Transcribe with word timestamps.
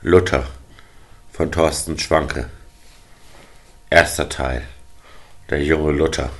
Luther 0.00 0.46
von 1.32 1.50
Thorsten 1.50 1.98
Schwanke. 1.98 2.48
Erster 3.90 4.28
Teil. 4.28 4.62
Der 5.50 5.60
junge 5.60 5.90
Luther. 5.90 6.30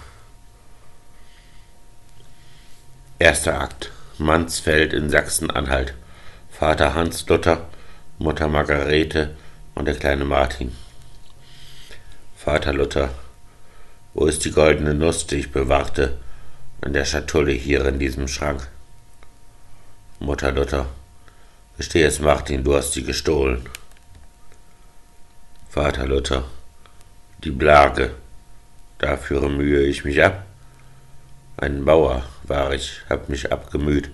Erster 3.19 3.61
Akt. 3.61 3.91
Mansfeld 4.19 4.93
in 4.93 5.11
Sachsen-Anhalt. 5.11 5.95
Vater 6.51 6.95
Hans 6.95 7.27
Luther, 7.27 7.69
Mutter 8.19 8.47
Margarete 8.47 9.37
und 9.75 9.87
der 9.87 9.97
kleine 9.97 10.25
Martin. 10.25 10.77
Vater 12.37 12.73
Luther, 12.73 13.11
wo 14.15 14.27
ist 14.27 14.45
die 14.45 14.53
goldene 14.53 14.95
Nuss, 14.95 15.27
die 15.27 15.37
ich 15.37 15.51
bewahrte 15.51 16.17
in 16.87 16.93
der 16.93 17.05
Schatulle 17.05 17.51
hier 17.51 17.85
in 17.87 17.99
diesem 17.99 18.29
Schrank? 18.29 18.69
Mutter 20.21 20.53
Luther, 20.53 20.87
Gesteh 21.79 22.03
es, 22.03 22.19
Martin, 22.19 22.65
du 22.65 22.75
hast 22.75 22.95
sie 22.95 23.05
gestohlen. 23.05 23.61
Vater 25.71 26.09
Luther, 26.09 26.43
die 27.45 27.53
Blage, 27.53 28.17
dafür 28.99 29.49
mühe 29.49 29.85
ich 29.85 30.05
mich 30.05 30.21
ab. 30.21 30.45
Ein 31.57 31.85
Bauer 31.85 32.25
war 32.43 32.75
ich, 32.75 33.03
hab 33.09 33.29
mich 33.29 33.53
abgemüht. 33.53 34.11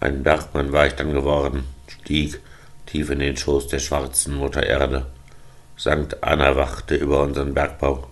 Ein 0.00 0.22
Bergmann 0.22 0.70
war 0.70 0.86
ich 0.86 0.92
dann 0.92 1.14
geworden, 1.14 1.64
stieg 1.86 2.38
tief 2.84 3.08
in 3.08 3.20
den 3.20 3.38
Schoß 3.38 3.68
der 3.68 3.78
schwarzen 3.78 4.34
Mutter 4.34 4.62
Erde. 4.62 5.06
Sankt 5.78 6.22
Anna 6.22 6.54
wachte 6.54 6.96
über 6.96 7.22
unseren 7.22 7.54
Bergbau. 7.54 8.06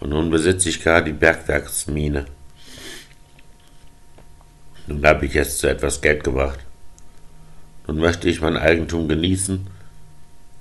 Und 0.00 0.10
nun 0.10 0.30
besitze 0.30 0.68
ich 0.68 0.82
gar 0.82 1.00
die 1.00 1.12
Bergwerksmine. 1.12 2.26
Nun 4.88 5.06
hab 5.06 5.22
ich 5.22 5.36
es 5.36 5.58
zu 5.58 5.68
etwas 5.68 6.00
Geld 6.00 6.24
gebracht. 6.24 6.58
Nun 7.86 7.98
möchte 7.98 8.28
ich 8.28 8.40
mein 8.40 8.56
Eigentum 8.56 9.08
genießen 9.08 9.66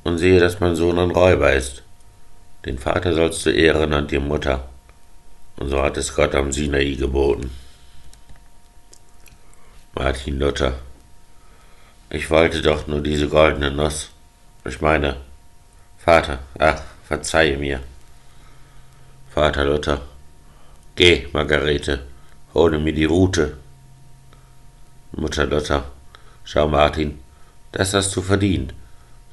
und 0.04 0.18
sehe, 0.18 0.40
dass 0.40 0.60
mein 0.60 0.76
Sohn 0.76 1.00
ein 1.00 1.12
Räuber 1.12 1.54
ist. 1.54 1.84
Den 2.66 2.78
Vater 2.78 3.14
sollst 3.14 3.46
du 3.46 3.50
ehren 3.50 3.94
und 3.94 4.12
die 4.12 4.20
Mutter. 4.20 4.68
Und 5.58 5.70
so 5.70 5.82
hat 5.82 5.98
es 5.98 6.16
Gott 6.16 6.36
am 6.36 6.52
Sinai 6.52 6.96
geboten. 6.96 7.52
Martin 9.96 10.40
Luther. 10.40 10.74
Ich 12.10 12.30
wollte 12.30 12.62
doch 12.62 12.88
nur 12.88 13.02
diese 13.02 13.28
goldene 13.28 13.72
Nuss. 13.72 14.10
Ich 14.66 14.82
meine, 14.82 15.18
Vater, 15.98 16.40
ach, 16.60 16.82
verzeihe 17.08 17.58
mir. 17.58 17.80
Vater 19.30 19.66
Luther. 19.66 20.02
Geh, 20.96 21.28
Margarete, 21.34 22.04
hole 22.54 22.80
mir 22.80 22.94
die 22.94 23.06
Rute. 23.06 23.58
Mutter 25.12 25.46
Luther. 25.46 25.86
Schau, 26.44 26.68
Martin, 26.68 27.20
das 27.74 27.94
hast 27.94 28.16
du 28.16 28.22
verdient, 28.22 28.74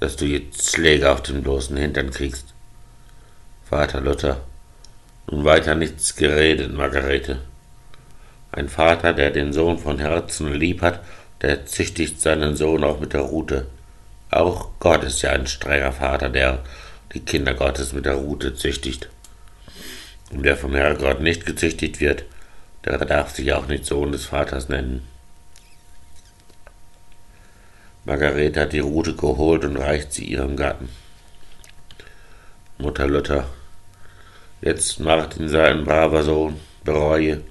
dass 0.00 0.16
du 0.16 0.24
jetzt 0.24 0.74
Schläge 0.74 1.12
auf 1.12 1.22
den 1.22 1.42
bloßen 1.42 1.76
Hintern 1.76 2.10
kriegst. 2.10 2.46
Vater 3.64 4.00
Luther, 4.00 4.40
nun 5.30 5.44
weiter 5.44 5.74
nichts 5.76 6.16
geredet, 6.16 6.72
Margarete. 6.72 7.38
Ein 8.50 8.68
Vater, 8.68 9.12
der 9.12 9.30
den 9.30 9.52
Sohn 9.52 9.78
von 9.78 10.00
Herzen 10.00 10.52
lieb 10.52 10.82
hat, 10.82 11.00
der 11.42 11.66
züchtigt 11.66 12.20
seinen 12.20 12.56
Sohn 12.56 12.82
auch 12.82 12.98
mit 12.98 13.12
der 13.12 13.20
Rute. 13.20 13.66
Auch 14.30 14.70
Gott 14.80 15.04
ist 15.04 15.22
ja 15.22 15.30
ein 15.30 15.46
strenger 15.46 15.92
Vater, 15.92 16.30
der 16.30 16.64
die 17.12 17.20
Kinder 17.20 17.54
Gottes 17.54 17.92
mit 17.92 18.06
der 18.06 18.14
Rute 18.14 18.54
züchtigt. 18.54 19.08
Und 20.32 20.44
wer 20.44 20.56
vom 20.56 20.74
Herrgott 20.74 21.20
nicht 21.20 21.44
gezüchtigt 21.44 22.00
wird, 22.00 22.24
der 22.84 22.98
darf 22.98 23.34
sich 23.34 23.52
auch 23.52 23.66
nicht 23.66 23.84
Sohn 23.84 24.12
des 24.12 24.24
Vaters 24.24 24.68
nennen. 24.68 25.06
Margarete 28.10 28.62
hat 28.62 28.72
die 28.72 28.80
Rute 28.80 29.14
geholt 29.14 29.64
und 29.64 29.76
reicht 29.76 30.12
sie 30.12 30.24
ihrem 30.24 30.56
Gatten. 30.56 30.88
Mutter 32.76 33.06
Luther. 33.06 33.44
Jetzt 34.60 34.98
Martin 34.98 35.48
sei 35.48 35.66
ein 35.66 35.84
braver 35.84 36.24
Sohn, 36.24 36.58
bereue, 36.82 37.42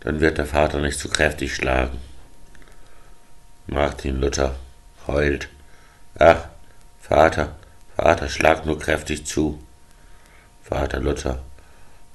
dann 0.00 0.20
wird 0.20 0.38
der 0.38 0.46
Vater 0.46 0.80
nicht 0.80 0.98
zu 0.98 1.08
so 1.08 1.12
kräftig 1.12 1.54
schlagen. 1.54 1.98
Martin 3.66 4.22
Luther 4.22 4.54
heult. 5.06 5.50
Ach, 6.18 6.46
Vater, 6.98 7.56
Vater, 7.94 8.30
schlag 8.30 8.64
nur 8.64 8.78
kräftig 8.78 9.26
zu. 9.26 9.62
Vater 10.62 11.00
Luther. 11.00 11.42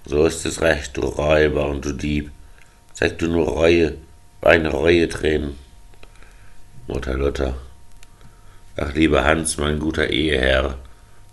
So 0.06 0.26
ist 0.26 0.44
es 0.48 0.60
recht, 0.60 0.98
du 0.98 1.02
Räuber 1.02 1.68
und 1.68 1.86
du 1.86 1.94
Dieb. 1.94 2.32
Zeig 2.94 3.20
du 3.20 3.28
nur 3.28 3.48
Reue, 3.48 3.96
weine 4.42 4.70
Reue-Tränen. 4.70 5.60
Mutter 6.88 7.14
Luther. 7.14 7.56
Ach, 8.78 8.94
lieber 8.94 9.24
Hans, 9.24 9.58
mein 9.58 9.80
guter 9.80 10.10
Eheherr, 10.10 10.78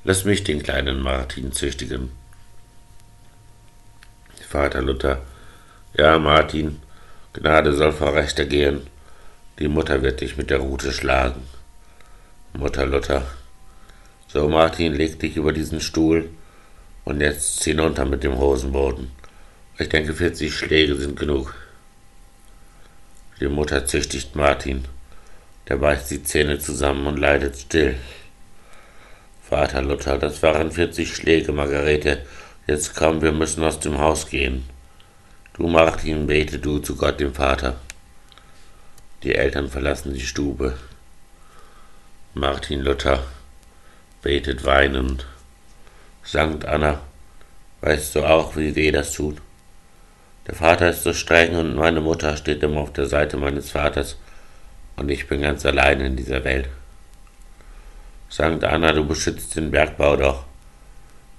lass 0.05 0.25
mich 0.25 0.45
den 0.45 0.63
kleinen 0.63 1.01
Martin 1.01 1.53
züchtigen. 1.53 2.11
Vater 4.49 4.83
Luther. 4.83 5.23
Ja, 5.99 6.19
Martin, 6.19 6.81
Gnade 7.33 7.73
soll 7.73 7.93
vor 7.93 8.15
Rechter 8.15 8.45
gehen. 8.45 8.83
Die 9.59 9.67
Mutter 9.67 10.03
wird 10.03 10.21
dich 10.21 10.37
mit 10.37 10.51
der 10.51 10.59
Rute 10.59 10.93
schlagen. 10.93 11.43
Mutter 12.53 12.87
Luther. 12.87 13.23
So, 14.29 14.49
Martin, 14.49 14.95
leg 14.95 15.19
dich 15.19 15.37
über 15.37 15.53
diesen 15.53 15.81
Stuhl 15.81 16.29
und 17.05 17.21
jetzt 17.21 17.65
hinunter 17.65 18.05
mit 18.05 18.23
dem 18.23 18.39
Hosenboden. 18.39 19.11
Ich 19.79 19.89
denke, 19.89 20.15
40 20.15 20.55
Schläge 20.55 20.95
sind 20.95 21.19
genug. 21.19 21.55
Die 23.41 23.49
Mutter 23.49 23.85
züchtigt 23.87 24.37
Martin. 24.37 24.85
Der 25.69 25.77
beißt 25.77 26.11
die 26.11 26.23
Zähne 26.23 26.59
zusammen 26.59 27.07
und 27.07 27.19
leidet 27.19 27.57
still. 27.57 27.97
Vater 29.49 29.83
Luther, 29.83 30.19
das 30.19 30.43
waren 30.43 30.73
40 30.73 31.15
Schläge, 31.15 31.53
Margarete. 31.53 32.25
Jetzt 32.67 32.95
komm, 32.95 33.23
wir 33.23 33.33
müssen 33.33 33.63
aus 33.63 33.81
dem 33.81 33.99
Haus 33.99 34.29
gehen. 34.29 34.65
Du, 35.55 35.69
Martin, 35.69 36.27
bete 36.27 36.59
du 36.59 36.79
zu 36.79 36.97
Gott, 36.97 37.21
dem 37.21 37.35
Vater. 37.35 37.77
Die 39.23 39.35
Eltern 39.35 39.69
verlassen 39.69 40.15
die 40.15 40.21
Stube. 40.21 40.79
Martin 42.35 42.81
Luther 42.81 43.23
betet 44.23 44.65
weinend. 44.65 45.27
Sankt 46.25 46.65
Anna, 46.65 47.01
weißt 47.83 48.15
du 48.15 48.25
auch, 48.25 48.57
wie 48.57 48.75
weh 48.75 48.91
das 48.91 49.13
tut? 49.13 49.37
Der 50.47 50.55
Vater 50.55 50.91
ist 50.91 51.03
so 51.03 51.13
streng 51.13 51.55
und 51.55 51.77
meine 51.77 52.01
Mutter 52.01 52.37
steht 52.37 52.63
immer 52.63 52.81
auf 52.81 52.93
der 52.93 53.07
Seite 53.07 53.37
meines 53.37 53.71
Vaters 53.71 54.17
und 54.97 55.11
ich 55.11 55.27
bin 55.27 55.41
ganz 55.41 55.65
allein 55.65 56.01
in 56.01 56.17
dieser 56.17 56.45
Welt. 56.45 56.69
Sankt 58.29 58.65
Anna, 58.65 58.93
du 58.93 59.05
beschützt 59.05 59.57
den 59.57 59.71
Bergbau 59.71 60.17
doch. 60.17 60.45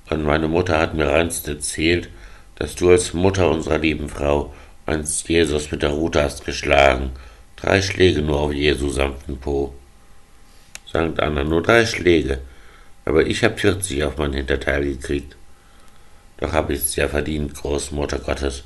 Und 0.09 0.23
meine 0.23 0.47
Mutter 0.47 0.79
hat 0.79 0.93
mir 0.93 1.11
einst 1.11 1.47
erzählt, 1.47 2.09
dass 2.55 2.75
du 2.75 2.89
als 2.91 3.13
Mutter 3.13 3.49
unserer 3.49 3.79
lieben 3.79 4.09
Frau 4.09 4.53
einst 4.85 5.27
Jesus 5.27 5.71
mit 5.71 5.81
der 5.81 5.91
Rute 5.91 6.21
hast 6.21 6.45
geschlagen. 6.45 7.11
Drei 7.55 7.81
Schläge 7.81 8.21
nur 8.21 8.39
auf 8.39 8.53
Jesu 8.53 8.89
sanften 8.89 9.39
Po. 9.39 9.73
Sankt 10.91 11.19
Anna, 11.19 11.43
nur 11.43 11.63
drei 11.63 11.85
Schläge. 11.85 12.39
Aber 13.05 13.25
ich 13.25 13.43
hab 13.43 13.59
vierzig 13.59 14.03
auf 14.03 14.17
mein 14.17 14.33
Hinterteil 14.33 14.83
gekriegt. 14.83 15.35
Doch 16.37 16.51
hab 16.51 16.69
ich's 16.69 16.95
ja 16.95 17.07
verdient, 17.07 17.55
Großmutter 17.55 18.19
Gottes, 18.19 18.63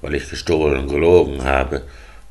weil 0.00 0.14
ich 0.14 0.30
gestohlen 0.30 0.78
und 0.78 0.88
gelogen 0.88 1.44
habe 1.44 1.82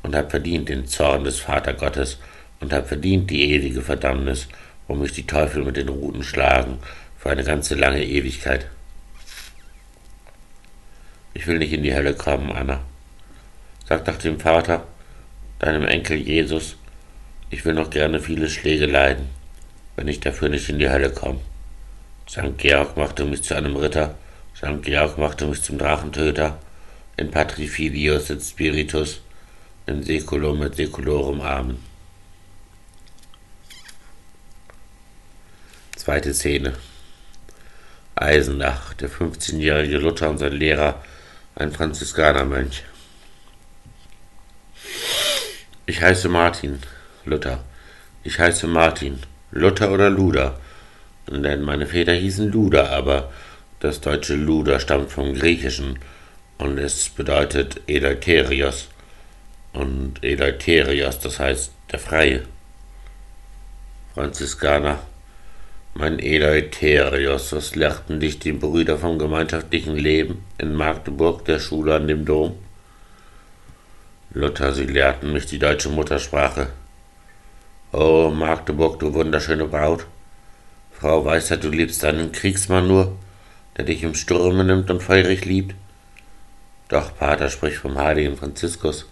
und 0.02 0.14
hab 0.14 0.30
verdient 0.30 0.68
den 0.68 0.86
Zorn 0.86 1.24
des 1.24 1.40
Vatergottes 1.40 2.18
und 2.60 2.72
hab 2.72 2.88
verdient 2.88 3.30
die 3.30 3.52
ewige 3.52 3.82
Verdammnis, 3.82 4.48
wo 4.86 4.94
mich 4.94 5.12
die 5.12 5.26
Teufel 5.26 5.64
mit 5.64 5.76
den 5.76 5.88
Ruten 5.88 6.22
schlagen, 6.22 6.78
für 7.18 7.30
eine 7.30 7.44
ganze 7.44 7.74
lange 7.74 8.04
Ewigkeit. 8.04 8.66
Ich 11.34 11.46
will 11.46 11.58
nicht 11.58 11.72
in 11.72 11.82
die 11.82 11.94
Hölle 11.94 12.14
kommen, 12.14 12.50
Anna. 12.52 12.80
Sag 13.86 14.04
doch 14.04 14.16
dem 14.16 14.38
Vater, 14.40 14.86
deinem 15.58 15.84
Enkel 15.84 16.16
Jesus, 16.16 16.76
ich 17.50 17.64
will 17.64 17.74
noch 17.74 17.90
gerne 17.90 18.20
viele 18.20 18.48
Schläge 18.48 18.86
leiden, 18.86 19.28
wenn 19.96 20.08
ich 20.08 20.20
dafür 20.20 20.48
nicht 20.48 20.68
in 20.68 20.78
die 20.78 20.90
Hölle 20.90 21.10
komme. 21.10 21.40
St. 22.28 22.58
Georg 22.58 22.96
machte 22.96 23.24
mich 23.24 23.42
zu 23.42 23.56
einem 23.56 23.76
Ritter, 23.76 24.14
St. 24.54 24.82
Georg 24.82 25.18
machte 25.18 25.46
mich 25.46 25.62
zum 25.62 25.78
Drachentöter, 25.78 26.58
in 27.16 27.30
Patrifilius 27.30 28.30
et 28.30 28.42
Spiritus, 28.42 29.20
in 29.88 30.02
Seculum 30.02 30.62
et 30.62 30.74
Seculorum 30.76 31.40
Amen. 31.40 31.78
Zweite 35.96 36.34
Szene. 36.34 36.74
Eisenach, 38.14 38.92
der 38.94 39.08
15-jährige 39.08 39.98
Luther 39.98 40.28
und 40.28 40.38
sein 40.38 40.52
Lehrer, 40.52 41.02
ein 41.54 41.72
Franziskanermönch. 41.72 42.82
Ich 45.86 46.02
heiße 46.02 46.28
Martin, 46.28 46.80
Luther. 47.24 47.64
Ich 48.24 48.38
heiße 48.38 48.66
Martin, 48.66 49.20
Luther 49.52 49.90
oder 49.90 50.10
Luder. 50.10 50.60
Denn 51.28 51.62
meine 51.62 51.86
Väter 51.86 52.12
hießen 52.12 52.50
Luder, 52.50 52.90
aber 52.90 53.32
das 53.80 54.00
deutsche 54.00 54.34
Luder 54.34 54.80
stammt 54.80 55.10
vom 55.10 55.34
Griechischen 55.34 55.98
und 56.58 56.78
es 56.78 57.08
bedeutet 57.08 57.80
Eleutherios 57.86 58.88
und 59.72 60.22
Eleutherios, 60.22 61.18
das 61.18 61.38
heißt 61.38 61.72
der 61.92 61.98
Freie. 61.98 62.42
Franziskaner, 64.14 64.98
mein 65.94 66.18
Eleutherius, 66.18 67.52
was 67.52 67.74
lehrten 67.74 68.20
dich 68.20 68.38
die 68.38 68.52
Brüder 68.52 68.98
vom 68.98 69.18
gemeinschaftlichen 69.18 69.96
Leben 69.96 70.44
in 70.58 70.74
Magdeburg, 70.74 71.44
der 71.44 71.58
Schule 71.58 71.94
an 71.96 72.08
dem 72.08 72.24
Dom? 72.24 72.56
Luther, 74.32 74.72
sie 74.72 74.84
lehrten 74.84 75.32
mich 75.32 75.46
die 75.46 75.58
deutsche 75.58 75.88
Muttersprache. 75.88 76.68
Oh, 77.92 78.30
Magdeburg, 78.30 79.00
du 79.00 79.14
wunderschöne 79.14 79.64
Braut. 79.64 80.06
Frau 80.92 81.24
Weisheit, 81.24 81.64
du 81.64 81.70
liebst 81.70 82.04
einen 82.04 82.32
Kriegsmann 82.32 82.86
nur, 82.86 83.16
der 83.76 83.84
dich 83.84 84.02
im 84.02 84.14
Sturme 84.14 84.64
nimmt 84.64 84.90
und 84.90 85.02
feurig 85.02 85.44
liebt. 85.44 85.74
Doch 86.88 87.16
Pater 87.16 87.48
spricht 87.48 87.78
vom 87.78 87.96
heiligen 87.96 88.36
Franziskus. 88.36 89.06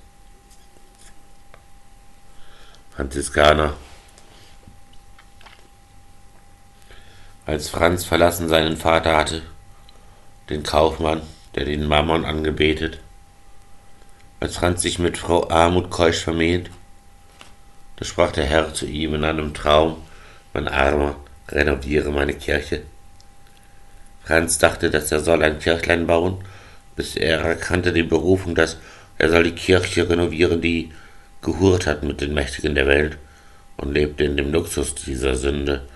Franziskaner. 2.97 3.75
Als 7.45 7.69
Franz 7.69 8.07
verlassen 8.07 8.49
seinen 8.49 8.79
Vater 8.79 9.15
hatte, 9.19 9.43
den 10.49 10.63
Kaufmann, 10.63 11.21
der 11.55 11.67
den 11.67 11.87
Mammon 11.87 12.25
angebetet, 12.25 13.01
als 14.41 14.57
Franz 14.57 14.81
sich 14.81 14.99
mit 14.99 15.19
Frau 15.19 15.51
Armut 15.51 15.91
keusch 15.91 16.25
vermählt, 16.25 16.71
da 17.97 18.07
sprach 18.07 18.33
der 18.33 18.47
Herr 18.47 18.73
zu 18.73 18.87
ihm 18.87 19.15
in 19.15 19.25
einem 19.25 19.53
Traum, 19.53 20.03
mein 20.55 20.67
Armer, 20.67 21.17
renoviere 21.51 22.11
meine 22.11 22.33
Kirche. 22.33 22.81
Franz 24.25 24.57
dachte, 24.57 24.89
dass 24.89 25.13
er 25.13 25.21
soll 25.21 25.43
ein 25.43 25.59
Kirchlein 25.59 26.07
bauen, 26.07 26.43
bis 26.97 27.15
er 27.15 27.41
erkannte 27.41 27.93
die 27.93 28.05
Berufung, 28.05 28.55
dass 28.55 28.79
er 29.19 29.29
soll 29.29 29.45
die 29.45 29.55
Kirche 29.55 30.09
renovieren, 30.09 30.63
die 30.63 30.93
gehurt 31.43 31.87
hat 31.87 32.03
mit 32.03 32.21
den 32.21 32.35
Mächtigen 32.35 32.75
der 32.75 32.87
Welt 32.87 33.19
und 33.77 33.93
lebte 33.93 34.25
in 34.25 34.37
dem 34.37 34.53
Luxus 34.53 34.95
dieser 34.95 35.35
Sünde 35.37 35.87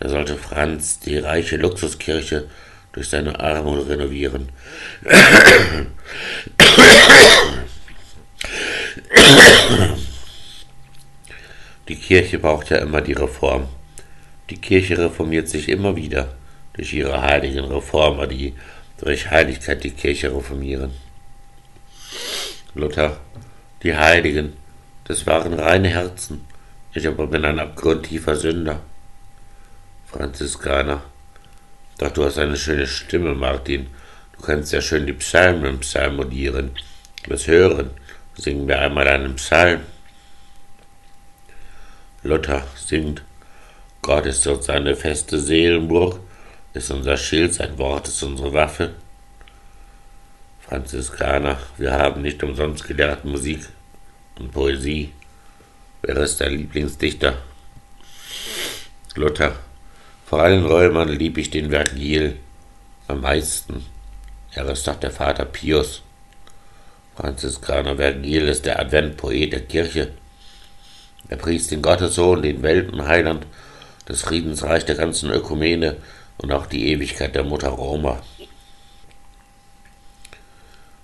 da 0.00 0.08
sollte 0.08 0.36
Franz 0.36 0.98
die 0.98 1.18
reiche 1.18 1.56
Luxuskirche 1.58 2.48
durch 2.92 3.10
seine 3.10 3.38
Armut 3.38 3.86
renovieren. 3.86 4.48
Die 11.86 11.96
Kirche 11.96 12.38
braucht 12.38 12.70
ja 12.70 12.78
immer 12.78 13.02
die 13.02 13.12
Reform. 13.12 13.68
Die 14.48 14.56
Kirche 14.56 14.96
reformiert 14.96 15.50
sich 15.50 15.68
immer 15.68 15.94
wieder 15.96 16.34
durch 16.72 16.94
ihre 16.94 17.20
heiligen 17.20 17.66
Reformer, 17.66 18.26
die 18.26 18.54
durch 18.98 19.30
Heiligkeit 19.30 19.84
die 19.84 19.90
Kirche 19.90 20.34
reformieren. 20.34 20.92
Luther, 22.74 23.20
die 23.82 23.94
Heiligen, 23.94 24.54
das 25.10 25.26
waren 25.26 25.54
reine 25.54 25.88
Herzen. 25.88 26.46
Ich 26.94 27.04
aber 27.04 27.26
bin 27.26 27.44
ein 27.44 27.58
abgrundtiefer 27.58 28.36
Sünder. 28.36 28.80
Franziskaner. 30.06 31.02
Doch 31.98 32.12
du 32.12 32.24
hast 32.24 32.38
eine 32.38 32.56
schöne 32.56 32.86
Stimme, 32.86 33.34
Martin. 33.34 33.88
Du 34.36 34.46
kannst 34.46 34.72
ja 34.72 34.80
schön 34.80 35.06
die 35.06 35.12
Psalmen 35.14 35.80
psalmodieren. 35.80 36.70
Das 37.28 37.48
Hören. 37.48 37.90
Singen 38.36 38.68
wir 38.68 38.78
einmal 38.78 39.08
einen 39.08 39.34
Psalm. 39.34 39.80
Luther 42.22 42.62
singt. 42.76 43.22
Gott 44.02 44.26
ist 44.26 44.46
dort 44.46 44.62
seine 44.62 44.94
feste 44.94 45.40
Seelenburg, 45.40 46.20
ist 46.72 46.92
unser 46.92 47.16
Schild, 47.16 47.52
sein 47.52 47.76
Wort 47.78 48.06
ist 48.06 48.22
unsere 48.22 48.52
Waffe. 48.52 48.94
Franziskaner, 50.60 51.58
wir 51.78 51.92
haben 51.92 52.22
nicht 52.22 52.42
umsonst 52.44 52.86
gelehrt 52.86 53.24
Musik 53.24 53.68
und 54.40 54.52
Poesie. 54.52 55.12
Wer 56.02 56.16
ist 56.16 56.40
dein 56.40 56.56
Lieblingsdichter? 56.56 57.36
Luther, 59.14 59.54
vor 60.26 60.40
allen 60.40 60.64
Römern 60.64 61.08
lieb 61.08 61.36
ich 61.38 61.50
den 61.50 61.70
Vergil 61.70 62.36
am 63.06 63.20
meisten. 63.20 63.84
Er 64.52 64.68
ist 64.68 64.86
doch 64.86 64.96
der 64.96 65.10
Vater 65.10 65.44
Pius. 65.44 66.02
Franziskaner 67.16 67.96
Vergil 67.96 68.48
ist 68.48 68.64
der 68.64 68.80
Adventpoet 68.80 69.52
der 69.52 69.60
Kirche. 69.60 70.12
Er 71.28 71.36
priest 71.36 71.70
den 71.70 71.82
Gottessohn, 71.82 72.42
den 72.42 72.62
Weltenheiland, 72.62 73.46
das 74.06 74.22
Friedensreich 74.22 74.84
der 74.84 74.94
ganzen 74.96 75.30
Ökumene 75.30 75.96
und 76.38 76.50
auch 76.50 76.66
die 76.66 76.88
Ewigkeit 76.88 77.34
der 77.34 77.44
Mutter 77.44 77.68
Roma. 77.68 78.22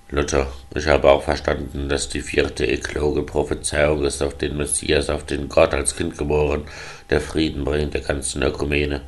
Luther, 0.08 0.46
ich 0.72 0.86
habe 0.86 1.10
auch 1.10 1.24
verstanden, 1.24 1.88
dass 1.88 2.08
die 2.08 2.20
vierte 2.20 2.64
ekloge 2.64 3.24
Prophezeiung 3.24 4.04
ist 4.04 4.22
auf 4.22 4.38
den 4.38 4.56
Messias, 4.56 5.10
auf 5.10 5.24
den 5.26 5.48
Gott 5.48 5.74
als 5.74 5.96
Kind 5.96 6.16
geboren, 6.16 6.62
der 7.10 7.20
Frieden 7.20 7.64
bringt 7.64 7.92
der 7.92 8.02
ganzen 8.02 8.44
Ökumene. 8.44 9.00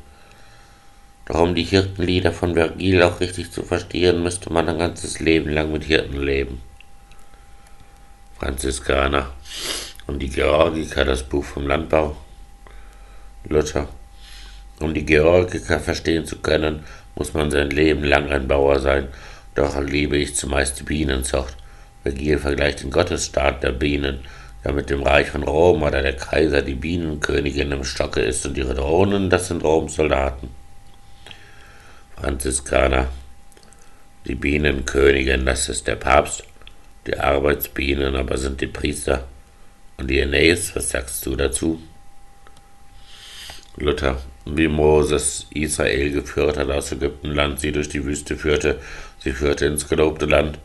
Doch 1.26 1.40
um 1.40 1.54
die 1.54 1.62
Hirtenlieder 1.62 2.32
von 2.32 2.54
Vergil 2.54 3.00
auch 3.04 3.20
richtig 3.20 3.52
zu 3.52 3.62
verstehen, 3.62 4.24
müsste 4.24 4.52
man 4.52 4.68
ein 4.68 4.78
ganzes 4.78 5.20
Leben 5.20 5.50
lang 5.50 5.70
mit 5.70 5.84
Hirten 5.84 6.20
leben. 6.20 6.60
Franziskaner 8.36 9.30
und 10.08 10.18
die 10.18 10.30
Georgiker, 10.30 11.04
das 11.04 11.22
Buch 11.22 11.44
vom 11.44 11.68
Landbau. 11.68 12.16
Luther. 13.44 13.88
Um 14.80 14.94
die 14.94 15.06
Georgiker 15.06 15.78
verstehen 15.78 16.24
zu 16.24 16.40
können, 16.40 16.84
muss 17.14 17.34
man 17.34 17.52
sein 17.52 17.70
Leben 17.70 18.02
lang 18.02 18.30
ein 18.30 18.48
Bauer 18.48 18.80
sein, 18.80 19.08
doch 19.58 19.80
liebe 19.80 20.16
ich 20.16 20.36
zumeist 20.36 20.78
die 20.78 20.84
Bienenzucht. 20.84 21.56
Vergil 22.02 22.38
vergleicht 22.38 22.82
den 22.82 22.90
Gottesstaat 22.90 23.62
der 23.64 23.72
Bienen, 23.72 24.20
der 24.64 24.72
mit 24.72 24.88
dem 24.88 25.02
Reich 25.02 25.30
von 25.30 25.42
Rom 25.42 25.82
oder 25.82 26.00
der 26.00 26.14
Kaiser 26.14 26.62
die 26.62 26.74
Bienenkönigin 26.74 27.72
im 27.72 27.84
Stocke 27.84 28.20
ist 28.20 28.46
und 28.46 28.56
ihre 28.56 28.74
Drohnen, 28.74 29.30
das 29.30 29.48
sind 29.48 29.64
Roms 29.64 29.96
Soldaten. 29.96 30.48
Franziskaner. 32.16 33.08
Die 34.26 34.36
Bienenkönigin, 34.36 35.44
das 35.44 35.68
ist 35.68 35.86
der 35.86 35.96
Papst. 35.96 36.44
Die 37.06 37.18
Arbeitsbienen 37.18 38.14
aber 38.14 38.38
sind 38.38 38.60
die 38.60 38.66
Priester. 38.66 39.26
Und 39.96 40.08
die 40.08 40.20
Aeneis, 40.20 40.76
was 40.76 40.90
sagst 40.90 41.26
du 41.26 41.34
dazu? 41.34 41.82
Luther, 43.76 44.20
wie 44.44 44.68
Moses 44.68 45.46
Israel 45.50 46.10
geführt 46.10 46.56
hat 46.56 46.70
aus 46.70 46.92
Ägyptenland, 46.92 47.60
sie 47.60 47.72
durch 47.72 47.88
die 47.88 48.04
Wüste 48.04 48.36
führte, 48.36 48.80
führte 49.32 49.66
ins 49.66 49.88
gelobte 49.88 50.26
Land. 50.26 50.58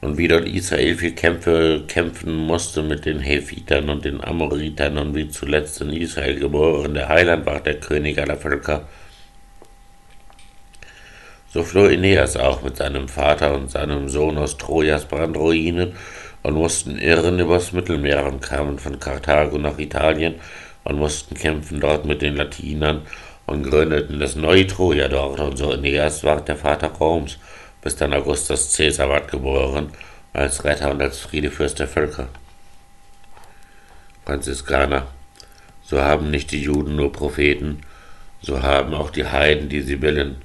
Und 0.00 0.18
wie 0.18 0.28
dort 0.28 0.46
Israel 0.46 0.96
viel 0.96 1.12
Kämpfe 1.12 1.84
kämpfen 1.86 2.34
musste 2.34 2.82
mit 2.82 3.04
den 3.04 3.20
Hethitern 3.20 3.88
und 3.88 4.04
den 4.04 4.22
Amoritern 4.22 4.98
und 4.98 5.14
wie 5.14 5.28
zuletzt 5.28 5.80
in 5.80 5.92
Israel 5.92 6.38
geboren 6.40 6.94
der 6.94 7.08
Heiland 7.08 7.46
war, 7.46 7.60
der 7.60 7.78
König 7.78 8.18
aller 8.18 8.36
Völker, 8.36 8.88
so 11.52 11.62
floh 11.62 11.84
Aeneas 11.84 12.36
auch 12.36 12.62
mit 12.62 12.78
seinem 12.78 13.08
Vater 13.08 13.54
und 13.54 13.70
seinem 13.70 14.08
Sohn 14.08 14.38
aus 14.38 14.56
Trojas 14.56 15.04
Brandruinen 15.04 15.92
und 16.42 16.54
mussten 16.54 16.98
irren 16.98 17.38
übers 17.38 17.72
Mittelmeer 17.72 18.24
und 18.24 18.40
kamen 18.40 18.78
von 18.78 18.98
Karthago 18.98 19.58
nach 19.58 19.78
Italien 19.78 20.36
und 20.84 20.98
mussten 20.98 21.34
kämpfen 21.34 21.78
dort 21.78 22.06
mit 22.06 22.22
den 22.22 22.36
Latinern 22.36 23.02
und 23.46 23.64
gründeten 23.64 24.18
das 24.18 24.34
neue 24.34 24.66
Troja 24.66 25.08
dort. 25.08 25.40
Und 25.40 25.58
so 25.58 25.70
Aeneas 25.72 26.24
ward 26.24 26.48
der 26.48 26.56
Vater 26.56 26.88
Roms, 26.88 27.38
bis 27.82 27.96
dann 27.96 28.14
Augustus 28.14 28.74
Caesar 28.74 29.08
ward 29.08 29.30
geboren, 29.30 29.92
als 30.32 30.64
Retter 30.64 30.90
und 30.90 31.02
als 31.02 31.18
Friedefürst 31.20 31.78
der 31.78 31.88
Völker. 31.88 32.28
Franziskaner, 34.24 35.08
so 35.82 36.00
haben 36.00 36.30
nicht 36.30 36.52
die 36.52 36.62
Juden 36.62 36.96
nur 36.96 37.12
Propheten, 37.12 37.82
so 38.40 38.62
haben 38.62 38.94
auch 38.94 39.10
die 39.10 39.26
Heiden 39.26 39.68
die 39.68 39.82
Sibyllen, 39.82 40.36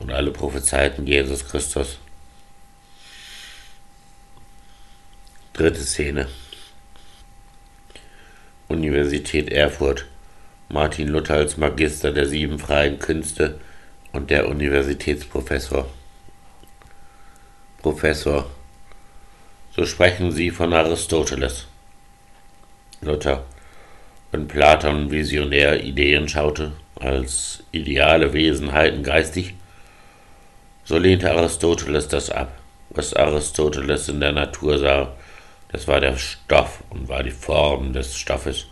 und 0.00 0.10
alle 0.10 0.30
prophezeiten 0.30 1.06
Jesus 1.06 1.46
Christus. 1.46 1.98
Dritte 5.52 5.80
Szene. 5.80 6.26
Universität 8.68 9.52
Erfurt. 9.52 10.06
Martin 10.70 11.08
Luther 11.08 11.34
als 11.34 11.56
Magister 11.56 12.12
der 12.12 12.26
sieben 12.26 12.58
freien 12.58 12.98
Künste 12.98 13.60
und 14.12 14.30
der 14.30 14.48
Universitätsprofessor. 14.48 15.86
Professor. 17.82 18.44
So 19.74 19.86
sprechen 19.86 20.32
Sie 20.32 20.50
von 20.50 20.74
Aristoteles. 20.74 21.66
Luther. 23.00 23.44
Wenn 24.30 24.46
Platon 24.46 25.10
visionär 25.10 25.82
Ideen 25.82 26.28
schaute, 26.28 26.72
als 26.96 27.64
ideale 27.72 28.34
Wesenheiten 28.34 29.02
geistig, 29.02 29.54
so 30.84 30.98
lehnte 30.98 31.30
Aristoteles 31.30 32.08
das 32.08 32.30
ab. 32.30 32.52
Was 32.90 33.14
Aristoteles 33.14 34.10
in 34.10 34.20
der 34.20 34.32
Natur 34.32 34.78
sah, 34.78 35.14
das 35.72 35.88
war 35.88 36.00
der 36.00 36.18
Stoff 36.18 36.82
und 36.90 37.08
war 37.08 37.22
die 37.22 37.30
Form 37.30 37.94
des 37.94 38.14
Stoffes. 38.14 38.66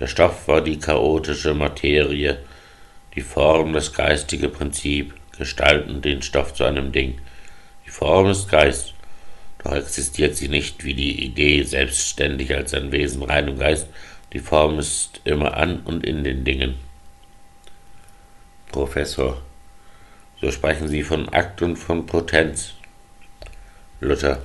Der 0.00 0.06
Stoff 0.06 0.48
war 0.48 0.62
die 0.62 0.78
chaotische 0.78 1.52
Materie, 1.52 2.38
die 3.14 3.20
Form 3.20 3.74
das 3.74 3.92
geistige 3.92 4.48
Prinzip, 4.48 5.12
gestalten 5.36 6.00
den 6.00 6.22
Stoff 6.22 6.54
zu 6.54 6.64
einem 6.64 6.92
Ding. 6.92 7.18
Form 7.92 8.30
ist 8.30 8.48
Geist, 8.48 8.94
doch 9.62 9.74
existiert 9.74 10.34
sie 10.34 10.48
nicht 10.48 10.82
wie 10.82 10.94
die 10.94 11.26
Idee 11.26 11.62
selbstständig 11.62 12.54
als 12.54 12.72
ein 12.72 12.90
Wesen 12.90 13.22
rein 13.22 13.48
im 13.48 13.58
Geist, 13.58 13.86
Die 14.32 14.38
Form 14.38 14.78
ist 14.78 15.20
immer 15.24 15.58
an 15.58 15.80
und 15.80 16.06
in 16.06 16.24
den 16.24 16.42
Dingen. 16.42 16.76
Professor. 18.70 19.42
So 20.40 20.50
sprechen 20.50 20.88
Sie 20.88 21.02
von 21.02 21.28
Akt 21.28 21.60
und 21.60 21.76
von 21.76 22.06
Potenz. 22.06 22.72
Luther. 24.00 24.40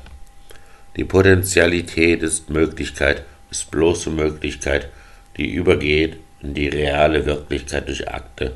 Die 0.98 1.06
Potentialität 1.06 2.22
ist 2.24 2.50
Möglichkeit, 2.50 3.24
ist 3.50 3.72
bloße 3.72 4.10
Möglichkeit, 4.10 4.90
die 5.38 5.54
übergeht 5.54 6.18
in 6.42 6.54
die 6.54 6.68
reale 6.68 7.26
Wirklichkeit 7.26 7.88
durch 7.88 8.10
Akte. 8.10 8.56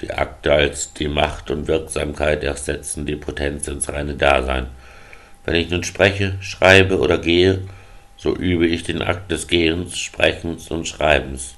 Die 0.00 0.12
Akte 0.12 0.52
als 0.52 0.94
die 0.94 1.08
Macht 1.08 1.50
und 1.50 1.68
Wirksamkeit 1.68 2.42
ersetzen 2.42 3.04
die 3.04 3.16
Potenz 3.16 3.68
ins 3.68 3.92
reine 3.92 4.14
Dasein. 4.14 4.68
Wenn 5.44 5.54
ich 5.54 5.70
nun 5.70 5.84
spreche, 5.84 6.38
schreibe 6.40 6.98
oder 6.98 7.18
gehe, 7.18 7.62
so 8.16 8.34
übe 8.34 8.66
ich 8.66 8.82
den 8.82 9.02
Akt 9.02 9.30
des 9.30 9.46
Gehens, 9.46 9.98
Sprechens 9.98 10.70
und 10.70 10.88
Schreibens. 10.88 11.54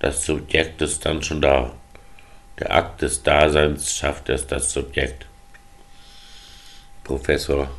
Das 0.00 0.24
Subjekt 0.24 0.82
ist 0.82 1.04
dann 1.06 1.22
schon 1.22 1.40
da. 1.40 1.72
Der 2.58 2.72
Akt 2.72 3.02
des 3.02 3.22
Daseins 3.22 3.94
schafft 3.94 4.28
erst 4.28 4.50
das 4.50 4.72
Subjekt. 4.72 5.26
Professor, 7.04 7.70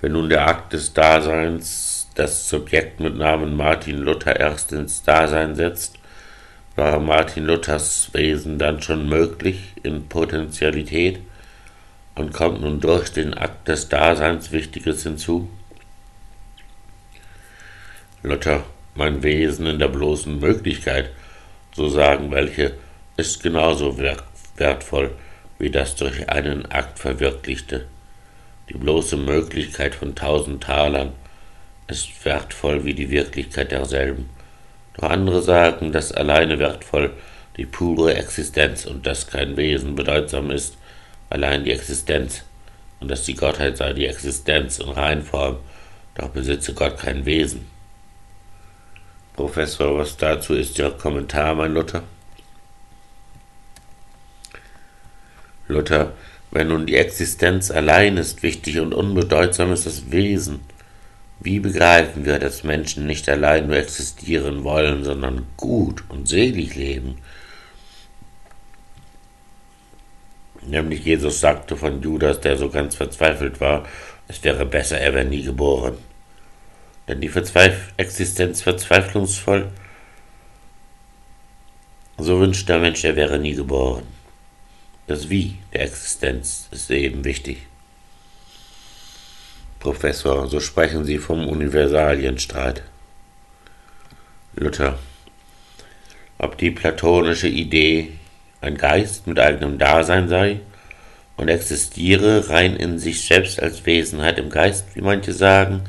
wenn 0.00 0.12
nun 0.12 0.28
der 0.28 0.46
Akt 0.46 0.72
des 0.72 0.92
Daseins 0.92 2.08
das 2.14 2.48
Subjekt 2.48 3.00
mit 3.00 3.16
Namen 3.16 3.56
Martin 3.56 3.98
Luther 3.98 4.38
erst 4.38 4.72
ins 4.72 5.02
Dasein 5.02 5.54
setzt, 5.54 5.99
war 6.80 6.98
Martin 6.98 7.44
Luthers 7.44 8.08
Wesen 8.14 8.58
dann 8.58 8.80
schon 8.80 9.06
möglich 9.06 9.74
in 9.82 10.08
Potentialität 10.08 11.20
und 12.14 12.32
kommt 12.32 12.62
nun 12.62 12.80
durch 12.80 13.12
den 13.12 13.34
Akt 13.34 13.68
des 13.68 13.90
Daseins 13.90 14.50
Wichtiges 14.50 15.02
hinzu? 15.02 15.50
Luther, 18.22 18.64
mein 18.94 19.22
Wesen 19.22 19.66
in 19.66 19.78
der 19.78 19.88
bloßen 19.88 20.40
Möglichkeit, 20.40 21.10
so 21.76 21.90
sagen 21.90 22.30
welche, 22.30 22.72
ist 23.18 23.42
genauso 23.42 23.98
wertvoll 24.56 25.10
wie 25.58 25.68
das 25.68 25.96
durch 25.96 26.30
einen 26.30 26.64
Akt 26.64 26.98
verwirklichte. 26.98 27.88
Die 28.70 28.78
bloße 28.78 29.18
Möglichkeit 29.18 29.94
von 29.94 30.14
tausend 30.14 30.62
Talern 30.62 31.12
ist 31.88 32.24
wertvoll 32.24 32.86
wie 32.86 32.94
die 32.94 33.10
Wirklichkeit 33.10 33.70
derselben. 33.70 34.30
Doch 34.94 35.10
andere 35.10 35.42
sagen, 35.42 35.92
dass 35.92 36.12
alleine 36.12 36.58
wertvoll 36.58 37.12
die 37.56 37.66
pure 37.66 38.14
Existenz 38.14 38.86
und 38.86 39.06
dass 39.06 39.26
kein 39.26 39.56
Wesen 39.56 39.94
bedeutsam 39.94 40.50
ist, 40.50 40.76
allein 41.28 41.64
die 41.64 41.72
Existenz, 41.72 42.44
und 43.00 43.10
dass 43.10 43.24
die 43.24 43.34
Gottheit 43.34 43.76
sei 43.76 43.92
die 43.92 44.06
Existenz 44.06 44.78
in 44.78 44.90
Reinform, 44.90 45.56
doch 46.14 46.28
besitze 46.28 46.74
Gott 46.74 46.98
kein 46.98 47.24
Wesen. 47.24 47.66
Professor, 49.34 49.96
was 49.96 50.16
dazu 50.16 50.54
ist 50.54 50.78
Ihr 50.78 50.90
Kommentar, 50.90 51.54
mein 51.54 51.72
Luther? 51.72 52.02
Luther, 55.68 56.12
wenn 56.50 56.68
nun 56.68 56.86
die 56.86 56.96
Existenz 56.96 57.70
allein 57.70 58.16
ist 58.16 58.42
wichtig 58.42 58.80
und 58.80 58.92
unbedeutsam 58.92 59.72
ist 59.72 59.86
das 59.86 60.10
Wesen, 60.10 60.60
wie 61.40 61.58
begreifen 61.58 62.26
wir, 62.26 62.38
dass 62.38 62.64
Menschen 62.64 63.06
nicht 63.06 63.26
allein 63.28 63.66
nur 63.66 63.76
existieren 63.76 64.62
wollen, 64.62 65.04
sondern 65.04 65.46
gut 65.56 66.04
und 66.10 66.28
selig 66.28 66.74
leben? 66.74 67.16
Nämlich 70.62 71.04
Jesus 71.04 71.40
sagte 71.40 71.78
von 71.78 72.02
Judas, 72.02 72.40
der 72.40 72.58
so 72.58 72.68
ganz 72.68 72.94
verzweifelt 72.94 73.58
war, 73.60 73.86
es 74.28 74.44
wäre 74.44 74.66
besser, 74.66 75.00
er 75.00 75.14
wäre 75.14 75.24
nie 75.24 75.42
geboren. 75.42 75.96
Denn 77.08 77.22
die 77.22 77.30
Verzweif 77.30 77.94
Existenz 77.96 78.60
verzweiflungsvoll, 78.60 79.72
so 82.18 82.38
wünscht 82.38 82.68
der 82.68 82.78
Mensch, 82.78 83.02
er 83.02 83.16
wäre 83.16 83.38
nie 83.38 83.54
geboren. 83.54 84.04
Das 85.06 85.30
Wie 85.30 85.56
der 85.72 85.84
Existenz 85.84 86.68
ist 86.70 86.90
eben 86.90 87.24
wichtig. 87.24 87.69
Professor, 89.80 90.46
so 90.46 90.60
sprechen 90.60 91.06
Sie 91.06 91.16
vom 91.16 91.48
Universalienstreit. 91.48 92.82
Luther. 94.54 94.98
Ob 96.36 96.58
die 96.58 96.70
platonische 96.70 97.48
Idee 97.48 98.12
ein 98.60 98.76
Geist 98.76 99.26
mit 99.26 99.40
eigenem 99.40 99.78
Dasein 99.78 100.28
sei 100.28 100.60
und 101.38 101.48
existiere 101.48 102.50
rein 102.50 102.76
in 102.76 102.98
sich 102.98 103.24
selbst 103.26 103.62
als 103.62 103.86
Wesenheit 103.86 104.38
im 104.38 104.50
Geist, 104.50 104.84
wie 104.94 105.00
manche 105.00 105.32
sagen, 105.32 105.84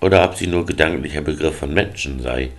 oder 0.00 0.24
ob 0.24 0.34
sie 0.34 0.48
nur 0.48 0.66
gedanklicher 0.66 1.20
Begriff 1.20 1.58
von 1.58 1.72
Menschen 1.72 2.20
sei, 2.20 2.50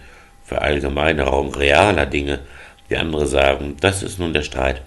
Verallgemeinerung 0.46 1.54
realer 1.54 2.06
Dinge, 2.06 2.40
wie 2.88 2.96
andere 2.96 3.28
sagen, 3.28 3.76
das 3.82 4.04
ist 4.04 4.20
nun 4.20 4.32
der 4.32 4.44
Streit 4.44 4.82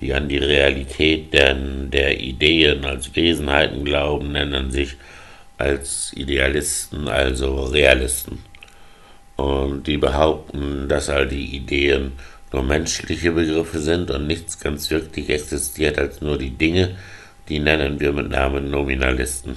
die 0.00 0.12
an 0.12 0.28
die 0.28 0.38
Realität 0.38 1.32
der, 1.32 1.54
der 1.54 2.20
Ideen 2.20 2.84
als 2.84 3.14
Wesenheiten 3.14 3.84
glauben, 3.84 4.32
nennen 4.32 4.70
sich 4.70 4.96
als 5.58 6.12
Idealisten, 6.14 7.08
also 7.08 7.64
Realisten. 7.64 8.42
Und 9.36 9.86
die 9.86 9.96
behaupten, 9.96 10.88
dass 10.88 11.08
all 11.08 11.26
die 11.26 11.56
Ideen 11.56 12.12
nur 12.52 12.62
menschliche 12.62 13.32
Begriffe 13.32 13.80
sind 13.80 14.10
und 14.10 14.26
nichts 14.26 14.60
ganz 14.60 14.90
wirklich 14.90 15.28
existiert 15.28 15.98
als 15.98 16.20
nur 16.20 16.38
die 16.38 16.50
Dinge, 16.50 16.96
die 17.48 17.58
nennen 17.58 18.00
wir 18.00 18.12
mit 18.12 18.30
Namen 18.30 18.70
Nominalisten. 18.70 19.56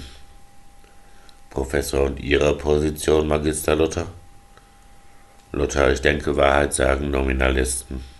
Professor 1.50 2.04
und 2.04 2.20
Ihre 2.20 2.56
Position, 2.56 3.26
Magister 3.26 3.76
Luther? 3.76 4.06
Luther, 5.52 5.92
ich 5.92 6.00
denke, 6.00 6.36
Wahrheit 6.36 6.74
sagen 6.74 7.10
Nominalisten. 7.10 8.17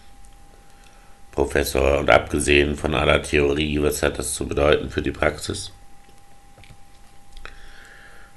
Professor, 1.39 2.01
und 2.01 2.11
abgesehen 2.11 2.75
von 2.75 2.97
aller 2.97 3.23
Theorie, 3.23 3.81
was 3.81 4.03
hat 4.03 4.19
das 4.19 4.35
zu 4.35 4.49
bedeuten 4.49 4.91
für 4.91 5.03
die 5.03 5.13
Praxis? 5.13 5.71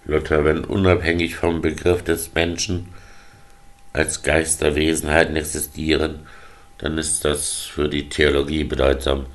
Luther, 0.06 0.46
wenn 0.46 0.64
unabhängig 0.64 1.36
vom 1.36 1.64
Begriff 1.64 2.04
des 2.04 2.36
Menschen 2.36 2.90
als 3.92 4.22
Geisterwesenheiten 4.22 5.36
existieren, 5.36 6.28
dann 6.78 7.00
ist 7.00 7.26
das 7.26 7.62
für 7.62 7.90
die 7.90 8.08
Theologie 8.08 8.66
bedeutsam, 8.66 9.26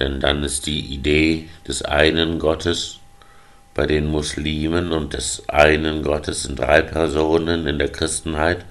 denn 0.00 0.18
dann 0.18 0.42
ist 0.42 0.66
die 0.66 0.80
Idee 0.80 1.48
des 1.68 1.82
einen 1.82 2.40
Gottes 2.40 2.98
bei 3.74 3.86
den 3.86 4.06
Muslimen 4.06 4.90
und 4.90 5.12
des 5.12 5.48
einen 5.48 6.02
Gottes 6.02 6.46
in 6.46 6.56
drei 6.56 6.82
Personen 6.82 7.68
in 7.68 7.78
der 7.78 7.92
Christenheit 7.92 8.64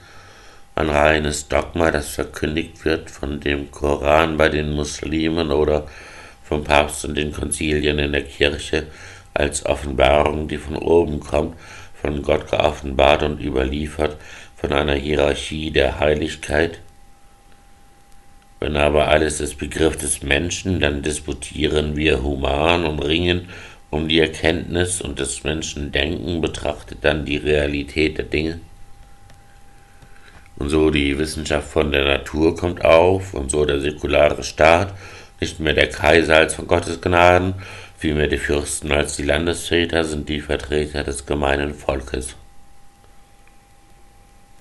ein 0.77 0.89
reines 0.89 1.47
Dogma, 1.47 1.89
das 1.89 2.09
verkündigt 2.09 2.85
wird 2.85 3.09
von 3.09 3.39
dem 3.39 3.71
Koran 3.71 4.37
bei 4.37 4.47
den 4.47 4.73
Muslimen 4.73 5.49
oder 5.49 5.87
vom 6.43 6.63
Papst 6.63 7.03
und 7.03 7.15
den 7.15 7.33
Konzilien 7.33 7.97
in 7.97 8.11
der 8.11 8.23
Kirche 8.23 8.85
als 9.33 9.65
Offenbarung, 9.65 10.47
die 10.47 10.57
von 10.57 10.75
oben 10.75 11.19
kommt, 11.19 11.55
von 11.99 12.21
Gott 12.21 12.51
geoffenbart 12.51 13.23
und 13.23 13.41
überliefert, 13.41 14.17
von 14.55 14.71
einer 14.71 14.93
Hierarchie 14.93 15.71
der 15.71 15.99
Heiligkeit. 15.99 16.79
Wenn 18.59 18.77
aber 18.77 19.07
alles 19.07 19.41
ist 19.41 19.57
Begriff 19.57 19.97
des 19.97 20.21
Menschen, 20.21 20.79
dann 20.79 21.01
disputieren 21.01 21.95
wir 21.95 22.21
human 22.21 22.85
und 22.85 22.99
ringen 22.99 23.49
um 23.89 24.07
die 24.07 24.19
Erkenntnis 24.19 25.01
und 25.01 25.19
das 25.19 25.43
Menschendenken 25.43 26.41
betrachtet 26.41 26.99
dann 27.01 27.25
die 27.25 27.37
Realität 27.37 28.17
der 28.17 28.25
Dinge. 28.25 28.59
Und 30.57 30.69
so 30.69 30.89
die 30.89 31.17
Wissenschaft 31.17 31.69
von 31.69 31.91
der 31.91 32.05
Natur 32.05 32.55
kommt 32.55 32.83
auf 32.83 33.33
und 33.33 33.51
so 33.51 33.65
der 33.65 33.79
säkulare 33.79 34.43
Staat, 34.43 34.93
nicht 35.39 35.59
mehr 35.59 35.73
der 35.73 35.89
Kaiser 35.89 36.37
als 36.37 36.55
von 36.55 36.67
Gottes 36.67 36.99
Gnaden, 36.99 37.53
vielmehr 37.97 38.27
die 38.27 38.37
Fürsten 38.37 38.91
als 38.91 39.15
die 39.15 39.23
Landesväter 39.23 40.03
sind 40.03 40.27
die 40.29 40.41
Vertreter 40.41 41.03
des 41.03 41.25
gemeinen 41.25 41.75
Volkes. 41.75 42.35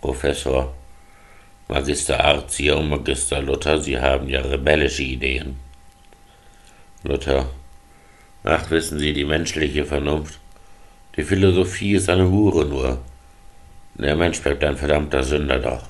Professor, 0.02 0.74
Magister 1.68 2.22
Arzia 2.22 2.74
und 2.74 2.90
Magister 2.90 3.40
Luther, 3.40 3.80
Sie 3.80 3.98
haben 3.98 4.28
ja 4.28 4.40
rebellische 4.40 5.02
Ideen. 5.02 5.56
Luther, 7.02 7.48
ach 8.44 8.70
wissen 8.70 8.98
Sie, 8.98 9.12
die 9.12 9.24
menschliche 9.24 9.84
Vernunft, 9.84 10.38
die 11.16 11.24
Philosophie 11.24 11.94
ist 11.94 12.10
eine 12.10 12.30
Hure 12.30 12.66
nur. 12.66 12.98
Der 13.98 14.14
Mensch 14.14 14.42
bleibt 14.42 14.62
ein 14.62 14.76
verdammter 14.76 15.22
Sünder 15.22 15.58
doch. 15.58 15.84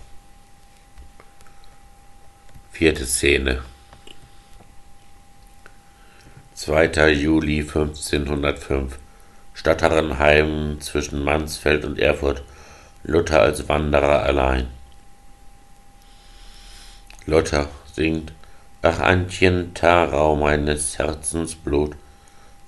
Vierte 2.70 3.04
Szene. 3.04 3.62
2. 6.54 7.10
Juli 7.10 7.60
1505. 7.60 8.98
Stadt 9.54 9.82
Herrenheim 9.82 10.80
zwischen 10.80 11.24
Mansfeld 11.24 11.84
und 11.84 11.98
Erfurt. 11.98 12.42
Luther 13.02 13.42
als 13.42 13.68
Wanderer 13.68 14.22
allein. 14.22 14.68
Luther 17.26 17.68
singt 17.92 18.32
Ach 18.82 19.00
Antjen 19.00 19.74
Tarau 19.74 20.36
meines 20.36 20.96
Herzens 20.96 21.56
Blut, 21.56 21.96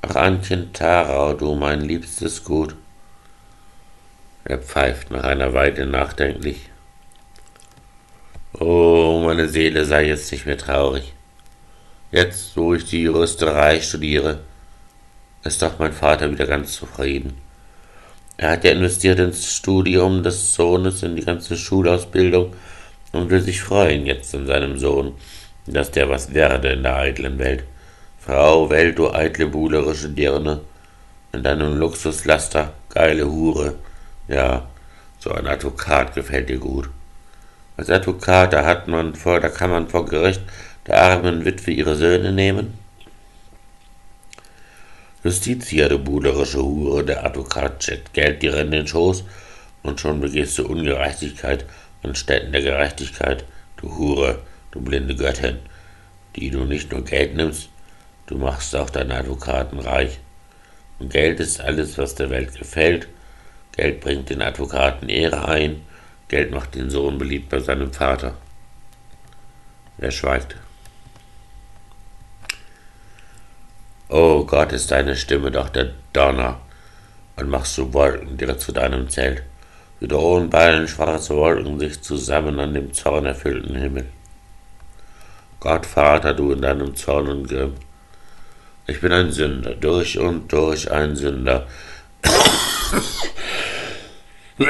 Ach 0.03 0.17
Antjen 0.17 0.73
Tarau, 0.73 1.35
du 1.35 1.55
mein 1.55 1.81
liebstes 1.81 2.43
Gut. 2.43 2.75
Er 4.49 4.59
pfeift 4.59 5.11
nach 5.11 5.25
einer 5.25 5.53
Weile 5.53 5.85
nachdenklich. 5.85 6.71
Oh, 8.59 9.21
meine 9.23 9.47
Seele 9.47 9.85
sei 9.85 10.07
jetzt 10.07 10.33
nicht 10.33 10.47
mehr 10.47 10.57
traurig. 10.57 11.13
Jetzt, 12.11 12.57
wo 12.57 12.73
ich 12.73 12.87
die 12.87 13.03
Juristerei 13.03 13.83
studiere, 13.83 14.41
ist 15.45 15.61
doch 15.61 15.79
mein 15.79 15.93
Vater 15.93 16.31
wieder 16.31 16.47
ganz 16.47 16.73
zufrieden. 16.73 17.37
Er 18.39 18.53
hat 18.53 18.65
ja 18.65 18.73
investiert 18.73 19.19
ins 19.19 19.55
Studium 19.55 20.23
des 20.23 20.55
Sohnes, 20.55 21.03
in 21.03 21.17
die 21.17 21.25
ganze 21.27 21.55
Schulausbildung 21.55 22.55
und 23.13 23.29
will 23.29 23.43
sich 23.43 23.61
freuen 23.61 24.07
jetzt 24.07 24.35
an 24.35 24.47
seinem 24.47 24.79
Sohn, 24.79 25.13
dass 25.67 25.91
der 25.91 26.09
was 26.09 26.33
werde 26.33 26.71
in 26.71 26.85
der 26.85 26.97
eitlen 26.97 27.39
Welt. 27.39 27.65
Frau, 28.19 28.71
Welt, 28.71 28.99
du 28.99 29.13
eitle 29.13 29.49
buhlerische 29.49 30.09
Dirne, 30.09 30.63
in 31.35 31.43
deinem 31.43 31.77
Luxuslaster, 31.77 32.73
geile 32.89 33.27
Hure. 33.27 33.75
Ja, 34.29 34.69
so 35.19 35.33
ein 35.33 35.47
Advokat 35.47 36.15
gefällt 36.15 36.49
dir 36.49 36.59
gut. 36.59 36.91
Als 37.77 37.91
Advokat, 37.91 38.53
da 38.53 38.65
hat 38.65 38.89
man 38.89 39.15
vor, 39.15 39.41
da 39.41 39.49
kann 39.49 39.71
man 39.71 39.89
vor 39.89 40.07
Gericht 40.07 40.43
der 40.87 41.03
armen 41.03 41.45
Witwe 41.45 41.71
ihre 41.71 41.97
Söhne 41.97 42.33
nehmen. 42.33 42.79
Justitia, 45.25 45.89
du 45.89 45.99
buhlerische 45.99 46.63
Hure, 46.63 47.05
der 47.05 47.25
Advokat 47.25 47.81
checkt 47.81 48.13
Geld 48.13 48.43
dir 48.43 48.55
in 48.57 48.71
den 48.71 48.87
Schoß 48.87 49.25
und 49.83 50.01
schon 50.01 50.21
begehst 50.21 50.59
du 50.59 50.67
Ungerechtigkeit 50.67 51.65
anstatt 52.03 52.53
der 52.53 52.63
Gerechtigkeit, 52.63 53.45
du 53.77 53.97
Hure, 53.97 54.41
du 54.71 54.81
blinde 54.81 55.17
Göttin, 55.17 55.59
die 56.37 56.51
du 56.51 56.65
nicht 56.65 56.93
nur 56.93 57.05
Geld 57.05 57.35
nimmst, 57.35 57.69
du 58.27 58.37
machst 58.37 58.75
auch 58.77 58.91
deine 58.91 59.17
Advokaten 59.17 59.81
reich. 59.81 60.19
Und 60.99 61.13
Geld 61.13 61.41
ist 61.41 61.61
alles, 61.61 61.99
was 61.99 62.15
der 62.15 62.31
Welt 62.31 62.55
gefällt. 62.57 63.09
Geld 63.79 64.01
bringt 64.01 64.29
den 64.29 64.43
Advokaten 64.43 65.09
Ehre 65.09 65.47
ein, 65.47 65.83
Geld 66.27 66.51
macht 66.51 66.75
den 66.75 66.91
Sohn 66.91 67.17
beliebt 67.17 67.49
bei 67.49 67.61
seinem 67.61 67.93
Vater. 67.93 68.35
Er 69.99 70.11
schweigt. 70.11 70.57
Oh 74.09 74.45
Gott, 74.45 74.73
ist 74.73 74.91
deine 74.91 75.15
Stimme 75.15 75.53
doch 75.53 75.69
der 75.69 75.93
Donner, 76.13 76.59
und 77.37 77.51
machst 77.51 77.79
du 77.79 77.95
Wolken 77.95 78.37
direkt 78.37 78.63
zu 78.63 78.73
deinem 78.73 79.09
Zelt. 79.09 79.45
Wie 80.01 80.09
drohen 80.09 80.51
ballen 80.51 80.89
schwarze 80.89 81.37
Wolken 81.37 81.79
sich 81.79 82.03
zusammen 82.03 82.59
an 82.59 82.75
dem 82.75 82.93
zornerfüllten 82.93 83.77
Himmel. 83.77 84.07
Gott, 85.61 85.87
Vater, 85.87 86.35
du 86.35 86.51
in 86.51 86.63
deinem 86.63 86.97
Zorn 86.97 87.29
und 87.29 87.49
Grimm, 87.49 87.75
ich 88.89 89.01
bin 89.01 89.13
ein 89.13 89.31
Sünder, 89.31 89.77
durch 89.77 90.19
und 90.19 90.53
durch 90.53 90.91
ein 90.91 91.15
Sünder. 91.15 91.69
Und 94.59 94.69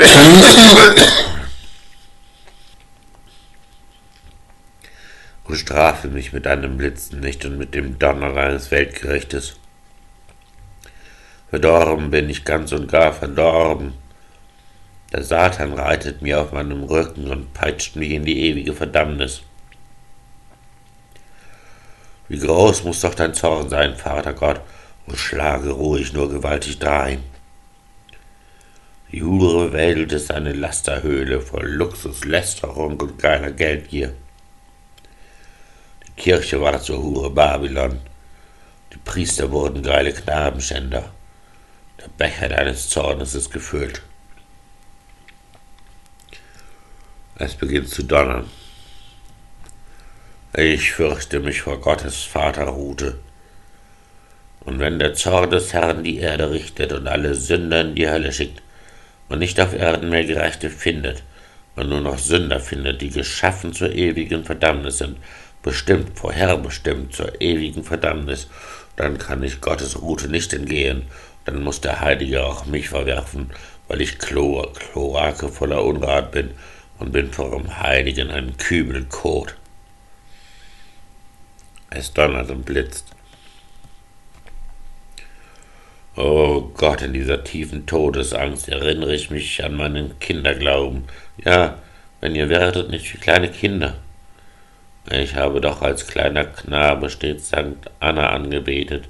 strafe 5.57 6.09
mich 6.09 6.35
mit 6.35 6.45
deinem 6.45 6.77
Blitzen 6.77 7.21
nicht 7.21 7.47
und 7.47 7.57
mit 7.57 7.75
dem 7.75 7.99
Donner 7.99 8.35
deines 8.35 8.71
Weltgerichtes. 8.71 9.57
Verdorben 11.49 12.11
bin 12.11 12.29
ich 12.29 12.45
ganz 12.45 12.73
und 12.73 12.93
gar 12.93 13.15
verdorben. 13.15 13.95
Der 15.11 15.25
Satan 15.25 15.73
reitet 15.73 16.21
mir 16.21 16.43
auf 16.43 16.53
meinem 16.53 16.83
Rücken 16.83 17.31
und 17.31 17.55
peitscht 17.55 17.97
mich 17.97 18.11
in 18.11 18.27
die 18.27 18.41
ewige 18.41 18.75
Verdammnis. 18.75 19.41
Wie 22.29 22.39
groß 22.39 22.85
muss 22.85 23.01
doch 23.01 23.15
dein 23.15 23.33
Zorn 23.33 23.71
sein, 23.71 23.97
Vater 23.97 24.35
Gott, 24.35 24.61
und 25.07 25.17
schlage 25.17 25.71
ruhig 25.71 26.13
nur 26.13 26.29
gewaltig 26.29 26.79
drein. 26.79 27.25
Die 29.11 29.23
Hure 29.23 29.73
Welt 29.73 30.13
ist 30.13 30.31
eine 30.31 30.53
Lasterhöhle 30.53 31.41
voll 31.41 31.67
Luxus, 31.67 32.27
Lästerung 32.27 33.01
und 33.01 33.19
geiler 33.19 33.53
Geldgier. 33.53 34.13
Die 36.07 36.13
Kirche 36.13 36.61
war 36.61 36.79
zur 36.83 37.03
Hure 37.03 37.31
Babylon. 37.31 38.01
Die 38.93 38.99
Priester 38.99 39.51
wurden 39.51 39.83
geile 39.83 40.13
Knabenschänder. 40.13 41.11
Der 41.99 42.09
Becher 42.19 42.51
deines 42.51 42.91
Zornes 42.91 43.35
ist 43.35 43.51
gefüllt. 43.51 44.03
Es 47.37 47.55
beginnt 47.55 47.89
zu 47.89 48.03
donnern. 48.03 48.51
Ich 50.53 50.93
fürchte 50.93 51.41
mich 51.41 51.63
vor 51.63 51.81
Gottes 51.81 52.25
Vaterrute. 52.25 53.19
Und 54.61 54.81
wenn 54.81 54.99
der 54.99 55.15
Zorn 55.15 55.49
des 55.49 55.73
Herrn 55.73 56.05
die 56.05 56.19
Erde 56.19 56.51
richtet 56.51 56.93
und 56.93 57.09
alle 57.09 57.35
Sünder 57.35 57.81
in 57.81 57.95
die 57.95 58.09
Hölle 58.09 58.33
schickt 58.35 58.61
und 59.29 59.39
nicht 59.39 59.61
auf 59.61 59.75
Erden 59.75 60.11
mehr 60.11 60.25
Gerechte 60.25 60.71
findet 60.71 61.23
und 61.77 61.89
nur 61.89 62.01
noch 62.01 62.19
Sünder 62.19 62.61
findet, 62.61 63.01
die 63.01 63.11
geschaffen 63.11 63.73
zur 63.73 63.93
ewigen 63.93 64.45
Verdammnis 64.45 64.99
sind, 64.99 65.19
bestimmt, 65.63 66.19
vorherbestimmt 66.19 67.15
zur 67.15 67.41
ewigen 67.41 67.85
Verdammnis, 67.85 68.49
dann 68.97 69.19
kann 69.19 69.43
ich 69.43 69.61
Gottes 69.61 70.01
Rute 70.01 70.29
nicht 70.29 70.53
entgehen, 70.53 71.03
dann 71.45 71.63
muss 71.63 71.81
der 71.81 72.01
Heilige 72.01 72.45
auch 72.45 72.67
mich 72.67 72.89
verwerfen, 72.89 73.51
weil 73.87 74.01
ich 74.01 74.19
Chlor, 74.19 74.73
Chlorake 74.75 75.49
voller 75.49 75.85
Unrat 75.85 76.33
bin 76.33 76.51
und 76.99 77.13
bin 77.13 77.33
vor 77.33 77.51
dem 77.51 77.81
Heiligen 77.81 78.31
ein 78.31 78.57
Kübel 78.57 79.05
Kot. 79.05 79.55
Es 81.91 82.13
donnert 82.13 82.51
und 82.51 82.67
blitzt. 82.67 83.07
Oh 86.21 86.73
Gott, 86.75 87.03
in 87.03 87.13
dieser 87.13 87.45
tiefen 87.45 87.87
Todesangst 87.87 88.69
erinnere 88.69 89.15
ich 89.15 89.31
mich 89.31 89.63
an 89.63 89.77
meinen 89.77 90.19
Kinderglauben. 90.19 91.05
Ja, 91.45 91.79
wenn 92.21 92.35
ihr 92.35 92.49
werdet 92.49 92.91
nicht 92.91 93.15
wie 93.15 93.19
kleine 93.19 93.49
Kinder. 93.49 93.95
Ich 95.09 95.37
habe 95.37 95.61
doch 95.61 95.81
als 95.81 96.09
kleiner 96.09 96.45
Knabe 96.45 97.09
stets 97.09 97.51
Sankt 97.51 97.89
Anna 98.01 98.31
angebetet, 98.31 99.05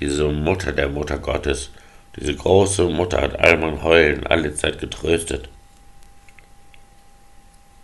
diese 0.00 0.28
Mutter 0.28 0.72
der 0.72 0.88
Mutter 0.88 1.18
Gottes. 1.18 1.68
Diese 2.16 2.34
große 2.34 2.84
Mutter 2.84 3.20
hat 3.20 3.38
all 3.38 3.58
mein 3.58 3.82
Heulen 3.82 4.26
alle 4.26 4.54
Zeit 4.54 4.78
getröstet. 4.78 5.50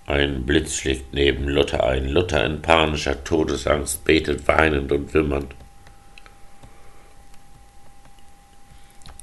Ein 0.07 0.47
Blitz 0.47 0.77
schlägt 0.77 1.13
neben 1.13 1.51
Luther 1.51 1.85
ein. 1.85 2.09
Luther 2.09 2.47
in 2.47 2.63
panischer 2.63 3.23
Todesangst 3.25 4.07
betet 4.07 4.49
weinend 4.49 4.91
und 4.91 5.13
wimmernd. 5.13 5.55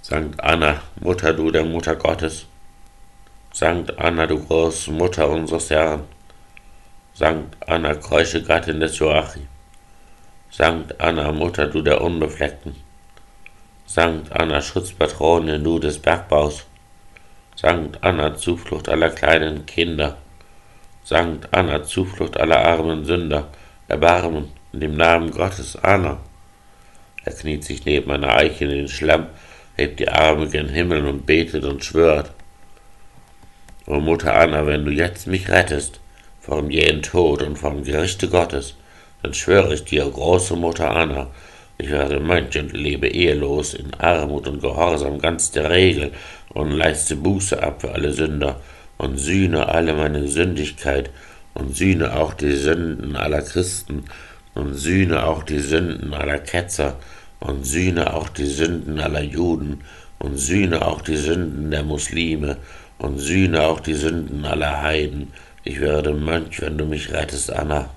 Sankt 0.04 0.44
Anna, 0.44 0.82
Mutter 1.00 1.32
du 1.32 1.52
der 1.52 1.64
Mutter 1.64 1.96
Gottes. 1.96 2.48
Sankt 3.54 4.00
Anna, 4.00 4.26
du 4.26 4.44
große 4.44 4.90
Mutter 4.92 5.30
unseres 5.30 5.70
Herrn. 5.70 6.06
Sankt 7.14 7.56
Anna, 7.70 7.94
keusche 7.94 8.42
Gattin 8.42 8.80
des 8.80 8.98
Joachim. 8.98 9.48
Sankt 10.50 11.00
Anna, 11.00 11.32
Mutter 11.32 11.68
du 11.68 11.84
der 11.84 12.02
Unbefleckten. 12.02 12.76
Sankt 13.86 14.32
Anna, 14.32 14.60
Schutzpatronin 14.60 15.64
du 15.64 15.78
des 15.78 16.00
Bergbaus. 16.00 16.66
Sankt 17.56 18.04
Anna, 18.04 18.36
Zuflucht 18.36 18.90
aller 18.90 19.12
kleinen 19.12 19.68
Kinder. 19.68 20.18
Sankt 21.04 21.54
Anna, 21.54 21.84
Zuflucht 21.84 22.38
aller 22.38 22.66
armen 22.66 23.06
Sünder, 23.06 23.50
Erbarmen 23.88 24.52
in 24.74 24.80
dem 24.80 24.98
Namen 24.98 25.30
Gottes, 25.30 25.76
Anna. 25.76 26.18
Er 27.24 27.34
kniet 27.34 27.64
sich 27.64 27.86
neben 27.86 28.10
einer 28.10 28.36
Eiche 28.36 28.64
in 28.64 28.72
den 28.72 28.88
Schlamm, 28.88 29.28
hebt 29.82 30.00
die 30.00 30.10
Arme 30.10 30.48
gen 30.48 30.70
Himmel 30.70 31.06
und 31.08 31.26
betet 31.26 31.66
und 31.66 31.84
schwört. 31.84 32.32
O 33.88 34.00
Mutter 34.00 34.36
Anna, 34.36 34.66
wenn 34.68 34.86
du 34.86 34.92
jetzt 34.92 35.26
mich 35.28 35.50
rettest, 35.50 36.00
vom 36.40 36.70
jähen 36.70 37.02
Tod 37.02 37.42
und 37.42 37.58
vom 37.58 37.84
Gerichte 37.84 38.30
Gottes, 38.30 38.76
dann 39.24 39.34
schwöre 39.34 39.74
ich 39.74 39.84
dir, 39.84 40.06
große 40.08 40.56
Mutter 40.56 40.96
Anna, 40.96 41.28
ich 41.78 41.90
werde 41.90 42.20
Mönch 42.20 42.58
und 42.60 42.74
lebe 42.74 43.08
ehelos, 43.08 43.74
in 43.74 43.94
Armut 43.96 44.48
und 44.48 44.62
Gehorsam 44.62 45.18
ganz 45.18 45.50
der 45.50 45.72
Regel 45.72 46.12
und 46.50 46.72
leiste 46.72 47.16
Buße 47.16 47.62
ab 47.62 47.82
für 47.82 47.92
alle 47.92 48.14
Sünder 48.14 48.62
und 49.00 49.18
sühne 49.18 49.68
alle 49.68 49.94
meine 49.94 50.28
Sündigkeit 50.28 51.10
und 51.56 51.76
sühne 51.76 52.16
auch 52.16 52.36
die 52.36 52.52
Sünden 52.52 53.16
aller 53.16 53.42
Christen 53.42 54.06
und 54.54 54.76
sühne 54.76 55.26
auch 55.26 55.42
die 55.42 55.60
Sünden 55.60 56.14
aller 56.14 56.38
Ketzer 56.38 56.98
und 57.42 57.66
sühne 57.66 58.14
auch 58.14 58.30
die 58.30 58.46
Sünden 58.46 59.00
aller 59.00 59.24
Juden 59.24 59.84
und 60.20 60.38
sühne 60.38 60.86
auch 60.86 61.02
die 61.02 61.18
Sünden 61.18 61.72
der 61.72 61.84
Muslime 61.84 62.58
und 63.00 63.18
sühne 63.18 63.64
auch 63.64 63.80
die 63.80 63.96
Sünden 63.96 64.46
aller 64.46 64.82
Heiden. 64.82 65.34
Ich 65.64 65.82
werde 65.82 66.14
Mönch, 66.14 66.62
wenn 66.62 66.78
du 66.78 66.86
mich 66.86 67.12
rettest, 67.12 67.52
Anna. 67.52 67.90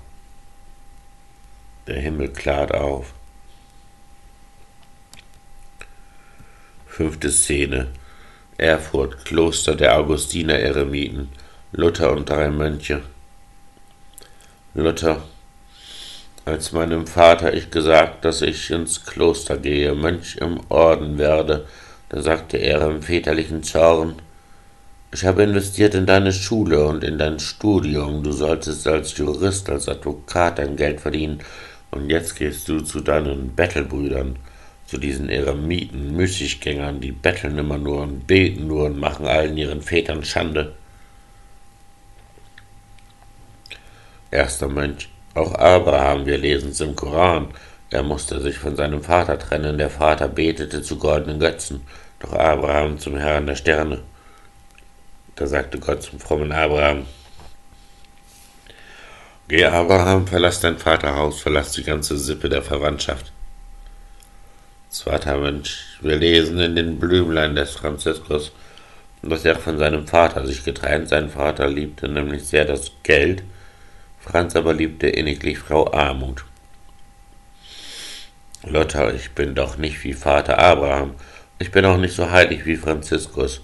Der 1.87 1.99
Himmel 1.99 2.29
klart 2.29 2.73
auf. 2.73 3.13
Fünfte 6.87 7.31
Szene. 7.31 7.87
Erfurt, 8.57 9.25
Kloster 9.25 9.75
der 9.75 9.97
Augustiner-Eremiten, 9.97 11.29
Luther 11.73 12.11
und 12.11 12.29
drei 12.29 12.49
Mönche. 12.49 13.01
Luther, 14.73 15.21
als 16.45 16.71
meinem 16.71 17.07
Vater 17.07 17.53
ich 17.53 17.71
gesagt, 17.71 18.23
dass 18.23 18.41
ich 18.43 18.69
ins 18.69 19.03
Kloster 19.03 19.57
gehe, 19.57 19.95
Mönch 19.95 20.37
im 20.37 20.59
Orden 20.69 21.17
werde, 21.17 21.65
da 22.09 22.21
sagte 22.21 22.57
er 22.57 22.87
im 22.87 23.01
väterlichen 23.01 23.63
Zorn, 23.63 24.15
Ich 25.11 25.25
habe 25.25 25.43
investiert 25.43 25.95
in 25.95 26.05
deine 26.05 26.33
Schule 26.33 26.85
und 26.85 27.03
in 27.03 27.17
dein 27.17 27.39
Studium. 27.39 28.21
Du 28.21 28.31
solltest 28.31 28.85
als 28.85 29.17
Jurist, 29.17 29.69
als 29.69 29.87
Advokat 29.87 30.59
dein 30.59 30.75
Geld 30.75 30.99
verdienen. 30.99 31.39
Und 31.89 32.09
jetzt 32.09 32.35
gehst 32.35 32.67
du 32.67 32.81
zu 32.81 32.99
deinen 32.99 33.55
Bettelbrüdern, 33.55 34.35
zu 34.85 34.97
diesen 34.97 35.29
Eremiten, 35.29 36.15
Müßiggängern, 36.15 36.99
die 36.99 37.13
betteln 37.13 37.57
immer 37.57 37.77
nur 37.77 38.01
und 38.01 38.27
beten 38.27 38.67
nur 38.67 38.87
und 38.87 38.99
machen 38.99 39.25
allen 39.25 39.57
ihren 39.57 39.81
Vätern 39.81 40.25
Schande. 40.25 40.73
Erster 44.31 44.67
Mönch. 44.67 45.14
Auch 45.35 45.53
Abraham, 45.53 46.25
wir 46.25 46.37
lesen 46.37 46.71
es 46.71 46.79
im 46.79 46.95
Koran. 46.95 47.49
Er 47.91 48.03
musste 48.03 48.41
sich 48.41 48.57
von 48.57 48.75
seinem 48.77 49.03
Vater 49.03 49.37
trennen. 49.37 49.77
Der 49.77 49.89
Vater 49.89 50.29
betete 50.29 50.81
zu 50.81 50.97
goldenen 50.97 51.39
Götzen, 51.39 51.81
doch 52.19 52.33
Abraham 52.33 52.97
zum 52.97 53.17
Herrn 53.17 53.45
der 53.45 53.55
Sterne. 53.55 54.01
Da 55.35 55.45
sagte 55.45 55.77
Gott 55.77 56.03
zum 56.03 56.19
frommen 56.19 56.53
Abraham, 56.53 57.05
Geh, 59.47 59.65
Abraham, 59.65 60.25
verlass 60.25 60.61
dein 60.61 60.79
Vaterhaus, 60.79 61.41
verlass 61.41 61.73
die 61.73 61.83
ganze 61.83 62.17
Sippe 62.17 62.49
der 62.49 62.63
Verwandtschaft. 62.63 63.31
Zweiter 64.89 65.37
Mensch, 65.37 65.99
wir 66.01 66.15
lesen 66.15 66.57
in 66.59 66.75
den 66.75 66.97
Blümlein 66.97 67.53
des 67.53 67.71
Franziskus, 67.71 68.53
dass 69.21 69.45
er 69.45 69.57
von 69.57 69.77
seinem 69.77 70.07
Vater 70.07 70.47
sich 70.47 70.63
getrennt. 70.63 71.09
Sein 71.09 71.29
Vater 71.29 71.67
liebte 71.67 72.07
nämlich 72.07 72.45
sehr 72.45 72.65
das 72.65 72.91
Geld, 73.03 73.43
Franz 74.25 74.55
aber 74.55 74.73
liebte 74.73 75.07
inniglich 75.07 75.59
Frau 75.59 75.93
Armut. 75.93 76.45
Lotta, 78.63 79.11
ich 79.11 79.31
bin 79.31 79.53
doch 79.53 79.77
nicht 79.77 80.03
wie 80.03 80.13
Vater 80.13 80.57
Abraham, 80.57 81.13
ich 81.59 81.69
bin 81.71 81.85
auch 81.85 81.97
nicht 81.97 82.15
so 82.15 82.31
heilig 82.31 82.65
wie 82.65 82.75
Franziskus. 82.75 83.61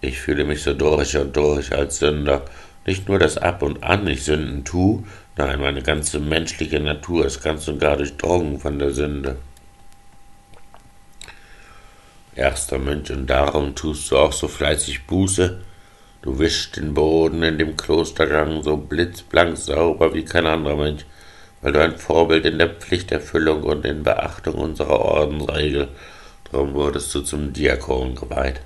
Ich 0.00 0.20
fühle 0.20 0.44
mich 0.44 0.62
so 0.62 0.74
durch 0.74 1.16
und 1.16 1.36
durch 1.36 1.72
als 1.72 1.98
Sünder. 1.98 2.44
Nicht 2.86 3.08
nur, 3.08 3.18
dass 3.18 3.36
ab 3.36 3.62
und 3.62 3.82
an 3.82 4.06
ich 4.06 4.22
Sünden 4.22 4.64
tu, 4.64 5.04
nein, 5.36 5.60
meine 5.60 5.82
ganze 5.82 6.20
menschliche 6.20 6.78
Natur 6.78 7.26
ist 7.26 7.42
ganz 7.42 7.66
und 7.66 7.80
gar 7.80 7.96
durchdrungen 7.96 8.60
von 8.60 8.78
der 8.78 8.92
Sünde. 8.92 9.36
Erster 12.36 12.78
Mönch, 12.78 13.10
und 13.10 13.26
darum 13.26 13.74
tust 13.74 14.10
du 14.10 14.18
auch 14.18 14.32
so 14.32 14.46
fleißig 14.46 15.06
Buße. 15.06 15.60
Du 16.26 16.40
wischst 16.40 16.76
den 16.76 16.92
Boden 16.92 17.44
in 17.44 17.56
dem 17.56 17.76
Klostergang 17.76 18.64
so 18.64 18.76
blitzblank 18.76 19.56
sauber 19.56 20.12
wie 20.12 20.24
kein 20.24 20.44
anderer 20.44 20.74
Mönch, 20.74 21.06
weil 21.62 21.70
du 21.70 21.80
ein 21.80 21.98
Vorbild 21.98 22.44
in 22.46 22.58
der 22.58 22.68
Pflichterfüllung 22.68 23.62
und 23.62 23.84
in 23.84 24.02
Beachtung 24.02 24.54
unserer 24.54 24.98
Ordensregel, 24.98 25.86
darum 26.50 26.74
wurdest 26.74 27.14
du 27.14 27.20
zum 27.20 27.52
Diakon 27.52 28.16
geweiht. 28.16 28.60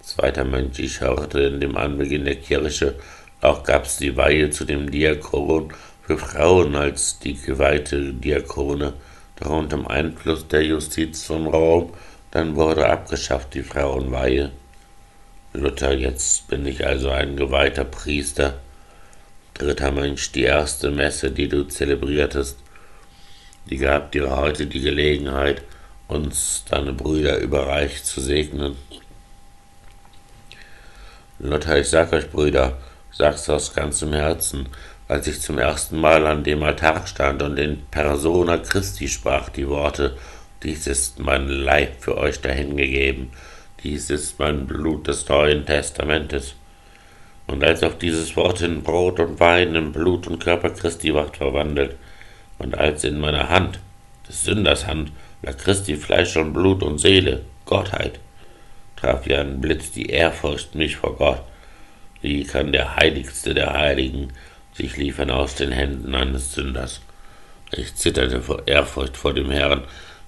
Zweiter 0.00 0.46
Mönch, 0.46 0.78
ich 0.78 1.02
hörte 1.02 1.40
in 1.40 1.60
dem 1.60 1.76
Anbeginn 1.76 2.24
der 2.24 2.36
Kirche, 2.36 2.94
auch 3.42 3.62
gab's 3.62 3.98
die 3.98 4.16
Weihe 4.16 4.48
zu 4.48 4.64
dem 4.64 4.90
Diakon 4.90 5.74
für 6.06 6.16
Frauen 6.16 6.74
als 6.74 7.18
die 7.18 7.34
geweihte 7.34 8.14
Diakone, 8.14 8.94
doch 9.38 9.50
unter 9.50 9.76
dem 9.76 9.86
Einfluss 9.86 10.48
der 10.48 10.64
Justiz 10.64 11.22
von 11.22 11.48
Rom, 11.48 11.92
dann 12.30 12.56
wurde 12.56 12.88
abgeschafft 12.88 13.52
die 13.52 13.62
Frauenweihe. 13.62 14.52
Luther, 15.52 15.92
jetzt 15.94 16.46
bin 16.46 16.64
ich 16.64 16.86
also 16.86 17.10
ein 17.10 17.36
geweihter 17.36 17.84
Priester. 17.84 18.60
Dritter 19.54 19.90
Mönch, 19.90 20.30
die 20.30 20.44
erste 20.44 20.92
Messe, 20.92 21.32
die 21.32 21.48
du 21.48 21.64
zelebriertest, 21.64 22.56
die 23.68 23.76
gab 23.76 24.12
dir 24.12 24.36
heute 24.36 24.66
die 24.66 24.80
Gelegenheit, 24.80 25.62
uns, 26.06 26.64
deine 26.70 26.92
Brüder, 26.92 27.38
überreich 27.38 28.04
zu 28.04 28.20
segnen. 28.20 28.76
Luther, 31.40 31.78
ich 31.78 31.88
sag 31.88 32.12
euch, 32.12 32.30
Brüder, 32.30 32.78
sag's 33.10 33.50
aus 33.50 33.74
ganzem 33.74 34.12
Herzen, 34.12 34.68
als 35.08 35.26
ich 35.26 35.40
zum 35.40 35.58
ersten 35.58 35.98
Mal 36.00 36.28
an 36.28 36.44
dem 36.44 36.62
Altar 36.62 37.08
stand 37.08 37.42
und 37.42 37.58
in 37.58 37.82
Persona 37.90 38.58
Christi 38.58 39.08
sprach 39.08 39.48
die 39.48 39.68
Worte, 39.68 40.16
dies 40.62 40.86
ist 40.86 41.18
mein 41.18 41.48
Leib 41.48 42.02
für 42.02 42.16
euch 42.16 42.40
dahingegeben, 42.40 43.30
dies 43.82 44.10
ist 44.10 44.38
mein 44.38 44.66
Blut 44.66 45.06
des 45.06 45.28
Neuen 45.28 45.64
Testamentes. 45.64 46.54
Und 47.46 47.64
als 47.64 47.82
auf 47.82 47.98
dieses 47.98 48.36
Wort 48.36 48.60
in 48.60 48.82
Brot 48.82 49.18
und 49.20 49.40
Wein, 49.40 49.74
in 49.74 49.92
Blut 49.92 50.26
und 50.26 50.42
Körper 50.42 50.70
Christi 50.70 51.14
ward 51.14 51.36
verwandelt, 51.36 51.96
und 52.58 52.76
als 52.76 53.04
in 53.04 53.18
meiner 53.18 53.48
Hand, 53.48 53.80
des 54.28 54.44
Sünders 54.44 54.86
Hand, 54.86 55.10
lag 55.42 55.56
Christi 55.56 55.96
Fleisch 55.96 56.36
und 56.36 56.52
Blut 56.52 56.82
und 56.82 56.98
Seele, 56.98 57.42
Gottheit, 57.64 58.20
traf 58.96 59.26
wie 59.26 59.34
ein 59.34 59.60
Blitz 59.60 59.90
die 59.90 60.10
Ehrfurcht 60.10 60.74
mich 60.74 60.96
vor 60.96 61.16
Gott. 61.16 61.42
Wie 62.20 62.44
kann 62.44 62.72
der 62.72 62.96
Heiligste 62.96 63.54
der 63.54 63.72
Heiligen 63.72 64.28
sich 64.74 64.96
liefern 64.96 65.30
aus 65.30 65.54
den 65.54 65.72
Händen 65.72 66.14
eines 66.14 66.52
Sünders? 66.52 67.00
Ich 67.72 67.94
zitterte 67.94 68.42
vor 68.42 68.66
Ehrfurcht 68.66 69.16
vor 69.16 69.32
dem 69.32 69.50
Herrn, 69.50 69.84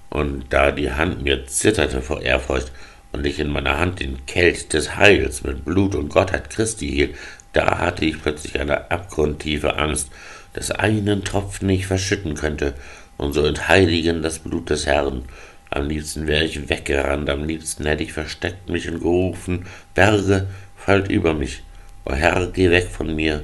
und 0.09 0.45
da 0.49 0.71
die 0.71 0.91
Hand 0.91 1.23
mir 1.23 1.45
zitterte 1.45 2.01
vor 2.01 2.21
Ehrfurcht 2.21 2.71
und 3.13 3.25
ich 3.25 3.39
in 3.39 3.49
meiner 3.49 3.79
Hand 3.79 4.01
den 4.01 4.25
Kelch 4.25 4.67
des 4.67 4.97
Heils 4.97 5.43
mit 5.43 5.63
Blut 5.63 5.95
und 5.95 6.09
Gottheit 6.09 6.49
Christi 6.49 6.89
hielt, 6.89 7.15
da 7.53 7.77
hatte 7.77 8.03
ich 8.03 8.21
plötzlich 8.21 8.59
eine 8.59 8.91
abgrundtiefe 8.91 9.77
Angst, 9.77 10.09
dass 10.53 10.71
einen 10.71 11.23
Tropfen 11.23 11.69
ich 11.69 11.87
verschütten 11.87 12.35
könnte 12.35 12.73
und 13.17 13.33
so 13.33 13.45
entheiligen 13.45 14.21
das 14.21 14.39
Blut 14.39 14.69
des 14.69 14.85
Herrn, 14.85 15.23
am 15.69 15.89
liebsten 15.89 16.27
wäre 16.27 16.43
ich 16.43 16.69
weggerannt, 16.69 17.31
am 17.31 17.45
liebsten 17.45 17.85
hätte 17.85 18.03
ich 18.03 18.13
versteckt 18.13 18.69
mich 18.69 18.87
und 18.89 18.99
gerufen, 18.99 19.65
Berge, 19.95 20.47
fallt 20.75 21.09
über 21.09 21.33
mich. 21.33 21.63
O 22.05 22.13
Herr, 22.13 22.45
geh 22.47 22.69
weg 22.69 22.89
von 22.89 23.15
mir, 23.15 23.43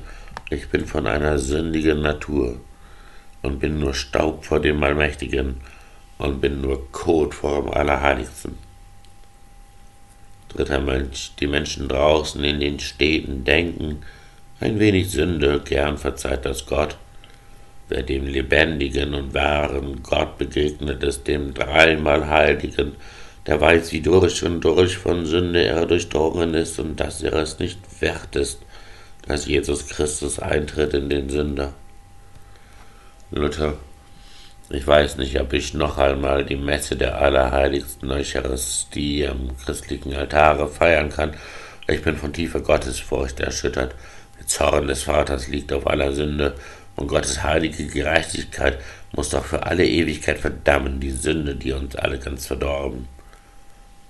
ich 0.51 0.69
bin 0.69 0.85
von 0.85 1.07
einer 1.07 1.39
sündigen 1.39 2.01
Natur 2.01 2.59
und 3.41 3.59
bin 3.59 3.79
nur 3.79 3.95
Staub 3.95 4.45
vor 4.45 4.59
dem 4.59 4.83
Allmächtigen 4.83 5.55
und 6.19 6.39
bin 6.39 6.61
nur 6.61 6.91
Kot 6.91 7.33
vor 7.33 7.63
dem 7.63 7.71
Allerheiligsten. 7.71 8.68
Dritter 10.49 10.79
Mönch, 10.79 11.31
die 11.39 11.47
Menschen 11.47 11.87
draußen 11.87 12.43
in 12.43 12.59
den 12.59 12.79
Städten 12.79 13.43
denken, 13.43 14.01
ein 14.59 14.79
wenig 14.79 15.09
Sünde, 15.09 15.61
gern 15.63 15.97
verzeiht 15.97 16.45
das 16.45 16.65
Gott, 16.65 16.97
Wer 17.89 18.03
dem 18.03 18.27
lebendigen 18.27 19.15
und 19.15 19.33
wahren 19.33 20.03
Gott 20.03 20.37
begegnet 20.37 21.01
ist, 21.01 21.27
dem 21.27 21.55
dreimal 21.55 22.27
Heiligen, 22.27 22.95
der 23.47 23.59
weiß, 23.59 23.91
wie 23.91 24.01
durch 24.01 24.43
und 24.43 24.61
durch 24.61 24.95
von 24.95 25.25
Sünde 25.25 25.65
er 25.65 25.87
durchdrungen 25.87 26.53
ist 26.53 26.77
und 26.77 26.99
dass 26.99 27.23
er 27.23 27.33
es 27.33 27.57
nicht 27.57 27.79
wert 27.99 28.35
ist, 28.35 28.59
dass 29.27 29.47
Jesus 29.47 29.87
Christus 29.87 30.37
eintritt 30.37 30.93
in 30.93 31.09
den 31.09 31.29
Sünder. 31.29 31.73
Luther, 33.31 33.73
ich 34.69 34.85
weiß 34.85 35.17
nicht, 35.17 35.39
ob 35.39 35.53
ich 35.53 35.73
noch 35.73 35.97
einmal 35.97 36.45
die 36.45 36.55
Messe 36.55 36.95
der 36.95 37.19
Allerheiligsten 37.19 38.11
Eucharistie 38.11 39.27
am 39.27 39.57
christlichen 39.57 40.13
Altare 40.13 40.67
feiern 40.67 41.09
kann. 41.09 41.33
Ich 41.87 42.03
bin 42.03 42.17
von 42.17 42.33
tiefer 42.33 42.59
Gottesfurcht 42.59 43.39
erschüttert. 43.39 43.95
Der 44.39 44.47
Zorn 44.47 44.87
des 44.87 45.03
Vaters 45.03 45.47
liegt 45.47 45.73
auf 45.73 45.87
aller 45.87 46.13
Sünde 46.13 46.55
und 46.95 47.07
Gottes 47.07 47.43
heilige 47.43 47.87
Gerechtigkeit 47.87 48.79
muss 49.13 49.29
doch 49.29 49.45
für 49.45 49.65
alle 49.65 49.87
Ewigkeit 49.87 50.37
verdammen, 50.37 50.99
die 50.99 51.11
Sünde, 51.11 51.55
die 51.55 51.71
uns 51.71 51.95
alle 51.95 52.19
ganz 52.19 52.45
verdorben. 52.45 53.07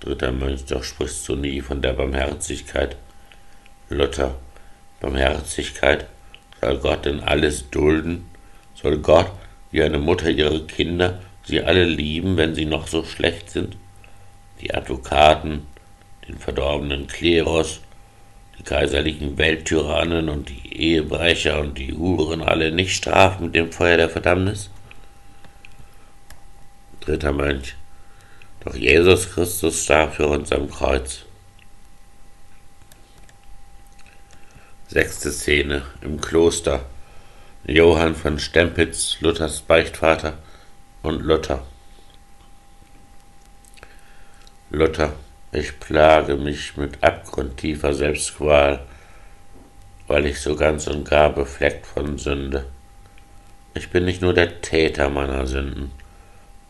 Dritter 0.00 0.32
Mönch, 0.32 0.64
doch 0.66 0.84
sprichst 0.84 1.28
du 1.28 1.36
nie 1.36 1.60
von 1.60 1.82
der 1.82 1.92
Barmherzigkeit. 1.92 2.96
Luther, 3.88 4.36
Barmherzigkeit, 5.00 6.06
soll 6.60 6.78
Gott 6.78 7.06
denn 7.06 7.20
alles 7.20 7.70
dulden? 7.70 8.28
Soll 8.74 8.98
Gott, 8.98 9.30
wie 9.70 9.82
eine 9.82 9.98
Mutter 9.98 10.30
ihre 10.30 10.66
Kinder, 10.66 11.20
sie 11.44 11.62
alle 11.62 11.84
lieben, 11.84 12.36
wenn 12.36 12.54
sie 12.54 12.66
noch 12.66 12.86
so 12.86 13.04
schlecht 13.04 13.50
sind? 13.50 13.76
Die 14.60 14.74
Advokaten, 14.74 15.66
den 16.28 16.38
verdorbenen 16.38 17.06
Klerus, 17.06 17.80
die 18.58 18.62
kaiserlichen 18.62 19.38
Welttyrannen 19.38 20.28
und 20.28 20.48
die 20.48 20.76
Ehebrecher 20.76 21.60
und 21.60 21.78
die 21.78 21.94
Huren 21.94 22.42
alle 22.42 22.72
nicht 22.72 22.94
strafen 22.94 23.46
mit 23.46 23.54
dem 23.54 23.72
Feuer 23.72 23.96
der 23.96 24.10
Verdammnis? 24.10 24.70
Dritter 27.00 27.32
Mönch. 27.32 27.74
Doch 28.64 28.74
Jesus 28.74 29.30
Christus 29.30 29.84
starb 29.84 30.14
für 30.14 30.26
uns 30.26 30.52
am 30.52 30.70
Kreuz. 30.70 31.24
Sechste 34.88 35.30
Szene 35.30 35.82
im 36.02 36.20
Kloster. 36.20 36.84
Johann 37.70 38.16
von 38.16 38.40
Stempitz, 38.40 39.18
Luthers 39.20 39.60
Beichtvater 39.60 40.38
und 41.04 41.22
Luther. 41.22 41.62
Luther 44.70 45.12
ich 45.52 45.78
plage 45.78 46.36
mich 46.36 46.76
mit 46.76 47.00
abgrundtiefer 47.00 47.94
Selbstqual, 47.94 48.84
weil 50.08 50.26
ich 50.26 50.40
so 50.40 50.56
ganz 50.56 50.88
und 50.88 51.08
gar 51.08 51.30
befleckt 51.30 51.86
von 51.86 52.18
Sünde. 52.18 52.66
Ich 53.74 53.90
bin 53.90 54.04
nicht 54.04 54.20
nur 54.20 54.34
der 54.34 54.60
Täter 54.62 55.08
meiner 55.08 55.46
Sünden, 55.46 55.92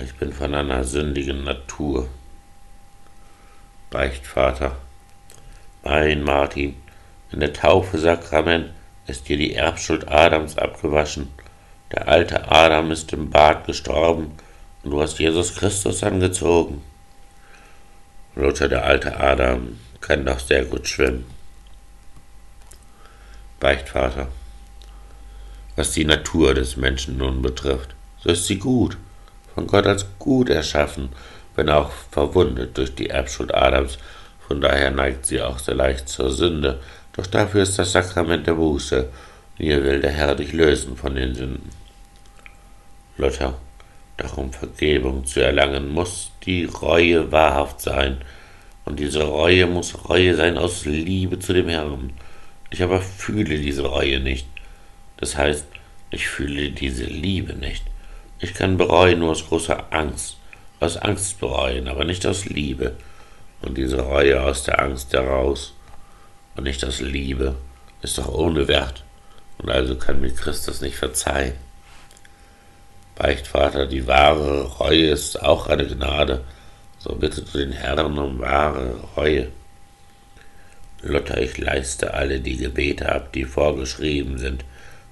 ich 0.03 0.15
bin 0.17 0.35
von 0.35 0.55
einer 0.55 0.85
sündigen 0.85 1.45
Natur. 1.45 2.09
Beichtvater, 3.89 4.77
Nein, 5.83 6.23
Martin, 6.23 6.77
in 7.33 7.41
der 7.41 7.55
Taufe 7.55 7.97
Sakrament 7.97 8.71
ist 9.11 9.29
dir 9.29 9.37
die 9.37 9.55
Erbschuld 9.55 10.09
Adams 10.09 10.57
abgewaschen. 10.57 11.29
Der 11.93 12.09
alte 12.09 12.51
Adam 12.51 12.93
ist 12.93 13.13
im 13.13 13.29
Bad 13.29 13.67
gestorben 13.67 14.33
und 14.83 14.93
du 14.93 15.03
hast 15.03 15.19
Jesus 15.19 15.57
Christus 15.57 16.03
angezogen. 16.05 16.83
Luther, 18.37 18.69
der 18.69 18.85
alte 18.85 19.19
Adam, 19.19 19.79
kann 20.01 20.25
doch 20.25 20.39
sehr 20.39 20.65
gut 20.65 20.87
schwimmen. 20.87 21.27
Beichtvater. 23.59 24.29
Was 25.77 25.91
die 25.93 26.05
Natur 26.05 26.55
des 26.55 26.77
Menschen 26.77 27.19
nun 27.19 27.43
betrifft, 27.43 27.95
so 28.23 28.31
ist 28.31 28.47
sie 28.47 28.59
gut, 28.59 28.97
von 29.55 29.67
Gott 29.67 29.87
als 29.87 30.07
gut 30.19 30.49
erschaffen, 30.49 31.11
wenn 31.57 31.69
auch 31.69 31.91
verwundet 32.11 32.79
durch 32.79 32.95
die 32.95 33.11
Erbschuld 33.11 33.55
Adams, 33.55 33.99
von 34.47 34.61
daher 34.61 34.91
neigt 34.91 35.27
sie 35.27 35.43
auch 35.43 35.59
sehr 35.59 35.75
leicht 35.75 36.09
zur 36.09 36.31
Sünde, 36.31 36.81
doch 37.13 37.27
dafür 37.27 37.63
ist 37.63 37.79
das 37.79 37.93
Sakrament 37.93 38.47
der 38.47 38.55
Buße, 38.55 39.09
hier 39.57 39.85
will 39.85 40.01
der 40.01 40.13
Herr 40.13 40.35
dich 40.35 40.53
lösen 40.53 40.97
von 40.97 41.15
den 41.15 41.35
Sünden. 41.35 41.71
Luther, 43.17 43.59
doch 44.17 44.37
um 44.37 44.53
Vergebung 44.53 45.25
zu 45.25 45.41
erlangen, 45.41 45.89
muss 45.89 46.31
die 46.45 46.65
Reue 46.65 47.31
wahrhaft 47.31 47.81
sein, 47.81 48.19
und 48.85 48.99
diese 48.99 49.23
Reue 49.23 49.67
muss 49.67 50.09
Reue 50.09 50.35
sein 50.35 50.59
aus 50.59 50.85
Liebe 50.85 51.39
zu 51.39 51.53
dem 51.53 51.69
Herrn. 51.69 52.13
Ich 52.71 52.83
aber 52.83 53.01
fühle 53.01 53.59
diese 53.59 53.83
Reue 53.83 54.21
nicht. 54.21 54.47
Das 55.17 55.37
heißt, 55.37 55.67
ich 56.11 56.27
fühle 56.27 56.71
diese 56.71 57.05
Liebe 57.05 57.55
nicht. 57.55 57.85
Ich 58.41 58.55
kann 58.55 58.79
bereuen 58.79 59.19
nur 59.19 59.33
aus 59.33 59.47
großer 59.47 59.93
Angst, 59.93 60.39
aus 60.81 60.97
Angst 60.97 61.39
bereuen, 61.41 61.89
aber 61.89 62.05
nicht 62.05 62.27
aus 62.27 62.47
Liebe. 62.47 62.97
Und 63.63 63.77
diese 63.77 64.01
Reue 64.01 64.43
aus 64.43 64.65
der 64.65 64.81
Angst 64.83 65.13
heraus 65.13 65.75
und 66.61 66.65
nicht 66.65 66.85
aus 66.85 67.01
Liebe 67.01 67.55
ist 68.03 68.19
doch 68.19 68.29
ohne 68.29 68.69
Wert. 68.69 69.03
Und 69.57 69.71
also 69.71 69.97
kann 69.97 70.21
mir 70.21 70.31
Christus 70.31 70.83
nicht 70.83 70.97
verzeihen. 70.97 71.55
Beichtvater, 73.15 73.87
die 73.87 74.07
wahre 74.07 74.65
Reue 74.65 75.07
ist 75.07 75.43
auch 75.43 75.69
eine 75.69 75.87
Gnade. 75.87 76.45
So 76.99 77.15
bitte 77.15 77.41
den 77.41 77.73
Herrn 77.73 78.19
um 78.19 78.41
wahre 78.41 78.95
Reue. 79.17 79.49
Luther, 81.01 81.41
ich 81.41 81.57
leiste 81.57 82.13
alle 82.13 82.41
die 82.41 82.59
Gebete 82.59 83.11
ab, 83.11 83.33
die 83.33 83.47
vorgeschrieben 83.47 84.37
sind, 84.37 84.63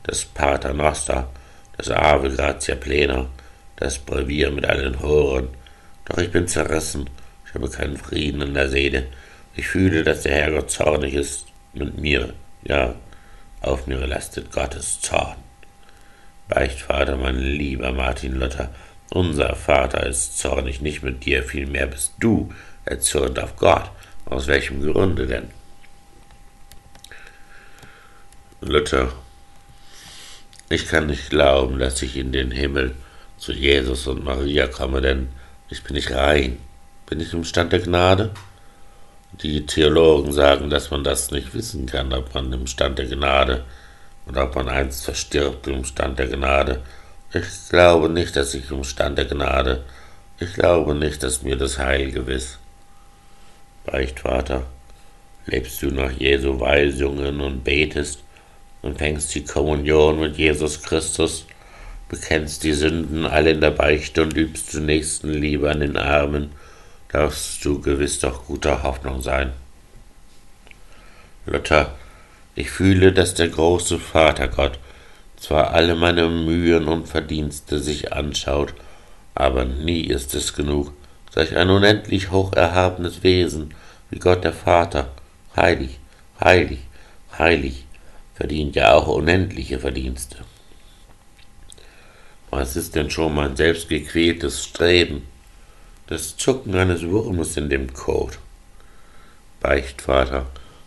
das 0.03 0.27
Pater 0.27 0.75
Noster, 0.75 1.31
das 1.79 1.89
Ave 1.91 2.29
Gratia 2.29 2.75
Plena, 2.75 3.25
das 3.77 3.99
Brevier 3.99 4.51
mit 4.51 4.67
allen 4.67 5.01
Horen. 5.01 5.49
Doch 6.05 6.19
ich 6.19 6.31
bin 6.31 6.47
zerrissen, 6.47 7.09
ich 7.47 7.55
habe 7.55 7.71
keinen 7.71 7.97
Frieden 7.97 8.43
in 8.43 8.53
der 8.53 8.69
Seele. 8.69 9.07
Ich 9.59 9.67
fühle, 9.67 10.05
dass 10.05 10.23
der 10.23 10.37
Herrgott 10.37 10.71
zornig 10.71 11.15
ist 11.15 11.49
mit 11.73 11.99
mir, 11.99 12.33
ja, 12.63 12.95
auf 13.61 13.89
mir 13.89 14.07
lastet 14.07 14.53
Gottes 14.53 15.01
Zorn. 15.01 15.35
Beichtvater, 16.47 17.17
mein 17.17 17.41
lieber 17.41 17.91
Martin 17.91 18.35
Luther, 18.35 18.73
unser 19.11 19.57
Vater 19.57 20.07
ist 20.07 20.39
zornig 20.39 20.81
nicht 20.81 21.03
mit 21.03 21.25
dir, 21.25 21.43
vielmehr 21.43 21.89
bist 21.89 22.13
du 22.21 22.55
erzürnt 22.85 23.41
auf 23.41 23.57
Gott. 23.57 23.91
Aus 24.27 24.47
welchem 24.47 24.81
Grunde 24.81 25.27
denn? 25.27 25.51
Luther, 28.61 29.13
ich 30.69 30.87
kann 30.87 31.09
nicht 31.09 31.31
glauben, 31.31 31.81
dass 31.81 32.01
ich 32.03 32.17
in 32.17 32.31
den 32.31 32.53
Himmel 32.53 32.95
zu 33.39 33.53
Jesus 33.53 34.07
und 34.07 34.23
Maria 34.23 34.69
komme, 34.69 35.01
denn 35.01 35.31
ich 35.69 35.83
bin 35.83 35.95
nicht 35.95 36.13
rein. 36.13 36.59
Bin 37.07 37.19
ich 37.19 37.33
im 37.33 37.43
Stand 37.43 37.73
der 37.73 37.81
Gnade? 37.81 38.31
Die 39.43 39.67
Theologen 39.67 40.33
sagen, 40.33 40.69
dass 40.69 40.91
man 40.91 41.05
das 41.05 41.31
nicht 41.31 41.55
wissen 41.55 41.87
kann, 41.87 42.13
ob 42.13 42.35
man 42.35 42.53
im 42.53 42.67
Stand 42.67 42.99
der 42.99 43.07
Gnade 43.07 43.63
und 44.27 44.37
ob 44.37 44.57
man 44.57 44.69
einst 44.69 45.05
verstirbt 45.05 45.69
im 45.69 45.85
Stand 45.85 46.19
der 46.19 46.27
Gnade. 46.27 46.83
Ich 47.33 47.69
glaube 47.69 48.09
nicht, 48.09 48.35
dass 48.35 48.55
ich 48.55 48.69
im 48.73 48.83
Stand 48.83 49.17
der 49.17 49.27
Gnade, 49.27 49.85
ich 50.41 50.55
glaube 50.55 50.97
nicht, 50.97 51.23
dass 51.23 51.43
mir 51.43 51.57
das 51.57 51.79
Heil 51.79 52.11
gewiss. 52.11 52.59
Beichtvater, 53.87 54.65
lebst 55.47 55.83
du 55.83 55.93
nach 55.93 56.11
Jesu 56.11 56.59
Weisungen 56.59 57.41
und 57.41 57.63
betest, 57.63 58.25
empfängst 58.83 59.33
die 59.37 59.45
Kommunion 59.45 60.19
mit 60.19 60.37
Jesus 60.37 60.83
Christus, 60.83 61.47
bekennst 62.09 62.65
die 62.65 62.73
Sünden 62.73 63.25
alle 63.25 63.51
in 63.51 63.61
der 63.61 63.71
Beichte 63.71 64.23
und 64.23 64.37
übst 64.37 64.75
du 64.75 64.81
Nächstenliebe 64.81 65.71
an 65.71 65.79
den 65.79 65.97
Armen, 65.97 66.51
darfst 67.09 67.65
du 67.65 67.81
gewiss 67.81 68.21
doch 68.21 68.47
guter 68.47 68.83
Hoffnung 68.83 69.23
sein. 69.23 69.53
Luther, 71.47 71.95
ich 72.55 72.71
fühle, 72.71 73.13
dass 73.13 73.35
der 73.35 73.49
große 73.49 73.99
Vatergott 73.99 74.79
zwar 75.37 75.73
alle 75.73 75.95
meine 75.95 76.29
Mühen 76.29 76.89
und 76.89 77.09
Verdienste 77.09 77.79
sich 77.79 78.13
anschaut, 78.13 78.75
aber 79.35 79.65
nie 79.65 80.03
ist 80.03 80.35
es 80.35 80.53
genug, 80.53 80.93
solch 81.33 81.57
ein 81.57 81.71
unendlich 81.71 82.31
hoch 82.31 82.53
erhabenes 82.53 83.23
Wesen 83.23 83.75
wie 84.11 84.19
Gott 84.19 84.45
der 84.45 84.53
Vater, 84.53 85.11
heilig, 85.55 85.99
heilig, 86.41 86.81
heilig, 87.39 87.85
verdient 88.35 88.77
ja 88.77 88.95
auch 88.95 89.07
unendliche 89.07 89.79
Verdienste. 89.79 90.39
Was 92.51 92.77
ist 92.77 92.95
denn 92.95 93.11
schon 93.11 93.35
mein 93.35 93.57
selbstgequältes 93.57 94.65
Streben, 94.65 95.23
das 96.09 96.37
Zucken 96.39 96.75
eines 96.75 97.07
Wurmes 97.07 97.57
in 97.57 97.69
dem 97.69 97.93
Kot? 97.93 98.39
Beichtvater, 99.61 100.47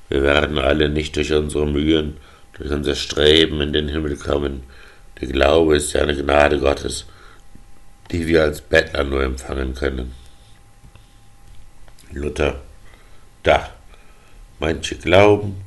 wir 0.09 0.23
werden 0.23 0.57
alle 0.57 0.89
nicht 0.89 1.15
durch 1.15 1.31
unsere 1.31 1.67
Mühen, 1.67 2.17
durch 2.57 2.71
unser 2.71 2.95
Streben 2.95 3.61
in 3.61 3.71
den 3.71 3.87
Himmel 3.87 4.17
kommen. 4.17 4.63
Der 5.19 5.27
Glaube 5.27 5.77
ist 5.77 5.93
ja 5.93 6.01
eine 6.01 6.15
Gnade 6.15 6.59
Gottes, 6.59 7.05
die 8.09 8.25
wir 8.27 8.41
als 8.41 8.61
Bettler 8.61 9.03
nur 9.03 9.23
empfangen 9.23 9.75
können. 9.75 10.13
Luther, 12.11 12.59
da, 13.43 13.69
manche 14.59 14.95
glauben, 14.95 15.61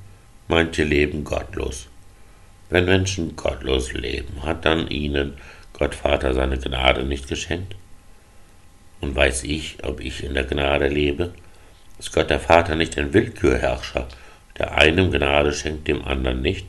manche 0.48 0.82
leben 0.82 1.22
gottlos. 1.22 1.86
Wenn 2.70 2.86
Menschen 2.86 3.36
gottlos 3.36 3.92
leben, 3.92 4.42
hat 4.44 4.64
dann 4.64 4.88
ihnen 4.88 5.34
Gott 5.72 5.94
Vater 5.94 6.34
seine 6.34 6.58
Gnade 6.58 7.04
nicht 7.04 7.28
geschenkt? 7.28 7.76
Und 9.04 9.14
weiß 9.14 9.44
ich, 9.44 9.76
ob 9.82 10.00
ich 10.00 10.24
in 10.24 10.32
der 10.32 10.44
Gnade 10.44 10.88
lebe? 10.88 11.34
Ist 11.98 12.14
Gott 12.14 12.30
der 12.30 12.40
Vater 12.40 12.74
nicht 12.74 12.96
ein 12.96 13.12
Willkürherrscher, 13.12 14.08
der 14.58 14.78
einem 14.78 15.12
Gnade 15.12 15.52
schenkt, 15.52 15.86
dem 15.88 16.02
anderen 16.06 16.40
nicht? 16.40 16.66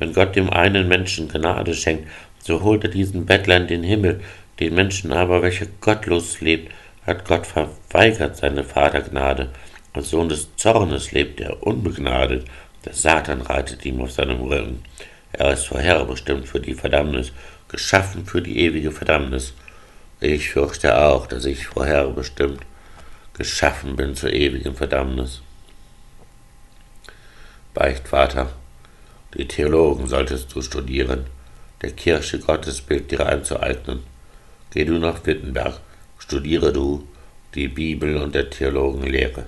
Wenn 0.00 0.12
Gott 0.12 0.34
dem 0.34 0.50
einen 0.50 0.88
Menschen 0.88 1.28
Gnade 1.28 1.74
schenkt, 1.74 2.08
so 2.40 2.60
holt 2.62 2.82
er 2.82 2.90
diesen 2.90 3.24
Bettler 3.24 3.58
in 3.58 3.68
den 3.68 3.84
Himmel, 3.84 4.20
den 4.58 4.74
Menschen 4.74 5.12
aber, 5.12 5.42
welcher 5.42 5.66
gottlos 5.80 6.40
lebt, 6.40 6.72
hat 7.06 7.24
Gott 7.24 7.46
verweigert 7.46 8.36
seine 8.36 8.64
Vatergnade. 8.64 9.50
Als 9.92 10.10
Sohn 10.10 10.28
des 10.28 10.56
Zornes 10.56 11.12
lebt 11.12 11.40
er 11.40 11.64
unbegnadet, 11.64 12.46
der 12.84 12.94
Satan 12.94 13.42
reitet 13.42 13.86
ihm 13.86 14.00
auf 14.00 14.10
seinem 14.10 14.40
Rücken. 14.40 14.82
Er 15.30 15.52
ist 15.52 15.68
vorherbestimmt 15.68 16.48
für 16.48 16.58
die 16.58 16.74
Verdammnis, 16.74 17.30
geschaffen 17.68 18.26
für 18.26 18.42
die 18.42 18.58
ewige 18.58 18.90
Verdammnis. 18.90 19.54
Ich 20.26 20.52
fürchte 20.52 20.96
auch, 20.96 21.26
dass 21.26 21.44
ich 21.44 21.66
vorherbestimmt 21.66 22.62
geschaffen 23.34 23.94
bin 23.94 24.16
zur 24.16 24.32
ewigen 24.32 24.74
Verdammnis. 24.74 25.42
Beichtvater, 27.74 28.50
die 29.34 29.46
Theologen 29.46 30.06
solltest 30.06 30.54
du 30.54 30.62
studieren, 30.62 31.26
der 31.82 31.90
Kirche 31.90 32.38
Gottesbild 32.38 33.10
dir 33.10 33.26
einzueignen. 33.26 34.02
Geh 34.70 34.86
du 34.86 34.94
nach 34.94 35.26
Wittenberg, 35.26 35.78
studiere 36.18 36.72
du 36.72 37.06
die 37.54 37.68
Bibel 37.68 38.16
und 38.16 38.34
der 38.34 38.48
Theologen 38.48 39.02
Lehre. 39.02 39.44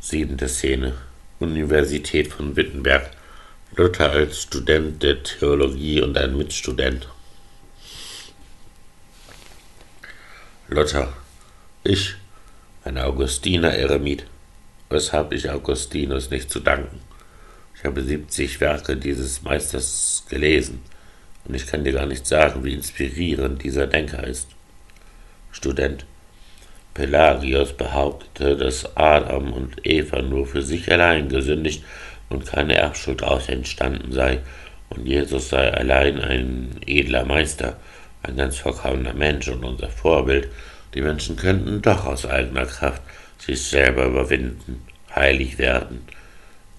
Siebente 0.00 0.48
Szene 0.48 0.94
Universität 1.38 2.32
von 2.32 2.56
Wittenberg 2.56 3.12
Luther 3.76 4.10
als 4.10 4.42
Student 4.42 5.04
der 5.04 5.22
Theologie 5.22 6.02
und 6.02 6.18
ein 6.18 6.36
Mitstudent. 6.36 7.06
Luther 10.72 11.12
Ich, 11.84 12.14
ein 12.84 12.96
Augustiner 12.96 13.74
Eremit. 13.74 14.24
Was 14.88 15.12
habe 15.12 15.34
ich 15.34 15.50
Augustinus 15.50 16.30
nicht 16.30 16.50
zu 16.50 16.60
danken? 16.60 17.00
Ich 17.76 17.84
habe 17.84 18.02
siebzig 18.02 18.58
Werke 18.58 18.96
dieses 18.96 19.42
Meisters 19.42 20.24
gelesen, 20.30 20.80
und 21.44 21.54
ich 21.54 21.66
kann 21.66 21.84
dir 21.84 21.92
gar 21.92 22.06
nicht 22.06 22.26
sagen, 22.26 22.64
wie 22.64 22.72
inspirierend 22.72 23.62
dieser 23.62 23.86
Denker 23.86 24.24
ist. 24.26 24.48
Student 25.50 26.06
Pelagius 26.94 27.74
behauptete, 27.74 28.56
dass 28.56 28.96
Adam 28.96 29.52
und 29.52 29.86
Eva 29.86 30.22
nur 30.22 30.46
für 30.46 30.62
sich 30.62 30.90
allein 30.90 31.28
gesündigt 31.28 31.84
und 32.30 32.46
keine 32.46 32.76
Erbschuld 32.76 33.20
daraus 33.20 33.46
entstanden 33.50 34.12
sei, 34.12 34.40
und 34.88 35.06
Jesus 35.06 35.50
sei 35.50 35.70
allein 35.70 36.18
ein 36.18 36.80
edler 36.86 37.26
Meister, 37.26 37.76
ein 38.22 38.36
ganz 38.36 38.58
vollkommener 38.58 39.14
Mensch 39.14 39.48
und 39.48 39.64
unser 39.64 39.88
Vorbild. 39.88 40.48
Die 40.94 41.02
Menschen 41.02 41.36
könnten 41.36 41.82
doch 41.82 42.04
aus 42.06 42.26
eigener 42.26 42.66
Kraft 42.66 43.02
sich 43.38 43.62
selber 43.64 44.06
überwinden, 44.06 44.86
heilig 45.14 45.58
werden, 45.58 46.02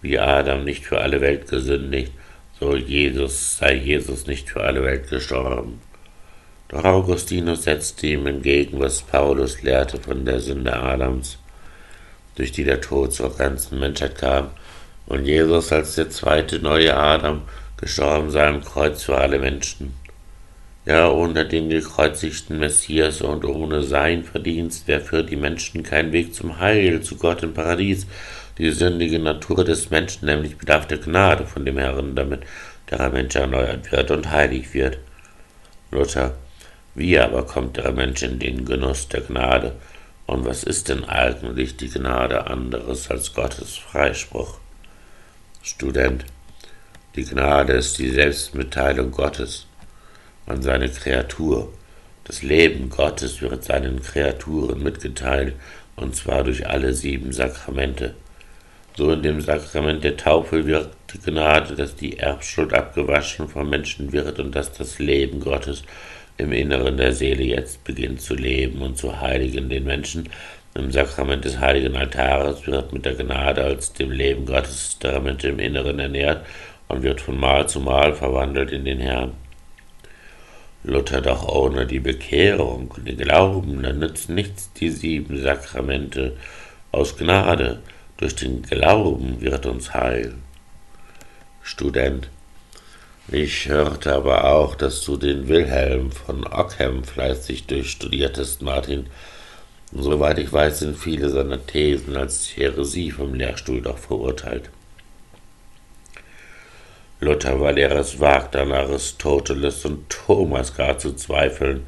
wie 0.02 0.20
Adam 0.20 0.64
nicht 0.64 0.86
für 0.86 1.02
alle 1.02 1.22
Welt 1.22 1.48
gesündigt, 1.50 2.12
so 2.60 2.76
Jesus 2.76 3.58
sei 3.58 3.76
Jesus 3.76 4.28
nicht 4.28 4.50
für 4.50 4.64
alle 4.64 4.84
Welt 4.84 5.10
gestorben. 5.10 5.82
Doch 6.70 6.86
Augustinus 6.86 7.64
setzte 7.64 8.08
ihm 8.08 8.26
entgegen, 8.26 8.80
was 8.80 9.02
Paulus 9.02 9.62
lehrte 9.62 10.00
von 10.00 10.26
der 10.26 10.40
Sünde 10.40 10.74
Adams, 10.74 11.38
durch 12.36 12.52
die 12.52 12.64
der 12.64 12.82
Tod 12.82 13.14
zur 13.14 13.36
ganzen 13.36 13.80
Menschheit 13.80 14.18
kam, 14.18 14.52
und 15.06 15.26
Jesus 15.26 15.72
als 15.74 15.96
der 15.96 16.10
zweite 16.10 16.60
neue 16.60 16.96
Adam 16.96 17.42
gestorben 17.78 18.32
sei 18.32 18.48
am 18.48 18.64
Kreuz 18.64 19.04
für 19.04 19.18
alle 19.18 19.38
Menschen. 19.38 19.94
Ja, 20.86 21.10
ohne 21.10 21.46
den 21.46 21.70
gekreuzigten 21.70 22.60
Messias 22.60 23.22
und 23.22 23.46
ohne 23.46 23.84
sein 23.84 24.26
Verdienst 24.26 24.86
wäre 24.86 25.00
für 25.00 25.24
die 25.24 25.38
Menschen 25.38 25.82
kein 25.82 26.12
Weg 26.12 26.36
zum 26.36 26.60
Heil, 26.60 27.02
zu 27.02 27.16
Gott 27.16 27.42
im 27.42 27.54
Paradies. 27.54 28.06
Die 28.58 28.70
sündige 28.70 29.18
Natur 29.18 29.64
des 29.64 29.90
Menschen 29.92 30.26
nämlich 30.26 30.58
bedarf 30.58 30.86
der 30.86 30.98
Gnade 30.98 31.46
von 31.46 31.66
dem 31.66 31.78
Herrn, 31.78 32.16
damit 32.16 32.42
der 32.92 33.10
Mensch 33.10 33.34
erneuert 33.36 33.94
wird 33.94 34.12
und 34.12 34.30
heilig 34.30 34.74
wird. 34.74 35.00
Luther, 35.90 36.36
wie 36.96 37.18
aber 37.18 37.46
kommt 37.46 37.78
der 37.78 37.94
Mensch 37.94 38.22
in 38.22 38.40
den 38.40 38.66
Genuss 38.66 39.08
der 39.08 39.22
Gnade? 39.22 39.76
Und 40.26 40.46
was 40.46 40.64
ist 40.64 40.90
denn 40.90 41.06
eigentlich 41.06 41.78
die 41.78 41.90
Gnade 41.90 42.48
anderes 42.48 43.10
als 43.10 43.34
Gottes 43.34 43.78
Freispruch? 43.78 44.60
Student, 45.62 46.26
die 47.16 47.24
Gnade 47.24 47.74
ist 47.74 47.98
die 48.00 48.10
Selbstmitteilung 48.10 49.12
Gottes 49.12 49.68
an 50.46 50.62
seine 50.62 50.90
Kreatur. 50.90 51.72
Das 52.26 52.42
Leben 52.42 52.90
Gottes 52.90 53.42
wird 53.42 53.64
seinen 53.64 54.02
Kreaturen 54.02 54.82
mitgeteilt, 54.82 55.56
und 55.96 56.16
zwar 56.16 56.44
durch 56.44 56.68
alle 56.68 56.94
sieben 56.94 57.32
Sakramente. 57.32 58.16
So 58.96 59.12
in 59.12 59.24
dem 59.24 59.42
Sakrament 59.42 60.04
der 60.04 60.18
Taufe 60.18 60.66
wirkt 60.66 60.96
Gnade, 61.26 61.76
dass 61.76 61.96
die 61.96 62.18
Erbschuld 62.18 62.74
abgewaschen 62.74 63.48
vom 63.48 63.70
Menschen 63.70 64.12
wird 64.12 64.40
und 64.40 64.56
dass 64.56 64.72
das 64.72 65.00
Leben 65.00 65.40
Gottes 65.40 65.84
im 66.38 66.52
Inneren 66.52 66.98
der 66.98 67.14
Seele 67.14 67.44
jetzt 67.44 67.84
beginnt 67.84 68.22
zu 68.22 68.36
leben 68.36 68.82
und 68.82 68.98
zu 68.98 69.20
heiligen 69.22 69.70
den 69.70 69.84
Menschen. 69.84 70.30
Im 70.76 70.92
Sakrament 70.92 71.46
des 71.46 71.60
heiligen 71.60 71.96
Altares 71.96 72.66
wird 72.66 72.94
mit 72.94 73.06
der 73.06 73.14
Gnade 73.14 73.64
als 73.64 73.94
dem 73.94 74.12
Leben 74.12 74.46
Gottes 74.46 74.98
der 75.00 75.20
Mensch 75.20 75.44
im 75.44 75.60
Inneren 75.60 76.00
ernährt 76.00 76.46
und 76.88 77.04
wird 77.04 77.22
von 77.22 77.40
Mal 77.40 77.70
zu 77.70 77.80
Mal 77.80 78.14
verwandelt 78.14 78.72
in 78.72 78.86
den 78.86 79.00
Herrn. 79.00 79.34
Luther 80.84 81.22
doch 81.22 81.48
ohne 81.48 81.86
die 81.86 82.00
Bekehrung 82.00 82.92
und 82.96 83.08
den 83.08 83.18
Glauben, 83.18 83.84
dann 83.84 84.00
nützt 84.00 84.30
nichts 84.30 84.72
die 84.74 84.90
sieben 84.90 85.42
Sakramente 85.42 86.38
aus 86.92 87.18
Gnade. 87.18 87.82
Durch 88.18 88.36
den 88.36 88.62
Glauben 88.62 89.42
wird 89.42 89.66
uns 89.66 89.94
Heil. 89.94 90.36
Student 91.62 92.30
ich 93.32 93.70
hörte 93.70 94.14
aber 94.14 94.54
auch, 94.54 94.76
dass 94.76 95.02
du 95.06 95.16
den 95.16 95.48
Wilhelm 95.48 96.12
von 96.12 96.46
Ockham 96.46 97.06
fleißig 97.06 97.68
durchstudiertest, 97.68 98.62
Martin. 98.62 99.08
Soweit 99.94 100.40
ich 100.40 100.52
weiß, 100.52 100.80
sind 100.80 100.98
viele 100.98 101.30
seiner 101.30 101.66
Thesen 101.66 102.18
als 102.18 102.50
Häresie 102.58 103.12
vom 103.12 103.34
Lehrstuhl 103.34 103.82
doch 103.82 103.98
verurteilt. 103.98 104.70
Luther 107.24 107.60
war 107.60 107.74
der 107.74 107.92
es 107.92 108.20
wagt, 108.20 108.56
an 108.56 108.72
Aristoteles 108.72 109.86
und 109.86 110.10
Thomas 110.10 110.76
gar 110.76 110.98
zu 110.98 111.14
zweifeln, 111.14 111.88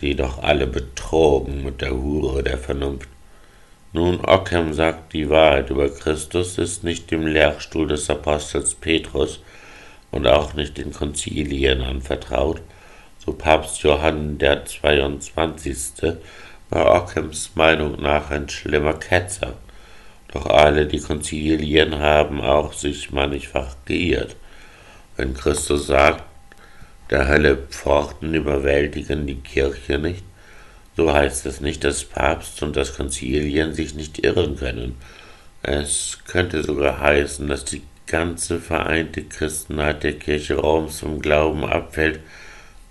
die 0.00 0.14
doch 0.14 0.42
alle 0.42 0.66
betrogen 0.66 1.64
mit 1.64 1.80
der 1.80 1.90
Hure 1.90 2.42
der 2.42 2.58
Vernunft. 2.58 3.08
Nun, 3.92 4.20
Ockham 4.24 4.72
sagt, 4.72 5.12
die 5.12 5.28
Wahrheit 5.28 5.70
über 5.70 5.88
Christus 5.88 6.58
ist 6.58 6.84
nicht 6.84 7.10
dem 7.10 7.26
Lehrstuhl 7.26 7.88
des 7.88 8.08
Apostels 8.08 8.74
Petrus, 8.74 9.40
und 10.10 10.26
auch 10.26 10.54
nicht 10.54 10.78
den 10.78 10.92
Konzilien 10.92 11.82
anvertraut, 11.82 12.60
so 13.24 13.32
Papst 13.32 13.82
Johann 13.82 14.38
der 14.38 14.64
22. 14.64 16.14
war 16.70 17.02
Ockhams 17.02 17.50
Meinung 17.54 18.00
nach 18.00 18.30
ein 18.30 18.48
schlimmer 18.48 18.94
Ketzer, 18.94 19.54
doch 20.32 20.46
alle 20.46 20.86
die 20.86 21.00
Konzilien 21.00 21.98
haben 21.98 22.40
auch 22.40 22.72
sich 22.72 23.10
mannigfach 23.10 23.76
geirrt. 23.84 24.36
Wenn 25.18 25.34
Christus 25.34 25.88
sagt, 25.88 26.22
der 27.10 27.26
Hölle 27.26 27.56
Pforten 27.56 28.34
überwältigen 28.34 29.26
die 29.26 29.40
Kirche 29.40 29.98
nicht, 29.98 30.22
so 30.96 31.12
heißt 31.12 31.44
es 31.46 31.60
nicht, 31.60 31.82
dass 31.82 32.04
Papst 32.04 32.62
und 32.62 32.76
das 32.76 32.94
Konzilien 32.94 33.74
sich 33.74 33.96
nicht 33.96 34.24
irren 34.24 34.56
können. 34.56 34.94
Es 35.60 36.20
könnte 36.24 36.62
sogar 36.62 37.00
heißen, 37.00 37.48
dass 37.48 37.64
die 37.64 37.82
ganze 38.06 38.60
vereinte 38.60 39.24
Christenheit 39.24 40.04
der 40.04 40.12
Kirche 40.12 40.54
Roms 40.54 41.00
vom 41.00 41.20
Glauben 41.20 41.64
abfällt 41.64 42.20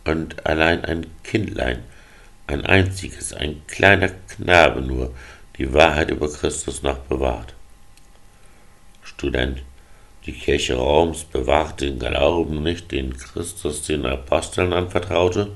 und 0.03 0.45
allein 0.45 0.83
ein 0.83 1.05
Kindlein, 1.23 1.79
ein 2.45 2.65
einziges, 2.65 3.31
ein 3.31 3.61
kleiner 3.67 4.09
Knabe 4.27 4.81
nur, 4.81 5.15
die 5.57 5.73
Wahrheit 5.73 6.11
über 6.11 6.29
Christus 6.29 6.83
noch 6.83 6.97
bewahrt. 6.97 7.53
Student, 9.01 9.63
die 10.27 10.33
Kirche 10.33 10.75
Roms 10.75 11.23
bewahrt 11.23 11.79
den 11.79 11.99
Glauben 11.99 12.61
nicht, 12.61 12.91
den 12.91 13.15
Christus 13.17 13.83
den 13.83 14.05
Aposteln 14.05 14.73
anvertraute, 14.73 15.55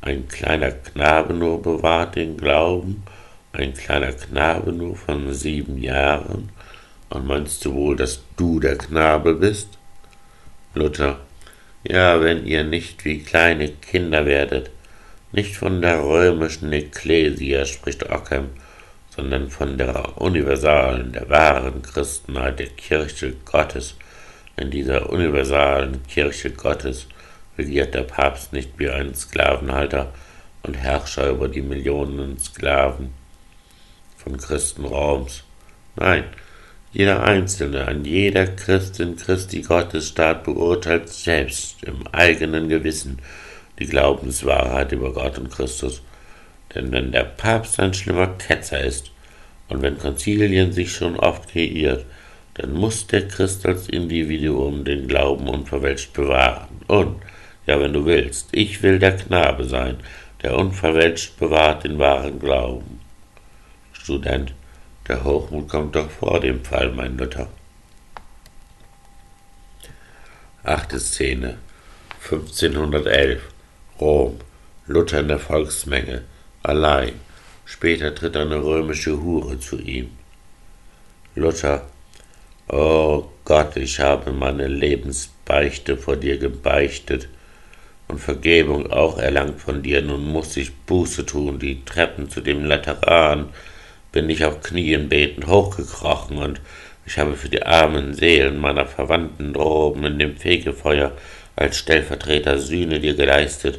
ein 0.00 0.26
kleiner 0.26 0.70
Knabe 0.70 1.34
nur 1.34 1.60
bewahrt 1.60 2.16
den 2.16 2.38
Glauben, 2.38 3.04
ein 3.52 3.74
kleiner 3.74 4.12
Knabe 4.12 4.72
nur 4.72 4.96
von 4.96 5.34
sieben 5.34 5.76
Jahren, 5.76 6.48
und 7.10 7.26
meinst 7.26 7.64
du 7.64 7.74
wohl, 7.74 7.96
dass 7.96 8.22
du 8.36 8.58
der 8.58 8.78
Knabe 8.78 9.34
bist? 9.34 9.68
Luther. 10.74 11.20
Ja, 11.84 12.20
wenn 12.20 12.46
ihr 12.46 12.64
nicht 12.64 13.04
wie 13.04 13.20
kleine 13.20 13.68
Kinder 13.68 14.26
werdet, 14.26 14.70
nicht 15.30 15.56
von 15.56 15.82
der 15.82 16.02
römischen 16.02 16.72
Ekklesia, 16.72 17.66
spricht 17.66 18.10
Ockham, 18.10 18.48
sondern 19.14 19.50
von 19.50 19.78
der 19.78 20.20
universalen, 20.20 21.12
der 21.12 21.28
wahren 21.28 21.82
Christenheit, 21.82 22.58
der 22.58 22.68
Kirche 22.68 23.34
Gottes. 23.44 23.94
In 24.56 24.70
dieser 24.70 25.10
universalen 25.10 26.02
Kirche 26.06 26.50
Gottes 26.50 27.06
regiert 27.58 27.94
der 27.94 28.02
Papst 28.02 28.52
nicht 28.52 28.78
wie 28.78 28.88
ein 28.88 29.14
Sklavenhalter 29.14 30.12
und 30.62 30.74
Herrscher 30.74 31.28
über 31.30 31.48
die 31.48 31.62
Millionen 31.62 32.38
Sklaven 32.38 33.10
von 34.16 34.38
Christen 34.38 34.84
Roms. 34.84 35.44
Nein, 35.96 36.24
jeder 36.92 37.22
Einzelne, 37.24 37.86
an 37.86 38.06
jeder 38.06 38.46
Christin 38.46 39.16
Christi 39.16 39.60
Gottesstaat 39.60 40.44
beurteilt 40.44 41.10
selbst 41.10 41.82
im 41.84 42.06
eigenen 42.06 42.70
Gewissen 42.70 43.18
die 43.78 43.86
Glaubenswahrheit 43.86 44.92
über 44.92 45.12
Gott 45.12 45.38
und 45.38 45.50
Christus. 45.50 46.00
Denn 46.74 46.92
wenn 46.92 47.12
der 47.12 47.24
Papst 47.24 47.78
ein 47.78 47.92
schlimmer 47.92 48.28
Ketzer 48.38 48.80
ist 48.80 49.10
und 49.68 49.82
wenn 49.82 49.98
Konzilien 49.98 50.72
sich 50.72 50.92
schon 50.92 51.16
oft 51.16 51.50
kreiert, 51.50 52.06
dann 52.56 52.72
muss 52.72 53.06
der 53.06 53.28
Christ 53.28 53.66
als 53.66 53.88
Individuum 53.88 54.84
den 54.84 55.08
Glauben 55.08 55.46
unverwälscht 55.46 56.14
bewahren. 56.14 56.80
Und, 56.86 57.22
ja, 57.66 57.78
wenn 57.78 57.92
du 57.92 58.06
willst, 58.06 58.48
ich 58.52 58.82
will 58.82 58.98
der 58.98 59.16
Knabe 59.16 59.64
sein, 59.64 59.98
der 60.42 60.56
unverwälscht 60.56 61.38
bewahrt 61.38 61.84
den 61.84 61.98
wahren 61.98 62.38
Glauben. 62.38 63.00
Student 63.92 64.54
der 65.06 65.22
Hochmut 65.22 65.68
kommt 65.68 65.94
doch 65.94 66.10
vor 66.10 66.40
dem 66.40 66.64
Fall, 66.64 66.90
mein 66.92 67.18
Luther. 67.18 67.48
Achte 70.62 70.98
Szene 70.98 71.58
1511 72.24 73.40
Rom 74.00 74.38
Luther 74.86 75.20
in 75.20 75.28
der 75.28 75.38
Volksmenge 75.38 76.22
allein 76.62 77.20
später 77.64 78.14
tritt 78.14 78.36
eine 78.36 78.62
römische 78.62 79.20
Hure 79.20 79.60
zu 79.60 79.78
ihm 79.78 80.10
Luther 81.36 81.86
O 82.68 83.28
Gott, 83.44 83.76
ich 83.76 84.00
habe 84.00 84.32
meine 84.32 84.66
Lebensbeichte 84.66 85.96
vor 85.96 86.16
dir 86.16 86.36
gebeichtet 86.36 87.28
und 88.08 88.18
Vergebung 88.18 88.90
auch 88.90 89.18
erlangt 89.18 89.60
von 89.60 89.84
dir, 89.84 90.02
nun 90.02 90.26
muss 90.26 90.56
ich 90.56 90.74
Buße 90.74 91.24
tun, 91.26 91.60
die 91.60 91.84
Treppen 91.84 92.28
zu 92.28 92.40
dem 92.40 92.64
Lateran, 92.64 93.50
bin 94.10 94.28
ich 94.28 94.44
auf 94.44 94.62
Knien 94.62 95.08
betend 95.08 95.46
hochgekrochen 95.46 96.38
und 96.38 96.60
ich 97.06 97.18
habe 97.18 97.36
für 97.36 97.48
die 97.48 97.62
armen 97.62 98.14
Seelen 98.14 98.58
meiner 98.58 98.86
Verwandten 98.86 99.52
droben 99.52 100.04
in 100.04 100.18
dem 100.18 100.36
Fegefeuer 100.36 101.12
als 101.54 101.78
Stellvertreter 101.78 102.58
Sühne 102.58 102.98
dir 102.98 103.14
geleistet 103.14 103.78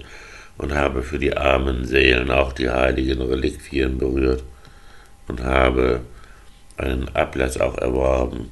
und 0.58 0.74
habe 0.74 1.04
für 1.04 1.20
die 1.20 1.36
armen 1.36 1.84
Seelen 1.84 2.32
auch 2.32 2.54
die 2.54 2.70
heiligen 2.70 3.22
Reliquien 3.22 3.98
berührt 3.98 4.44
und 5.28 5.44
habe 5.44 6.00
einen 6.78 7.10
Ablass 7.10 7.60
auch 7.60 7.78
erworben. 7.78 8.50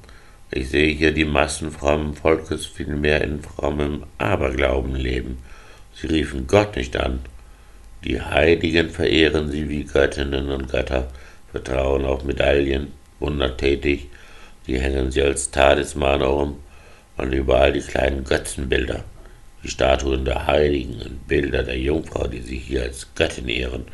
Ich 0.52 0.70
sehe 0.70 0.94
hier 0.94 1.12
die 1.12 1.26
Massen 1.26 1.72
frommen 1.72 2.14
Volkes 2.14 2.66
vielmehr 2.66 3.22
in 3.22 3.42
frommem 3.42 4.04
Aberglauben 4.20 4.96
leben. 4.96 5.40
Sie 5.96 6.08
riefen 6.08 6.46
Gott 6.46 6.76
nicht 6.76 6.96
an. 6.98 7.22
Die 8.04 8.22
Heiligen 8.22 8.92
verehren 8.92 9.50
sie 9.50 9.68
wie 9.68 9.84
Göttinnen 9.84 10.52
und 10.52 10.70
Götter, 10.70 11.08
vertrauen 11.52 12.06
auf 12.06 12.24
Medaillen, 12.24 12.92
wundertätig, 13.20 14.08
die 14.68 14.80
hängen 14.80 15.12
sie 15.12 15.24
als 15.24 15.50
Talismane 15.50 16.30
um 16.30 16.60
und 17.18 17.34
überall 17.34 17.74
die 17.74 17.82
kleinen 17.82 18.24
Götzenbilder, 18.24 19.04
die 19.64 19.70
Statuen 19.70 20.26
der 20.26 20.46
Heiligen 20.46 21.02
und 21.02 21.28
Bilder 21.28 21.64
der 21.64 21.80
Jungfrau, 21.80 22.28
die 22.28 22.42
sie 22.42 22.58
hier 22.58 22.84
als 22.84 23.08
Göttin 23.16 23.50
ehren. 23.50 23.86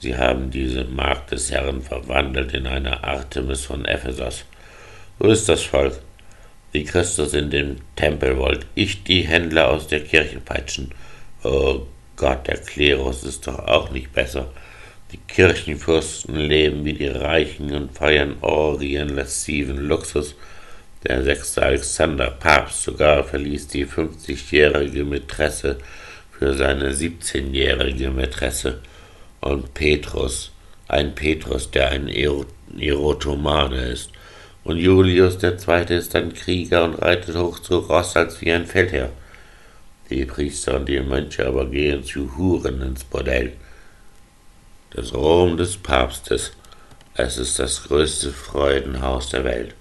Sie 0.00 0.16
haben 0.16 0.50
diese 0.50 0.84
Magd 0.84 1.30
des 1.30 1.52
Herrn 1.52 1.80
verwandelt 1.80 2.54
in 2.54 2.66
eine 2.66 3.04
Artemis 3.04 3.66
von 3.66 3.84
Ephesos. 3.84 4.44
So 5.22 5.28
ist 5.28 5.48
das 5.48 5.62
Volk. 5.62 6.00
Wie 6.72 6.82
Christus 6.82 7.32
in 7.32 7.48
dem 7.48 7.76
Tempel 7.94 8.38
wollt 8.38 8.66
ich 8.74 9.04
die 9.04 9.20
Händler 9.20 9.70
aus 9.70 9.86
der 9.86 10.00
Kirche 10.00 10.40
peitschen. 10.40 10.90
Oh 11.44 11.82
Gott, 12.16 12.48
der 12.48 12.56
Klerus 12.56 13.22
ist 13.22 13.46
doch 13.46 13.60
auch 13.60 13.90
nicht 13.92 14.12
besser. 14.12 14.50
Die 15.12 15.18
Kirchenfürsten 15.18 16.34
leben 16.34 16.84
wie 16.84 16.94
die 16.94 17.06
Reichen 17.06 17.72
und 17.72 17.96
feiern 17.96 18.34
Orgien 18.40 19.10
lasciven 19.10 19.86
Luxus. 19.86 20.34
Der 21.04 21.22
sechste 21.22 21.62
Alexander, 21.62 22.28
Papst 22.32 22.82
sogar, 22.82 23.22
verließ 23.22 23.68
die 23.68 23.86
50-jährige 23.86 25.04
Mätresse 25.04 25.78
für 26.36 26.54
seine 26.54 26.90
17-jährige 26.90 28.10
Mätresse. 28.10 28.80
Und 29.40 29.72
Petrus, 29.72 30.50
ein 30.88 31.14
Petrus, 31.14 31.70
der 31.70 31.90
ein 31.90 32.08
Erotomane 32.08 33.84
ist. 33.84 34.10
Und 34.64 34.76
Julius 34.76 35.38
Zweite 35.38 35.94
ist 35.94 36.14
ein 36.14 36.34
Krieger 36.34 36.84
und 36.84 36.94
reitet 36.94 37.36
hoch 37.36 37.58
zu 37.58 37.78
Ross 37.78 38.16
als 38.16 38.40
wie 38.40 38.52
ein 38.52 38.66
Feldherr. 38.66 39.10
Die 40.10 40.24
Priester 40.24 40.76
und 40.76 40.88
die 40.88 41.00
Mönche 41.00 41.46
aber 41.46 41.66
gehen 41.66 42.04
zu 42.04 42.36
Huren 42.36 42.80
ins 42.82 43.04
Bordell 43.04 43.52
das 44.94 45.14
Rom 45.14 45.56
des 45.56 45.76
Papstes. 45.76 46.52
Es 47.14 47.38
ist 47.38 47.58
das 47.58 47.84
größte 47.84 48.30
Freudenhaus 48.30 49.30
der 49.30 49.44
Welt. 49.44 49.74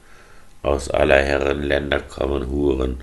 Aus 0.64 0.90
aller 0.90 1.22
Herren 1.22 1.64
Länder 1.64 2.00
kommen 2.00 2.50
Huren, 2.50 2.98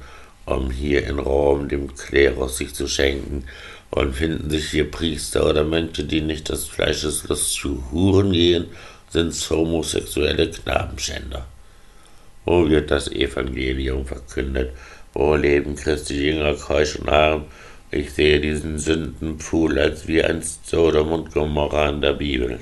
um 0.47 0.71
hier 0.71 1.07
in 1.07 1.19
Rom 1.19 1.69
dem 1.69 1.95
Klerus 1.95 2.59
sich 2.59 2.75
zu 2.75 2.87
schenken, 2.87 3.45
und 3.91 4.15
finden 4.15 4.51
sich 4.51 4.71
hier 4.71 4.91
Priester 4.91 5.49
oder 5.49 5.65
Mönche, 5.65 6.05
die 6.05 6.21
nicht 6.21 6.51
des 6.51 6.67
Fleisches 6.67 7.27
Lust 7.29 7.53
zu 7.53 7.91
Huren 7.91 8.33
gehen, 8.33 8.67
sind's 9.11 9.49
homosexuelle 9.49 10.51
Knabenschänder. 10.51 11.47
Wo 12.51 12.67
wird 12.67 12.91
das 12.91 13.09
Evangelium 13.09 14.07
verkündet? 14.07 14.73
Wo 15.13 15.35
leben 15.35 15.77
Christi 15.77 16.15
Jünger 16.15 16.55
keusch 16.55 16.97
und 16.97 17.11
arm? 17.11 17.45
Ich 17.91 18.13
sehe 18.13 18.41
diesen 18.41 18.79
Sündenpfuhl 18.79 19.79
als 19.79 20.09
wie 20.09 20.25
einst 20.25 20.67
Sodom 20.67 21.13
und 21.13 21.31
Gomorra 21.35 21.91
in 21.91 22.01
der 22.01 22.15
Bibel. 22.15 22.59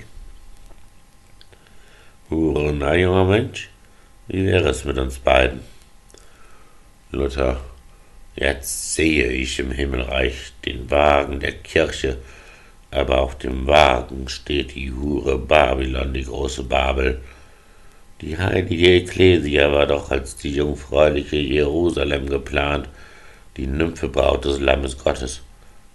Hure, 2.28 2.72
na 2.72 2.96
junger 2.96 3.26
Mensch, 3.26 3.70
wie 4.26 4.46
wäre 4.46 4.70
es 4.70 4.84
mit 4.84 4.98
uns 4.98 5.20
beiden? 5.20 5.60
Luther, 7.12 7.60
jetzt 8.34 8.94
sehe 8.94 9.28
ich 9.28 9.56
im 9.60 9.70
Himmelreich 9.70 10.52
den 10.64 10.90
Wagen 10.90 11.38
der 11.38 11.52
Kirche, 11.52 12.16
aber 12.90 13.20
auf 13.20 13.38
dem 13.38 13.68
Wagen 13.68 14.28
steht 14.28 14.74
die 14.74 14.90
Hure 14.92 15.38
Babylon, 15.38 16.12
die 16.12 16.24
große 16.24 16.64
Babel. 16.64 17.20
Die 18.22 18.38
heilige 18.38 18.92
Ekklesia 18.92 19.70
war 19.72 19.86
doch 19.86 20.10
als 20.10 20.36
die 20.36 20.54
jungfräuliche 20.54 21.36
Jerusalem 21.36 22.30
geplant, 22.30 22.88
die 23.58 23.66
Nymphe 23.66 24.08
Braut 24.08 24.46
des 24.46 24.58
Lammes 24.58 24.96
Gottes. 24.96 25.42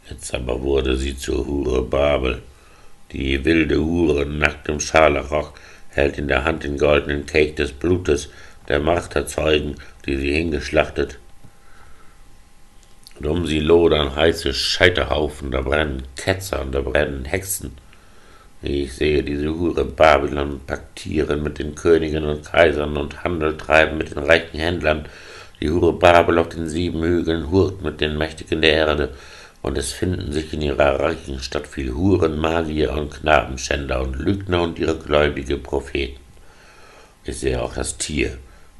Jetzt 0.08 0.32
aber 0.36 0.62
wurde 0.62 0.98
sie 0.98 1.18
zur 1.18 1.48
Hure 1.48 1.82
Babel. 1.82 2.44
Die 3.12 3.44
wilde 3.44 3.80
Hure, 3.80 4.28
nackt 4.28 4.70
im 4.70 4.80
Scharlachrock, 4.80 5.60
hält 5.90 6.20
in 6.20 6.28
der 6.28 6.44
Hand 6.44 6.64
den 6.64 6.78
goldenen 6.78 7.26
Kelch 7.26 7.56
des 7.56 7.72
Blutes 7.72 8.30
der 8.68 8.80
Marterzeugen, 8.80 9.78
die 10.06 10.16
sie 10.16 10.32
hingeschlachtet. 10.32 11.18
Und 13.18 13.26
um 13.26 13.48
sie 13.48 13.60
lodern 13.60 14.16
heiße 14.16 14.54
Scheiterhaufen, 14.54 15.50
da 15.50 15.62
brennen 15.62 16.04
Ketzer 16.16 16.62
und 16.62 16.72
da 16.72 16.82
brennen 16.82 17.26
Hexen. 17.26 17.72
Ich 18.64 18.94
sehe 18.94 19.24
diese 19.24 19.58
Hure 19.58 19.86
Babylon 19.86 20.60
paktieren 20.68 21.42
mit 21.42 21.58
den 21.58 21.74
Königen 21.74 22.26
und 22.26 22.46
Kaisern 22.46 22.96
und 22.96 23.24
Handel 23.24 23.58
treiben 23.58 23.98
mit 23.98 24.12
den 24.12 24.20
reichen 24.20 24.60
Händlern, 24.60 25.08
die 25.60 25.72
Hure 25.72 25.94
Babel 25.94 26.38
auf 26.38 26.50
den 26.50 26.70
sieben 26.70 27.02
Hügeln 27.02 27.50
hurt 27.50 27.82
mit 27.82 28.02
den 28.02 28.20
Mächtigen 28.20 28.62
der 28.62 28.74
Erde, 28.74 29.16
und 29.64 29.80
es 29.80 29.92
finden 29.92 30.32
sich 30.32 30.54
in 30.54 30.62
ihrer 30.62 31.00
reichen 31.00 31.40
Stadt 31.40 31.66
viel 31.66 31.94
Huren, 31.94 32.38
Magier 32.38 32.94
und 32.94 33.12
Knabenschänder 33.12 34.02
und 34.02 34.18
Lügner 34.18 34.62
und 34.62 34.78
ihre 34.78 34.98
gläubige 34.98 35.58
Propheten. 35.58 36.20
Ich 37.24 37.40
sehe 37.40 37.62
auch 37.62 37.74
das 37.74 37.98
Tier, 37.98 38.38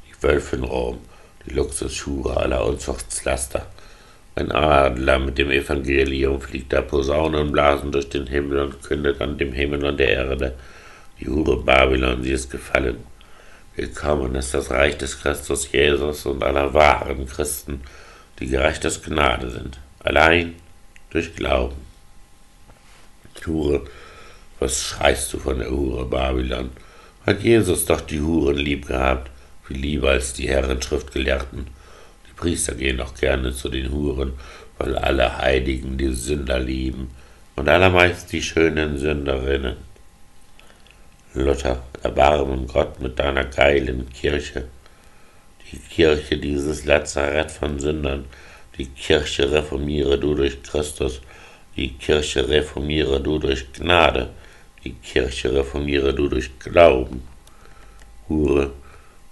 die 0.08 0.22
Wölfe 0.22 0.56
in 0.56 0.64
Rom, 0.64 0.98
die 1.44 1.54
Luxushure 1.54 2.36
aller 2.36 2.64
Unzuchtslaster. 2.64 3.66
Ein 4.34 4.50
Adler 4.50 5.18
mit 5.18 5.36
dem 5.36 5.50
Evangelium 5.50 6.40
fliegt 6.40 6.72
da 6.72 6.80
Posaunenblasen 6.80 7.92
durch 7.92 8.08
den 8.08 8.26
Himmel 8.26 8.60
und 8.60 8.82
kündet 8.82 9.20
an 9.20 9.36
dem 9.36 9.52
Himmel 9.52 9.84
und 9.84 10.00
der 10.00 10.08
Erde, 10.08 10.54
die 11.20 11.28
Hure 11.28 11.62
Babylon, 11.62 12.22
sie 12.22 12.32
ist 12.32 12.50
gefallen. 12.50 13.04
Willkommen 13.76 14.34
ist 14.34 14.54
das 14.54 14.70
Reich 14.70 14.96
des 14.96 15.20
Christus 15.20 15.70
Jesus 15.70 16.24
und 16.24 16.42
aller 16.42 16.72
wahren 16.72 17.26
Christen, 17.26 17.82
die 18.38 18.46
gerecht 18.46 18.86
aus 18.86 19.02
Gnade 19.02 19.50
sind, 19.50 19.78
allein 20.02 20.54
durch 21.10 21.36
Glauben. 21.36 21.76
Hure, 23.46 23.84
was 24.60 24.82
schreist 24.82 25.30
du 25.34 25.40
von 25.40 25.58
der 25.58 25.70
Hure 25.70 26.06
Babylon? 26.06 26.70
Hat 27.26 27.42
Jesus 27.42 27.84
doch 27.84 28.00
die 28.00 28.22
Huren 28.22 28.56
lieb 28.56 28.86
gehabt, 28.86 29.30
viel 29.66 29.76
lieber 29.76 30.12
als 30.12 30.32
die 30.32 30.48
Herren 30.48 30.80
Schriftgelehrten. 30.80 31.81
Priester 32.42 32.74
gehen 32.74 32.96
doch 32.96 33.14
gerne 33.14 33.52
zu 33.52 33.68
den 33.68 33.92
Huren, 33.92 34.32
weil 34.76 34.98
alle 34.98 35.38
Heiligen 35.38 35.96
die 35.96 36.12
Sünder 36.12 36.58
lieben 36.58 37.12
und 37.54 37.68
allermeist 37.68 38.32
die 38.32 38.42
schönen 38.42 38.98
Sünderinnen. 38.98 39.76
Luther, 41.34 41.84
erbarmen 42.02 42.66
Gott 42.66 42.98
mit 42.98 43.16
deiner 43.20 43.44
geilen 43.44 44.10
Kirche. 44.10 44.64
Die 45.70 45.76
Kirche 45.78 46.36
dieses 46.36 46.84
Lazarett 46.84 47.52
von 47.52 47.78
Sündern, 47.78 48.24
die 48.76 48.86
Kirche 48.86 49.48
reformiere 49.52 50.18
du 50.18 50.34
durch 50.34 50.64
Christus, 50.64 51.20
die 51.76 51.90
Kirche 51.92 52.48
reformiere 52.48 53.20
du 53.20 53.38
durch 53.38 53.72
Gnade, 53.72 54.30
die 54.82 54.94
Kirche 54.94 55.54
reformiere 55.54 56.12
du 56.12 56.26
durch 56.26 56.58
Glauben. 56.58 57.22
Hure, 58.28 58.72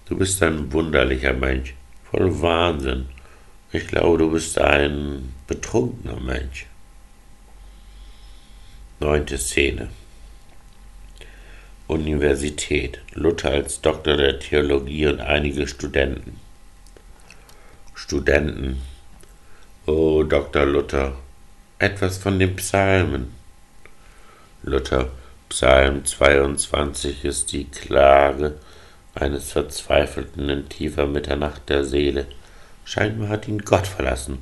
du 0.08 0.16
bist 0.16 0.40
ein 0.44 0.72
wunderlicher 0.72 1.32
Mensch, 1.32 1.74
voll 2.10 2.42
Wahnsinn. 2.42 3.08
Ich 3.72 3.86
glaube, 3.86 4.18
du 4.18 4.30
bist 4.32 4.58
ein 4.58 5.32
betrunkener 5.46 6.18
Mensch. 6.20 6.66
Neunte 8.98 9.38
Szene. 9.38 9.88
Universität, 11.86 13.00
Luther 13.14 13.50
als 13.50 13.80
Doktor 13.80 14.16
der 14.16 14.38
Theologie 14.38 15.06
und 15.06 15.20
einige 15.20 15.66
Studenten. 15.66 16.38
Studenten. 17.94 18.80
O 19.86 20.22
Dr. 20.22 20.66
Luther, 20.66 21.16
etwas 21.78 22.18
von 22.18 22.38
den 22.38 22.54
Psalmen. 22.56 23.34
Luther, 24.62 25.08
Psalm 25.48 26.04
22 26.04 27.24
ist 27.24 27.52
die 27.52 27.64
Klage 27.64 28.58
eines 29.20 29.52
Verzweifelten 29.52 30.48
in 30.48 30.68
tiefer 30.68 31.06
Mitternacht 31.06 31.68
der 31.68 31.84
Seele. 31.84 32.26
Scheinbar 32.84 33.28
hat 33.28 33.48
ihn 33.48 33.60
Gott 33.60 33.86
verlassen. 33.86 34.38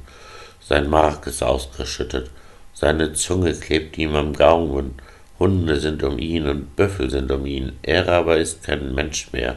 Sein 0.60 0.88
Mark 0.88 1.26
ist 1.26 1.42
ausgeschüttet, 1.42 2.30
seine 2.74 3.12
Zunge 3.12 3.54
klebt 3.54 3.98
ihm 3.98 4.14
am 4.14 4.34
Gaumen, 4.34 4.94
Hunde 5.38 5.78
sind 5.80 6.02
um 6.02 6.18
ihn 6.18 6.46
und 6.46 6.76
Büffel 6.76 7.10
sind 7.10 7.30
um 7.30 7.46
ihn. 7.46 7.72
Er 7.82 8.08
aber 8.08 8.38
ist 8.38 8.64
kein 8.64 8.94
Mensch 8.94 9.32
mehr, 9.32 9.56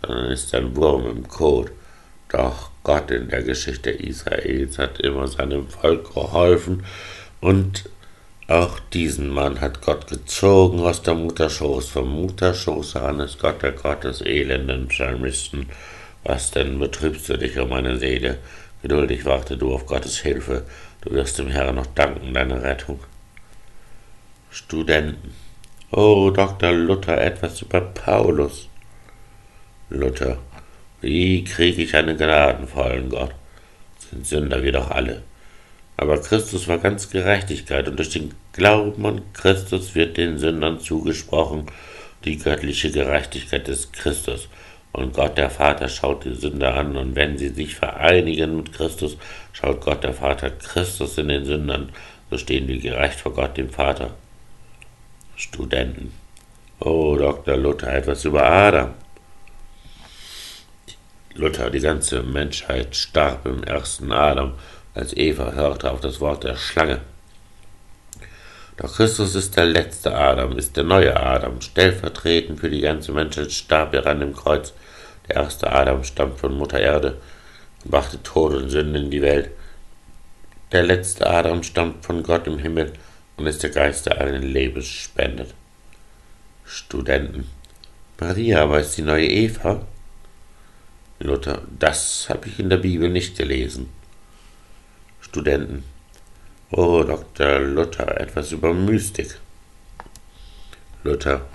sondern 0.00 0.30
ist 0.30 0.54
ein 0.54 0.74
Wurm 0.76 1.08
im 1.08 1.28
Kot. 1.28 1.70
Doch 2.28 2.70
Gott 2.82 3.10
in 3.10 3.28
der 3.28 3.42
Geschichte 3.42 3.90
Israels 3.90 4.78
hat 4.78 5.00
immer 5.00 5.28
seinem 5.28 5.68
Volk 5.68 6.12
geholfen 6.14 6.84
und 7.40 7.84
auch 8.52 8.78
diesen 8.92 9.30
Mann 9.30 9.60
hat 9.60 9.80
Gott 9.80 10.06
gezogen 10.06 10.80
aus 10.80 11.02
der 11.02 11.14
Mutterschoß. 11.14 11.88
Vom 11.88 12.10
Mutterschoß 12.10 12.96
an 12.96 13.20
ist 13.20 13.38
Gott 13.38 13.62
der 13.62 13.72
Gott 13.72 14.04
des 14.04 14.20
elenden 14.20 14.88
Psalmisten. 14.88 15.70
Was 16.24 16.50
denn 16.50 16.78
betrübst 16.78 17.28
du 17.28 17.38
dich 17.38 17.58
um 17.58 17.70
meine 17.70 17.98
Seele? 17.98 18.38
Geduldig 18.82 19.24
warte 19.24 19.56
du 19.56 19.74
auf 19.74 19.86
Gottes 19.86 20.18
Hilfe. 20.18 20.64
Du 21.00 21.10
wirst 21.12 21.38
dem 21.38 21.48
Herrn 21.48 21.76
noch 21.76 21.86
danken, 21.86 22.34
deine 22.34 22.62
Rettung. 22.62 23.00
Studenten. 24.50 25.34
Oh, 25.90 26.30
Dr. 26.30 26.72
Luther, 26.72 27.20
etwas 27.20 27.62
über 27.62 27.80
Paulus. 27.80 28.68
Luther. 29.88 30.38
Wie 31.00 31.42
kriege 31.44 31.82
ich 31.82 31.96
einen 31.96 32.16
gnadenvollen 32.16 33.08
Gott? 33.08 33.34
Sind 33.98 34.26
Sünder 34.26 34.62
wir 34.62 34.72
doch 34.72 34.90
alle. 34.90 35.22
Aber 35.96 36.20
Christus 36.20 36.68
war 36.68 36.78
ganz 36.78 37.10
Gerechtigkeit 37.10 37.86
und 37.88 37.96
durch 37.96 38.10
den 38.10 38.34
Glauben 38.52 39.04
an 39.06 39.22
Christus 39.34 39.94
wird 39.94 40.16
den 40.16 40.38
Sündern 40.38 40.80
zugesprochen, 40.80 41.66
die 42.24 42.38
göttliche 42.38 42.90
Gerechtigkeit 42.90 43.68
des 43.68 43.92
Christus. 43.92 44.48
Und 44.92 45.14
Gott 45.14 45.38
der 45.38 45.50
Vater 45.50 45.88
schaut 45.88 46.24
die 46.24 46.34
Sünder 46.34 46.74
an, 46.74 46.96
und 46.96 47.16
wenn 47.16 47.38
sie 47.38 47.48
sich 47.48 47.74
vereinigen 47.74 48.56
mit 48.56 48.72
Christus, 48.72 49.16
schaut 49.52 49.80
Gott 49.80 50.04
der 50.04 50.12
Vater 50.12 50.50
Christus 50.50 51.16
in 51.18 51.28
den 51.28 51.44
Sündern, 51.44 51.90
so 52.30 52.36
stehen 52.36 52.68
wir 52.68 52.78
gerecht 52.78 53.20
vor 53.20 53.32
Gott 53.32 53.56
dem 53.56 53.70
Vater. 53.70 54.10
Studenten. 55.36 56.12
Oh, 56.80 57.16
Dr. 57.16 57.56
Luther, 57.56 57.94
etwas 57.94 58.24
über 58.24 58.44
Adam. 58.44 58.94
Luther, 61.34 61.70
die 61.70 61.80
ganze 61.80 62.22
Menschheit 62.22 62.94
starb 62.94 63.46
im 63.46 63.64
ersten 63.64 64.12
Adam, 64.12 64.52
als 64.94 65.16
Eva 65.16 65.52
hörte 65.52 65.90
auf 65.90 66.00
das 66.00 66.20
Wort 66.20 66.44
der 66.44 66.56
Schlange. 66.56 67.00
Doch 68.76 68.96
Christus 68.96 69.34
ist 69.34 69.56
der 69.56 69.66
letzte 69.66 70.14
Adam, 70.14 70.56
ist 70.58 70.76
der 70.76 70.84
neue 70.84 71.18
Adam. 71.18 71.60
Stellvertretend 71.60 72.60
für 72.60 72.70
die 72.70 72.80
ganze 72.80 73.12
Menschheit 73.12 73.52
starb 73.52 73.94
er 73.94 74.06
an 74.06 74.20
dem 74.20 74.34
Kreuz. 74.34 74.72
Der 75.28 75.36
erste 75.36 75.70
Adam 75.70 76.04
stammt 76.04 76.40
von 76.40 76.56
Mutter 76.56 76.80
Erde 76.80 77.18
und 77.84 77.90
brachte 77.90 78.22
Tod 78.22 78.54
und 78.54 78.70
Sünde 78.70 78.98
in 78.98 79.10
die 79.10 79.22
Welt. 79.22 79.50
Der 80.72 80.82
letzte 80.82 81.28
Adam 81.28 81.62
stammt 81.62 82.04
von 82.04 82.22
Gott 82.22 82.46
im 82.46 82.58
Himmel 82.58 82.92
und 83.36 83.46
ist 83.46 83.62
der 83.62 83.70
Geist, 83.70 84.06
der 84.06 84.20
allen 84.20 84.42
Lebens 84.42 84.86
spendet. 84.86 85.54
Studenten. 86.64 87.48
Maria 88.18 88.62
aber 88.62 88.80
ist 88.80 88.96
die 88.96 89.02
neue 89.02 89.28
Eva? 89.28 89.86
Luther. 91.18 91.62
Das 91.78 92.28
habe 92.28 92.48
ich 92.48 92.58
in 92.58 92.70
der 92.70 92.78
Bibel 92.78 93.10
nicht 93.10 93.36
gelesen. 93.36 93.90
Studenten. 95.32 95.84
Oh, 96.72 97.02
Dr. 97.04 97.60
Luther, 97.60 98.20
etwas 98.20 98.52
über 98.52 98.74
Mystik. 98.74 99.38
Luther, 101.04 101.46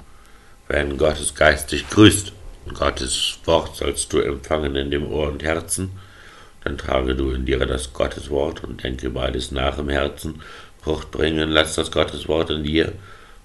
wenn 0.67 0.97
Gottes 0.97 1.35
Geist 1.35 1.71
dich 1.71 1.87
grüßt, 1.87 2.33
Gottes 2.73 3.37
Wort 3.45 3.75
sollst 3.75 4.11
du 4.11 4.19
empfangen 4.19 4.75
in 4.75 4.89
dem 4.89 5.05
Ohr 5.05 5.27
und 5.27 5.43
Herzen, 5.43 5.91
dann 6.63 6.79
trage 6.79 7.13
du 7.13 7.29
in 7.29 7.45
dir 7.45 7.59
das 7.67 7.93
Gotteswort 7.93 8.63
und 8.63 8.83
denke 8.83 9.11
beides 9.11 9.51
nach 9.51 9.77
im 9.77 9.89
Herzen, 9.89 10.41
Frucht 10.81 11.11
bringen, 11.11 11.51
lass 11.51 11.75
das 11.75 11.91
Gotteswort 11.91 12.49
in 12.49 12.63
dir 12.63 12.93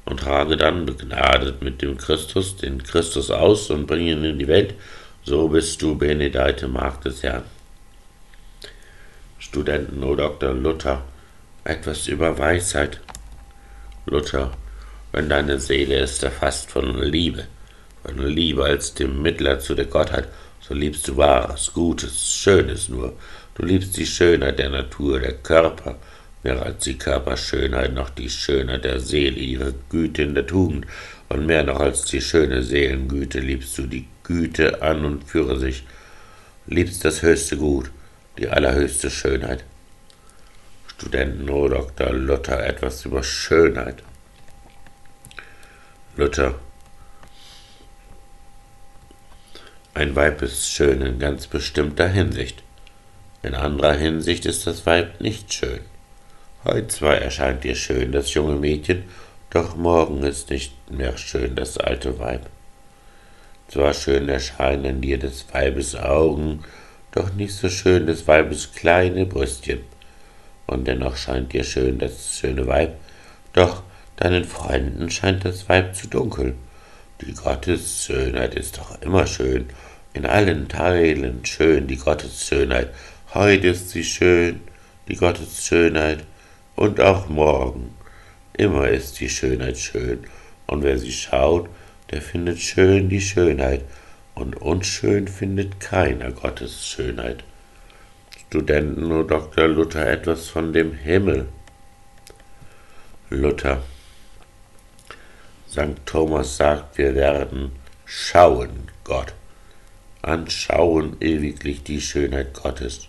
und 0.07 0.21
trage 0.21 0.57
dann 0.57 0.87
begnadet 0.87 1.61
mit 1.61 1.83
dem 1.83 1.99
Christus 1.99 2.57
den 2.57 2.83
Christus 2.83 3.31
aus 3.31 3.69
und 3.69 3.87
bring 3.87 4.07
ihn 4.07 4.25
in 4.25 4.39
die 4.39 4.49
Welt, 4.49 4.77
so 5.25 5.49
bist 5.49 5.83
du 5.83 5.99
Benedeite 5.99 6.69
Magd 6.69 7.05
des 7.05 7.23
Herrn. 7.23 7.45
Studenten, 9.43 10.05
O 10.05 10.15
Dr. 10.15 10.55
Luther, 10.55 11.03
etwas 11.65 12.07
über 12.07 12.39
Weisheit. 12.39 13.01
Luther, 14.07 14.53
wenn 15.11 15.29
deine 15.29 15.59
Seele 15.59 15.99
ist 15.99 16.23
erfasst 16.23 16.71
von 16.71 17.03
Liebe, 17.03 17.47
von 18.05 18.25
Liebe 18.25 18.65
als 18.65 18.95
dem 18.95 19.21
Mittler 19.21 19.59
zu 19.59 19.75
der 19.75 19.87
Gottheit, 19.87 20.29
so 20.61 20.75
liebst 20.75 21.09
du 21.09 21.17
Wahres, 21.17 21.73
Gutes, 21.75 22.33
Schönes 22.33 22.89
nur. 22.89 23.15
Du 23.57 23.65
liebst 23.65 23.97
die 23.97 24.07
Schönheit 24.07 24.61
der 24.61 24.71
Natur, 24.71 25.19
der 25.19 25.35
Körper, 25.35 25.99
mehr 26.45 26.63
als 26.63 26.85
die 26.85 26.97
Körperschönheit 26.97 27.93
noch 27.93 28.11
die 28.11 28.31
Schönheit 28.31 28.85
der 28.85 29.01
Seele, 29.01 29.41
ihre 29.41 29.75
Güte 29.91 30.23
in 30.23 30.37
der 30.37 30.47
Tugend, 30.47 30.87
und 31.29 31.47
mehr 31.47 31.65
noch 31.65 31.81
als 31.81 32.05
die 32.05 32.21
schöne 32.21 32.63
Seelengüte 32.63 33.41
liebst 33.41 33.77
du 33.77 33.89
die 33.89 34.07
Güte 34.23 34.83
an 34.83 35.05
und 35.05 35.25
für 35.25 35.59
sich, 35.59 35.83
liebst 36.67 37.05
das 37.05 37.23
höchste 37.23 37.57
Gut, 37.57 37.91
die 38.39 38.49
allerhöchste 38.49 39.11
Schönheit. 39.11 39.65
Studenten 40.87 41.49
O. 41.51 41.69
Dr. 41.69 42.13
Luther 42.13 42.65
etwas 42.65 43.05
über 43.05 43.23
Schönheit. 43.23 44.03
Luther. 46.17 46.55
Ein 49.95 50.17
Weib 50.17 50.41
ist 50.43 50.71
schön 50.71 51.03
in 51.03 51.19
ganz 51.19 51.47
bestimmter 51.47 52.09
Hinsicht. 52.09 52.63
In 53.43 53.55
anderer 53.55 53.95
Hinsicht 53.95 54.47
ist 54.47 54.67
das 54.67 54.87
Weib 54.87 55.21
nicht 55.21 55.53
schön. 55.53 55.81
Heut 56.65 56.93
zwar 56.93 57.17
erscheint 57.17 57.65
dir 57.65 57.75
schön 57.75 58.13
das 58.13 58.33
junge 58.35 58.55
Mädchen, 58.55 59.05
doch 59.51 59.77
morgen 59.77 60.23
ist 60.23 60.51
nicht 60.51 60.73
mehr 60.91 61.19
schön 61.19 61.57
das 61.57 61.77
alte 61.77 62.19
Weib. 62.19 62.49
Zwar 63.69 63.93
schön 63.95 64.29
erscheinen 64.29 65.01
dir 65.01 65.19
des 65.19 65.47
Weibes 65.53 65.97
Augen, 65.97 66.65
doch 67.13 67.33
nicht 67.35 67.55
so 67.55 67.69
schön 67.69 68.07
des 68.07 68.27
Weibes 68.27 68.73
kleine 68.73 69.27
Brüstchen 69.27 69.81
und 70.67 70.87
dennoch 70.87 71.17
scheint 71.17 71.53
dir 71.53 71.65
schön 71.65 71.99
das 71.99 72.39
schöne 72.39 72.67
Weib, 72.67 72.97
doch 73.53 73.83
deinen 74.17 74.45
Freunden 74.45 75.11
scheint 75.11 75.45
das 75.45 75.69
Weib 75.69 75.95
zu 75.95 76.09
dunkel. 76.09 76.55
Die 77.21 77.35
Gottesschönheit 77.35 78.55
ist 78.55 78.79
doch 78.79 79.01
immer 79.03 79.27
schön, 79.27 79.67
in 80.15 80.27
allen 80.27 80.69
Teilen 80.69 81.45
schön 81.45 81.87
die 81.87 81.97
Gottesschönheit. 81.97 82.91
Heute 83.35 83.69
ist 83.69 83.91
sie 83.91 84.05
schön, 84.05 84.61
die 85.09 85.17
Gottesschönheit, 85.17 86.25
und 86.75 87.01
auch 87.01 87.29
morgen. 87.29 87.95
Immer 88.55 88.89
ist 88.89 89.21
die 89.21 89.29
Schönheit 89.29 89.79
schön, 89.79 90.25
und 90.67 90.83
wer 90.83 90.99
sie 90.99 91.13
schaut, 91.13 91.69
der 92.11 92.23
findet 92.23 92.61
schön 92.61 93.09
die 93.09 93.21
Schönheit, 93.21 93.85
und 94.35 94.57
unschön 94.57 95.29
findet 95.29 95.81
keiner 95.81 96.33
Gottes 96.33 96.87
Schönheit. 96.87 97.45
Studenten 98.49 99.09
nur 99.09 99.27
Dr. 99.27 99.67
Luther 99.67 100.07
etwas 100.07 100.49
von 100.49 100.73
dem 100.73 100.93
Himmel. 100.93 101.49
Luther. 103.31 103.83
St. 105.71 106.05
Thomas 106.05 106.59
sagt, 106.59 106.99
wir 106.99 107.15
werden 107.15 107.73
schauen 108.05 108.91
Gott, 109.05 109.33
anschauen 110.21 111.17
ewiglich 111.21 111.83
die 111.83 112.03
Schönheit 112.03 112.53
Gottes. 112.53 113.09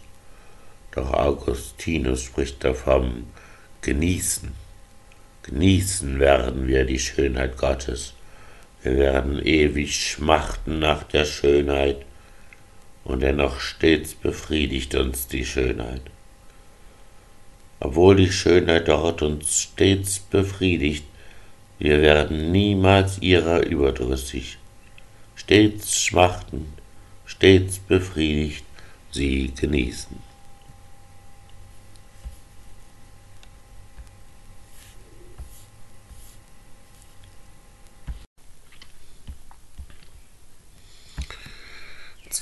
Doch 0.92 1.12
Augustinus 1.12 2.22
spricht 2.22 2.64
davon 2.64 3.28
genießen. 3.82 4.54
Genießen 5.44 6.20
werden 6.20 6.68
wir 6.68 6.86
die 6.86 7.00
Schönheit 7.00 7.58
Gottes. 7.58 8.14
Wir 8.84 8.98
werden 8.98 9.42
ewig 9.42 9.96
schmachten 9.96 10.80
nach 10.80 11.04
der 11.04 11.24
Schönheit 11.24 12.06
und 13.06 13.22
dennoch 13.22 13.62
stets 13.62 14.14
befriedigt 14.14 14.96
uns 14.96 15.28
die 15.28 15.46
Schönheit. 15.46 16.02
Obwohl 17.80 18.18
die 18.18 18.32
Schönheit 18.32 18.90
dort 18.90 19.22
uns 19.22 19.62
stets 19.62 20.20
befriedigt, 20.20 21.06
wir 21.80 22.02
werden 22.02 22.52
niemals 22.52 23.22
ihrer 23.22 23.66
überdrüssig, 23.66 24.58
stets 25.36 26.02
schmachten, 26.02 26.74
stets 27.26 27.80
befriedigt 27.80 28.66
sie 29.12 29.54
genießen. 29.60 30.23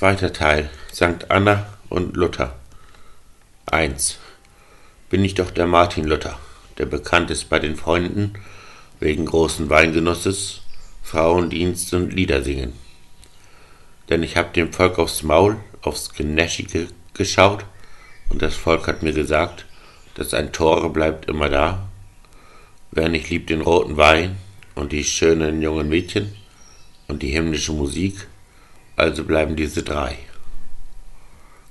Zweiter 0.01 0.33
Teil 0.33 0.71
St. 0.91 1.29
Anna 1.29 1.67
und 1.87 2.17
Luther 2.17 2.55
1. 3.67 4.17
Bin 5.11 5.23
ich 5.23 5.35
doch 5.35 5.51
der 5.51 5.67
Martin 5.67 6.05
Luther, 6.05 6.39
der 6.79 6.87
bekannt 6.87 7.29
ist 7.29 7.49
bei 7.49 7.59
den 7.59 7.75
Freunden 7.75 8.33
wegen 8.99 9.27
großen 9.27 9.69
Weingenusses, 9.69 10.61
Frauendienst 11.03 11.93
und 11.93 12.13
Liedersingen. 12.13 12.73
Denn 14.09 14.23
ich 14.23 14.37
hab 14.37 14.55
dem 14.55 14.73
Volk 14.73 14.97
aufs 14.97 15.21
Maul, 15.21 15.57
aufs 15.83 16.11
Genäschige 16.11 16.87
geschaut, 17.13 17.63
und 18.29 18.41
das 18.41 18.55
Volk 18.55 18.87
hat 18.87 19.03
mir 19.03 19.13
gesagt, 19.13 19.67
dass 20.15 20.33
ein 20.33 20.51
Tore 20.51 20.89
bleibt 20.89 21.27
immer 21.27 21.49
da. 21.49 21.87
Wer 22.89 23.07
nicht 23.07 23.29
liebt 23.29 23.51
den 23.51 23.61
roten 23.61 23.97
Wein 23.97 24.37
und 24.73 24.93
die 24.93 25.03
schönen 25.03 25.61
jungen 25.61 25.89
Mädchen 25.89 26.33
und 27.07 27.21
die 27.21 27.29
himmlische 27.29 27.73
Musik, 27.73 28.25
also 29.01 29.23
bleiben 29.23 29.55
diese 29.55 29.81
drei. 29.81 30.15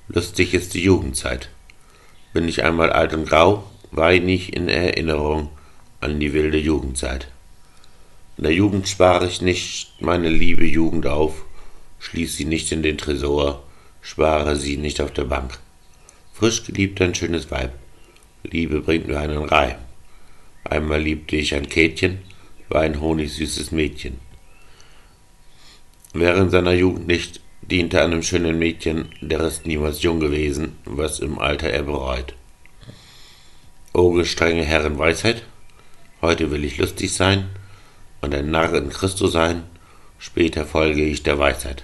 Lustig 0.08 0.52
ist 0.52 0.74
die 0.74 0.82
Jugendzeit. 0.82 1.48
Bin 2.32 2.48
ich 2.48 2.64
einmal 2.64 2.90
alt 2.90 3.14
und 3.14 3.28
grau, 3.28 3.70
wein 3.92 4.28
ich 4.28 4.52
in 4.52 4.68
Erinnerung 4.68 5.48
an 6.00 6.18
die 6.18 6.32
wilde 6.32 6.58
Jugendzeit. 6.58 7.28
In 8.36 8.42
der 8.42 8.52
Jugend 8.52 8.88
spare 8.88 9.28
ich 9.28 9.42
nicht 9.42 9.92
meine 10.00 10.28
liebe 10.28 10.66
Jugend 10.66 11.06
auf, 11.06 11.44
schließ 12.00 12.36
sie 12.36 12.46
nicht 12.46 12.72
in 12.72 12.82
den 12.82 12.98
Tresor, 12.98 13.62
spare 14.00 14.56
sie 14.56 14.76
nicht 14.76 15.00
auf 15.00 15.12
der 15.12 15.24
Bank. 15.24 15.60
Frisch 16.32 16.64
geliebt 16.64 17.00
ein 17.00 17.14
schönes 17.14 17.48
Weib, 17.52 17.70
Liebe 18.42 18.80
bringt 18.80 19.06
nur 19.06 19.20
einen 19.20 19.44
Reim. 19.44 19.76
Einmal 20.64 21.00
liebte 21.00 21.36
ich 21.36 21.54
ein 21.54 21.68
Kätchen, 21.68 22.18
war 22.68 22.80
ein 22.80 23.00
honigsüßes 23.00 23.70
Mädchen. 23.70 24.18
Während 26.12 26.50
seiner 26.50 26.72
Jugend 26.72 27.06
nicht, 27.06 27.40
diente 27.62 28.02
einem 28.02 28.22
schönen 28.22 28.58
Mädchen, 28.58 29.10
der 29.20 29.40
ist 29.40 29.66
niemals 29.66 30.02
jung 30.02 30.20
gewesen, 30.20 30.76
was 30.84 31.20
im 31.20 31.38
Alter 31.38 31.70
er 31.70 31.84
bereut. 31.84 32.34
O 33.92 34.10
gestrenge 34.12 34.64
Herren 34.64 34.98
Weisheit, 34.98 35.44
heute 36.20 36.50
will 36.50 36.64
ich 36.64 36.78
lustig 36.78 37.12
sein 37.12 37.48
und 38.20 38.34
ein 38.34 38.50
Narr 38.50 38.74
in 38.74 38.90
Christo 38.90 39.26
sein 39.26 39.64
Später 40.22 40.66
folge 40.66 41.02
ich 41.02 41.22
der 41.22 41.38
Weisheit. 41.38 41.82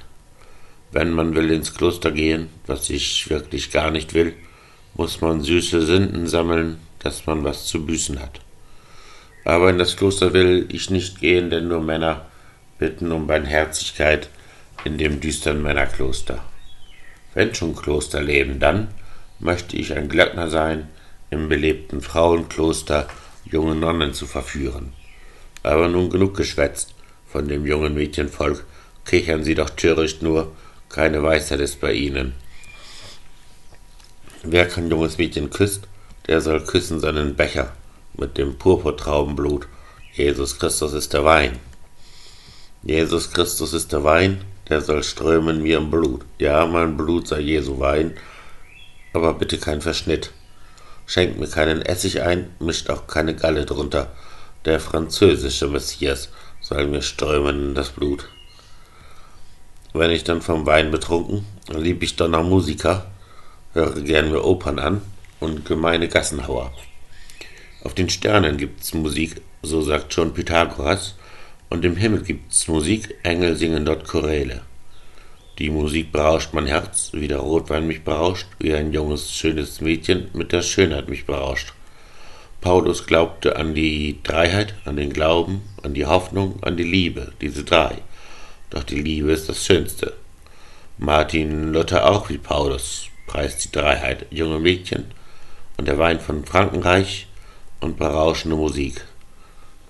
Wenn 0.93 1.11
man 1.11 1.35
will 1.35 1.51
ins 1.51 1.73
Kloster 1.73 2.11
gehen, 2.11 2.51
was 2.67 2.91
ich 2.91 3.31
wirklich 3.31 3.73
gar 3.73 3.91
nicht 3.91 4.13
will, 4.13 4.35
muss 4.93 5.23
man 5.23 5.41
süße 5.41 5.81
Sünden 5.81 6.27
sammeln, 6.27 6.77
dass 6.99 7.25
man 7.25 7.45
was 7.45 7.65
zu 7.65 7.87
büßen 7.87 8.21
hat. 8.21 8.43
Aber 9.47 9.71
in 9.71 9.79
das 9.79 9.97
Kloster 9.97 10.35
will 10.35 10.69
ich 10.71 10.91
nicht 10.91 11.21
gehen, 11.21 11.49
denn 11.49 11.69
nur 11.69 11.81
Männer 11.81 12.27
bitten 12.79 13.13
um 13.13 13.27
Barmherzigkeit 13.27 14.29
in 14.85 14.99
dem 14.99 15.21
düsteren 15.21 15.63
Männerkloster. 15.63 16.45
Wenn 17.35 17.55
schon 17.55 17.77
Klosterleben, 17.77 18.61
dann 18.61 18.89
möchte 19.39 19.77
ich 19.77 19.95
ein 19.95 20.09
Glöckner 20.09 20.49
sein, 20.49 20.89
im 21.31 21.49
belebten 21.49 22.01
Frauenkloster 22.01 23.09
junge 23.45 23.75
Nonnen 23.75 24.15
zu 24.15 24.27
verführen. 24.27 24.93
Aber 25.63 25.89
nun 25.89 26.11
genug 26.11 26.37
geschwätzt 26.37 26.95
von 27.27 27.49
dem 27.49 27.67
jungen 27.67 27.95
Mädchenvolk, 27.95 28.65
kichern 29.05 29.45
sie 29.45 29.55
doch 29.55 29.71
töricht 29.71 30.23
nur, 30.23 30.53
keine 30.89 31.23
Weisheit 31.23 31.61
ist 31.61 31.81
bei 31.81 31.93
ihnen. 31.93 32.35
Wer 34.43 34.69
kein 34.69 34.89
junges 34.89 35.19
Mädchen 35.19 35.51
küsst, 35.51 35.89
der 36.29 36.41
soll 36.41 36.65
küssen 36.65 37.01
seinen 37.01 37.35
Becher 37.35 37.73
mit 38.15 38.39
dem 38.39 38.57
Purpurtraubenblut. 38.57 39.67
Jesus 40.13 40.59
Christus 40.59 40.93
ist 40.93 41.13
der 41.13 41.25
Wein. 41.25 41.59
Jesus 42.89 43.33
Christus 43.33 43.73
ist 43.73 43.93
der 43.93 44.05
Wein, 44.05 44.45
der 44.69 44.81
soll 44.81 45.03
strömen 45.03 45.65
wie 45.65 45.73
im 45.73 45.91
Blut. 45.91 46.25
Ja, 46.39 46.65
mein 46.67 46.97
Blut 46.97 47.27
sei 47.27 47.41
Jesu 47.41 47.81
Wein, 47.81 48.15
aber 49.13 49.35
bitte 49.35 49.59
kein 49.59 49.81
Verschnitt. 49.81 50.31
Schenkt 51.05 51.37
mir 51.41 51.49
keinen 51.49 51.83
Essig 51.83 52.23
ein, 52.23 52.51
mischt 52.61 52.89
auch 52.89 53.09
keine 53.09 53.35
Galle 53.35 53.67
drunter. 53.67 54.13
Der 54.67 54.79
französische 54.79 55.67
Messias 55.67 56.29
soll 56.61 56.87
mir 56.87 57.03
strömen 57.03 57.71
in 57.71 57.75
das 57.75 57.91
Blut. 57.91 58.29
Wenn 59.93 60.13
ich 60.13 60.23
dann 60.23 60.41
vom 60.41 60.65
Wein 60.65 60.93
betrunken, 60.93 61.45
lieb 61.69 62.05
ich 62.05 62.15
Donner 62.15 62.45
Musiker, 62.45 63.11
höre 63.73 64.01
gern 64.01 64.31
mir 64.31 64.45
Opern 64.45 64.79
an 64.79 65.03
und 65.41 65.65
gemeine 65.65 66.07
Gassenhauer. 66.07 66.73
Auf 67.83 67.95
den 67.95 68.11
Sternen 68.11 68.59
gibt's 68.59 68.95
Musik, 68.95 69.43
so 69.63 69.83
sagt 69.83 70.15
schon 70.15 70.35
Pythagoras, 70.35 71.16
und 71.69 71.85
im 71.85 71.97
Himmel 71.97 72.23
gibt's 72.23 72.69
Musik, 72.69 73.17
Engel 73.23 73.57
singen 73.57 73.85
dort 73.85 74.07
Choräle. 74.07 74.63
Die 75.59 75.71
Musik 75.71 76.13
berauscht 76.13 76.53
mein 76.53 76.67
Herz, 76.67 77.11
wie 77.13 77.29
der 77.29 77.39
Rotwein 77.39 77.87
mich 77.87 78.05
berauscht, 78.05 78.47
wie 78.59 78.75
ein 78.75 78.93
junges, 78.93 79.33
schönes 79.33 79.81
Mädchen 79.81 80.29
mit 80.35 80.53
der 80.53 80.63
Schönheit 80.63 81.09
mich 81.09 81.25
berauscht. 81.25 81.73
Paulus 82.61 83.07
glaubte 83.07 83.57
an 83.57 83.75
die 83.75 84.19
Dreiheit, 84.23 84.75
an 84.85 84.97
den 84.97 85.13
Glauben, 85.13 85.63
an 85.83 85.95
die 85.95 86.05
Hoffnung, 86.05 86.63
an 86.63 86.77
die 86.77 86.85
Liebe, 86.85 87.33
diese 87.41 87.65
drei. 87.65 87.97
Doch 88.71 88.83
die 88.83 89.01
Liebe 89.01 89.33
ist 89.33 89.49
das 89.49 89.65
Schönste. 89.65 90.15
Martin 90.99 91.73
Luther 91.73 92.11
auch 92.11 92.29
wie 92.29 92.39
Paulus 92.39 93.07
preist 93.27 93.65
die 93.65 93.73
Dreiheit, 93.73 94.27
junge 94.31 94.59
Mädchen 94.59 95.07
und 95.77 95.89
der 95.89 95.99
Wein 95.99 96.21
von 96.21 96.45
Frankenreich 96.45 97.27
und 97.81 97.99
berauschende 97.99 98.57
Musik. 98.57 99.05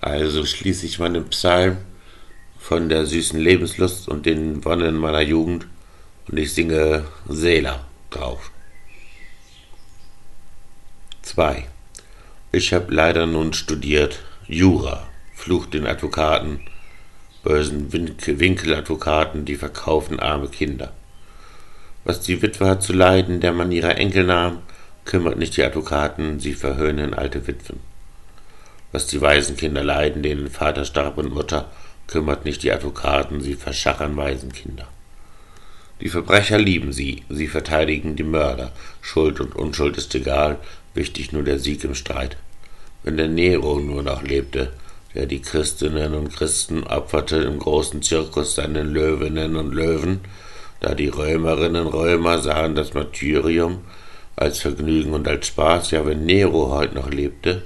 Also 0.01 0.45
schließe 0.45 0.87
ich 0.87 0.99
meinen 0.99 1.29
Psalm 1.31 1.79
von 2.59 2.89
der 2.89 3.07
süßen 3.07 3.39
Lebenslust 3.39 4.09
und 4.09 4.27
den 4.27 4.65
Wonnen 4.65 4.97
meiner 4.97 5.21
Jugend 5.21 5.67
und 6.29 6.39
ich 6.39 6.53
singe 6.53 7.05
Seela 7.29 7.85
drauf. 8.11 8.51
2. 11.23 11.67
Ich 12.53 12.73
habe 12.73 12.95
leider 12.95 13.27
nun 13.27 13.53
studiert 13.53 14.21
Jura, 14.47 15.07
flucht 15.35 15.75
den 15.75 15.87
Advokaten, 15.87 16.61
bösen 17.43 17.93
Winkeladvokaten, 17.93 19.45
die 19.45 19.57
verkaufen 19.57 20.21
arme 20.21 20.49
Kinder. 20.49 20.93
Was 22.05 22.21
die 22.21 22.41
Witwe 22.43 22.69
hat 22.69 22.83
zu 22.83 22.93
leiden, 22.93 23.41
der 23.41 23.53
man 23.53 23.73
ihre 23.73 23.95
Enkel 23.95 24.25
nahm, 24.25 24.59
kümmert 25.05 25.39
nicht 25.39 25.57
die 25.57 25.65
Advokaten, 25.65 26.41
sie 26.41 26.55
verhöhnen 26.55 27.15
alte 27.15 27.47
Witwen. 27.47 27.81
Was 28.93 29.07
die 29.07 29.21
Waisenkinder 29.21 29.85
leiden, 29.85 30.23
denen 30.23 30.49
Vater 30.49 30.85
starb 30.85 31.19
und 31.19 31.33
Mutter, 31.33 31.71
kümmert 32.07 32.45
nicht 32.45 32.63
die 32.63 32.73
Advokaten, 32.73 33.41
sie 33.41 33.55
verschachern 33.55 34.17
Waisenkinder. 34.17 34.87
Die 36.01 36.09
Verbrecher 36.09 36.59
lieben 36.59 36.93
sie, 36.93 37.23
sie 37.29 37.49
verteidigen 37.49 38.17
die 38.17 38.23
Mörder, 38.23 38.73
Schuld 39.01 39.41
und 39.41 39.57
Unschuld 39.57 39.97
ist 39.97 40.15
egal, 40.15 40.59
wichtig 40.95 41.33
nur 41.33 41.43
der 41.43 41.59
Sieg 41.59 41.85
im 41.85 41.95
Streit. 41.95 42.37
Wenn 43.03 43.17
der 43.17 43.29
Nero 43.29 43.79
nur 43.79 44.03
noch 44.03 44.23
lebte, 44.23 44.73
der 45.15 45.27
die 45.27 45.41
Christinnen 45.41 46.15
und 46.15 46.35
Christen 46.35 46.85
opferte 46.85 47.37
im 47.37 47.59
großen 47.59 48.03
Zirkus 48.03 48.57
seinen 48.57 48.93
Löwinnen 48.93 49.57
und 49.57 49.75
Löwen, 49.75 50.21
da 50.81 50.95
die 50.95 51.09
Römerinnen 51.09 51.87
und 51.87 51.95
Römer 51.95 52.41
sahen 52.41 52.75
das 52.75 52.93
Martyrium 52.93 53.79
als 54.37 54.61
Vergnügen 54.61 55.15
und 55.15 55.27
als 55.27 55.47
Spaß, 55.47 55.93
ja 55.93 56.05
wenn 56.05 56.27
Nero 56.27 56.71
heute 56.71 56.95
noch 56.95 57.11
lebte, 57.11 57.63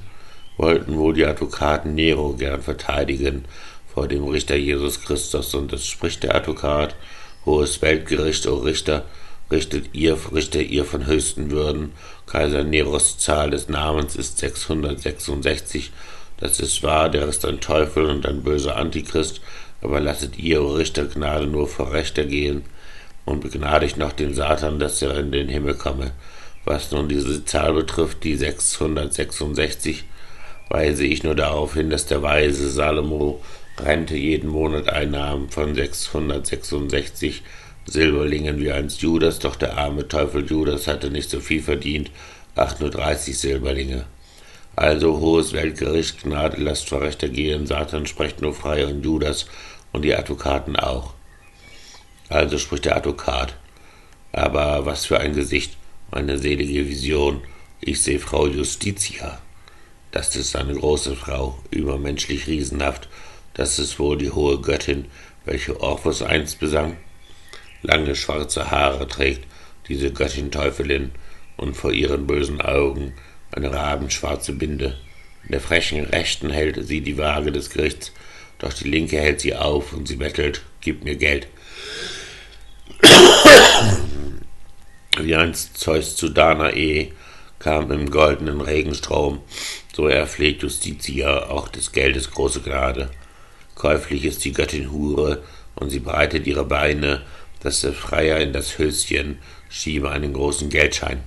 wollten 0.60 0.98
wohl 0.98 1.14
die 1.14 1.24
Advokaten 1.24 1.94
Nero 1.94 2.34
gern 2.34 2.60
verteidigen 2.60 3.46
vor 3.94 4.08
dem 4.08 4.24
Richter 4.24 4.56
Jesus 4.56 5.00
Christus, 5.00 5.54
und 5.54 5.72
es 5.72 5.86
spricht 5.86 6.22
der 6.22 6.34
Advokat, 6.34 6.94
hohes 7.46 7.80
Weltgericht, 7.80 8.46
o 8.46 8.56
Richter, 8.56 9.06
richtet 9.50 9.94
ihr, 9.94 10.18
richte 10.32 10.60
ihr 10.60 10.84
von 10.84 11.06
höchsten 11.06 11.50
Würden, 11.50 11.92
Kaiser 12.26 12.62
Neros 12.62 13.16
Zahl 13.16 13.50
des 13.50 13.68
Namens 13.70 14.16
ist 14.16 14.38
666, 14.38 15.92
das 16.36 16.60
ist 16.60 16.82
wahr, 16.82 17.08
der 17.08 17.26
ist 17.26 17.46
ein 17.46 17.60
Teufel 17.60 18.04
und 18.04 18.26
ein 18.26 18.42
böser 18.42 18.76
Antichrist, 18.76 19.40
aber 19.80 19.98
lasset 19.98 20.38
ihr, 20.38 20.62
o 20.62 20.74
Richter, 20.74 21.06
Gnade 21.06 21.46
nur 21.46 21.68
vor 21.68 21.90
Rechter 21.90 22.24
gehen, 22.24 22.64
und 23.24 23.40
begnadigt 23.40 23.96
noch 23.96 24.12
den 24.12 24.34
Satan, 24.34 24.78
dass 24.78 25.00
er 25.00 25.18
in 25.18 25.32
den 25.32 25.48
Himmel 25.48 25.74
komme. 25.74 26.12
Was 26.66 26.90
nun 26.90 27.08
diese 27.08 27.44
Zahl 27.46 27.72
betrifft, 27.72 28.24
die 28.24 28.36
666, 28.36 30.04
weise 30.70 31.04
ich 31.04 31.22
nur 31.22 31.34
darauf 31.34 31.74
hin, 31.74 31.90
dass 31.90 32.06
der 32.06 32.22
weise 32.22 32.70
Salomo 32.70 33.42
rente 33.78 34.16
jeden 34.16 34.48
Monat 34.48 34.88
Einnahmen 34.88 35.50
von 35.50 35.74
666 35.74 37.42
Silberlingen 37.86 38.60
wie 38.60 38.70
einst 38.70 39.02
Judas, 39.02 39.40
doch 39.40 39.56
der 39.56 39.76
arme 39.76 40.06
Teufel 40.06 40.46
Judas 40.46 40.86
hatte 40.86 41.10
nicht 41.10 41.28
so 41.28 41.40
viel 41.40 41.62
verdient, 41.62 42.10
ach 42.54 42.78
nur 42.78 42.90
30 42.90 43.36
Silberlinge. 43.36 44.06
Also 44.76 45.18
hohes 45.18 45.52
Weltgericht, 45.52 46.22
Gnade 46.22 46.62
lasst 46.62 46.88
vor 46.88 47.02
Rechter 47.02 47.28
gehen, 47.28 47.66
Satan 47.66 48.06
spricht 48.06 48.40
nur 48.40 48.54
frei 48.54 48.86
und 48.86 49.04
Judas 49.04 49.46
und 49.92 50.02
die 50.02 50.14
Advokaten 50.14 50.76
auch. 50.76 51.14
Also 52.28 52.58
spricht 52.58 52.84
der 52.84 52.96
Advokat. 52.96 53.56
Aber 54.32 54.86
was 54.86 55.06
für 55.06 55.18
ein 55.18 55.34
Gesicht, 55.34 55.76
meine 56.12 56.38
selige 56.38 56.88
Vision. 56.88 57.42
Ich 57.80 58.02
sehe 58.02 58.20
Frau 58.20 58.46
Justitia. 58.46 59.40
Das 60.12 60.34
ist 60.34 60.56
eine 60.56 60.74
große 60.74 61.14
Frau, 61.14 61.58
übermenschlich 61.70 62.46
riesenhaft. 62.46 63.08
Das 63.54 63.78
ist 63.78 63.98
wohl 63.98 64.18
die 64.18 64.30
hohe 64.30 64.60
Göttin, 64.60 65.06
welche 65.44 65.80
Orpheus 65.80 66.22
einst 66.22 66.58
besang. 66.58 66.96
Lange 67.82 68.14
schwarze 68.16 68.70
Haare 68.70 69.06
trägt 69.06 69.46
diese 69.88 70.12
Göttin 70.12 70.50
Teufelin 70.50 71.12
und 71.56 71.76
vor 71.76 71.92
ihren 71.92 72.26
bösen 72.26 72.60
Augen 72.60 73.12
eine 73.52 73.72
rabenschwarze 73.72 74.52
Binde. 74.52 74.98
In 75.44 75.52
der 75.52 75.60
frechen 75.60 76.04
Rechten 76.04 76.50
hält 76.50 76.86
sie 76.86 77.00
die 77.00 77.18
Waage 77.18 77.52
des 77.52 77.70
Gerichts, 77.70 78.12
doch 78.58 78.72
die 78.72 78.88
linke 78.88 79.18
hält 79.18 79.40
sie 79.40 79.54
auf 79.54 79.92
und 79.92 80.06
sie 80.06 80.16
bettelt, 80.16 80.62
gib 80.80 81.04
mir 81.04 81.16
Geld. 81.16 81.48
Wie 85.18 85.34
einst 85.34 85.78
Zeus 85.78 86.16
zu 86.16 86.28
Danae 86.28 87.12
kam 87.58 87.90
im 87.90 88.10
goldenen 88.10 88.60
Regenstrom, 88.60 89.40
so 89.94 90.06
erpflegt 90.06 90.62
Justitia 90.62 91.48
auch 91.48 91.68
des 91.68 91.92
Geldes 91.92 92.30
große 92.30 92.60
Gnade. 92.60 93.10
Käuflich 93.74 94.24
ist 94.24 94.44
die 94.44 94.52
Göttin 94.52 94.90
Hure, 94.92 95.42
und 95.74 95.90
sie 95.90 96.00
breitet 96.00 96.46
ihre 96.46 96.64
Beine, 96.64 97.22
dass 97.60 97.80
der 97.80 97.92
Freier 97.92 98.38
in 98.38 98.52
das 98.52 98.78
Höschen 98.78 99.38
schiebe 99.68 100.10
einen 100.10 100.32
großen 100.32 100.68
Geldschein. 100.68 101.22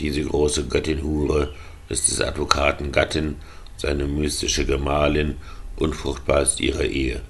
Diese 0.00 0.22
große 0.22 0.66
Göttin 0.66 1.02
Hure 1.02 1.54
ist 1.88 2.08
des 2.08 2.20
Advokaten 2.20 2.92
Gattin, 2.92 3.36
seine 3.76 4.06
mystische 4.06 4.64
Gemahlin, 4.64 5.36
unfruchtbar 5.76 6.42
ist 6.42 6.60
ihre 6.60 6.86
Ehe. 6.86 7.20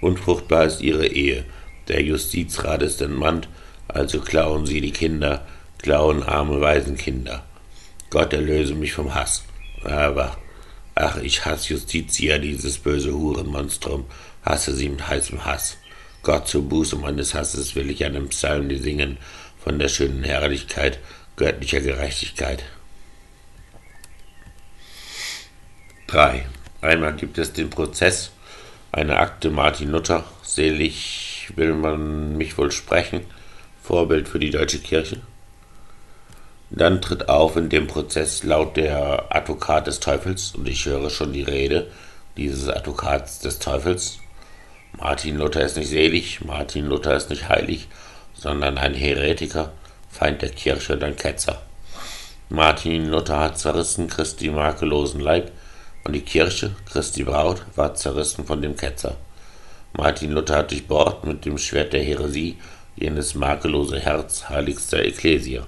Unfruchtbar 0.00 0.64
ist 0.66 0.80
ihre 0.80 1.06
Ehe. 1.06 1.44
Der 1.88 2.02
Justizrat 2.02 2.82
ist 2.82 3.00
entmannt, 3.00 3.48
also 3.88 4.20
klauen 4.20 4.66
sie 4.66 4.80
die 4.80 4.90
Kinder, 4.92 5.46
klauen 5.78 6.22
arme 6.22 6.60
Waisenkinder. 6.60 7.44
Gott 8.10 8.32
erlöse 8.32 8.74
mich 8.74 8.92
vom 8.92 9.14
Hass. 9.14 9.44
Aber, 9.84 10.36
ach, 10.94 11.16
ich 11.16 11.44
hasse 11.44 11.74
Justitia, 11.74 12.38
dieses 12.38 12.78
böse 12.78 13.12
Hurenmonstrum, 13.12 14.06
hasse 14.44 14.74
sie 14.74 14.88
mit 14.88 15.08
heißem 15.08 15.44
Hass. 15.44 15.76
Gott 16.22 16.46
zur 16.48 16.68
Buße 16.68 16.96
meines 16.96 17.34
Hasses 17.34 17.74
will 17.74 17.90
ich 17.90 18.04
einen 18.04 18.28
Psalm 18.28 18.68
dir 18.68 18.80
singen 18.80 19.18
von 19.62 19.78
der 19.78 19.88
schönen 19.88 20.22
Herrlichkeit 20.22 20.98
göttlicher 21.36 21.80
Gerechtigkeit. 21.80 22.62
3. 26.08 26.46
Einmal 26.80 27.16
gibt 27.16 27.38
es 27.38 27.52
den 27.52 27.70
Prozess, 27.70 28.32
eine 28.92 29.16
Akte 29.16 29.50
Martin 29.50 29.90
Luther, 29.90 30.24
Selig 30.42 31.50
will 31.56 31.72
man 31.72 32.36
mich 32.36 32.58
wohl 32.58 32.70
sprechen, 32.70 33.22
Vorbild 33.82 34.28
für 34.28 34.38
die 34.38 34.50
deutsche 34.50 34.78
Kirche. 34.78 35.20
Dann 36.74 37.02
tritt 37.02 37.28
auf 37.28 37.56
in 37.56 37.68
dem 37.68 37.86
Prozess 37.86 38.44
laut 38.44 38.78
der 38.78 39.26
Advokat 39.28 39.86
des 39.86 40.00
Teufels, 40.00 40.54
und 40.54 40.66
ich 40.66 40.86
höre 40.86 41.10
schon 41.10 41.34
die 41.34 41.42
Rede 41.42 41.88
dieses 42.38 42.66
Advokats 42.66 43.40
des 43.40 43.58
Teufels. 43.58 44.18
Martin 44.98 45.36
Luther 45.36 45.66
ist 45.66 45.76
nicht 45.76 45.90
selig, 45.90 46.42
Martin 46.42 46.86
Luther 46.86 47.14
ist 47.14 47.28
nicht 47.28 47.50
heilig, 47.50 47.88
sondern 48.32 48.78
ein 48.78 48.94
Heretiker, 48.94 49.72
Feind 50.08 50.40
der 50.40 50.48
Kirche 50.48 50.94
und 50.94 51.04
ein 51.04 51.16
Ketzer. 51.16 51.60
Martin 52.48 53.10
Luther 53.10 53.40
hat 53.40 53.58
zerrissen 53.58 54.08
Christi 54.08 54.48
makellosen 54.48 55.20
Leib, 55.20 55.52
und 56.04 56.14
die 56.14 56.22
Kirche, 56.22 56.74
Christi 56.90 57.24
Braut, 57.24 57.62
war 57.76 57.94
zerrissen 57.94 58.46
von 58.46 58.62
dem 58.62 58.76
Ketzer. 58.76 59.16
Martin 59.92 60.32
Luther 60.32 60.56
hat 60.56 60.70
durchbohrt 60.70 61.26
mit 61.26 61.44
dem 61.44 61.58
Schwert 61.58 61.92
der 61.92 62.02
Häresie 62.02 62.56
jenes 62.96 63.34
makellose 63.34 64.00
Herz 64.00 64.48
heiligster 64.48 65.04
Ekklesia. 65.04 65.66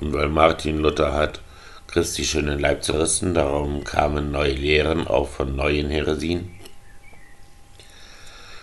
Und 0.00 0.12
weil 0.12 0.28
Martin 0.28 0.78
Luther 0.78 1.12
hat 1.12 1.40
Christi 1.88 2.24
schönen 2.24 2.60
Leib 2.60 2.84
zerrissen, 2.84 3.34
darum 3.34 3.82
kamen 3.82 4.30
neue 4.30 4.52
Lehren 4.52 5.06
auch 5.06 5.28
von 5.28 5.56
neuen 5.56 5.90
Heresien. 5.90 6.50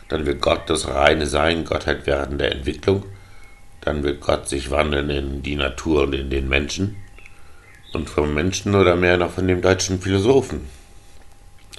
Dann 0.08 0.26
wird 0.26 0.42
Gott 0.42 0.70
das 0.70 0.88
reine 0.88 1.26
Sein, 1.26 1.66
Gottheit 1.66 2.06
während 2.06 2.40
der 2.40 2.52
Entwicklung. 2.52 3.04
Dann 3.82 4.04
wird 4.04 4.22
Gott 4.22 4.48
sich 4.48 4.72
wandeln 4.72 5.10
in 5.10 5.42
die 5.42 5.56
Natur 5.56 6.04
und 6.04 6.14
in 6.14 6.30
den 6.30 6.48
Menschen. 6.48 6.98
Und 7.94 8.10
vom 8.10 8.34
Menschen 8.34 8.76
oder 8.76 8.96
mehr 8.96 9.18
noch 9.18 9.32
von 9.32 9.48
dem 9.48 9.62
deutschen 9.62 10.00
Philosophen. 10.00 10.68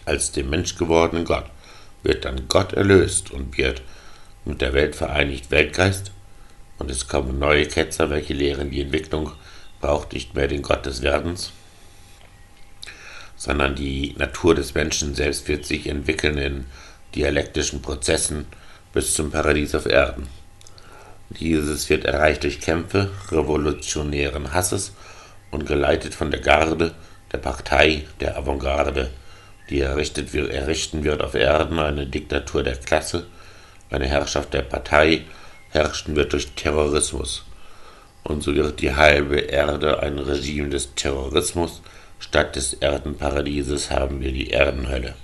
Als 0.05 0.33
dem 0.33 0.51
Mensch 0.51 0.77
gewordenen 0.77 1.25
Gott 1.25 1.47
wird 2.03 2.25
dann 2.25 2.49
Gott 2.49 2.73
erlöst 2.73 3.31
und 3.31 3.57
wird 3.57 3.83
mit 4.45 4.61
der 4.61 4.73
Welt 4.73 4.97
vereinigt 4.97 5.51
Weltgeist. 5.51 6.13
Und 6.79 6.91
es 6.91 7.09
kommen 7.09 7.39
neue 7.39 7.67
Ketzer, 7.67 8.11
welche 8.11 8.35
lehren 8.35 8.71
die 8.71 8.83
Entwicklung 8.83 9.33
braucht 9.81 10.13
nicht 10.13 10.35
mehr 10.35 10.49
den 10.49 10.63
Gott 10.63 10.87
des 10.87 11.03
Werdens, 11.03 11.53
sondern 13.37 13.75
die 13.75 14.15
Natur 14.19 14.55
des 14.55 14.75
Menschen 14.75 15.15
selbst 15.15 15.49
wird 15.49 15.65
sich 15.65 15.87
entwickeln 15.89 16.39
in 16.39 16.67
dialektischen 17.15 17.83
Prozessen 17.83 18.47
bis 18.93 19.15
zum 19.15 19.31
Paradies 19.31 19.75
auf 19.75 19.87
Erden. 19.87 20.29
Dieses 21.31 21.89
wird 21.91 22.05
erreicht 22.05 22.45
durch 22.45 22.61
Kämpfe 22.61 23.11
revolutionären 23.31 24.53
Hasses 24.53 24.93
und 25.51 25.67
geleitet 25.67 26.15
von 26.15 26.31
der 26.31 26.41
Garde, 26.41 26.95
der 27.33 27.39
Partei, 27.39 28.05
der 28.21 28.37
Avantgarde, 28.37 29.11
die 29.69 29.81
errichtet 29.81 30.33
errichten 30.35 31.03
wird 31.03 31.23
auf 31.23 31.35
Erden 31.35 31.79
eine 31.79 32.07
Diktatur 32.07 32.63
der 32.63 32.77
Klasse, 32.77 33.27
eine 33.91 34.07
Herrschaft 34.07 34.55
der 34.55 34.63
Partei, 34.63 35.25
herrschen 35.71 36.15
wird 36.15 36.33
durch 36.33 36.53
Terrorismus 36.53 37.46
und 38.27 38.43
so 38.43 38.55
wird 38.55 38.81
die 38.81 38.95
halbe 38.95 39.39
Erde 39.39 40.01
ein 40.01 40.19
Regime 40.19 40.69
des 40.69 40.95
Terrorismus, 40.95 41.81
statt 42.19 42.57
des 42.57 42.75
Erdenparadieses 42.75 43.91
haben 43.91 44.21
wir 44.21 44.33
die 44.33 44.51
Erdenhölle. 44.51 45.15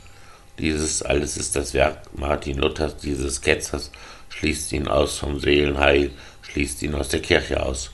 Dieses 0.59 1.03
alles 1.03 1.37
ist 1.37 1.57
das 1.57 1.75
Werk 1.75 2.03
Martin 2.17 2.59
Luthers, 2.59 2.97
dieses 2.99 3.41
Ketzers, 3.41 3.91
schließt 4.29 4.73
ihn 4.73 4.87
aus 4.87 5.19
vom 5.19 5.41
Seelenheil, 5.41 6.11
schließt 6.43 6.83
ihn 6.83 6.95
aus 6.95 7.09
der 7.09 7.21
Kirche 7.21 7.65
aus. 7.65 7.91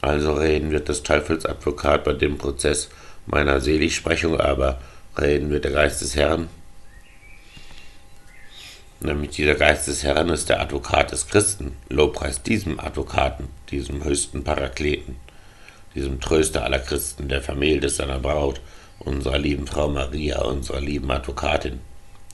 Also 0.00 0.32
reden 0.32 0.70
wird 0.70 0.88
des 0.88 1.02
Teufels 1.02 1.44
Advokat 1.44 2.04
bei 2.04 2.14
dem 2.14 2.38
Prozess 2.38 2.88
meiner 3.26 3.60
Seligsprechung, 3.60 4.40
aber 4.40 4.80
reden 5.18 5.50
wird 5.50 5.64
der 5.64 5.72
Geist 5.72 6.00
des 6.00 6.16
Herrn, 6.16 6.48
Nämlich 9.02 9.30
dieser 9.30 9.54
Geist 9.54 9.88
des 9.88 10.04
Herrn 10.04 10.28
ist 10.28 10.50
der 10.50 10.60
Advokat 10.60 11.10
des 11.10 11.26
Christen. 11.26 11.74
Lobpreis 11.88 12.42
diesem 12.42 12.78
Advokaten, 12.78 13.48
diesem 13.70 14.04
höchsten 14.04 14.44
Parakleten, 14.44 15.16
diesem 15.94 16.20
Tröster 16.20 16.64
aller 16.64 16.80
Christen, 16.80 17.28
der 17.28 17.40
vermählt 17.40 17.90
seiner 17.90 18.18
Braut, 18.18 18.60
unserer 18.98 19.38
lieben 19.38 19.66
Frau 19.66 19.88
Maria, 19.88 20.42
unserer 20.42 20.82
lieben 20.82 21.10
Advokatin. 21.10 21.80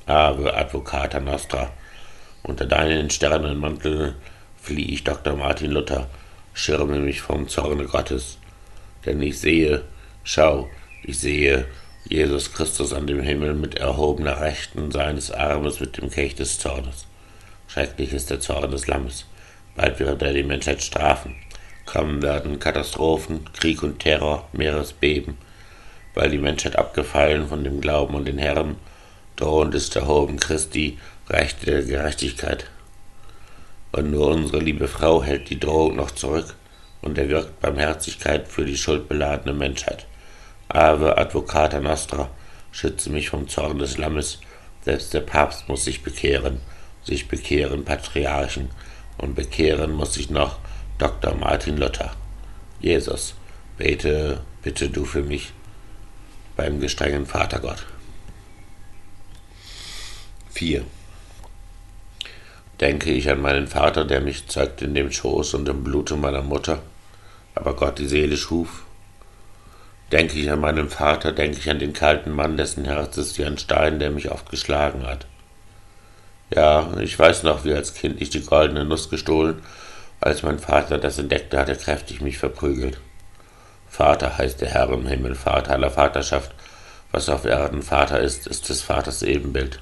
Ave 0.06 0.56
Advocata 0.56 1.20
Nostra. 1.20 1.70
Unter 2.42 2.66
deinen 2.66 3.10
Sternenmantel 3.10 4.16
fliehe 4.60 4.88
ich 4.88 5.04
Dr. 5.04 5.36
Martin 5.36 5.70
Luther, 5.70 6.08
schirme 6.52 6.98
mich 6.98 7.20
vom 7.20 7.48
Zorne 7.48 7.84
Gottes. 7.84 8.38
Denn 9.04 9.22
ich 9.22 9.38
sehe, 9.38 9.82
schau, 10.24 10.68
ich 11.04 11.20
sehe, 11.20 11.66
Jesus 12.08 12.52
Christus 12.52 12.92
an 12.92 13.08
dem 13.08 13.20
Himmel 13.20 13.54
mit 13.54 13.78
erhobener 13.78 14.40
Rechten 14.40 14.92
seines 14.92 15.32
Armes 15.32 15.80
mit 15.80 15.98
dem 15.98 16.08
Kelch 16.08 16.36
des 16.36 16.56
Zornes. 16.56 17.04
Schrecklich 17.66 18.12
ist 18.12 18.30
der 18.30 18.38
Zorn 18.38 18.70
des 18.70 18.86
Lammes. 18.86 19.24
Bald 19.74 19.98
wird 19.98 20.22
er 20.22 20.32
die 20.32 20.44
Menschheit 20.44 20.84
strafen. 20.84 21.34
Kommen 21.84 22.22
werden 22.22 22.60
Katastrophen, 22.60 23.52
Krieg 23.54 23.82
und 23.82 23.98
Terror, 23.98 24.48
Meeresbeben, 24.52 25.36
weil 26.14 26.30
die 26.30 26.38
Menschheit 26.38 26.76
abgefallen 26.76 27.48
von 27.48 27.64
dem 27.64 27.80
Glauben 27.80 28.14
an 28.14 28.24
den 28.24 28.38
Herrn, 28.38 28.76
drohend 29.34 29.74
ist 29.74 29.96
erhoben 29.96 30.38
Christi, 30.38 30.98
Rechte 31.28 31.66
der 31.66 31.82
Gerechtigkeit. 31.82 32.66
Und 33.90 34.12
nur 34.12 34.28
unsere 34.28 34.60
liebe 34.60 34.86
Frau 34.86 35.24
hält 35.24 35.50
die 35.50 35.58
Drohung 35.58 35.96
noch 35.96 36.12
zurück 36.12 36.54
und 37.02 37.18
erwirkt 37.18 37.60
Barmherzigkeit 37.60 38.46
für 38.46 38.64
die 38.64 38.76
schuldbeladene 38.76 39.52
Menschheit. 39.52 40.06
Ave 40.68 41.16
Advocata 41.16 41.80
Nostra, 41.80 42.30
schütze 42.72 43.10
mich 43.10 43.30
vom 43.30 43.48
Zorn 43.48 43.78
des 43.78 43.98
Lammes. 43.98 44.40
Selbst 44.84 45.14
der 45.14 45.20
Papst 45.20 45.68
muss 45.68 45.84
sich 45.84 46.02
bekehren, 46.02 46.60
sich 47.04 47.28
bekehren 47.28 47.84
Patriarchen, 47.84 48.70
und 49.18 49.34
bekehren 49.34 49.92
muss 49.92 50.14
sich 50.14 50.30
noch 50.30 50.58
Dr. 50.98 51.34
Martin 51.34 51.76
Luther. 51.76 52.12
Jesus, 52.80 53.34
bete 53.78 54.40
bitte 54.62 54.88
du 54.88 55.04
für 55.04 55.22
mich 55.22 55.52
beim 56.56 56.80
gestrengen 56.80 57.26
Vatergott. 57.26 57.86
4. 60.50 60.84
Denke 62.80 63.10
ich 63.10 63.30
an 63.30 63.40
meinen 63.40 63.68
Vater, 63.68 64.04
der 64.04 64.20
mich 64.20 64.48
zeugte 64.48 64.86
in 64.86 64.94
dem 64.94 65.12
Schoß 65.12 65.54
und 65.54 65.68
im 65.68 65.84
Blute 65.84 66.16
meiner 66.16 66.42
Mutter, 66.42 66.82
aber 67.54 67.74
Gott 67.76 67.98
die 67.98 68.08
Seele 68.08 68.36
schuf, 68.36 68.85
Denke 70.12 70.38
ich 70.38 70.50
an 70.50 70.60
meinen 70.60 70.88
Vater, 70.88 71.32
denke 71.32 71.58
ich 71.58 71.68
an 71.68 71.80
den 71.80 71.92
kalten 71.92 72.30
Mann, 72.30 72.56
dessen 72.56 72.84
Herz 72.84 73.16
ist 73.16 73.38
wie 73.38 73.44
ein 73.44 73.58
Stein, 73.58 73.98
der 73.98 74.10
mich 74.10 74.30
oft 74.30 74.50
geschlagen 74.50 75.06
hat. 75.06 75.26
Ja, 76.54 76.96
ich 77.00 77.18
weiß 77.18 77.42
noch, 77.42 77.64
wie 77.64 77.74
als 77.74 77.94
Kind 77.94 78.20
ich 78.22 78.30
die 78.30 78.44
goldene 78.44 78.84
Nuss 78.84 79.10
gestohlen, 79.10 79.62
als 80.20 80.42
mein 80.42 80.60
Vater 80.60 80.98
das 80.98 81.18
entdeckte, 81.18 81.58
hat 81.58 81.68
er 81.68 81.76
kräftig 81.76 82.20
mich 82.20 82.38
verprügelt. 82.38 83.00
Vater 83.88 84.38
heißt 84.38 84.60
der 84.60 84.68
Herr 84.68 84.90
im 84.90 85.06
Himmel, 85.06 85.34
Vater 85.34 85.72
aller 85.72 85.90
Vaterschaft. 85.90 86.52
Was 87.10 87.28
auf 87.28 87.44
Erden 87.44 87.82
Vater 87.82 88.20
ist, 88.20 88.46
ist 88.46 88.68
des 88.68 88.82
Vaters 88.82 89.22
Ebenbild. 89.22 89.80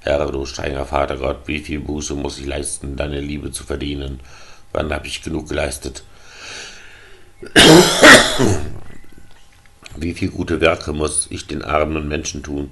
Herr, 0.00 0.26
du 0.30 0.46
strenger 0.46 0.84
Vater 0.84 1.16
Gott, 1.16 1.46
wie 1.46 1.60
viel 1.60 1.80
Buße 1.80 2.14
muss 2.14 2.38
ich 2.38 2.46
leisten, 2.46 2.96
deine 2.96 3.20
Liebe 3.20 3.52
zu 3.52 3.64
verdienen? 3.64 4.20
Wann 4.72 4.92
habe 4.92 5.06
ich 5.06 5.22
genug 5.22 5.48
geleistet? 5.48 6.02
Wie 9.96 10.12
viel 10.12 10.30
gute 10.30 10.60
Werke 10.60 10.92
muss 10.92 11.28
ich 11.30 11.46
den 11.46 11.62
armen 11.62 12.08
Menschen 12.08 12.42
tun? 12.42 12.70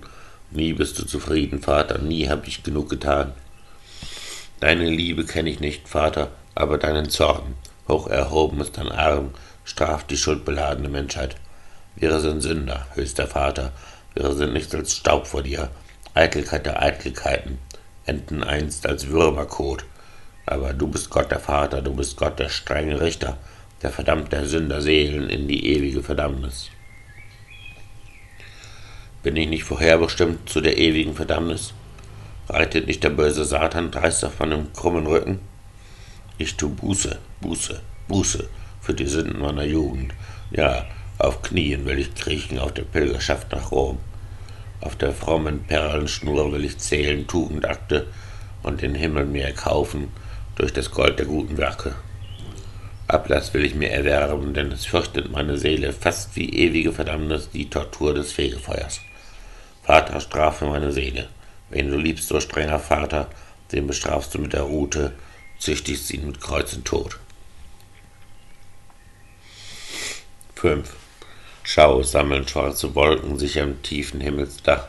Nie 0.50 0.72
bist 0.72 0.98
du 0.98 1.06
zufrieden, 1.06 1.62
Vater, 1.62 1.98
nie 1.98 2.28
habe 2.28 2.48
ich 2.48 2.64
genug 2.64 2.90
getan. 2.90 3.32
Deine 4.58 4.90
Liebe 4.90 5.24
kenne 5.24 5.48
ich 5.48 5.60
nicht, 5.60 5.88
Vater, 5.88 6.32
aber 6.56 6.78
deinen 6.78 7.10
Zorn. 7.10 7.54
Hoch 7.86 8.08
erhoben 8.08 8.60
ist 8.60 8.76
dein 8.76 8.90
Arm, 8.90 9.30
straft 9.64 10.10
die 10.10 10.16
schuldbeladene 10.16 10.88
Menschheit. 10.88 11.36
Wir 11.94 12.18
sind 12.18 12.40
Sünder, 12.40 12.88
höchster 12.94 13.28
Vater, 13.28 13.70
wir 14.14 14.32
sind 14.32 14.52
nicht 14.52 14.74
als 14.74 14.96
Staub 14.96 15.28
vor 15.28 15.44
dir, 15.44 15.70
Eitelkeit 16.14 16.66
der 16.66 16.82
Eitelkeiten, 16.82 17.58
enden 18.04 18.42
einst 18.42 18.84
als 18.84 19.06
Würmerkot. 19.06 19.84
Aber 20.44 20.72
du 20.72 20.88
bist 20.88 21.08
Gott 21.08 21.30
der 21.30 21.38
Vater, 21.38 21.82
du 21.82 21.94
bist 21.94 22.16
Gott 22.16 22.40
der 22.40 22.48
strenge 22.48 23.00
Richter, 23.00 23.38
der 23.80 23.90
verdammt 23.90 24.32
der 24.32 24.44
Sünder 24.46 24.80
Seelen 24.80 25.30
in 25.30 25.46
die 25.46 25.66
ewige 25.72 26.02
Verdammnis. 26.02 26.71
Bin 29.22 29.36
ich 29.36 29.48
nicht 29.48 29.62
vorherbestimmt 29.62 30.48
zu 30.48 30.60
der 30.60 30.78
ewigen 30.78 31.14
Verdammnis? 31.14 31.74
Reitet 32.48 32.88
nicht 32.88 33.04
der 33.04 33.10
böse 33.10 33.44
Satan 33.44 33.92
dreist 33.92 34.24
auf 34.24 34.40
meinem 34.40 34.72
krummen 34.72 35.06
Rücken? 35.06 35.38
Ich 36.38 36.56
tu 36.56 36.68
Buße, 36.68 37.20
Buße, 37.40 37.80
Buße 38.08 38.48
für 38.80 38.94
die 38.94 39.06
Sünden 39.06 39.38
meiner 39.38 39.62
Jugend. 39.62 40.12
Ja, 40.50 40.86
auf 41.18 41.40
Knien 41.42 41.86
will 41.86 42.00
ich 42.00 42.16
kriechen 42.16 42.58
auf 42.58 42.74
der 42.74 42.82
Pilgerschaft 42.82 43.52
nach 43.52 43.70
Rom. 43.70 43.98
Auf 44.80 44.96
der 44.96 45.12
frommen 45.12 45.62
Perlenschnur 45.62 46.50
will 46.50 46.64
ich 46.64 46.78
zählen 46.78 47.28
Tugendakte 47.28 48.08
und 48.64 48.82
den 48.82 48.96
Himmel 48.96 49.26
mir 49.26 49.44
erkaufen 49.44 50.08
durch 50.56 50.72
das 50.72 50.90
Gold 50.90 51.20
der 51.20 51.26
guten 51.26 51.58
Werke. 51.58 51.94
Ablass 53.06 53.54
will 53.54 53.64
ich 53.64 53.76
mir 53.76 53.90
erwerben, 53.90 54.52
denn 54.52 54.72
es 54.72 54.84
fürchtet 54.84 55.30
meine 55.30 55.58
Seele 55.58 55.92
fast 55.92 56.34
wie 56.34 56.48
ewige 56.48 56.92
Verdammnis 56.92 57.50
die 57.50 57.70
Tortur 57.70 58.14
des 58.14 58.32
Fegefeuers. 58.32 59.00
Vater, 59.82 60.20
strafe 60.20 60.66
meine 60.66 60.92
Seele. 60.92 61.28
Wen 61.70 61.90
du 61.90 61.96
liebst, 61.96 62.28
so 62.28 62.38
strenger 62.38 62.78
Vater, 62.78 63.28
den 63.72 63.86
bestrafst 63.86 64.34
du 64.34 64.38
mit 64.38 64.52
der 64.52 64.62
Rute, 64.62 65.12
züchtigst 65.58 66.10
ihn 66.12 66.26
mit 66.26 66.40
Kreuz 66.40 66.72
und 66.74 66.84
Tod. 66.84 67.18
5. 70.54 70.94
Schau, 71.64 72.02
sammeln 72.02 72.46
schwarze 72.46 72.94
Wolken 72.94 73.38
sich 73.38 73.60
am 73.60 73.82
tiefen 73.82 74.20
Himmelsdach, 74.20 74.86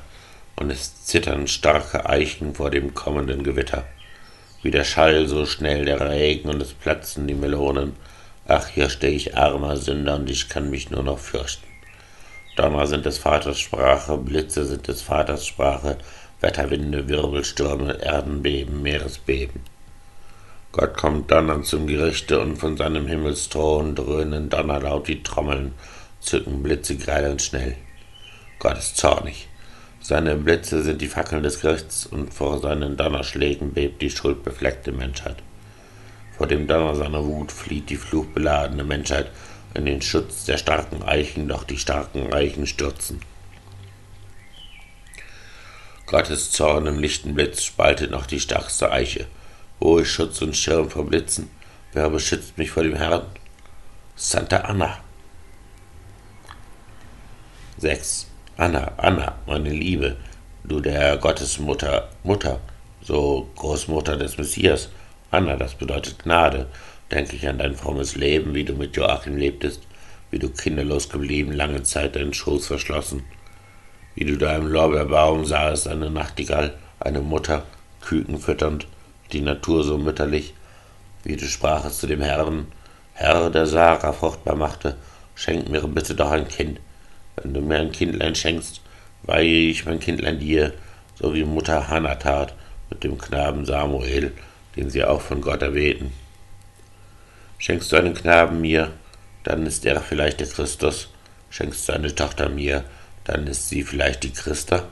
und 0.56 0.70
es 0.70 1.04
zittern 1.06 1.48
starke 1.48 2.08
Eichen 2.08 2.54
vor 2.54 2.70
dem 2.70 2.94
kommenden 2.94 3.44
Gewitter. 3.44 3.86
Wie 4.62 4.70
der 4.70 4.84
Schall, 4.84 5.28
so 5.28 5.48
schnell 5.48 5.86
der 5.86 6.00
Regen, 6.00 6.50
und 6.50 6.62
es 6.62 6.74
platzen 6.74 7.28
die 7.28 7.34
Melonen. 7.34 7.96
Ach, 8.48 8.68
hier 8.68 8.90
steh 8.90 9.10
ich 9.10 9.36
armer 9.36 9.78
Sünder, 9.78 10.18
und 10.18 10.30
ich 10.30 10.50
kann 10.50 10.70
mich 10.70 10.92
nur 10.92 11.02
noch 11.02 11.18
fürchten. 11.18 11.73
Donner 12.56 12.86
sind 12.86 13.06
des 13.06 13.18
Vaters 13.18 13.60
Sprache, 13.60 14.16
Blitze 14.16 14.66
sind 14.66 14.88
des 14.88 15.02
Vaters 15.02 15.48
Sprache, 15.48 15.98
Wetterwinde, 16.40 17.08
Wirbelstürme, 17.08 18.00
Erdenbeben, 18.00 18.84
Meeresbeben. 18.84 19.62
Gott 20.72 20.96
kommt 20.96 21.32
donnernd 21.32 21.66
zum 21.66 21.88
Gerichte, 21.88 22.40
und 22.40 22.58
von 22.58 22.78
seinem 22.78 23.08
Himmelsthron 23.08 23.96
dröhnen 23.96 24.50
donnerlaut 24.50 25.08
die 25.08 25.24
Trommeln, 25.24 25.74
zücken 26.20 26.62
Blitze 26.62 26.96
grell 26.96 27.32
und 27.32 27.42
schnell. 27.42 27.76
Gott 28.60 28.78
ist 28.78 28.98
zornig. 28.98 29.48
Seine 30.00 30.36
Blitze 30.36 30.84
sind 30.84 31.02
die 31.02 31.08
Fackeln 31.08 31.42
des 31.42 31.60
Gerichts, 31.60 32.06
und 32.06 32.34
vor 32.34 32.60
seinen 32.60 32.98
Donnerschlägen 32.98 33.74
bebt 33.74 34.00
die 34.02 34.12
schuldbefleckte 34.12 34.92
Menschheit. 34.92 35.38
Vor 36.38 36.46
dem 36.46 36.68
Donner 36.68 36.96
seiner 36.96 37.26
Wut 37.26 37.52
flieht 37.52 37.90
die 37.90 37.98
fluchbeladene 37.98 38.84
Menschheit 38.84 39.32
in 39.74 39.86
den 39.86 40.02
Schutz 40.02 40.46
der 40.46 40.58
starken 40.58 41.04
Eichen, 41.04 41.48
doch 41.48 41.64
die 41.64 41.78
starken 41.78 42.32
Eichen 42.34 42.68
stürzen. 42.68 43.22
Gottes 46.06 46.52
Zorn 46.52 46.86
im 46.86 47.00
lichten 47.00 47.34
Blitz 47.34 47.64
spaltet 47.64 48.12
noch 48.12 48.26
die 48.26 48.40
stärkste 48.40 48.92
Eiche. 48.92 49.28
Ist 49.80 50.10
Schutz 50.10 50.42
und 50.42 50.56
Schirm 50.56 50.90
vor 50.90 51.06
Blitzen? 51.06 51.50
Wer 51.92 52.10
beschützt 52.10 52.58
mich 52.58 52.72
vor 52.72 52.84
dem 52.84 52.96
Herrn? 52.96 53.26
Santa 54.16 54.58
Anna. 54.58 55.00
6. 57.78 58.28
Anna, 58.58 58.92
Anna, 58.98 59.36
meine 59.48 59.72
Liebe, 59.72 60.16
du 60.64 60.80
der 60.80 61.18
Gottesmutter, 61.18 62.10
Mutter, 62.24 62.60
so 63.02 63.50
Großmutter 63.56 64.16
des 64.16 64.38
Messias. 64.38 64.90
Anna, 65.32 65.56
das 65.56 65.74
bedeutet 65.74 66.20
Gnade. 66.20 66.68
Denke 67.12 67.36
ich 67.36 67.48
an 67.48 67.58
dein 67.58 67.76
frommes 67.76 68.16
Leben, 68.16 68.54
wie 68.54 68.64
du 68.64 68.74
mit 68.74 68.96
Joachim 68.96 69.38
lebtest, 69.38 69.82
wie 70.32 70.40
du 70.40 70.50
kinderlos 70.50 71.10
geblieben, 71.10 71.52
lange 71.52 71.84
Zeit 71.84 72.16
deinen 72.16 72.34
Schoß 72.34 72.68
verschlossen, 72.68 73.24
wie 74.16 74.26
du 74.26 74.38
da 74.38 74.56
im 74.56 74.68
Lorbeerbaum 74.68 75.46
sahest, 75.46 75.88
eine 75.88 76.10
Nachtigall, 76.10 76.74
eine 77.00 77.22
Mutter, 77.22 77.64
Küken 78.02 78.40
fütternd, 78.40 78.88
die 79.32 79.42
Natur 79.42 79.84
so 79.84 79.98
mütterlich, 79.98 80.54
wie 81.24 81.36
du 81.36 81.46
sprachest 81.46 82.00
zu 82.00 82.08
dem 82.08 82.22
Herrn, 82.22 82.68
Herr, 83.14 83.50
der 83.50 83.68
Sarah 83.68 84.12
fruchtbar 84.12 84.56
machte, 84.56 84.96
schenk 85.36 85.70
mir 85.70 85.82
bitte 85.82 86.16
doch 86.16 86.32
ein 86.32 86.48
Kind, 86.48 86.80
wenn 87.36 87.54
du 87.54 87.62
mir 87.62 87.78
ein 87.78 87.92
Kindlein 87.92 88.36
schenkst, 88.36 88.82
weihe 89.24 89.70
ich 89.70 89.86
mein 89.86 90.00
Kindlein 90.00 90.40
dir, 90.40 90.74
so 91.16 91.34
wie 91.34 91.44
Mutter 91.44 91.88
Hannah 91.88 92.16
tat 92.16 92.54
mit 92.90 93.04
dem 93.04 93.18
Knaben 93.18 93.66
Samuel, 93.66 94.34
den 94.76 94.90
sie 94.90 95.04
auch 95.04 95.22
von 95.22 95.42
Gott 95.42 95.62
erbeten. 95.62 96.12
Schenkst 97.64 97.92
du 97.92 97.96
einen 97.96 98.14
Knaben 98.14 98.60
mir, 98.60 98.92
dann 99.46 99.66
ist 99.66 99.86
er 99.86 100.02
vielleicht 100.02 100.42
der 100.42 100.48
Christus. 100.48 101.08
Schenkst 101.50 101.88
du 101.88 101.94
eine 101.94 102.14
Tochter 102.14 102.50
mir, 102.50 102.84
dann 103.24 103.48
ist 103.48 103.70
sie 103.70 103.84
vielleicht 103.84 104.24
die 104.24 104.34
Christa. 104.34 104.84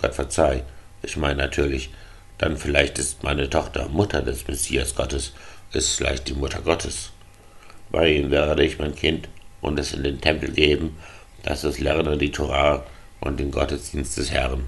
Gott 0.00 0.14
verzeih, 0.14 0.64
ich 1.02 1.16
meine 1.16 1.36
natürlich, 1.36 1.90
dann 2.38 2.56
vielleicht 2.56 2.98
ist 2.98 3.22
meine 3.22 3.48
Tochter 3.48 3.88
Mutter 3.88 4.22
des 4.22 4.48
Messias 4.48 4.96
Gottes, 4.96 5.34
ist 5.72 5.94
vielleicht 5.94 6.26
die 6.28 6.34
Mutter 6.34 6.62
Gottes. 6.62 7.12
Bei 7.92 8.08
ihm 8.08 8.32
werde 8.32 8.64
ich 8.64 8.80
mein 8.80 8.96
Kind 8.96 9.28
und 9.60 9.78
es 9.78 9.92
in 9.92 10.02
den 10.02 10.20
Tempel 10.20 10.50
geben 10.50 10.96
dass 11.44 11.62
es 11.62 11.78
lerne 11.78 12.16
die 12.16 12.32
Torah 12.32 12.84
und 13.20 13.38
den 13.38 13.50
Gottesdienst 13.50 14.16
des 14.16 14.32
Herrn. 14.32 14.64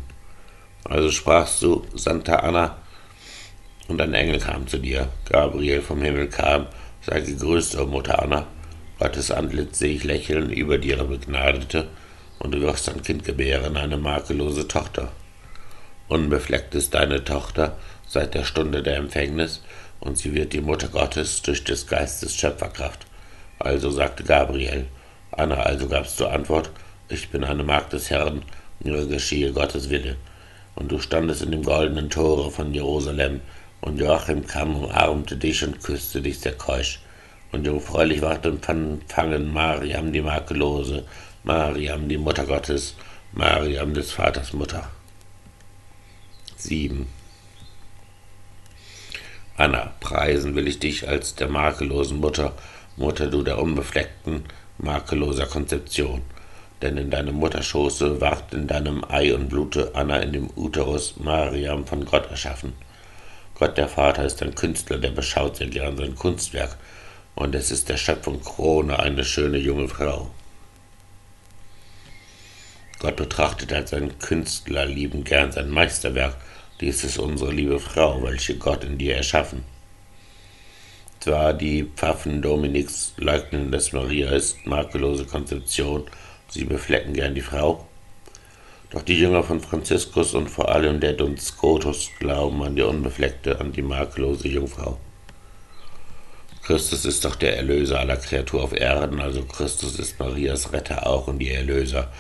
Also 0.85 1.11
sprachst 1.11 1.63
du, 1.63 1.85
Santa 1.95 2.37
Anna, 2.37 2.77
und 3.89 4.01
ein 4.01 4.15
Engel 4.15 4.39
kam 4.39 4.67
zu 4.67 4.79
dir. 4.79 5.09
Gabriel 5.29 5.81
vom 5.81 6.03
Himmel 6.03 6.29
kam, 6.29 6.67
sei 7.07 7.21
gegrüßt, 7.21 7.77
o 7.77 7.87
Mutter 7.87 8.21
Anna. 8.21 8.49
Gottes 8.99 9.31
Antlitz 9.31 9.79
sehe 9.79 9.95
ich 9.95 10.03
lächeln 10.03 10.51
über 10.51 10.77
dir, 10.77 11.05
Begnadete, 11.05 11.87
und 12.41 12.53
du 12.53 12.61
wirst 12.61 12.89
ein 12.89 13.03
Kind 13.03 13.23
gebären, 13.25 13.77
eine 13.77 13.97
makellose 13.97 14.67
Tochter. 14.67 15.13
Unbefleckt 16.09 16.75
ist 16.75 16.95
deine 16.95 17.23
Tochter 17.23 17.77
seit 18.09 18.35
der 18.35 18.43
Stunde 18.43 18.83
der 18.83 18.97
Empfängnis, 18.97 19.63
und 20.01 20.19
sie 20.19 20.35
wird 20.35 20.53
die 20.53 20.61
Mutter 20.61 20.89
Gottes 20.89 21.43
durch 21.43 21.63
des 21.63 21.87
Geistes 21.87 22.35
Schöpferkraft. 22.35 23.07
Also 23.61 23.91
sagte 23.91 24.25
Gabriel, 24.25 24.87
Anna 25.31 25.61
also 25.61 25.87
gabst 25.87 26.19
du 26.19 26.27
Antwort, 26.27 26.71
ich 27.09 27.29
bin 27.31 27.45
eine 27.45 27.63
Magd 27.63 27.93
des 27.93 28.11
Herrn, 28.11 28.43
mir 28.81 29.07
geschehe 29.07 29.53
Gottes 29.53 29.91
Wille. 29.91 30.17
Und 30.75 30.91
du 30.91 30.99
standest 30.99 31.43
in 31.43 31.53
dem 31.53 31.63
goldenen 31.63 32.11
Tore 32.11 32.51
von 32.51 32.75
Jerusalem, 32.75 33.43
und 33.87 33.99
Joachim 34.01 34.45
kam, 34.47 34.75
umarmte 34.77 35.37
dich 35.37 35.63
und 35.63 35.81
küsste 35.81 36.21
dich 36.21 36.41
sehr 36.41 36.55
keusch. 36.55 36.99
Und 37.53 37.65
jungfräulich 37.65 38.21
ward 38.21 38.45
empfangen 38.45 39.53
Mariam 39.53 40.13
die 40.13 40.21
Makellose, 40.21 41.05
Mariam 41.45 42.09
die 42.09 42.19
Mutter 42.19 42.45
Gottes, 42.45 42.97
Mariam 43.33 43.95
des 43.95 44.11
Vaters 44.11 44.53
Mutter. 44.53 44.91
7. 46.57 47.07
Anna, 49.57 49.93
preisen 50.01 50.57
will 50.57 50.67
ich 50.67 50.81
dich 50.81 51.09
als 51.09 51.37
der 51.37 51.49
makellosen 51.49 52.19
Mutter, 52.19 52.55
Mutter 52.97 53.29
du 53.29 53.45
der 53.45 53.63
Unbefleckten, 53.63 54.45
makelloser 54.79 55.47
Konzeption. 55.47 56.23
Denn 56.83 56.97
in 56.97 57.11
deinem 57.11 57.37
Mutterschoße 57.37 58.21
ward 58.21 58.53
in 58.53 58.67
deinem 58.67 59.05
Ei 59.09 59.33
und 59.33 59.49
Blute 59.49 59.93
Anna 59.95 60.19
in 60.19 60.33
dem 60.33 60.51
Uterus 60.57 61.15
Mariam 61.19 61.87
von 61.87 62.05
Gott 62.05 62.29
erschaffen. 62.31 62.73
Gott 63.59 63.79
der 63.79 63.89
Vater 63.89 64.25
ist 64.25 64.43
ein 64.43 64.55
Künstler, 64.55 64.99
der 64.99 65.11
beschaut 65.11 65.57
sehr 65.57 65.69
gern 65.69 65.97
sein 65.97 66.15
Kunstwerk, 66.15 66.77
und 67.35 67.55
es 67.55 67.71
ist 67.71 67.89
der 67.89 67.97
Schöpfung 67.97 68.43
Krone 68.43 68.99
eine 68.99 69.25
schöne 69.25 69.57
junge 69.57 69.89
Frau. 69.89 70.31
Gott 72.99 73.17
betrachtet 73.17 73.73
als 73.73 73.95
ein 73.95 74.19
Künstler 74.19 74.85
lieben 74.85 75.25
gern 75.25 75.53
sein 75.53 75.71
Meisterwerk, 75.71 76.37
dies 76.81 77.03
ist 77.05 77.19
unsere 77.19 77.51
liebe 77.51 77.81
Frau, 77.81 78.23
welche 78.23 78.59
Gott 78.59 78.85
in 78.85 78.99
dir 78.99 79.17
erschaffen. 79.17 79.65
Zwar 81.21 81.55
die 81.55 81.85
Pfaffen 81.97 82.43
Dominiks 82.43 83.15
leugnen, 83.17 83.73
dass 83.73 83.93
Maria 83.93 84.31
ist, 84.33 84.67
makellose 84.67 85.25
Konzeption, 85.25 86.05
sie 86.49 86.65
beflecken 86.65 87.15
gern 87.15 87.35
die 87.35 87.41
Frau. 87.41 87.87
Doch 88.97 89.03
die 89.03 89.21
Jünger 89.21 89.43
von 89.43 89.61
Franziskus 89.61 90.33
und 90.33 90.49
vor 90.49 90.71
allem 90.71 91.01
der 91.01 91.13
Don 91.13 91.37
Scotus 91.37 92.09
glauben 92.19 92.63
an 92.63 92.77
die 92.77 92.83
unbefleckte, 92.83 93.61
an 93.61 93.71
die 93.71 93.83
makellose 93.83 94.49
Jungfrau. 94.49 94.97
Christus 96.63 97.05
ist 97.05 97.23
doch 97.27 97.37
der 97.37 97.59
Erlöser 97.59 98.01
aller 98.01 98.17
Kreatur 98.17 98.63
auf 98.63 98.73
Erden, 98.73 99.21
also 99.21 99.43
Christus 99.43 99.99
ist 99.99 100.19
Marias 100.19 100.73
Retter 100.73 101.07
auch 101.07 101.27
und 101.27 101.43
ihr 101.43 101.57
Erlöser. 101.57 102.11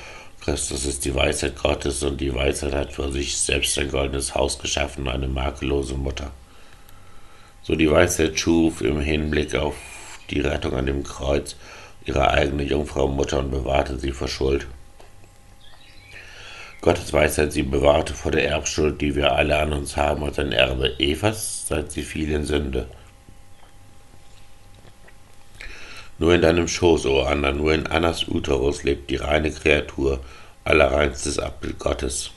Christus 0.43 0.85
ist 0.85 1.07
die 1.07 1.15
Weisheit 1.15 1.57
Gottes 1.57 2.03
und 2.03 2.21
die 2.21 2.35
Weisheit 2.35 2.75
hat 2.75 2.93
für 2.93 3.11
sich 3.11 3.39
selbst 3.39 3.79
ein 3.79 3.91
goldenes 3.91 4.35
Haus 4.35 4.59
geschaffen, 4.59 5.09
eine 5.09 5.29
makellose 5.29 5.95
Mutter 5.95 6.31
so 7.63 7.75
die 7.75 7.91
Weisheit 7.91 8.39
schuf 8.39 8.83
im 8.83 9.01
Hinblick 9.01 9.57
auf 9.57 9.75
die 10.31 10.41
Rettung 10.41 10.75
an 10.75 10.87
dem 10.87 11.03
Kreuz 11.03 11.57
ihre 12.05 12.31
eigene 12.31 12.63
Jungfrau 12.63 13.09
Mutter 13.09 13.41
und 13.41 13.51
bewahrte 13.51 13.99
sie 13.99 14.13
vor 14.13 14.29
Schuld. 14.29 14.69
Gottes 16.87 17.13
Weisheit 17.13 17.53
sie 17.53 17.65
bewahrte 17.65 18.15
vor 18.15 18.31
der 18.31 18.49
Erbschuld, 18.49 19.01
die 19.01 19.17
wir 19.17 19.33
alle 19.33 19.59
an 19.59 19.73
uns 19.73 19.97
haben, 19.97 20.23
als 20.23 20.39
ein 20.39 20.53
Erbe 20.53 20.95
Evas, 21.01 21.67
seit 21.67 21.91
sie 21.91 22.05
fiel 22.05 22.31
in 22.31 22.45
Sünde. 22.45 22.87
Nur 26.21 26.33
in 26.33 26.43
deinem 26.43 26.69
Schoß, 26.69 27.07
o 27.07 27.23
Anna, 27.23 27.51
nur 27.51 27.75
in 27.75 27.89
Annas 27.89 28.29
Uterus 28.29 28.85
lebt 28.85 29.11
die 29.11 29.17
reine 29.17 29.51
Kreatur, 29.51 30.21
allerreinstes 30.63 31.41
Abbild 31.41 31.81
Gottes. 31.81 32.31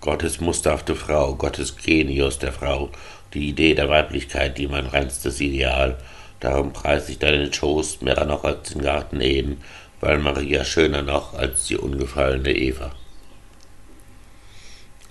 Gottes 0.00 0.40
musterhafte 0.40 0.96
Frau, 0.96 1.36
Gottes 1.36 1.76
Genius 1.76 2.40
der 2.40 2.52
Frau, 2.52 2.90
die 3.32 3.48
Idee 3.48 3.76
der 3.76 3.88
Weiblichkeit, 3.88 4.58
die 4.58 4.66
mein 4.66 4.86
reinstes 4.86 5.40
Ideal. 5.40 5.98
Darum 6.40 6.72
preis 6.72 7.08
ich 7.08 7.20
deinen 7.20 7.52
Schoß 7.52 8.00
mehr 8.00 8.24
noch 8.24 8.42
als 8.42 8.70
den 8.70 8.82
Garten 8.82 9.20
Eden, 9.20 9.62
weil 10.02 10.18
Maria 10.18 10.64
schöner 10.64 11.02
noch 11.02 11.32
als 11.32 11.66
die 11.66 11.76
ungefallene 11.76 12.52
Eva. 12.52 12.90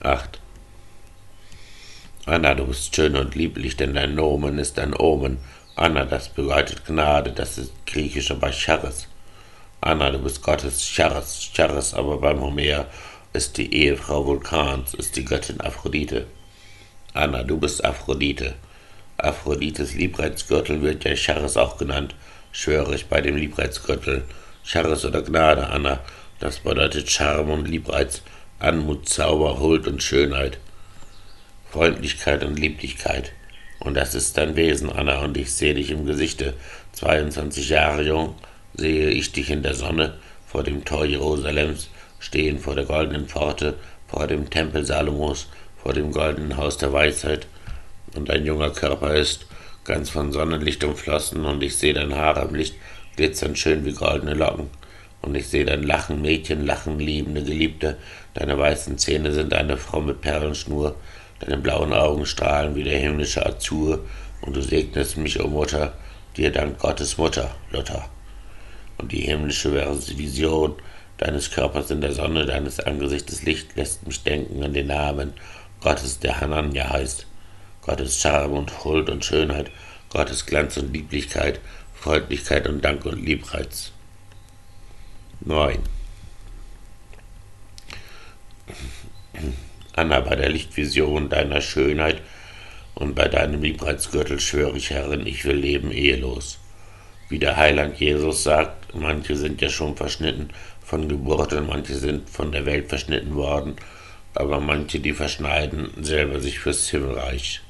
8. 0.02 0.40
Anna, 2.26 2.54
du 2.54 2.66
bist 2.66 2.94
schön 2.94 3.16
und 3.16 3.34
lieblich, 3.34 3.78
denn 3.78 3.94
dein 3.94 4.16
Nomen 4.16 4.60
ist 4.60 4.78
ein 4.78 4.94
Omen. 4.94 5.38
Anna, 5.78 6.04
das 6.04 6.28
bedeutet 6.28 6.86
Gnade, 6.86 7.32
das 7.32 7.58
ist 7.58 7.72
griechischer 7.86 8.36
bei 8.36 8.52
Charis. 8.52 9.08
Anna, 9.80 10.12
du 10.12 10.20
bist 10.20 10.44
Gottes 10.44 10.86
Charis, 10.86 11.50
Charis 11.54 11.94
aber 11.94 12.18
beim 12.18 12.42
Homer 12.42 12.86
ist 13.32 13.58
die 13.58 13.74
Ehefrau 13.74 14.26
Vulkans, 14.26 14.94
ist 14.94 15.16
die 15.16 15.24
Göttin 15.24 15.62
Aphrodite. 15.62 16.28
Anna, 17.14 17.44
du 17.44 17.58
bist 17.58 17.86
Aphrodite. 17.86 18.56
Aphrodites 19.18 19.94
Liebreizgürtel 19.94 20.82
wird 20.82 21.06
ja 21.06 21.16
Charis 21.16 21.56
auch 21.56 21.78
genannt, 21.78 22.14
schwöre 22.52 22.94
ich 22.94 23.06
bei 23.06 23.22
dem 23.22 23.38
Liebreizgürtel. 23.38 24.26
Charis 24.64 25.06
oder 25.06 25.22
Gnade, 25.22 25.68
Anna, 25.68 26.00
das 26.40 26.60
bedeutet 26.60 27.10
Charme 27.10 27.52
und 27.52 27.68
Liebreiz, 27.68 28.22
Anmut, 28.60 29.10
Zauber, 29.10 29.60
Huld 29.60 29.88
und 29.88 30.04
Schönheit, 30.04 30.60
Freundlichkeit 31.70 32.44
und 32.44 32.60
Lieblichkeit. 32.60 33.32
Und 33.80 33.96
das 33.96 34.14
ist 34.14 34.38
dein 34.38 34.56
Wesen, 34.56 34.92
Anna, 34.92 35.20
und 35.24 35.38
ich 35.38 35.52
sehe 35.54 35.74
dich 35.74 35.90
im 35.90 36.06
Gesichte. 36.06 36.54
22 36.94 37.70
Jahre 37.70 38.04
jung 38.04 38.36
sehe 38.76 39.10
ich 39.10 39.32
dich 39.32 39.50
in 39.50 39.64
der 39.64 39.74
Sonne 39.74 40.16
vor 40.46 40.64
dem 40.64 40.86
Tor 40.86 41.06
Jerusalems 41.06 41.90
stehen, 42.20 42.60
vor 42.60 42.76
der 42.76 42.86
goldenen 42.86 43.28
Pforte, 43.28 43.76
vor 44.08 44.28
dem 44.28 44.50
Tempel 44.50 44.86
Salomos, 44.86 45.48
vor 45.82 45.94
dem 45.94 46.12
goldenen 46.12 46.58
Haus 46.58 46.78
der 46.78 46.94
Weisheit. 46.94 47.48
Und 48.16 48.30
dein 48.30 48.46
junger 48.46 48.70
Körper 48.70 49.16
ist 49.16 49.48
ganz 49.84 50.10
von 50.10 50.32
Sonnenlicht 50.32 50.84
umflossen, 50.84 51.46
und 51.46 51.64
ich 51.64 51.78
sehe 51.78 51.94
dein 51.94 52.16
Haar 52.16 52.38
am 52.38 52.54
Licht 52.54 52.76
glitzern 53.16 53.56
schön 53.56 53.86
wie 53.86 53.94
goldene 53.94 54.34
Locken. 54.34 54.70
Und 55.22 55.36
ich 55.36 55.48
sehe 55.48 55.66
dein 55.66 55.84
Lachen, 55.84 56.22
Mädchen, 56.22 56.66
Lachen, 56.66 57.00
liebende 57.00 57.44
Geliebte. 57.44 57.98
Deine 58.34 58.58
weißen 58.58 58.98
Zähne 58.98 59.32
sind 59.32 59.54
eine 59.54 59.78
mit 60.06 60.22
Perlenschnur. 60.22 60.96
Deine 61.40 61.58
blauen 61.58 61.94
Augen 61.94 62.26
strahlen 62.26 62.76
wie 62.76 62.84
der 62.84 63.00
himmlische 63.00 63.46
Azur, 63.46 64.06
und 64.42 64.56
du 64.56 64.62
segnest 64.62 65.18
mich, 65.18 65.40
o 65.40 65.46
oh 65.46 65.48
Mutter, 65.48 65.94
dir 66.36 66.52
dank 66.52 66.80
Gottes 66.80 67.18
Mutter, 67.18 67.56
Luther. 67.72 68.10
Und 68.98 69.12
die 69.12 69.22
himmlische 69.22 69.72
Vision 70.18 70.76
deines 71.18 71.52
Körpers 71.52 71.92
in 71.92 72.02
der 72.02 72.14
Sonne, 72.14 72.46
deines 72.46 72.80
Angesichtes 72.80 73.44
Licht 73.44 73.76
lässt 73.76 74.06
mich 74.08 74.24
denken 74.24 74.64
an 74.64 74.74
den 74.74 74.88
Namen 74.88 75.34
Gottes, 75.82 76.20
der 76.20 76.42
Hanania 76.42 76.90
heißt. 76.90 77.28
Gottes 77.82 78.20
Charme 78.20 78.54
und 78.54 78.84
Huld 78.84 79.10
und 79.10 79.26
Schönheit, 79.26 79.72
Gottes 80.10 80.46
Glanz 80.46 80.78
und 80.78 80.94
Lieblichkeit, 80.94 81.60
Freundlichkeit 82.02 82.68
und 82.68 82.84
Dank 82.84 83.06
und 83.06 83.24
Liebreiz. 83.24 83.92
9. 85.42 85.78
Anna, 89.96 90.20
bei 90.22 90.36
der 90.36 90.50
Lichtvision 90.50 91.30
deiner 91.30 91.62
Schönheit 91.62 92.24
und 92.96 93.14
bei 93.14 93.28
deinem 93.28 93.62
Liebreizgürtel 93.62 94.40
schwöre 94.40 94.78
ich, 94.78 94.90
Herrin, 94.90 95.28
ich 95.28 95.46
will 95.46 95.58
leben 95.58 95.92
ehelos. 95.92 96.58
Wie 97.30 97.38
der 97.38 97.58
Heiland 97.58 98.00
Jesus 98.00 98.42
sagt, 98.42 98.96
manche 98.96 99.36
sind 99.36 99.62
ja 99.62 99.70
schon 99.70 99.96
verschnitten 99.96 100.50
von 100.84 101.08
Geburt 101.08 101.54
und 101.54 101.68
manche 101.68 101.94
sind 101.94 102.28
von 102.28 102.52
der 102.52 102.66
Welt 102.66 102.90
verschnitten 102.90 103.36
worden, 103.36 103.76
aber 104.34 104.60
manche, 104.60 105.00
die 105.00 105.14
verschneiden, 105.14 105.92
selber 106.02 106.40
sich 106.40 106.58
fürs 106.58 106.90
Himmelreich. 106.90 107.62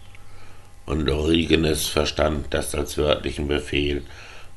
Und 0.85 1.09
Origenes 1.09 1.87
verstand 1.87 2.47
das 2.51 2.75
als 2.75 2.97
wörtlichen 2.97 3.47
Befehl, 3.47 4.03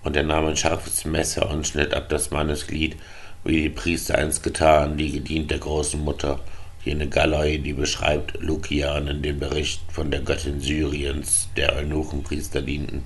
und 0.02 0.16
er 0.16 0.22
nahm 0.22 0.46
ein 0.46 0.56
scharfes 0.56 1.04
Messer 1.04 1.50
und 1.50 1.66
schnitt 1.66 1.94
ab 1.94 2.08
das 2.08 2.30
Mannesglied, 2.30 2.96
wie 3.44 3.62
die 3.62 3.68
Priester 3.70 4.16
einst 4.16 4.42
getan, 4.42 4.96
die 4.96 5.12
gedient 5.12 5.50
der 5.50 5.58
großen 5.58 6.00
Mutter, 6.00 6.40
jene 6.84 7.08
Gallei, 7.08 7.56
die 7.56 7.72
beschreibt 7.72 8.40
Lukianen 8.40 9.22
den 9.22 9.38
Bericht 9.38 9.80
von 9.90 10.10
der 10.10 10.20
Göttin 10.20 10.60
Syriens, 10.60 11.48
der 11.56 11.74
Eunuchenpriester 11.76 12.60
dienten. 12.60 13.04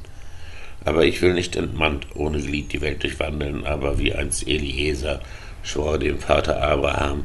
Aber 0.84 1.04
ich 1.04 1.22
will 1.22 1.34
nicht 1.34 1.56
entmannt 1.56 2.06
ohne 2.14 2.40
Glied 2.40 2.72
die 2.72 2.80
Welt 2.80 3.02
durchwandeln, 3.02 3.64
aber 3.64 3.98
wie 3.98 4.14
einst 4.14 4.46
Eliezer 4.46 5.20
schwor 5.62 5.98
dem 5.98 6.18
Vater 6.18 6.60
Abraham, 6.62 7.24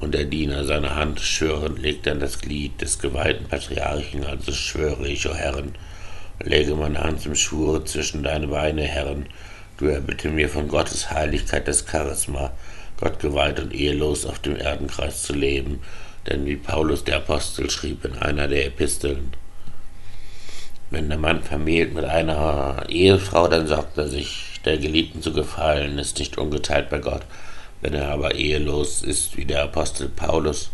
und 0.00 0.14
der 0.14 0.24
Diener 0.24 0.64
seine 0.64 0.94
Hand 0.94 1.20
schwörend 1.20 1.78
legte 1.78 2.10
an 2.10 2.20
das 2.20 2.40
Glied 2.40 2.80
des 2.80 2.98
geweihten 2.98 3.46
Patriarchen, 3.46 4.24
also 4.24 4.52
schwöre 4.52 5.06
ich, 5.06 5.28
o 5.28 5.34
Herren, 5.34 5.74
lege 6.42 6.74
meine 6.74 7.00
Hand 7.00 7.20
zum 7.20 7.34
Schwur 7.34 7.84
zwischen 7.84 8.22
deine 8.22 8.48
Beine, 8.48 8.82
Herren, 8.82 9.26
du 9.76 9.86
erbitte 9.86 10.30
mir 10.30 10.48
von 10.48 10.68
Gottes 10.68 11.10
Heiligkeit 11.10 11.68
das 11.68 11.84
Charisma, 11.86 12.50
Gott 12.98 13.18
geweiht 13.18 13.60
und 13.60 13.74
ehelos 13.74 14.26
auf 14.26 14.38
dem 14.38 14.56
Erdenkreis 14.56 15.22
zu 15.22 15.34
leben, 15.34 15.80
denn 16.26 16.46
wie 16.46 16.56
Paulus 16.56 17.04
der 17.04 17.16
Apostel 17.16 17.70
schrieb 17.70 18.04
in 18.04 18.14
einer 18.14 18.48
der 18.48 18.66
Episteln, 18.66 19.32
wenn 20.90 21.08
der 21.08 21.18
Mann 21.18 21.42
vermählt 21.42 21.94
mit 21.94 22.04
einer 22.04 22.84
Ehefrau, 22.88 23.46
dann 23.48 23.68
sorgt 23.68 23.96
er 23.96 24.08
sich, 24.08 24.60
der 24.64 24.76
Geliebten 24.76 25.22
zu 25.22 25.32
gefallen, 25.32 25.98
ist 25.98 26.18
nicht 26.18 26.36
ungeteilt 26.36 26.90
bei 26.90 26.98
Gott. 26.98 27.22
Wenn 27.80 27.94
er 27.94 28.10
aber 28.10 28.34
ehelos 28.34 29.02
ist, 29.02 29.36
wie 29.36 29.44
der 29.44 29.64
Apostel 29.64 30.08
Paulus, 30.08 30.70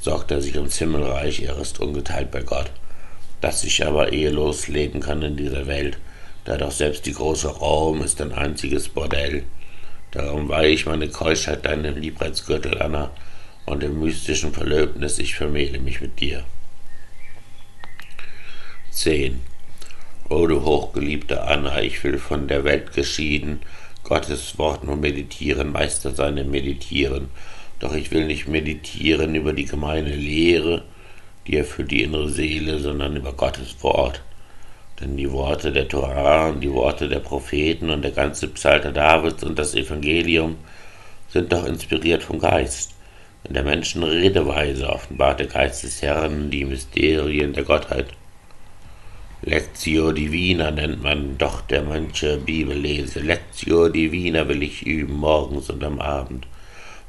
sorgt 0.00 0.30
er 0.30 0.40
sich 0.40 0.56
ums 0.56 0.78
Himmelreich, 0.78 1.42
er 1.42 1.58
ist 1.58 1.80
ungeteilt 1.80 2.30
bei 2.30 2.42
Gott. 2.42 2.70
Dass 3.40 3.64
ich 3.64 3.86
aber 3.86 4.12
ehelos 4.12 4.68
leben 4.68 5.00
kann 5.00 5.22
in 5.22 5.36
dieser 5.36 5.66
Welt, 5.66 5.98
da 6.44 6.56
doch 6.56 6.72
selbst 6.72 7.06
die 7.06 7.12
große 7.12 7.48
Raum 7.48 8.02
ist 8.02 8.20
ein 8.20 8.32
einziges 8.32 8.88
Bordell, 8.88 9.44
Darum 10.10 10.48
weihe 10.48 10.70
ich 10.70 10.86
meine 10.86 11.08
Keuschheit 11.08 11.66
deinem 11.66 11.96
Liebreizgürtel, 11.96 12.80
Anna, 12.80 13.10
und 13.66 13.82
im 13.82 14.00
mystischen 14.00 14.54
Verlöbnis 14.54 15.18
ich 15.18 15.34
vermähle 15.34 15.78
mich 15.78 16.00
mit 16.00 16.18
dir. 16.20 16.44
10. 18.90 19.40
O 20.30 20.46
du 20.46 20.62
hochgeliebte 20.62 21.42
Anna, 21.42 21.82
ich 21.82 22.02
will 22.04 22.18
von 22.18 22.48
der 22.48 22.64
Welt 22.64 22.94
geschieden, 22.94 23.60
Gottes 24.08 24.58
Wort 24.58 24.84
nur 24.84 24.96
meditieren, 24.96 25.70
Meister 25.70 26.12
seine 26.12 26.42
meditieren, 26.42 27.28
doch 27.78 27.94
ich 27.94 28.10
will 28.10 28.24
nicht 28.24 28.48
meditieren 28.48 29.34
über 29.34 29.52
die 29.52 29.66
gemeine 29.66 30.16
Lehre, 30.16 30.82
die 31.46 31.56
er 31.56 31.66
für 31.66 31.84
die 31.84 32.04
innere 32.04 32.30
Seele, 32.30 32.78
sondern 32.78 33.16
über 33.16 33.34
Gottes 33.34 33.76
Wort, 33.82 34.22
denn 34.98 35.18
die 35.18 35.30
Worte 35.30 35.72
der 35.72 35.88
Torah 35.88 36.48
und 36.48 36.62
die 36.62 36.72
Worte 36.72 37.06
der 37.06 37.20
Propheten 37.20 37.90
und 37.90 38.00
der 38.00 38.12
ganze 38.12 38.48
Psalter 38.48 38.92
Davids 38.92 39.44
und 39.44 39.58
das 39.58 39.74
Evangelium 39.74 40.56
sind 41.28 41.52
doch 41.52 41.66
inspiriert 41.66 42.22
vom 42.22 42.38
Geist. 42.38 42.94
In 43.44 43.52
der 43.52 43.62
Menschen 43.62 44.02
Redeweise 44.02 44.88
offenbart 44.88 45.40
der 45.40 45.48
Geist 45.48 45.84
des 45.84 46.00
Herrn 46.00 46.50
die 46.50 46.64
Mysterien 46.64 47.52
der 47.52 47.64
Gottheit. 47.64 48.06
Lectio 49.42 50.10
Divina 50.10 50.72
nennt 50.72 51.00
man 51.00 51.38
doch 51.38 51.60
der 51.60 51.82
manche 51.82 52.38
Bibel 52.38 52.76
lese. 52.76 53.20
Lectio 53.20 53.88
Divina 53.88 54.48
will 54.48 54.64
ich 54.64 54.84
üben, 54.84 55.14
morgens 55.14 55.70
und 55.70 55.84
am 55.84 56.00
Abend. 56.00 56.48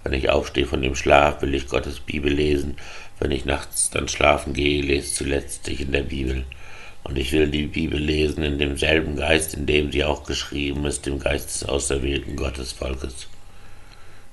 Wenn 0.03 0.13
ich 0.13 0.29
aufstehe 0.29 0.67
von 0.67 0.83
dem 0.83 0.93
Schlaf, 0.93 1.41
will 1.41 1.55
ich 1.55 1.67
Gottes 1.67 1.99
Bibel 1.99 2.31
lesen. 2.31 2.77
Wenn 3.19 3.31
ich 3.31 3.45
nachts 3.45 3.89
dann 3.89 4.07
schlafen 4.07 4.53
gehe, 4.53 4.83
lese 4.83 5.11
zuletzt 5.11 5.67
ich 5.69 5.81
in 5.81 5.91
der 5.91 6.03
Bibel. 6.03 6.45
Und 7.03 7.17
ich 7.17 7.31
will 7.31 7.47
die 7.47 7.65
Bibel 7.65 7.99
lesen 7.99 8.43
in 8.43 8.59
demselben 8.59 9.15
Geist, 9.15 9.55
in 9.55 9.65
dem 9.65 9.91
sie 9.91 10.03
auch 10.03 10.23
geschrieben 10.23 10.85
ist, 10.85 11.07
dem 11.07 11.17
Geist 11.17 11.49
des 11.49 11.67
auserwählten 11.67 12.35
Gottesvolkes. 12.35 13.27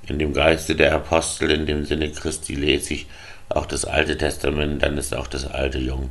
In 0.06 0.18
dem 0.18 0.34
Geiste 0.34 0.76
der 0.76 0.94
Apostel, 0.94 1.50
in 1.50 1.64
dem 1.64 1.86
Sinne 1.86 2.10
Christi 2.10 2.56
lese 2.56 2.92
ich 2.92 3.06
auch 3.48 3.64
das 3.64 3.86
Alte 3.86 4.18
Testament, 4.18 4.82
dann 4.82 4.98
ist 4.98 5.14
auch 5.14 5.28
das 5.28 5.46
Alte 5.46 5.78
jung. 5.78 6.10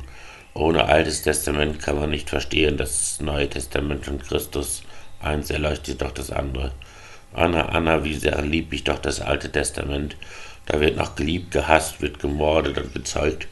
Ohne 0.56 0.86
Altes 0.86 1.20
Testament 1.20 1.82
kann 1.82 2.00
man 2.00 2.08
nicht 2.08 2.30
verstehen, 2.30 2.78
das 2.78 3.20
Neue 3.20 3.46
Testament 3.46 4.06
von 4.06 4.18
Christus. 4.18 4.84
Eins 5.20 5.50
erleuchtet 5.50 6.00
doch 6.00 6.12
das 6.12 6.30
andere. 6.30 6.72
Anna, 7.34 7.66
Anna, 7.66 8.04
wie 8.04 8.14
sehr 8.14 8.40
lieb 8.40 8.72
ich 8.72 8.82
doch 8.82 8.98
das 8.98 9.20
Alte 9.20 9.52
Testament. 9.52 10.16
Da 10.64 10.80
wird 10.80 10.96
noch 10.96 11.14
geliebt, 11.14 11.50
gehasst, 11.50 12.00
wird 12.00 12.20
gemordet 12.20 12.78
und 12.78 12.94
gezeugt. 12.94 13.48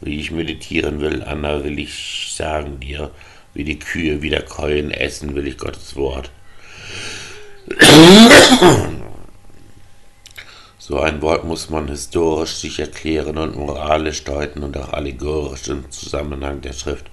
Wie 0.00 0.18
ich 0.18 0.32
meditieren 0.32 1.00
will, 1.00 1.22
Anna, 1.22 1.62
will 1.62 1.78
ich 1.78 2.32
sagen 2.34 2.80
dir, 2.80 3.12
wie 3.54 3.62
die 3.62 3.78
Kühe 3.78 4.20
wieder 4.20 4.42
Keulen 4.42 4.90
essen, 4.90 5.36
will 5.36 5.46
ich 5.46 5.56
Gottes 5.56 5.94
Wort. 5.94 6.32
So 10.90 10.98
ein 10.98 11.22
Wort 11.22 11.44
muss 11.44 11.70
man 11.70 11.86
historisch 11.86 12.56
sich 12.56 12.80
erklären 12.80 13.38
und 13.38 13.54
moralisch 13.54 14.24
deuten 14.24 14.64
und 14.64 14.76
auch 14.76 14.92
allegorisch 14.92 15.68
im 15.68 15.88
Zusammenhang 15.88 16.62
der 16.62 16.72
Schrift. 16.72 17.06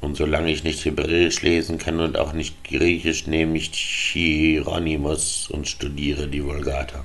Und 0.00 0.16
solange 0.16 0.50
ich 0.50 0.64
nicht 0.64 0.82
Hebräisch 0.86 1.42
lesen 1.42 1.76
kann 1.76 2.00
und 2.00 2.16
auch 2.16 2.32
nicht 2.32 2.64
Griechisch, 2.64 3.26
nehme 3.26 3.58
ich 3.58 3.74
Hieronymus 3.74 5.50
und 5.50 5.68
studiere 5.68 6.28
die 6.28 6.42
Vulgata. 6.42 7.04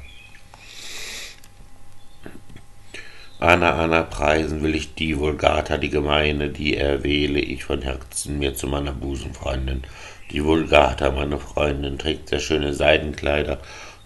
Anna, 3.41 3.71
Anna, 3.83 4.03
preisen 4.03 4.63
will 4.63 4.75
ich 4.75 4.95
die 4.95 5.19
Vulgata, 5.19 5.77
die 5.77 5.89
Gemeine, 5.89 6.47
die 6.47 6.77
erwähle 6.77 7.41
ich 7.41 7.65
von 7.65 7.81
Herzen 7.81 8.39
mir 8.39 8.55
zu 8.55 8.67
meiner 8.67 8.93
Busenfreundin. 8.93 9.83
Die 10.31 10.45
Vulgata, 10.45 11.11
meine 11.11 11.39
Freundin, 11.39 11.97
trägt 11.97 12.29
sehr 12.29 12.39
schöne 12.39 12.73
Seidenkleider. 12.73 13.59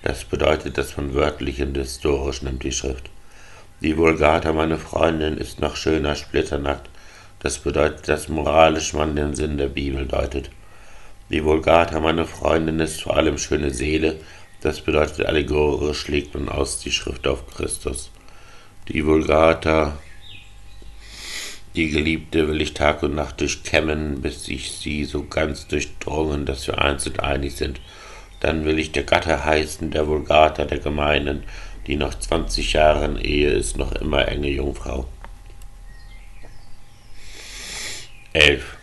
Das 0.04 0.26
bedeutet, 0.26 0.78
dass 0.78 0.98
man 0.98 1.14
wörtlich 1.14 1.62
und 1.62 1.76
historisch 1.76 2.42
nimmt 2.42 2.64
die 2.64 2.72
Schrift. 2.72 3.10
Die 3.82 3.98
Vulgata, 3.98 4.54
meine 4.54 4.78
Freundin, 4.78 5.38
ist 5.38 5.60
noch 5.60 5.76
schöner 5.76 6.16
splitternackt. 6.16 6.90
Das 7.40 7.58
bedeutet, 7.58 8.08
dass 8.08 8.30
moralisch 8.30 8.94
man 8.94 9.16
den 9.16 9.34
Sinn 9.34 9.58
der 9.58 9.68
Bibel 9.68 10.06
deutet. 10.06 10.50
Die 11.30 11.44
Vulgata, 11.44 12.00
meine 12.00 12.26
Freundin, 12.26 12.80
ist 12.80 13.02
vor 13.02 13.18
allem 13.18 13.38
schöne 13.38 13.72
Seele, 13.72 14.20
Das 14.64 14.80
bedeutet 14.80 15.26
allegorisch 15.26 16.08
legt 16.08 16.36
man 16.36 16.48
aus 16.48 16.80
die 16.80 16.92
Schrift 16.92 17.28
auf 17.28 17.48
Christus. 17.48 18.12
Die 18.88 19.06
Vulgata, 19.06 19.98
die 21.76 21.90
Geliebte 21.90 22.48
will 22.48 22.62
ich 22.62 22.74
Tag 22.74 23.04
und 23.04 23.14
Nacht 23.14 23.42
durchkämmen, 23.42 24.22
bis 24.22 24.48
ich 24.48 24.72
sie 24.72 25.04
so 25.04 25.26
ganz 25.26 25.68
durchdrungen, 25.68 26.46
dass 26.46 26.66
wir 26.68 26.80
eins 26.80 27.06
und 27.06 27.20
einig 27.20 27.58
sind. 27.58 27.82
Dann 28.44 28.66
will 28.66 28.78
ich 28.78 28.92
der 28.92 29.04
Gatter 29.04 29.46
heißen, 29.46 29.90
der 29.90 30.06
Vulgata, 30.06 30.66
der 30.66 30.80
Gemeinen, 30.80 31.44
die 31.88 31.96
noch 31.96 32.14
zwanzig 32.20 32.74
Jahre 32.74 33.06
in 33.06 33.18
Ehe 33.18 33.50
ist, 33.52 33.78
noch 33.78 33.94
immer 33.94 34.28
enge 34.28 34.50
Jungfrau. 34.50 35.06
11. 38.34 38.78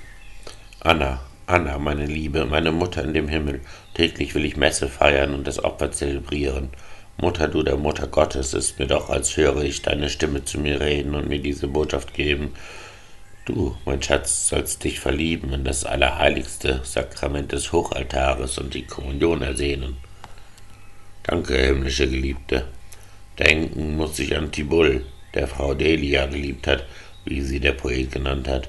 Anna, 0.81 1.21
Anna, 1.45 1.77
meine 1.77 2.07
Liebe, 2.07 2.47
meine 2.47 2.73
Mutter 2.73 3.05
in 3.05 3.13
dem 3.13 3.29
Himmel, 3.29 3.61
täglich 3.93 4.35
will 4.35 4.47
ich 4.47 4.57
Messe 4.57 4.89
feiern 4.89 5.35
und 5.35 5.47
das 5.47 5.63
Opfer 5.63 5.93
zelebrieren. 5.93 6.71
Mutter, 7.19 7.47
du 7.47 7.63
der 7.63 7.77
Mutter 7.77 8.07
Gottes, 8.07 8.55
ist 8.55 8.79
mir 8.79 8.87
doch, 8.87 9.11
als 9.11 9.37
höre 9.37 9.63
ich 9.63 9.83
deine 9.83 10.09
Stimme 10.09 10.43
zu 10.43 10.59
mir 10.59 10.81
reden 10.81 11.15
und 11.15 11.29
mir 11.29 11.39
diese 11.39 11.69
Botschaft 11.69 12.15
geben. 12.15 12.55
Du, 13.47 13.75
mein 13.87 14.03
Schatz, 14.03 14.49
sollst 14.49 14.85
dich 14.85 15.01
verlieben 15.01 15.53
in 15.55 15.65
das 15.65 15.85
allerheiligste 15.85 16.83
Sakrament 16.85 17.53
des 17.53 17.73
Hochaltares 17.73 18.59
und 18.59 18.75
die 18.75 18.85
Kommunion 18.85 19.41
ersehnen. 19.41 19.97
Danke, 21.23 21.57
himmlische 21.57 22.09
Geliebte. 22.09 22.67
Denken 23.39 23.97
muss 23.97 24.19
ich 24.19 24.37
an 24.37 24.53
Tibull, 24.53 25.07
der 25.33 25.49
Frau 25.49 25.73
Delia 25.73 26.27
geliebt 26.27 26.67
hat, 26.67 26.85
wie 27.25 27.41
sie 27.41 27.61
der 27.61 27.73
Poet 27.73 28.13
genannt 28.13 28.47
hat, 28.47 28.69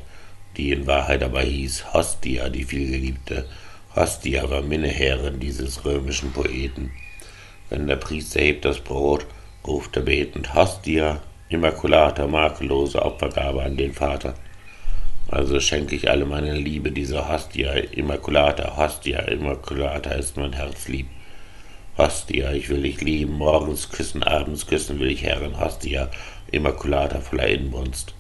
die 0.56 0.72
in 0.72 0.88
Wahrheit 0.88 1.22
aber 1.22 1.42
hieß 1.42 1.94
Hostia, 1.94 2.48
die 2.48 2.64
vielgeliebte. 2.64 3.50
Hostia 3.94 4.50
war 4.50 4.62
Minneherrin 4.62 5.40
dieses 5.40 5.84
römischen 5.84 6.32
Poeten. 6.32 6.92
Wenn 7.70 7.88
der 7.88 7.98
Priester 7.98 8.40
hebt 8.40 8.64
das 8.64 8.80
Brot, 8.80 9.26
ruft 9.68 9.98
er 9.98 10.04
betend 10.04 10.54
Hostia, 10.54 11.22
Immaculata, 11.50 12.26
makellose 12.26 13.02
Opfergabe 13.02 13.64
an 13.64 13.76
den 13.76 13.94
Vater. 13.94 14.34
Also 15.28 15.60
schenke 15.60 15.96
ich 15.96 16.10
alle 16.10 16.26
meine 16.26 16.54
Liebe 16.54 16.92
dieser 16.92 17.32
Hostia, 17.32 17.72
Immaculata, 17.74 18.76
Hostia, 18.78 19.20
Immaculata 19.20 20.12
ist 20.12 20.38
mein 20.38 20.54
Herz 20.54 20.88
lieb. 20.88 21.08
Hostia, 21.98 22.52
ich 22.52 22.70
will 22.70 22.84
dich 22.84 23.02
lieben, 23.02 23.34
morgens 23.34 23.90
küssen, 23.90 24.24
abends 24.24 24.68
küssen 24.68 25.00
will 25.00 25.12
ich 25.12 25.24
Herrin, 25.24 25.60
Hostia, 25.60 26.10
Immaculata 26.52 27.20
voller 27.20 27.48
Inbrunst. 27.48 28.14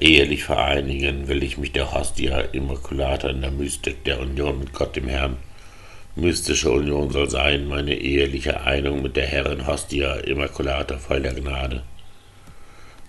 Ehelich 0.00 0.44
vereinigen 0.44 1.26
will 1.26 1.42
ich 1.42 1.58
mich 1.58 1.72
der 1.72 1.92
Hostia 1.92 2.38
Immaculata 2.40 3.30
in 3.30 3.40
der 3.40 3.50
Mystik 3.50 4.04
der 4.04 4.20
Union 4.20 4.60
mit 4.60 4.72
Gott 4.72 4.94
dem 4.94 5.08
Herrn. 5.08 5.36
Mystische 6.14 6.70
Union 6.70 7.10
soll 7.10 7.28
sein, 7.28 7.66
meine 7.66 7.96
eheliche 7.96 8.60
Einung 8.60 9.02
mit 9.02 9.16
der 9.16 9.26
Herrin 9.26 9.66
Hostia 9.66 10.14
Immaculata 10.14 10.98
voll 10.98 11.22
der 11.22 11.34
Gnade. 11.34 11.82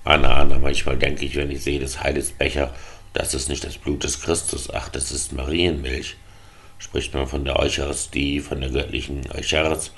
Anna, 0.03 0.35
Anna, 0.35 0.57
manchmal 0.59 0.97
denke 0.97 1.25
ich, 1.25 1.35
wenn 1.35 1.51
ich 1.51 1.63
sehe 1.63 1.79
des 1.79 2.01
Heiles 2.01 2.31
Becher, 2.31 2.73
das 3.13 3.33
ist 3.33 3.49
nicht 3.49 3.63
das 3.63 3.77
Blut 3.77 4.03
des 4.03 4.21
Christus, 4.21 4.69
ach, 4.73 4.89
das 4.89 5.11
ist 5.11 5.33
Marienmilch. 5.33 6.15
Spricht 6.77 7.13
man 7.13 7.27
von 7.27 7.43
der 7.43 7.59
Eucharistie, 7.59 8.39
von 8.39 8.61
der 8.61 8.69
göttlichen 8.69 9.29
Eucharis, 9.31 9.91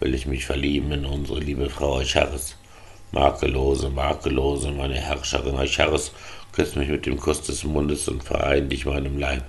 will 0.00 0.14
ich 0.14 0.26
mich 0.26 0.44
verlieben 0.44 0.92
in 0.92 1.06
unsere 1.06 1.40
liebe 1.40 1.70
Frau 1.70 1.94
Eucharis. 1.94 2.56
Makellose, 3.12 3.88
makellose, 3.88 4.70
meine 4.72 5.00
Herrscherin 5.00 5.54
Eucharis, 5.54 6.12
küss 6.52 6.76
mich 6.76 6.88
mit 6.88 7.06
dem 7.06 7.16
Kuss 7.16 7.42
des 7.42 7.64
Mundes 7.64 8.08
und 8.08 8.22
verein 8.22 8.68
dich 8.68 8.84
meinem 8.84 9.18
Leib 9.18 9.44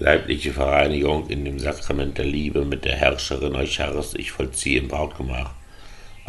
leibliche 0.00 0.52
Vereinigung 0.52 1.28
in 1.28 1.44
dem 1.44 1.58
Sakrament 1.58 2.18
der 2.18 2.24
Liebe 2.24 2.64
mit 2.64 2.84
der 2.84 2.94
Herrscherin 2.94 3.56
Eucharis 3.56 4.14
ich 4.14 4.30
vollziehe 4.30 4.78
im 4.78 4.88
Brautgemach. 4.88 5.57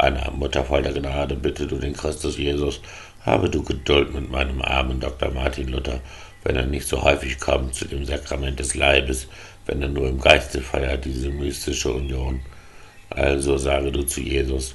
Anna, 0.02 0.30
Mutter 0.30 0.64
voll 0.64 0.82
der 0.82 0.94
Gnade, 0.94 1.36
bitte 1.36 1.66
du 1.66 1.76
den 1.76 1.92
Christus 1.92 2.38
Jesus, 2.38 2.80
habe 3.20 3.50
du 3.50 3.62
Geduld 3.62 4.14
mit 4.14 4.30
meinem 4.30 4.62
armen 4.62 4.98
Dr. 4.98 5.30
Martin 5.30 5.68
Luther, 5.68 6.00
wenn 6.42 6.56
er 6.56 6.64
nicht 6.64 6.88
so 6.88 7.02
häufig 7.02 7.38
kommt 7.38 7.74
zu 7.74 7.84
dem 7.84 8.06
Sakrament 8.06 8.58
des 8.58 8.74
Leibes, 8.74 9.28
wenn 9.66 9.82
er 9.82 9.88
nur 9.88 10.08
im 10.08 10.18
Geiste 10.18 10.62
feiert 10.62 11.04
diese 11.04 11.28
mystische 11.28 11.92
Union. 11.92 12.40
Also 13.10 13.58
sage 13.58 13.92
du 13.92 14.02
zu 14.04 14.22
Jesus, 14.22 14.74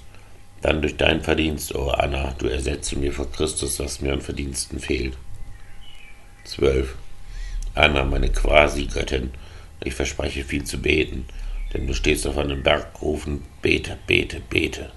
dann 0.61 0.81
durch 0.81 0.95
dein 0.95 1.21
Verdienst, 1.21 1.73
o 1.73 1.87
oh 1.87 1.89
Anna, 1.89 2.35
du 2.37 2.47
ersetze 2.47 2.95
mir 2.95 3.11
vor 3.11 3.31
Christus, 3.31 3.79
was 3.79 4.01
mir 4.01 4.13
an 4.13 4.21
Verdiensten 4.21 4.79
fehlt. 4.79 5.17
12. 6.43 6.95
Anna, 7.73 8.03
meine 8.03 8.29
Quasi-Göttin, 8.29 9.31
ich 9.83 9.95
verspreche 9.95 10.43
viel 10.43 10.63
zu 10.63 10.77
beten, 10.77 11.25
denn 11.73 11.87
du 11.87 11.93
stehst 11.93 12.27
auf 12.27 12.37
einem 12.37 12.61
Berg 12.61 13.01
rufen, 13.01 13.43
bete, 13.61 13.97
bete, 14.05 14.39
bete. 14.49 14.91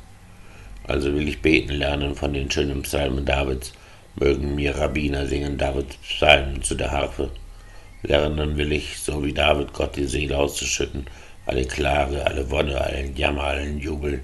Also 0.88 1.14
will 1.14 1.28
ich 1.28 1.40
beten 1.40 1.74
lernen 1.74 2.16
von 2.16 2.32
den 2.32 2.50
schönen 2.50 2.82
Psalmen 2.82 3.24
Davids, 3.24 3.72
mögen 4.16 4.56
mir 4.56 4.76
Rabbiner 4.76 5.26
singen 5.26 5.56
Davids 5.56 5.96
Psalmen 5.98 6.62
zu 6.62 6.74
der 6.74 6.90
Harfe. 6.90 7.30
Lernen 8.02 8.56
will 8.56 8.72
ich, 8.72 8.98
so 8.98 9.24
wie 9.24 9.32
David 9.32 9.72
Gott 9.72 9.94
die 9.94 10.06
Seele 10.06 10.36
auszuschütten, 10.36 11.06
alle 11.46 11.64
Klage, 11.64 12.26
alle 12.26 12.50
Wonne, 12.50 12.80
allen 12.80 13.14
Jammer, 13.16 13.44
allen 13.44 13.78
Jubel. 13.78 14.22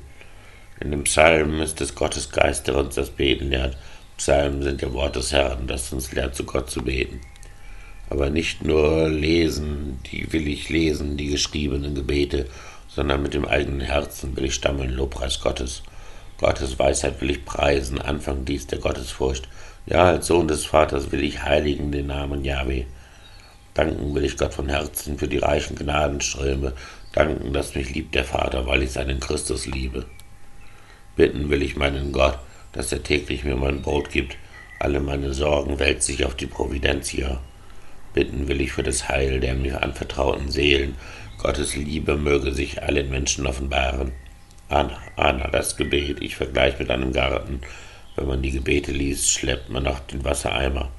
In 0.80 0.90
dem 0.90 1.04
Psalmen 1.04 1.60
ist 1.60 1.80
es 1.80 1.94
Gottes 1.94 2.30
Geist, 2.30 2.66
der 2.66 2.76
uns 2.76 2.96
das 2.96 3.10
Beten 3.10 3.50
lehrt. 3.50 3.76
Psalmen 4.16 4.62
sind 4.62 4.82
der 4.82 4.92
Wort 4.92 5.14
des 5.14 5.30
Herrn, 5.30 5.68
das 5.68 5.92
uns 5.92 6.12
lehrt, 6.12 6.34
zu 6.34 6.44
Gott 6.44 6.68
zu 6.68 6.82
beten 6.82 7.20
aber 8.10 8.30
nicht 8.30 8.64
nur 8.64 9.08
lesen, 9.08 9.98
die 10.10 10.32
will 10.32 10.46
ich 10.46 10.68
lesen, 10.68 11.16
die 11.16 11.28
geschriebenen 11.28 11.94
Gebete, 11.94 12.46
sondern 12.88 13.22
mit 13.22 13.34
dem 13.34 13.44
eigenen 13.44 13.80
Herzen 13.80 14.36
will 14.36 14.44
ich 14.44 14.54
stammeln, 14.54 14.92
Lobpreis 14.92 15.40
Gottes. 15.40 15.82
Gottes 16.38 16.78
Weisheit 16.78 17.20
will 17.20 17.30
ich 17.30 17.44
preisen, 17.44 18.00
Anfang 18.00 18.44
dies 18.44 18.66
der 18.66 18.78
Gottesfurcht. 18.78 19.48
Ja, 19.86 20.04
als 20.04 20.26
Sohn 20.26 20.48
des 20.48 20.64
Vaters 20.64 21.12
will 21.12 21.22
ich 21.22 21.42
heiligen 21.42 21.92
den 21.92 22.08
Namen 22.08 22.44
Yahweh. 22.44 22.84
Danken 23.74 24.14
will 24.14 24.24
ich 24.24 24.36
Gott 24.36 24.54
von 24.54 24.68
Herzen 24.68 25.18
für 25.18 25.28
die 25.28 25.38
reichen 25.38 25.76
Gnadenströme, 25.76 26.72
danken, 27.12 27.52
dass 27.52 27.74
mich 27.74 27.94
liebt 27.94 28.14
der 28.14 28.24
Vater, 28.24 28.66
weil 28.66 28.82
ich 28.82 28.92
seinen 28.92 29.20
Christus 29.20 29.66
liebe. 29.66 30.06
Bitten 31.16 31.50
will 31.50 31.62
ich 31.62 31.76
meinen 31.76 32.12
Gott, 32.12 32.38
dass 32.72 32.92
er 32.92 33.02
täglich 33.02 33.44
mir 33.44 33.56
mein 33.56 33.82
Brot 33.82 34.10
gibt, 34.10 34.36
alle 34.78 35.00
meine 35.00 35.32
Sorgen 35.32 35.78
wälzt 35.78 36.06
sich 36.06 36.24
auf 36.24 36.34
die 36.34 36.46
Providenz 36.46 37.08
hier. 37.08 37.40
Bitten 38.12 38.48
will 38.48 38.60
ich 38.60 38.72
für 38.72 38.82
das 38.82 39.08
Heil 39.08 39.40
der 39.40 39.54
mir 39.54 39.82
anvertrauten 39.82 40.50
Seelen. 40.50 40.96
Gottes 41.38 41.74
Liebe 41.74 42.16
möge 42.16 42.52
sich 42.52 42.82
allen 42.82 43.10
Menschen 43.10 43.46
offenbaren. 43.46 44.12
Anna, 44.74 44.98
Anna, 45.14 45.46
das 45.46 45.76
Gebet, 45.76 46.20
ich 46.20 46.34
vergleiche 46.34 46.80
mit 46.80 46.90
einem 46.90 47.12
Garten. 47.12 47.60
Wenn 48.16 48.26
man 48.26 48.42
die 48.42 48.50
Gebete 48.50 48.90
liest, 48.90 49.30
schleppt 49.30 49.70
man 49.70 49.84
noch 49.84 50.00
den 50.00 50.24
Wassereimer, 50.24 50.90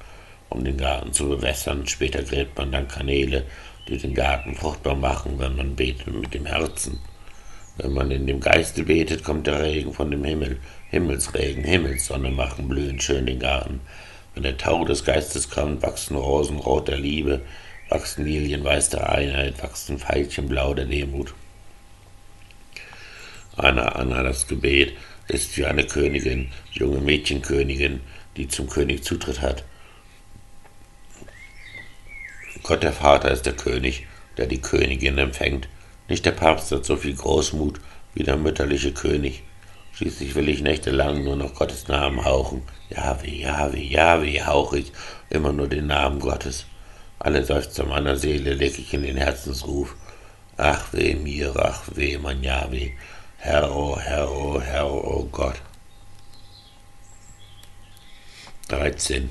um 0.48 0.64
den 0.64 0.78
Garten 0.78 1.12
zu 1.12 1.28
bewässern. 1.28 1.86
Später 1.86 2.22
gräbt 2.22 2.56
man 2.56 2.72
dann 2.72 2.88
Kanäle, 2.88 3.44
die 3.86 3.98
den 3.98 4.14
Garten 4.14 4.54
fruchtbar 4.54 4.94
machen, 4.94 5.38
wenn 5.38 5.56
man 5.56 5.76
betet 5.76 6.06
mit 6.06 6.32
dem 6.32 6.46
Herzen. 6.46 7.00
Wenn 7.76 7.92
man 7.92 8.10
in 8.10 8.26
dem 8.26 8.40
Geiste 8.40 8.84
betet, 8.84 9.22
kommt 9.22 9.46
der 9.46 9.62
Regen 9.62 9.92
von 9.92 10.10
dem 10.10 10.24
Himmel. 10.24 10.58
Himmelsregen, 10.88 11.62
Himmelssonne 11.62 12.30
machen 12.30 12.68
blühend 12.68 13.02
schön 13.02 13.26
den 13.26 13.40
Garten. 13.40 13.80
Wenn 14.32 14.44
der 14.44 14.56
Tau 14.56 14.86
des 14.86 15.04
Geistes 15.04 15.50
kommt, 15.50 15.82
wachsen 15.82 16.16
Rosen 16.16 16.56
rot 16.56 16.88
der 16.88 16.96
Liebe, 16.96 17.42
wachsen 17.90 18.24
Lilien 18.24 18.64
weiß 18.64 18.88
der 18.88 19.10
Einheit, 19.10 19.62
wachsen 19.62 19.98
Veilchen 19.98 20.48
blau 20.48 20.72
der 20.72 20.86
Demut. 20.86 21.34
Anna, 23.56 23.88
Anna, 23.88 24.22
das 24.22 24.46
Gebet 24.46 24.96
ist 25.28 25.56
wie 25.56 25.64
eine 25.64 25.84
Königin, 25.84 26.52
junge 26.72 27.00
Mädchenkönigin, 27.00 28.00
die 28.36 28.48
zum 28.48 28.68
König 28.68 29.02
Zutritt 29.02 29.40
hat. 29.40 29.64
Gott 32.62 32.82
der 32.82 32.92
Vater 32.92 33.30
ist 33.30 33.46
der 33.46 33.54
König, 33.54 34.06
der 34.36 34.46
die 34.46 34.60
Königin 34.60 35.18
empfängt. 35.18 35.68
Nicht 36.08 36.26
der 36.26 36.32
Papst 36.32 36.70
hat 36.70 36.84
so 36.84 36.96
viel 36.96 37.14
Großmut 37.14 37.80
wie 38.14 38.24
der 38.24 38.36
mütterliche 38.36 38.92
König. 38.92 39.42
Schließlich 39.92 40.34
will 40.34 40.48
ich 40.50 40.60
nächtelang 40.60 41.24
nur 41.24 41.36
noch 41.36 41.54
Gottes 41.54 41.88
Namen 41.88 42.24
hauchen. 42.24 42.62
Jahwe, 42.90 43.28
Jahwe, 43.30 43.78
Jahwe 43.78 44.46
hauch 44.46 44.74
ich 44.74 44.92
immer 45.30 45.52
nur 45.52 45.68
den 45.68 45.86
Namen 45.86 46.20
Gottes. 46.20 46.66
Alle 47.18 47.44
Seufzer 47.44 47.86
meiner 47.86 48.16
Seele 48.16 48.52
leg 48.52 48.78
ich 48.78 48.92
in 48.92 49.02
den 49.02 49.16
Herzensruf. 49.16 49.96
Ach 50.58 50.92
weh 50.92 51.14
mir, 51.14 51.54
ach 51.56 51.82
weh, 51.94 52.18
mein 52.18 52.42
Jahwe. 52.42 52.90
Herr, 53.38 53.70
oh 53.70 53.98
Herr, 53.98 54.30
oh 54.30 54.60
Herr, 54.60 54.86
oh 54.86 55.28
Gott. 55.30 55.60
13. 58.68 59.28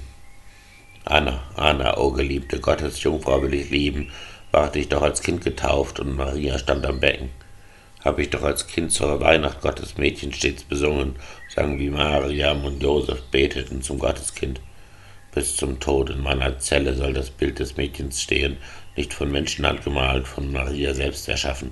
Anna, 1.06 1.44
Anna, 1.56 1.98
o 1.98 2.06
oh 2.06 2.12
geliebte 2.12 2.60
Gottes 2.60 3.02
Jungfrau 3.04 3.42
will 3.42 3.54
ich 3.54 3.70
lieben, 3.70 4.12
ward 4.52 4.76
ich 4.76 4.90
doch 4.90 5.02
als 5.02 5.22
Kind 5.22 5.44
getauft 5.44 6.00
und 6.00 6.16
Maria 6.16 6.58
stand 6.58 6.86
am 6.86 7.00
Becken 7.00 7.30
habe 8.06 8.22
ich 8.22 8.30
doch 8.30 8.44
als 8.44 8.68
Kind 8.68 8.92
zur 8.92 9.20
Weihnacht 9.20 9.62
Gottes 9.62 9.98
Mädchen 9.98 10.32
stets 10.32 10.64
besungen, 10.64 11.16
sang 11.54 11.80
wie 11.80 11.90
Mariam 11.90 12.64
und 12.64 12.82
Josef 12.82 13.24
beteten 13.32 13.82
zum 13.82 13.98
Gotteskind. 13.98 14.62
Bis 15.34 15.58
zum 15.58 15.80
Tod 15.80 16.12
in 16.12 16.22
meiner 16.22 16.60
Zelle 16.60 16.94
soll 16.94 17.14
das 17.14 17.32
Bild 17.32 17.58
des 17.58 17.78
Mädchens 17.78 18.22
stehen, 18.22 18.58
nicht 18.96 19.12
von 19.12 19.32
Menschenhand 19.32 19.84
gemalt, 19.84 20.28
von 20.28 20.52
Maria 20.52 20.94
selbst 20.94 21.28
erschaffen. 21.28 21.72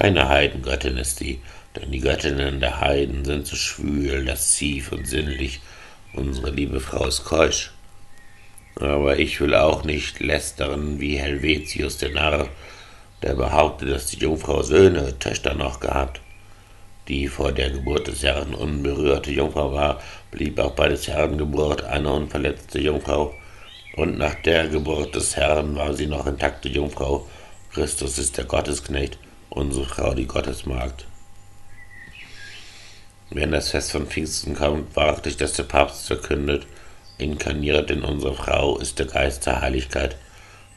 Keine 0.00 0.28
Heidengöttin 0.28 0.96
ist 0.96 1.18
sie, 1.18 1.40
denn 1.74 1.90
die 1.90 1.98
Göttinnen 1.98 2.60
der 2.60 2.80
Heiden 2.80 3.24
sind 3.24 3.48
so 3.48 3.56
schwül, 3.56 4.26
lasziv 4.26 4.92
und 4.92 5.08
sinnlich, 5.08 5.58
unsere 6.12 6.50
liebe 6.50 6.78
Frau 6.78 7.06
ist 7.06 7.24
keusch. 7.24 7.72
Aber 8.76 9.18
ich 9.18 9.40
will 9.40 9.56
auch 9.56 9.82
nicht 9.82 10.20
lästern 10.20 11.00
wie 11.00 11.18
Helvetius 11.18 11.98
der 11.98 12.10
Narr, 12.10 12.48
der 13.22 13.34
behauptet, 13.34 13.90
dass 13.90 14.06
die 14.06 14.20
Jungfrau 14.20 14.62
Söhne, 14.62 15.18
Töchter 15.18 15.54
noch 15.54 15.80
gehabt. 15.80 16.20
Die 17.08 17.26
vor 17.26 17.50
der 17.50 17.70
Geburt 17.70 18.06
des 18.06 18.22
Herrn 18.22 18.54
unberührte 18.54 19.32
Jungfrau 19.32 19.72
war, 19.72 20.00
blieb 20.30 20.60
auch 20.60 20.74
bei 20.76 20.88
des 20.88 21.08
Herrn 21.08 21.38
Geburt 21.38 21.82
eine 21.82 22.12
unverletzte 22.12 22.78
Jungfrau, 22.78 23.34
und 23.96 24.16
nach 24.16 24.36
der 24.44 24.68
Geburt 24.68 25.16
des 25.16 25.34
Herrn 25.34 25.74
war 25.74 25.92
sie 25.92 26.06
noch 26.06 26.28
intakte 26.28 26.68
Jungfrau. 26.68 27.26
Christus 27.72 28.18
ist 28.18 28.36
der 28.36 28.44
Gottesknecht, 28.44 29.18
unsere 29.58 29.84
Frau 29.84 30.14
die 30.14 30.26
Gottesmagd. 30.26 31.04
Wenn 33.30 33.50
das 33.50 33.70
Fest 33.70 33.90
von 33.90 34.06
Pfingsten 34.06 34.54
kommt, 34.54 34.94
warte 34.94 35.28
ich, 35.28 35.36
dass 35.36 35.52
der 35.54 35.64
Papst 35.64 36.06
verkündet, 36.06 36.66
inkarniert 37.18 37.90
in 37.90 38.02
unsere 38.02 38.34
Frau 38.34 38.78
ist 38.78 38.98
der 39.00 39.06
Geist 39.06 39.46
der 39.46 39.60
Heiligkeit, 39.60 40.16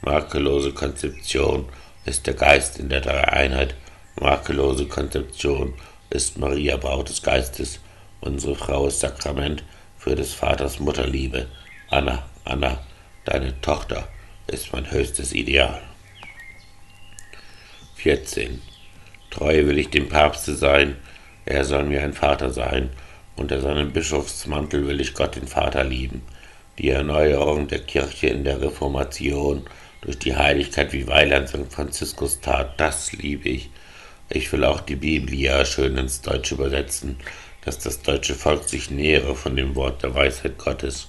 makellose 0.02 0.72
Konzeption 0.72 1.66
ist 2.04 2.26
der 2.26 2.34
Geist 2.34 2.78
in 2.78 2.88
der 2.88 3.00
Dreieinheit, 3.00 3.76
makellose 4.16 4.86
Konzeption 4.86 5.74
ist 6.10 6.36
Maria 6.36 6.76
Braut 6.76 7.08
des 7.08 7.22
Geistes, 7.22 7.78
unsere 8.20 8.56
Frau 8.56 8.88
ist 8.88 9.00
Sakrament 9.00 9.62
für 9.96 10.16
des 10.16 10.34
Vaters 10.34 10.80
Mutterliebe. 10.80 11.46
Anna, 11.88 12.24
Anna, 12.44 12.80
deine 13.24 13.58
Tochter 13.60 14.08
ist 14.48 14.72
mein 14.72 14.90
höchstes 14.90 15.32
Ideal. 15.32 15.80
14. 17.94 18.71
Treu 19.32 19.66
will 19.66 19.78
ich 19.78 19.88
dem 19.88 20.08
Papste 20.08 20.54
sein, 20.54 20.96
er 21.46 21.64
soll 21.64 21.84
mir 21.84 22.02
ein 22.02 22.12
Vater 22.12 22.50
sein, 22.50 22.90
unter 23.34 23.60
seinem 23.60 23.92
Bischofsmantel 23.92 24.86
will 24.86 25.00
ich 25.00 25.14
Gott 25.14 25.36
den 25.36 25.46
Vater 25.46 25.84
lieben. 25.84 26.22
Die 26.78 26.90
Erneuerung 26.90 27.66
der 27.66 27.80
Kirche 27.80 28.28
in 28.28 28.44
der 28.44 28.60
Reformation 28.60 29.64
durch 30.02 30.18
die 30.18 30.36
Heiligkeit, 30.36 30.92
wie 30.92 31.06
Weiland 31.06 31.48
St. 31.48 31.70
Franziskus 31.70 32.40
tat, 32.40 32.78
das 32.78 33.12
liebe 33.12 33.48
ich. 33.48 33.70
Ich 34.28 34.52
will 34.52 34.64
auch 34.64 34.80
die 34.80 34.96
Biblia 34.96 35.64
schön 35.64 35.96
ins 35.96 36.20
Deutsche 36.20 36.54
übersetzen, 36.54 37.16
dass 37.64 37.78
das 37.78 38.02
deutsche 38.02 38.34
Volk 38.34 38.68
sich 38.68 38.90
nähere 38.90 39.34
von 39.34 39.56
dem 39.56 39.74
Wort 39.74 40.02
der 40.02 40.14
Weisheit 40.14 40.58
Gottes. 40.58 41.08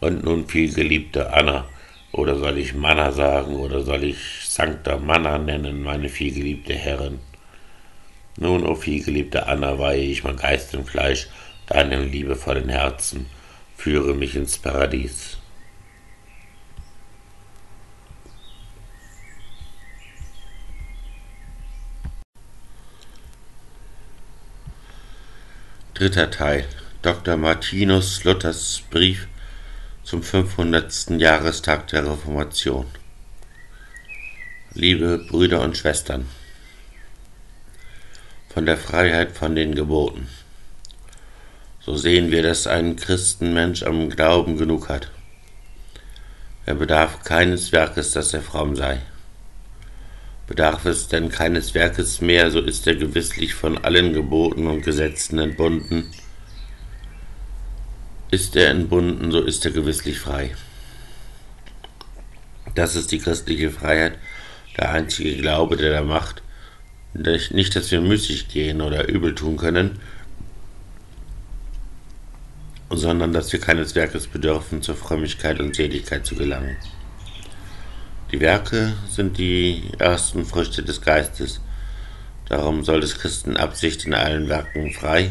Und 0.00 0.24
nun, 0.24 0.48
vielgeliebte 0.48 1.32
Anna, 1.32 1.66
oder 2.12 2.36
soll 2.36 2.58
ich 2.58 2.74
Manna 2.74 3.12
sagen, 3.12 3.54
oder 3.56 3.82
soll 3.82 4.02
ich 4.02 4.18
Sancta 4.42 4.96
Manna 4.96 5.38
nennen, 5.38 5.82
meine 5.82 6.08
vielgeliebte 6.08 6.74
Herrin? 6.74 7.20
Nun, 8.38 8.66
o 8.66 8.74
vielgeliebte 8.74 9.46
Anna, 9.46 9.78
weihe 9.78 10.02
ich 10.02 10.24
mein 10.24 10.36
Geist 10.36 10.74
und 10.74 10.88
Fleisch 10.88 11.28
deinem 11.66 12.10
liebevollen 12.10 12.68
Herzen, 12.68 13.26
führe 13.76 14.14
mich 14.14 14.36
ins 14.36 14.58
Paradies. 14.58 15.38
Dritter 25.94 26.30
Teil 26.30 26.66
Dr. 27.00 27.38
Martinus 27.38 28.22
Luthers 28.24 28.82
Brief 28.90 29.28
zum 30.02 30.22
500. 30.22 31.10
Jahrestag 31.18 31.86
der 31.86 32.04
Reformation. 32.04 32.86
Liebe 34.74 35.24
Brüder 35.26 35.62
und 35.62 35.78
Schwestern, 35.78 36.26
von 38.56 38.64
der 38.64 38.78
Freiheit 38.78 39.32
von 39.32 39.54
den 39.54 39.74
Geboten. 39.74 40.28
So 41.78 41.94
sehen 41.94 42.30
wir, 42.30 42.42
dass 42.42 42.66
ein 42.66 42.96
Christenmensch 42.96 43.82
am 43.82 44.08
Glauben 44.08 44.56
genug 44.56 44.88
hat. 44.88 45.10
Er 46.64 46.74
bedarf 46.74 47.22
keines 47.22 47.72
Werkes, 47.72 48.12
dass 48.12 48.32
er 48.32 48.40
fromm 48.40 48.74
sei. 48.74 49.02
Bedarf 50.46 50.86
es 50.86 51.08
denn 51.08 51.28
keines 51.28 51.74
Werkes 51.74 52.22
mehr, 52.22 52.50
so 52.50 52.60
ist 52.60 52.86
er 52.86 52.94
gewisslich 52.94 53.52
von 53.52 53.76
allen 53.84 54.14
Geboten 54.14 54.68
und 54.68 54.80
Gesetzen 54.80 55.38
entbunden. 55.38 56.10
Ist 58.30 58.56
er 58.56 58.70
entbunden, 58.70 59.32
so 59.32 59.42
ist 59.42 59.66
er 59.66 59.72
gewisslich 59.72 60.18
frei. 60.18 60.56
Das 62.74 62.96
ist 62.96 63.12
die 63.12 63.18
christliche 63.18 63.70
Freiheit, 63.70 64.14
der 64.78 64.92
einzige 64.92 65.36
Glaube, 65.36 65.76
der 65.76 65.92
da 65.92 66.02
macht. 66.02 66.40
Nicht, 67.18 67.76
dass 67.76 67.90
wir 67.90 68.00
müßig 68.00 68.48
gehen 68.48 68.80
oder 68.82 69.08
übel 69.08 69.34
tun 69.34 69.56
können, 69.56 69.98
sondern 72.90 73.32
dass 73.32 73.52
wir 73.52 73.60
keines 73.60 73.94
Werkes 73.94 74.26
bedürfen, 74.26 74.82
zur 74.82 74.96
Frömmigkeit 74.96 75.60
und 75.60 75.74
Seligkeit 75.74 76.26
zu 76.26 76.36
gelangen. 76.36 76.76
Die 78.32 78.40
Werke 78.40 78.94
sind 79.08 79.38
die 79.38 79.84
ersten 79.98 80.44
Früchte 80.44 80.82
des 80.82 81.00
Geistes. 81.00 81.60
Darum 82.48 82.84
soll 82.84 83.00
des 83.00 83.18
Christen 83.18 83.56
Absicht 83.56 84.04
in 84.04 84.14
allen 84.14 84.48
Werken 84.48 84.92
frei 84.92 85.30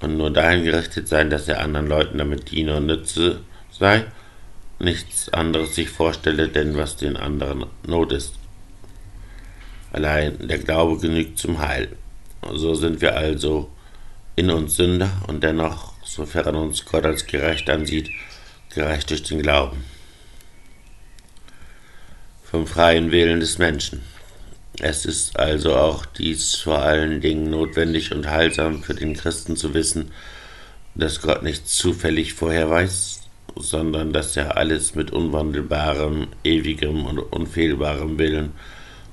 und 0.00 0.16
nur 0.16 0.30
dahin 0.30 0.64
gerichtet 0.64 1.08
sein, 1.08 1.28
dass 1.28 1.48
er 1.48 1.60
anderen 1.60 1.86
Leuten 1.86 2.18
damit 2.18 2.50
diene 2.50 2.76
und 2.76 2.86
nütze 2.86 3.40
sei, 3.70 4.06
nichts 4.78 5.28
anderes 5.30 5.74
sich 5.74 5.90
vorstelle, 5.90 6.48
denn 6.48 6.76
was 6.76 6.96
den 6.96 7.16
anderen 7.16 7.66
Not 7.86 8.12
ist. 8.12 8.39
Allein 9.92 10.46
der 10.46 10.58
Glaube 10.58 10.98
genügt 11.00 11.38
zum 11.38 11.58
Heil. 11.58 11.88
So 12.54 12.74
sind 12.74 13.00
wir 13.00 13.16
also 13.16 13.70
in 14.36 14.50
uns 14.50 14.76
Sünder 14.76 15.10
und 15.26 15.42
dennoch, 15.42 15.92
sofern 16.04 16.56
uns 16.56 16.84
Gott 16.84 17.04
als 17.04 17.26
gerecht 17.26 17.68
ansieht, 17.68 18.10
gerecht 18.74 19.10
durch 19.10 19.22
den 19.22 19.42
Glauben 19.42 19.84
vom 22.50 22.66
freien 22.66 23.12
Willen 23.12 23.38
des 23.38 23.58
Menschen. 23.58 24.02
Es 24.80 25.04
ist 25.04 25.38
also 25.38 25.76
auch 25.76 26.04
dies 26.04 26.56
vor 26.56 26.80
allen 26.80 27.20
Dingen 27.20 27.48
notwendig 27.48 28.12
und 28.12 28.28
heilsam 28.28 28.82
für 28.82 28.94
den 28.94 29.14
Christen 29.14 29.56
zu 29.56 29.72
wissen, 29.72 30.10
dass 30.96 31.20
Gott 31.20 31.44
nicht 31.44 31.68
zufällig 31.68 32.34
vorher 32.34 32.68
weiß, 32.68 33.20
sondern 33.54 34.12
dass 34.12 34.36
er 34.36 34.56
alles 34.56 34.96
mit 34.96 35.12
unwandelbarem, 35.12 36.26
ewigem 36.42 37.06
und 37.06 37.20
unfehlbarem 37.20 38.18
Willen 38.18 38.52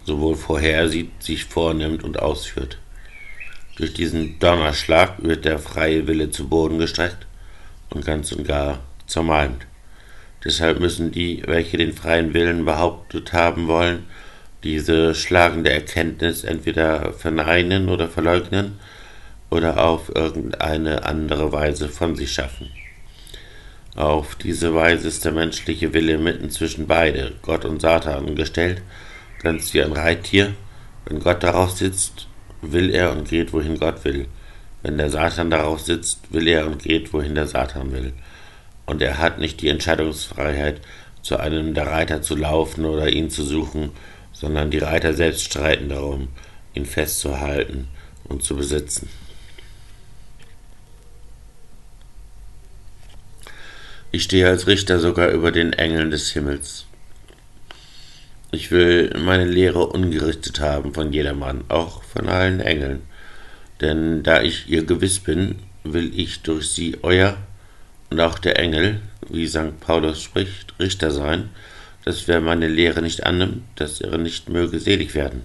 sowohl 0.08 0.36
vorhersieht, 0.36 1.22
sich 1.22 1.44
vornimmt 1.46 2.02
und 2.02 2.18
ausführt. 2.20 2.80
Durch 3.76 3.94
diesen 3.94 4.40
Donnerschlag 4.40 5.22
wird 5.22 5.44
der 5.44 5.60
freie 5.60 6.08
Wille 6.08 6.32
zu 6.32 6.48
Boden 6.48 6.80
gestreckt 6.80 7.28
und 7.90 8.06
ganz 8.06 8.32
und 8.32 8.48
gar 8.48 8.80
zermalmt. 9.06 9.68
Deshalb 10.46 10.80
müssen 10.80 11.12
die, 11.12 11.44
welche 11.46 11.76
den 11.76 11.92
freien 11.92 12.34
Willen 12.34 12.64
behauptet 12.64 13.34
haben 13.34 13.68
wollen, 13.68 14.06
diese 14.64 15.14
schlagende 15.14 15.72
Erkenntnis 15.72 16.46
entweder 16.46 17.12
verneinen 17.12 17.90
oder 17.90 18.08
verleugnen 18.08 18.80
oder 19.50 19.84
auf 19.84 20.16
irgendeine 20.16 21.06
andere 21.06 21.52
Weise 21.52 21.90
von 21.90 22.16
sich 22.16 22.32
schaffen. 22.32 22.70
Auf 23.96 24.36
diese 24.36 24.74
Weise 24.74 25.10
ist 25.10 25.26
der 25.26 25.34
menschliche 25.34 25.94
Wille 25.94 26.18
mitten 26.18 26.50
zwischen 26.50 26.88
beide, 26.88 27.34
Gott 27.42 27.66
und 27.66 27.82
Satan, 27.82 28.36
gestellt, 28.36 28.82
ganz 29.42 29.74
wie 29.74 29.84
ein 29.84 29.94
Reittier. 29.94 30.54
Wenn 31.06 31.20
Gott 31.20 31.44
darauf 31.44 31.72
sitzt, 31.72 32.28
will 32.62 32.90
er 32.90 33.12
und 33.12 33.30
geht, 33.30 33.54
wohin 33.54 33.80
Gott 33.80 34.04
will. 34.04 34.28
Wenn 34.84 34.98
der 34.98 35.10
Satan 35.10 35.50
darauf 35.50 35.82
sitzt, 35.82 36.32
will 36.32 36.48
er 36.48 36.68
und 36.68 36.84
geht, 36.84 37.14
wohin 37.14 37.36
der 37.36 37.48
Satan 37.48 37.92
will 37.92 38.14
und 38.88 39.02
er 39.02 39.20
hat 39.20 39.38
nicht 39.38 39.62
die 39.62 39.68
Entscheidungsfreiheit, 39.68 40.82
zu 41.22 41.38
einem 41.38 41.74
der 41.74 41.88
Reiter 41.88 42.22
zu 42.22 42.36
laufen 42.36 42.86
oder 42.86 43.10
ihn 43.10 43.30
zu 43.30 43.44
suchen, 43.44 43.92
sondern 44.32 44.72
die 44.72 44.80
Reiter 44.80 45.14
selbst 45.14 45.44
streiten 45.44 45.90
darum, 45.90 46.30
ihn 46.74 46.86
festzuhalten 46.86 47.90
und 48.24 48.44
zu 48.44 48.56
besitzen. 48.56 49.10
Ich 54.12 54.24
stehe 54.24 54.48
als 54.48 54.68
Richter 54.68 55.00
sogar 55.00 55.30
über 55.30 55.52
den 55.52 55.74
Engeln 55.74 56.10
des 56.10 56.32
Himmels. 56.32 56.86
Ich 58.52 58.72
will 58.72 59.14
meine 59.20 59.46
Lehre 59.46 59.88
ungerichtet 59.88 60.62
haben 60.62 60.94
von 60.94 61.12
jedermann, 61.12 61.66
auch 61.68 62.04
von 62.04 62.30
allen 62.30 62.62
Engeln, 62.62 63.02
denn 63.82 64.24
da 64.24 64.42
ich 64.42 64.70
ihr 64.70 64.86
gewiss 64.86 65.20
bin, 65.20 65.60
will 65.84 66.18
ich 66.18 66.44
durch 66.44 66.70
sie 66.70 66.98
euer 67.02 67.38
und 68.10 68.22
auch 68.22 68.40
der 68.40 68.58
Engel, 68.58 69.02
wie 69.30 69.48
St. 69.48 69.80
Paulus 69.82 70.24
spricht, 70.24 70.74
Richter 70.80 71.12
sein, 71.12 71.50
dass 72.06 72.30
wer 72.30 72.40
meine 72.40 72.70
Lehre 72.70 73.02
nicht 73.02 73.26
annimmt, 73.26 73.64
dass 73.76 74.00
er 74.00 74.18
nicht 74.18 74.48
möge 74.48 74.80
selig 74.80 75.14
werden. 75.14 75.44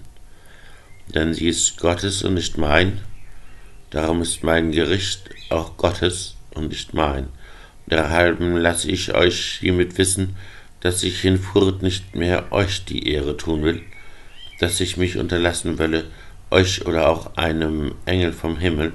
Denn 1.13 1.33
sie 1.33 1.49
ist 1.49 1.77
Gottes 1.77 2.23
und 2.23 2.35
nicht 2.35 2.57
mein, 2.57 3.01
darum 3.89 4.21
ist 4.21 4.43
mein 4.43 4.71
Gericht 4.71 5.29
auch 5.49 5.75
Gottes 5.75 6.37
und 6.53 6.69
nicht 6.69 6.93
mein. 6.93 7.27
Derhalben 7.85 8.55
lasse 8.55 8.89
ich 8.89 9.13
euch 9.13 9.57
hiermit 9.59 9.97
wissen, 9.97 10.37
dass 10.83 11.01
ich 11.01 11.21
hinfurt 11.21 11.81
nicht 11.81 12.13
mehr 12.13 12.51
euch 12.51 12.83
die 12.83 13.07
Ehre 13.07 13.37
tun 13.37 13.63
will, 13.63 13.81
dass 14.59 14.81
ich 14.81 14.97
mich 14.97 15.17
unterlassen 15.17 15.79
wolle, 15.79 16.03
euch 16.51 16.85
oder 16.85 17.07
auch 17.07 17.37
einem 17.37 17.95
Engel 18.05 18.33
vom 18.33 18.57
Himmel 18.57 18.91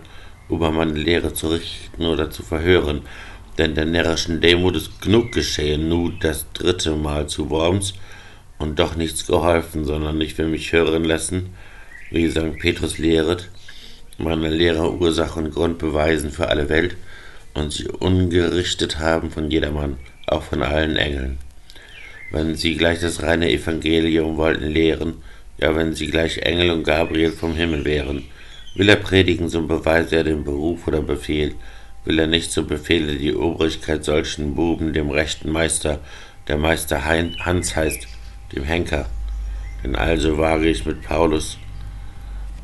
über 0.51 0.71
meine 0.71 0.93
Lehre 0.93 1.33
zu 1.33 1.49
richten 1.49 2.05
oder 2.05 2.31
zu 2.31 2.43
verhören, 2.43 3.01
denn 3.57 3.75
der 3.75 3.87
närrischen 3.87 4.43
Demut 4.43 4.77
ist 4.77 5.01
genug 5.01 5.33
geschehen, 5.33 5.89
nu 5.89 6.11
das 6.11 6.45
dritte 6.53 6.95
Mal 6.95 7.27
zu 7.27 7.49
Worms, 7.49 7.95
und 8.59 8.79
doch 8.79 8.95
nichts 8.95 9.27
geholfen, 9.27 9.85
sondern 9.85 10.21
ich 10.21 10.37
will 10.37 10.49
mich 10.49 10.73
hören 10.73 11.05
lassen, 11.05 11.55
wie 12.11 12.29
St. 12.29 12.59
Petrus 12.59 12.99
lehret, 12.99 13.49
meine 14.19 14.51
Lehre 14.51 14.93
Ursache 14.93 15.39
und 15.39 15.55
Grund 15.55 15.79
beweisen 15.79 16.31
für 16.33 16.49
alle 16.49 16.69
Welt 16.69 16.97
und 17.55 17.73
sie 17.73 17.89
ungerichtet 17.89 18.99
haben 18.99 19.31
von 19.31 19.51
jedermann, 19.51 19.97
auch 20.27 20.43
von 20.43 20.63
allen 20.63 20.97
Engeln. 20.97 21.39
Wenn 22.31 22.57
sie 22.57 22.77
gleich 22.77 23.01
das 23.01 23.23
reine 23.23 23.51
Evangelium 23.51 24.37
wollten 24.37 24.69
lehren, 24.69 25.15
ja 25.57 25.75
wenn 25.75 25.95
sie 25.95 26.09
gleich 26.09 26.39
Engel 26.39 26.71
und 26.71 26.85
Gabriel 26.85 27.33
vom 27.33 27.55
Himmel 27.55 27.85
wären, 27.85 28.25
will 28.75 28.89
er 28.89 28.97
predigen, 28.97 29.49
so 29.49 29.67
beweise 29.67 30.17
er 30.17 30.25
den 30.25 30.45
Beruf 30.45 30.87
oder 30.87 31.01
Befehl, 31.01 31.55
will 32.05 32.19
er 32.19 32.27
nicht 32.27 32.53
so 32.53 32.65
befehle 32.65 33.17
die 33.17 33.35
Obrigkeit 33.35 34.05
solchen 34.05 34.55
Buben 34.55 34.93
dem 34.93 35.11
rechten 35.11 35.51
Meister, 35.51 36.01
der 36.49 36.59
Meister 36.59 37.05
Hans 37.05 37.77
heißt, 37.77 38.07
dem 38.55 38.65
Henker. 38.65 39.09
Denn 39.83 39.97
also 39.97 40.39
wage 40.39 40.69
ich 40.69 40.85
mit 40.85 41.03
Paulus, 41.03 41.59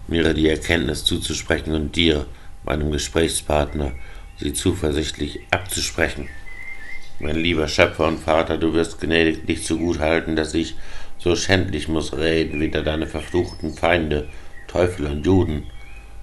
mir 0.09 0.35
die 0.35 0.49
Erkenntnis 0.49 1.05
zuzusprechen 1.05 1.75
und 1.75 1.97
dir, 1.97 2.27
meinem 2.65 2.91
Gesprächspartner, 2.91 3.93
sie 4.39 4.53
zuversichtlich 4.53 5.41
abzusprechen. 5.51 6.29
Mein 7.21 7.37
lieber 7.37 7.69
Schöpfer 7.69 8.09
und 8.09 8.19
Vater, 8.19 8.59
du 8.59 8.75
wirst 8.75 9.01
gnädig 9.01 9.47
nicht 9.47 9.71
halten, 10.01 10.35
dass 10.35 10.53
ich 10.53 10.75
so 11.19 11.37
schändlich 11.37 11.87
muss 11.87 12.17
reden, 12.17 12.61
wie 12.61 12.71
deine 12.71 13.07
verfluchten 13.07 13.75
Feinde, 13.75 14.27
Teufel 14.67 15.07
und 15.07 15.25
Juden. 15.25 15.65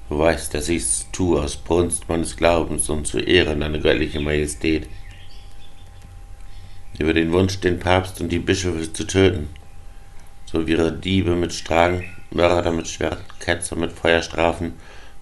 Du 0.09 0.19
weißt, 0.19 0.53
dass 0.53 0.67
ich's 0.67 1.07
tue 1.13 1.41
aus 1.41 1.55
Brunst 1.55 2.09
meines 2.09 2.35
Glaubens 2.35 2.89
und 2.89 3.07
zu 3.07 3.19
Ehren 3.19 3.61
deiner 3.61 3.79
göttlichen 3.79 4.25
Majestät. 4.25 4.89
Über 6.99 7.13
den 7.13 7.31
Wunsch, 7.31 7.61
den 7.61 7.79
Papst 7.79 8.19
und 8.19 8.29
die 8.29 8.39
Bischöfe 8.39 8.91
zu 8.91 9.05
töten, 9.05 9.47
so 10.45 10.67
wie 10.67 10.71
ihre 10.71 10.91
Diebe 10.91 11.37
mit 11.37 11.53
Stragen, 11.53 12.03
Mörder 12.31 12.71
mit 12.71 12.89
Schwert, 12.89 13.23
Ketzer 13.39 13.77
mit 13.77 13.93
Feuerstrafen, 13.93 14.73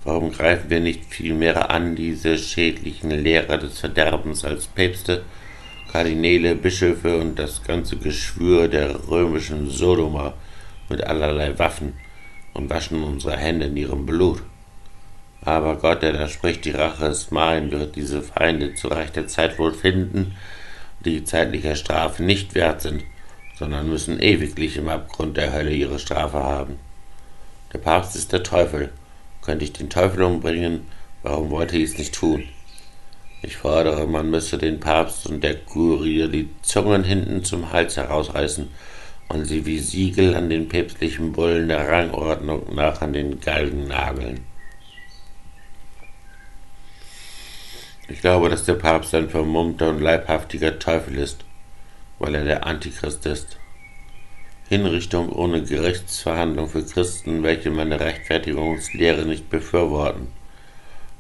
warum 0.04 0.32
greifen 0.32 0.72
wir 0.72 0.80
nicht 0.80 1.06
vielmehr 1.06 1.70
an 1.70 1.96
diese 1.96 2.40
schädlichen 2.40 3.12
Lehrer 3.12 3.60
des 3.60 3.80
Verderbens 3.80 4.44
als 4.44 4.66
Päpste, 4.66 5.24
Kardinäle, 5.92 6.56
Bischöfe 6.56 7.18
und 7.18 7.40
das 7.40 7.64
ganze 7.64 7.98
Geschwür 7.98 8.68
der 8.68 9.10
römischen 9.10 9.72
Sodoma 9.72 10.36
mit 10.88 11.04
allerlei 11.04 11.58
Waffen 11.58 11.94
und 12.54 12.70
waschen 12.70 13.02
unsere 13.02 13.36
Hände 13.36 13.66
in 13.66 13.76
ihrem 13.76 14.06
Blut? 14.06 14.44
Aber 15.42 15.78
Gott, 15.78 16.04
der 16.04 16.14
da 16.14 16.28
spricht, 16.28 16.66
die 16.66 16.72
Rache 16.72 17.08
ist 17.08 17.32
mein, 17.32 17.72
wird 17.72 17.96
diese 17.96 18.22
Feinde 18.22 18.76
zu 18.76 18.90
rechter 18.90 19.26
Zeit 19.26 19.58
wohl 19.58 19.74
finden, 19.74 20.36
die 21.06 21.24
zeitlicher 21.24 21.76
Strafe 21.76 22.22
nicht 22.22 22.54
wert 22.54 22.82
sind, 22.82 23.04
sondern 23.58 23.90
müssen 23.90 24.20
ewiglich 24.20 24.78
im 24.78 24.90
Abgrund 24.90 25.38
der 25.38 25.54
Hölle 25.54 25.72
ihre 25.72 25.98
Strafe 25.98 26.38
haben. 26.38 26.78
Der 27.74 27.80
Papst 27.80 28.16
ist 28.16 28.32
der 28.32 28.44
Teufel. 28.44 28.92
Könnte 29.42 29.66
ich 29.66 29.74
den 29.74 29.90
Teufel 29.90 30.22
umbringen, 30.22 30.86
warum 31.24 31.50
wollte 31.50 31.78
ich 31.78 31.92
es 31.92 31.98
nicht 31.98 32.14
tun? 32.14 32.44
Ich 33.42 33.56
fordere, 33.56 34.06
man 34.06 34.30
müsse 34.30 34.58
den 34.58 34.82
Papst 34.82 35.26
und 35.28 35.42
der 35.44 35.56
Kurie 35.56 36.28
die 36.28 36.50
Zungen 36.62 37.06
hinten 37.06 37.44
zum 37.46 37.72
Hals 37.72 37.96
herausreißen 37.96 38.68
und 39.30 39.46
sie 39.46 39.66
wie 39.66 39.80
Siegel 39.80 40.36
an 40.36 40.50
den 40.50 40.68
päpstlichen 40.68 41.32
Bullen 41.32 41.70
der 41.70 41.88
Rangordnung 41.88 42.76
nach 42.76 43.02
an 43.02 43.14
den 43.14 43.40
Galgen 43.40 43.88
nageln. 43.88 44.42
Ich 48.10 48.22
glaube, 48.22 48.50
dass 48.50 48.66
der 48.66 48.74
Papst 48.74 49.14
ein 49.16 49.30
vermummter 49.30 49.90
und 49.90 50.02
leibhaftiger 50.02 50.80
Teufel 50.80 51.18
ist, 51.18 51.46
weil 52.18 52.36
er 52.36 52.44
der 52.44 52.66
Antichrist 52.66 53.26
ist. 53.26 53.58
Hinrichtung 54.68 55.32
ohne 55.32 55.64
Gerichtsverhandlung 55.64 56.68
für 56.68 56.84
Christen, 56.84 57.44
welche 57.44 57.72
meine 57.72 58.00
Rechtfertigungslehre 58.00 59.26
nicht 59.26 59.50
befürworten. 59.50 60.39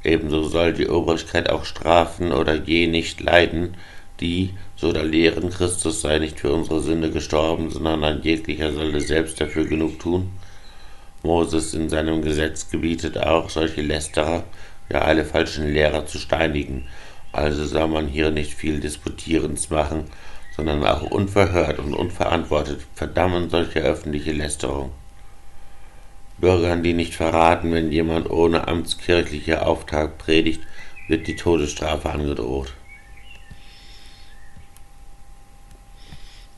Ebenso 0.03 0.43
soll 0.43 0.73
die 0.73 0.87
Obrigkeit 0.87 1.49
auch 1.49 1.65
strafen 1.65 2.31
oder 2.31 2.55
je 2.55 2.87
nicht 2.87 3.21
leiden, 3.21 3.75
die, 4.19 4.53
so 4.75 4.91
da 4.91 5.01
lehren, 5.01 5.49
Christus 5.49 6.01
sei 6.01 6.19
nicht 6.19 6.39
für 6.39 6.53
unsere 6.53 6.81
Sünde 6.81 7.09
gestorben, 7.09 7.69
sondern 7.69 8.03
ein 8.03 8.21
jeglicher 8.21 8.71
sollte 8.71 9.01
selbst 9.01 9.39
dafür 9.39 9.65
genug 9.65 9.99
tun. 9.99 10.31
Moses 11.23 11.73
in 11.73 11.89
seinem 11.89 12.21
Gesetz 12.21 12.69
gebietet 12.69 13.17
auch, 13.17 13.49
solche 13.49 13.81
Lästerer, 13.81 14.45
ja 14.89 15.01
alle 15.01 15.25
falschen 15.25 15.71
Lehrer 15.73 16.05
zu 16.05 16.17
steinigen. 16.17 16.87
Also 17.31 17.65
soll 17.65 17.87
man 17.87 18.07
hier 18.07 18.31
nicht 18.31 18.53
viel 18.53 18.79
Disputierens 18.79 19.69
machen, 19.69 20.05
sondern 20.55 20.83
auch 20.85 21.03
unverhört 21.03 21.79
und 21.79 21.93
unverantwortet 21.93 22.81
verdammen 22.95 23.49
solche 23.49 23.79
öffentliche 23.79 24.31
Lästerung. 24.31 24.91
Bürgern, 26.39 26.83
die 26.83 26.93
nicht 26.93 27.15
verraten, 27.15 27.71
wenn 27.73 27.91
jemand 27.91 28.29
ohne 28.29 28.67
amtskirchliche 28.67 29.65
Auftrag 29.65 30.17
predigt, 30.17 30.61
wird 31.07 31.27
die 31.27 31.35
Todesstrafe 31.35 32.09
angedroht. 32.09 32.73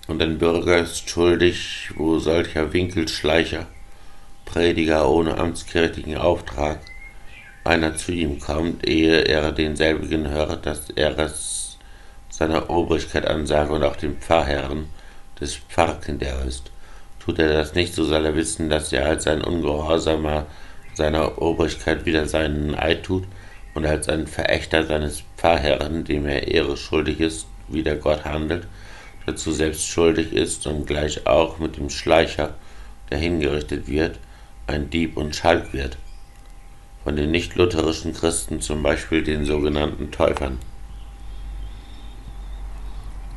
Und 0.08 0.22
ein 0.22 0.38
Bürger 0.38 0.80
ist 0.80 1.10
schuldig, 1.10 1.92
wo 1.96 2.20
solcher 2.20 2.74
Winkelschleicher, 2.74 3.68
Prediger 4.46 5.10
ohne 5.10 5.38
amtskirchlichen 5.38 6.18
Auftrag, 6.18 6.80
einer 7.64 7.96
zu 7.96 8.12
ihm 8.12 8.40
kommt, 8.40 8.88
ehe 8.88 9.22
er 9.22 9.52
denselbigen 9.52 10.28
hört, 10.28 10.66
dass 10.66 10.90
er 10.90 11.18
es 11.20 11.78
seiner 12.30 12.70
Obrigkeit 12.70 13.26
ansage 13.26 13.74
und 13.74 13.84
auch 13.84 13.96
dem 13.96 14.18
Pfarrherrn 14.18 14.88
des 15.40 15.56
Pfarrkinder 15.56 16.44
ist. 16.46 16.71
Tut 17.24 17.38
er 17.38 17.54
das 17.54 17.76
nicht, 17.76 17.94
so 17.94 18.04
soll 18.04 18.26
er 18.26 18.36
wissen, 18.36 18.70
dass 18.70 18.92
er 18.92 19.06
als 19.06 19.28
ein 19.28 19.44
Ungehorsamer 19.44 20.48
seiner 20.96 21.40
Obrigkeit 21.40 22.06
wieder 22.06 22.28
seinen 22.28 22.74
Eid 22.74 23.04
tut 23.04 23.26
und 23.76 23.86
als 23.86 24.10
ein 24.10 24.26
Verächter 24.26 24.86
seines 24.86 25.24
Pfarrherrn, 25.38 26.04
dem 26.04 26.26
er 26.26 26.48
Ehre 26.48 26.76
schuldig 26.78 27.20
ist, 27.20 27.46
wie 27.68 27.84
der 27.84 27.98
Gott 27.98 28.26
handelt, 28.26 28.66
dazu 29.28 29.52
selbst 29.52 29.88
schuldig 29.88 30.34
ist 30.34 30.66
und 30.66 30.88
gleich 30.88 31.28
auch 31.28 31.60
mit 31.60 31.78
dem 31.78 31.92
Schleicher, 31.92 32.56
der 33.12 33.20
hingerichtet 33.20 33.88
wird, 33.88 34.18
ein 34.66 34.90
Dieb 34.90 35.16
und 35.16 35.36
Schalk 35.36 35.74
wird. 35.74 35.98
Von 37.04 37.16
den 37.16 37.30
nicht-lutherischen 37.30 38.14
Christen 38.14 38.62
zum 38.62 38.82
Beispiel 38.82 39.24
den 39.24 39.46
sogenannten 39.46 40.12
Täufern. 40.12 40.58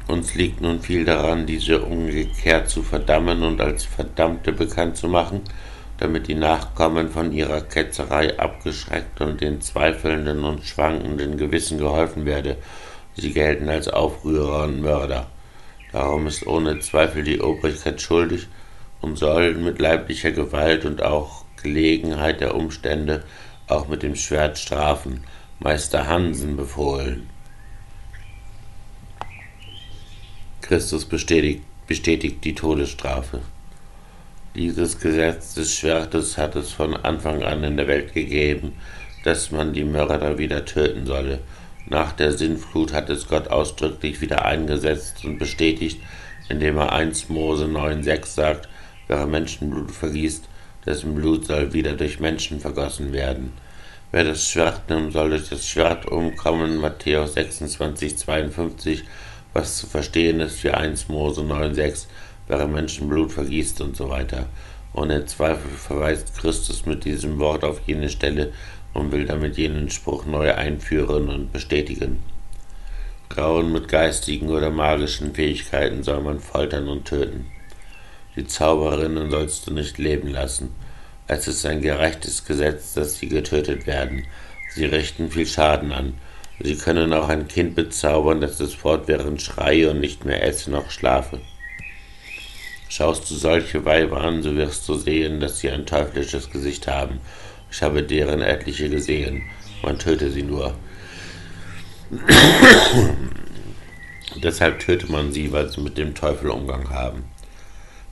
Uns 0.06 0.34
liegt 0.34 0.60
nun 0.60 0.80
viel 0.80 1.04
daran, 1.04 1.46
diese 1.46 1.80
umgekehrt 1.80 2.68
zu 2.68 2.82
verdammen 2.82 3.42
und 3.42 3.60
als 3.60 3.84
Verdammte 3.84 4.52
bekannt 4.52 4.98
zu 4.98 5.08
machen, 5.08 5.40
damit 5.98 6.28
die 6.28 6.34
Nachkommen 6.34 7.08
von 7.08 7.32
ihrer 7.32 7.62
Ketzerei 7.62 8.38
abgeschreckt 8.38 9.20
und 9.22 9.40
den 9.40 9.62
zweifelnden 9.62 10.44
und 10.44 10.64
schwankenden 10.64 11.38
Gewissen 11.38 11.78
geholfen 11.78 12.26
werde. 12.26 12.56
Sie 13.16 13.32
gelten 13.32 13.68
als 13.68 13.88
Aufrührer 13.88 14.64
und 14.64 14.82
Mörder. 14.82 15.28
Darum 15.92 16.26
ist 16.26 16.46
ohne 16.46 16.80
Zweifel 16.80 17.22
die 17.22 17.40
Obrigkeit 17.40 18.02
schuldig 18.02 18.48
und 19.00 19.16
soll 19.16 19.54
mit 19.54 19.78
leiblicher 19.78 20.32
Gewalt 20.32 20.84
und 20.84 21.02
auch 21.02 21.44
Gelegenheit 21.62 22.40
der 22.40 22.54
Umstände 22.54 23.24
auch 23.68 23.88
mit 23.88 24.02
dem 24.02 24.16
Schwert 24.16 24.58
strafen. 24.58 25.24
Meister 25.60 26.06
Hansen 26.08 26.56
befohlen. 26.56 27.30
Christus 30.64 31.04
bestätigt, 31.04 31.62
bestätigt 31.86 32.42
die 32.42 32.54
Todesstrafe. 32.54 33.40
Dieses 34.54 34.98
Gesetz 34.98 35.52
des 35.52 35.74
Schwertes 35.74 36.38
hat 36.38 36.56
es 36.56 36.72
von 36.72 36.96
Anfang 36.96 37.42
an 37.42 37.62
in 37.64 37.76
der 37.76 37.86
Welt 37.86 38.14
gegeben, 38.14 38.72
dass 39.24 39.50
man 39.50 39.74
die 39.74 39.84
Mörder 39.84 40.38
wieder 40.38 40.64
töten 40.64 41.04
solle. 41.04 41.40
Nach 41.86 42.12
der 42.12 42.32
Sinnflut 42.32 42.94
hat 42.94 43.10
es 43.10 43.28
Gott 43.28 43.48
ausdrücklich 43.48 44.22
wieder 44.22 44.46
eingesetzt 44.46 45.22
und 45.26 45.38
bestätigt, 45.38 46.00
indem 46.48 46.78
er 46.78 46.92
1 46.92 47.28
Mose 47.28 47.66
9,6 47.66 48.26
sagt, 48.26 48.68
wer 49.06 49.26
Menschenblut 49.26 49.90
vergießt, 49.90 50.44
dessen 50.86 51.14
Blut 51.14 51.44
soll 51.44 51.74
wieder 51.74 51.92
durch 51.92 52.20
Menschen 52.20 52.60
vergossen 52.60 53.12
werden. 53.12 53.52
Wer 54.12 54.24
das 54.24 54.48
Schwert 54.48 54.88
nimmt, 54.88 55.12
soll 55.12 55.28
durch 55.28 55.50
das 55.50 55.68
Schwert 55.68 56.06
umkommen. 56.06 56.76
Matthäus 56.76 57.34
26, 57.34 58.16
52 58.16 59.04
was 59.54 59.78
zu 59.78 59.86
verstehen 59.86 60.40
ist 60.40 60.60
für 60.60 60.76
1 60.76 61.08
Mose 61.08 61.40
9,6, 61.40 62.06
wer 62.48 62.66
Menschenblut 62.66 63.32
vergießt 63.32 63.80
und 63.80 63.96
so 63.96 64.10
weiter. 64.10 64.46
Ohne 64.92 65.24
Zweifel 65.24 65.70
verweist 65.70 66.36
Christus 66.36 66.84
mit 66.86 67.04
diesem 67.04 67.38
Wort 67.38 67.64
auf 67.64 67.80
jene 67.86 68.10
Stelle 68.10 68.52
und 68.92 69.12
will 69.12 69.24
damit 69.24 69.56
jenen 69.56 69.90
Spruch 69.90 70.26
neu 70.26 70.54
einführen 70.54 71.28
und 71.28 71.52
bestätigen. 71.52 72.22
Grauen 73.28 73.72
mit 73.72 73.88
geistigen 73.88 74.50
oder 74.50 74.70
magischen 74.70 75.34
Fähigkeiten 75.34 76.02
soll 76.02 76.20
man 76.20 76.40
foltern 76.40 76.88
und 76.88 77.06
töten. 77.06 77.46
Die 78.36 78.46
Zauberinnen 78.46 79.30
sollst 79.30 79.66
du 79.66 79.72
nicht 79.72 79.98
leben 79.98 80.28
lassen. 80.28 80.70
Es 81.26 81.48
ist 81.48 81.64
ein 81.64 81.80
gerechtes 81.80 82.44
Gesetz, 82.44 82.94
dass 82.94 83.16
sie 83.16 83.28
getötet 83.28 83.86
werden. 83.86 84.26
Sie 84.70 84.84
richten 84.84 85.30
viel 85.30 85.46
Schaden 85.46 85.92
an. 85.92 86.14
Sie 86.60 86.76
können 86.76 87.12
auch 87.12 87.28
ein 87.28 87.48
Kind 87.48 87.74
bezaubern, 87.74 88.40
das 88.40 88.60
es 88.60 88.74
fortwährend 88.74 89.42
schreie 89.42 89.90
und 89.90 90.00
nicht 90.00 90.24
mehr 90.24 90.44
esse 90.44 90.70
noch 90.70 90.90
schlafe. 90.90 91.40
Schaust 92.88 93.28
du 93.28 93.34
solche 93.34 93.84
Weiber 93.84 94.20
an, 94.20 94.42
so 94.42 94.54
wirst 94.54 94.88
du 94.88 94.94
sehen, 94.94 95.40
dass 95.40 95.58
sie 95.58 95.68
ein 95.70 95.84
teuflisches 95.84 96.50
Gesicht 96.50 96.86
haben. 96.86 97.18
Ich 97.70 97.82
habe 97.82 98.04
deren 98.04 98.40
etliche 98.40 98.88
gesehen. 98.88 99.42
Man 99.82 99.98
töte 99.98 100.30
sie 100.30 100.44
nur. 100.44 100.74
Deshalb 104.42 104.78
tötet 104.78 105.10
man 105.10 105.32
sie, 105.32 105.50
weil 105.50 105.68
sie 105.70 105.80
mit 105.80 105.98
dem 105.98 106.14
Teufel 106.14 106.50
Umgang 106.50 106.90
haben. 106.90 107.24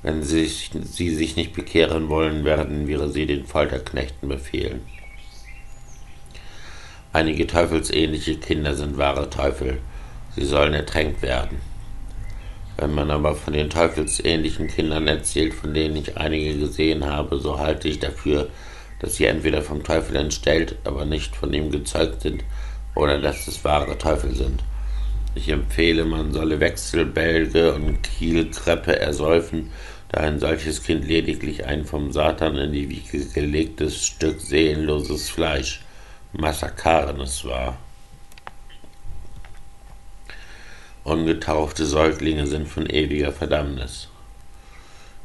Wenn 0.02 0.24
sie, 0.24 0.47
sie 0.47 1.14
sich 1.14 1.36
nicht 1.36 1.52
bekehren 1.52 2.09
wollen, 2.09 2.44
werden 2.44 2.89
wir 2.89 3.09
sie 3.09 3.27
den 3.27 3.47
Folterknechten 3.47 4.28
befehlen. 4.28 4.81
Einige 7.14 7.47
teufelsähnliche 7.47 8.36
Kinder 8.36 8.74
sind 8.74 8.97
wahre 8.97 9.28
Teufel. 9.28 9.78
Sie 10.34 10.47
sollen 10.47 10.72
ertränkt 10.72 11.20
werden. 11.20 11.60
Wenn 12.78 12.94
man 12.94 13.10
aber 13.10 13.34
von 13.34 13.52
den 13.52 13.68
teufelsähnlichen 13.68 14.68
Kindern 14.68 15.06
erzählt, 15.06 15.52
von 15.52 15.74
denen 15.74 15.97
ich 15.97 16.16
einige 16.16 16.59
gesehen 16.59 17.05
habe, 17.05 17.39
so 17.39 17.59
halte 17.59 17.89
ich 17.89 17.98
dafür, 17.98 18.48
dass 19.01 19.16
sie 19.16 19.26
entweder 19.26 19.60
vom 19.60 19.84
Teufel 19.84 20.16
entstellt, 20.16 20.76
aber 20.84 21.05
nicht 21.05 21.36
von 21.36 21.52
ihm 21.52 21.70
gezeugt 21.70 22.22
sind, 22.22 22.44
oder 22.94 23.20
dass 23.20 23.47
es 23.47 23.62
wahre 23.62 23.98
Teufel 23.98 24.34
sind. 24.34 24.62
Ich 25.34 25.51
empfehle, 25.51 26.06
man 26.06 26.32
solle 26.32 26.60
Wechselbälge 26.60 27.74
und 27.74 28.02
Kielkreppe 28.02 28.98
ersäufen, 28.98 29.70
da 30.09 30.20
ein 30.20 30.39
solches 30.39 30.82
Kind 30.82 31.06
lediglich 31.06 31.66
ein 31.66 31.84
vom 31.84 32.10
Satan 32.10 32.56
in 32.56 32.72
die 32.72 32.89
Wiege 32.89 33.24
gelegtes 33.34 34.02
Stück 34.02 34.40
seelenloses 34.40 35.28
Fleisch, 35.28 35.80
Massakarenes 36.32 37.44
war. 37.44 37.76
Ungetaufte 41.04 41.84
Säuglinge 41.84 42.46
sind 42.46 42.68
von 42.68 42.88
ewiger 42.88 43.32
Verdammnis 43.32 44.09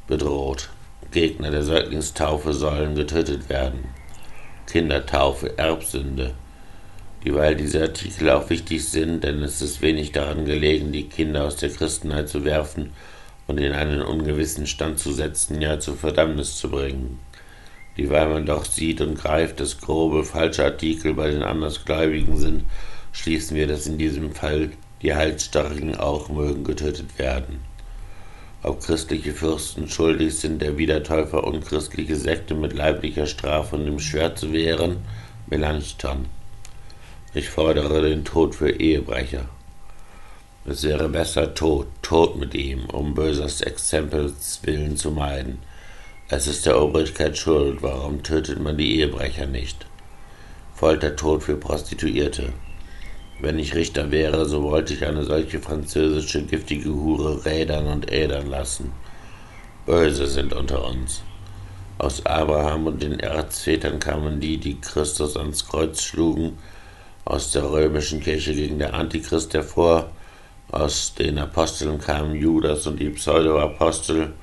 bedroht. 0.08 0.70
Gegner 1.12 1.52
der 1.52 1.64
Säuglingstaufe 1.64 2.54
sollen 2.54 2.96
getötet 2.96 3.48
werden. 3.50 3.86
Kindertaufe, 4.66 5.58
Erbsünde. 5.58 6.34
Dieweil 7.24 7.56
diese 7.56 7.82
Artikel 7.82 8.30
auch 8.30 8.50
wichtig 8.50 8.88
sind, 8.90 9.24
denn 9.24 9.42
es 9.44 9.62
ist 9.62 9.82
wenig 9.82 10.12
daran 10.12 10.46
gelegen, 10.46 10.92
die 10.92 11.08
Kinder 11.08 11.46
aus 11.46 11.56
der 11.56 11.70
Christenheit 11.70 12.28
zu 12.28 12.44
werfen 12.44 12.92
und 13.48 13.60
in 13.60 13.72
einen 13.72 14.02
ungewissen 14.02 14.68
Stand 14.68 15.00
zu 15.00 15.14
setzen, 15.14 15.62
ja 15.62 15.80
zur 15.80 15.96
Verdammnis 15.96 16.58
zu 16.58 16.70
bringen. 16.70 17.20
Dieweil 17.98 18.30
man 18.30 18.46
doch 18.46 18.66
sieht 18.66 19.02
und 19.02 19.16
greift, 19.16 19.60
dass 19.60 19.82
grobe, 19.82 20.24
falsche 20.24 20.64
Artikel 20.64 21.16
bei 21.16 21.32
den 21.32 21.42
Andersgläubigen 21.42 22.38
sind, 22.38 22.64
schließen 23.12 23.58
wir, 23.58 23.68
dass 23.68 23.88
in 23.88 23.98
diesem 23.98 24.34
Fall 24.34 24.70
die 25.02 25.16
Halsstarrigen 25.16 25.96
auch 25.96 26.30
mögen 26.30 26.64
getötet 26.64 27.18
werden. 27.18 27.60
Ob 28.64 28.82
christliche 28.82 29.34
Fürsten 29.34 29.90
schuldig 29.90 30.38
sind, 30.38 30.62
der 30.62 30.78
Wiedertäufer 30.78 31.44
und 31.44 31.66
christliche 31.66 32.16
Sekte 32.16 32.54
mit 32.54 32.74
leiblicher 32.74 33.26
Strafe 33.26 33.76
und 33.76 33.86
dem 33.86 34.00
Schwert 34.00 34.38
zu 34.38 34.52
wehren, 34.52 34.98
Melanchthon. 35.48 36.26
Ich 37.34 37.50
fordere 37.50 38.02
den 38.02 38.26
Tod 38.26 38.56
für 38.56 38.70
Ehebrecher. 38.70 39.46
Es 40.66 40.84
wäre 40.84 41.08
besser 41.08 41.54
Tod, 41.54 41.88
Tod 42.02 42.36
mit 42.38 42.54
ihm, 42.54 42.86
um 42.86 43.14
böses 43.14 43.62
Exempels 43.62 44.60
willen 44.64 44.98
zu 44.98 45.12
meiden. 45.12 45.60
Es 46.30 46.46
ist 46.46 46.66
der 46.66 46.82
Obrigkeit 46.82 47.38
schuld, 47.38 47.82
warum 47.82 48.22
tötet 48.22 48.60
man 48.60 48.76
die 48.76 48.98
Ehebrecher 48.98 49.46
nicht? 49.46 49.86
Foltertod 50.76 51.42
für 51.42 51.56
Prostituierte. 51.56 52.52
Wenn 53.40 53.58
ich 53.58 53.76
Richter 53.76 54.12
wäre, 54.12 54.46
so 54.46 54.62
wollte 54.64 54.94
ich 54.94 55.06
eine 55.06 55.24
solche 55.24 55.62
französische 55.62 56.44
giftige 56.44 56.90
Hure 56.90 57.46
rädern 57.46 57.88
und 57.88 58.12
ädern 58.12 58.48
lassen. 58.48 58.92
Böse 59.86 60.28
sind 60.28 60.52
unter 60.52 60.86
uns. 60.86 61.24
Aus 61.98 62.26
Abraham 62.26 62.88
und 62.88 63.02
den 63.02 63.22
Erzvätern 63.22 64.00
kamen 64.00 64.42
die, 64.42 64.58
die 64.58 64.82
Christus 64.82 65.38
ans 65.38 65.66
Kreuz 65.66 66.02
schlugen. 66.02 66.58
Aus 67.24 67.54
der 67.54 67.72
römischen 67.72 68.20
Kirche 68.20 68.54
ging 68.54 68.80
der 68.80 68.96
Antichrist 68.96 69.54
hervor. 69.54 70.10
Aus 70.72 71.14
den 71.14 71.38
Aposteln 71.38 72.00
kamen 72.00 72.36
Judas 72.36 72.86
und 72.86 73.00
die 73.00 73.12
Pseudoapostel. 73.12 74.34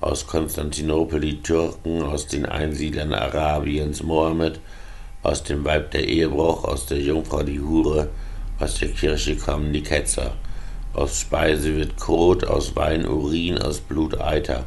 Aus 0.00 0.26
Konstantinopel 0.26 1.20
die 1.20 1.40
Türken, 1.40 2.02
aus 2.02 2.26
den 2.26 2.44
Einsiedlern 2.44 3.14
Arabiens 3.14 4.02
Mohammed, 4.02 4.60
aus 5.22 5.42
dem 5.42 5.64
Weib 5.64 5.90
der 5.92 6.06
Ehebruch, 6.06 6.64
aus 6.64 6.84
der 6.84 7.00
Jungfrau 7.00 7.42
die 7.42 7.60
Hure, 7.60 8.10
aus 8.58 8.78
der 8.78 8.88
Kirche 8.88 9.36
kommen 9.36 9.72
die 9.72 9.82
Ketzer. 9.82 10.32
Aus 10.92 11.20
Speise 11.20 11.76
wird 11.76 11.96
Kot, 11.96 12.44
aus 12.44 12.76
Wein 12.76 13.06
Urin, 13.06 13.58
aus 13.58 13.80
Blut 13.80 14.20
Eiter. 14.20 14.66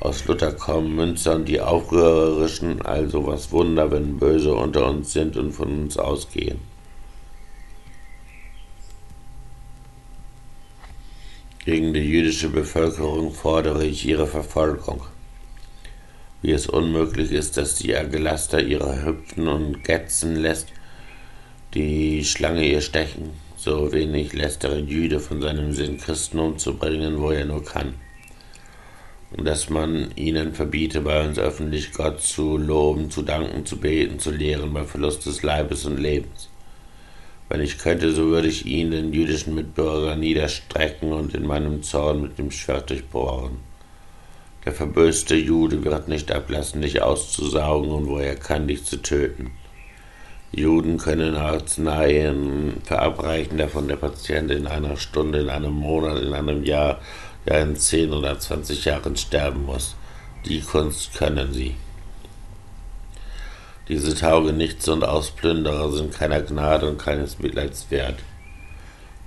Aus 0.00 0.26
Luther 0.26 0.52
kommen 0.52 0.94
Münzer 0.94 1.34
und 1.34 1.48
die 1.48 1.60
Aufrührerischen, 1.60 2.82
also 2.82 3.26
was 3.26 3.50
Wunder, 3.50 3.90
wenn 3.90 4.18
Böse 4.18 4.54
unter 4.54 4.86
uns 4.86 5.12
sind 5.12 5.36
und 5.36 5.52
von 5.52 5.82
uns 5.82 5.96
ausgehen. 5.96 6.60
Gegen 11.64 11.92
die 11.92 12.00
jüdische 12.38 12.50
Bevölkerung 12.50 13.32
fordere 13.32 13.84
ich 13.84 14.06
ihre 14.06 14.28
Verfolgung. 14.28 15.02
Wie 16.40 16.52
es 16.52 16.68
unmöglich 16.68 17.32
ist, 17.32 17.56
dass 17.56 17.74
die 17.74 17.96
Agelaster 17.96 18.62
ihre 18.62 19.04
hüpfen 19.04 19.48
und 19.48 19.82
getzen 19.82 20.36
lässt, 20.36 20.68
die 21.74 22.24
Schlange 22.24 22.64
ihr 22.64 22.80
stechen, 22.80 23.30
so 23.56 23.90
wenig 23.90 24.34
lässt 24.34 24.62
der 24.62 24.78
Jüde 24.78 25.18
von 25.18 25.42
seinem 25.42 25.72
Sinn, 25.72 25.98
Christen 25.98 26.38
umzubringen, 26.38 27.20
wo 27.20 27.32
er 27.32 27.44
nur 27.44 27.64
kann. 27.64 27.94
Und 29.36 29.44
dass 29.44 29.68
man 29.68 30.12
ihnen 30.14 30.54
verbiete, 30.54 31.00
bei 31.00 31.26
uns 31.26 31.40
öffentlich 31.40 31.92
Gott 31.92 32.20
zu 32.20 32.56
loben, 32.56 33.10
zu 33.10 33.22
danken, 33.22 33.66
zu 33.66 33.78
beten, 33.78 34.20
zu 34.20 34.30
lehren, 34.30 34.72
bei 34.72 34.84
Verlust 34.84 35.26
des 35.26 35.42
Leibes 35.42 35.86
und 35.86 35.98
Lebens. 35.98 36.48
Wenn 37.48 37.60
ich 37.60 37.78
könnte, 37.78 38.12
so 38.12 38.26
würde 38.26 38.48
ich 38.48 38.66
ihn, 38.66 38.90
den 38.90 39.12
jüdischen 39.12 39.54
Mitbürger, 39.54 40.16
niederstrecken 40.16 41.12
und 41.12 41.34
in 41.34 41.46
meinem 41.46 41.82
Zorn 41.82 42.20
mit 42.20 42.38
dem 42.38 42.50
Schwert 42.50 42.90
durchbohren. 42.90 43.56
Der 44.64 44.72
verböste 44.72 45.34
Jude 45.34 45.82
wird 45.84 46.08
nicht 46.08 46.30
ablassen, 46.30 46.82
dich 46.82 47.00
auszusaugen 47.00 47.90
und 47.90 48.06
wo 48.06 48.18
er 48.18 48.36
kann, 48.36 48.68
dich 48.68 48.84
zu 48.84 49.00
töten. 49.00 49.52
Juden 50.52 50.98
können 50.98 51.36
Arzneien 51.36 52.74
verabreichen, 52.84 53.58
davon 53.58 53.88
der 53.88 53.96
Patient 53.96 54.50
in 54.50 54.66
einer 54.66 54.96
Stunde, 54.96 55.40
in 55.40 55.48
einem 55.48 55.72
Monat, 55.72 56.22
in 56.22 56.32
einem 56.32 56.64
Jahr, 56.64 57.00
ja 57.46 57.58
in 57.58 57.76
zehn 57.76 58.12
oder 58.12 58.38
zwanzig 58.38 58.84
Jahren 58.84 59.16
sterben 59.16 59.64
muss. 59.64 59.94
Die 60.46 60.60
Kunst 60.60 61.14
können 61.14 61.52
sie. 61.52 61.74
Diese 63.88 64.14
Taugenichts 64.14 64.86
und 64.88 65.02
Ausplünderer 65.02 65.90
sind 65.90 66.12
keiner 66.12 66.42
Gnade 66.42 66.90
und 66.90 66.98
keines 66.98 67.38
Mitleids 67.38 67.86
wert. 67.88 68.16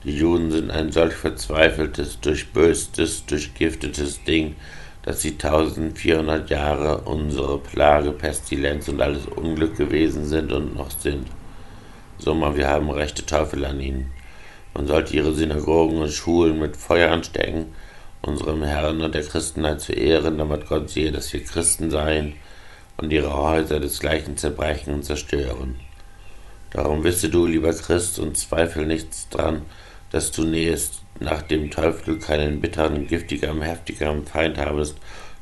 Die 0.03 0.15
Juden 0.15 0.51
sind 0.51 0.69
ein 0.69 0.91
solch 0.91 1.15
verzweifeltes, 1.15 2.19
durchböstes, 2.19 3.25
durchgiftetes 3.25 4.23
Ding, 4.23 4.55
dass 5.01 5.23
sie 5.23 5.31
1400 5.31 6.47
Jahre 6.51 6.99
unsere 7.05 7.57
Plage, 7.57 8.11
Pestilenz 8.11 8.87
und 8.87 9.01
alles 9.01 9.25
Unglück 9.25 9.77
gewesen 9.77 10.25
sind 10.25 10.51
und 10.51 10.75
noch 10.75 10.91
sind. 10.91 11.25
Sommer, 12.19 12.55
wir 12.55 12.69
haben 12.69 12.91
rechte 12.91 13.25
Teufel 13.25 13.65
an 13.65 13.79
ihnen. 13.79 14.11
Man 14.75 14.85
sollte 14.85 15.15
ihre 15.15 15.33
Synagogen 15.33 15.97
und 15.97 16.11
Schulen 16.11 16.59
mit 16.59 16.77
Feuer 16.77 17.11
anstecken, 17.11 17.73
unserem 18.21 18.61
Herrn 18.61 19.01
und 19.01 19.15
der 19.15 19.23
Christenheit 19.23 19.81
zu 19.81 19.93
ehren, 19.93 20.37
damit 20.37 20.67
Gott 20.67 20.91
sehe, 20.91 21.11
dass 21.11 21.33
wir 21.33 21.43
Christen 21.43 21.89
seien 21.89 22.35
und 23.01 23.11
ihre 23.11 23.33
Häuser 23.33 23.79
desgleichen 23.79 24.37
zerbrechen 24.37 24.93
und 24.93 25.03
zerstören. 25.03 25.75
Darum 26.69 27.03
wisse 27.03 27.29
du, 27.29 27.45
lieber 27.45 27.73
Christ, 27.73 28.19
und 28.19 28.37
zweifel 28.37 28.85
nichts 28.85 29.27
dran, 29.29 29.63
dass 30.11 30.31
du 30.31 30.43
nähest 30.43 31.01
nach 31.19 31.41
dem 31.41 31.69
Teufel 31.69 32.19
keinen 32.19 32.61
bitteren, 32.61 33.07
giftigeren, 33.07 33.61
heftigeren 33.61 34.25
Feind 34.25 34.57
habest, 34.57 34.97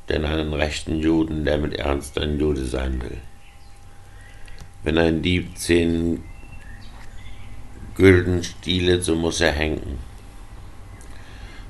denn 0.09 0.25
einen 0.25 0.53
rechten 0.53 0.99
Juden, 0.99 1.45
der 1.45 1.57
mit 1.57 1.75
Ernst 1.75 2.17
ein 2.17 2.39
Jude 2.39 2.65
sein 2.65 3.01
will. 3.01 3.17
Wenn 4.83 4.97
ein 4.97 5.21
Dieb 5.21 5.57
zehn 5.57 6.23
Gülden 7.95 8.43
stielet, 8.43 9.03
so 9.03 9.15
muss 9.15 9.41
er 9.41 9.51
hängen. 9.51 9.99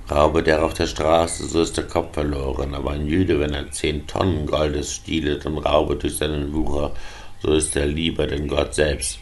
Raube 0.10 0.42
der 0.42 0.64
auf 0.64 0.74
der 0.74 0.88
Straße, 0.88 1.46
so 1.48 1.62
ist 1.62 1.78
der 1.78 1.86
Kopf 1.86 2.16
verloren, 2.16 2.74
aber 2.74 2.92
ein 2.92 3.06
Jüde, 3.06 3.40
wenn 3.40 3.54
er 3.54 3.70
zehn 3.70 4.08
Tonnen 4.08 4.48
Goldes 4.48 4.92
stielet 4.94 5.46
und 5.46 5.60
raube 5.60 5.98
durch 5.98 6.18
seinen 6.18 6.52
Wucher, 6.52 6.94
so 7.42 7.54
ist 7.54 7.76
er 7.76 7.86
lieber 7.86 8.26
denn 8.26 8.48
Gott 8.48 8.74
selbst. 8.74 9.20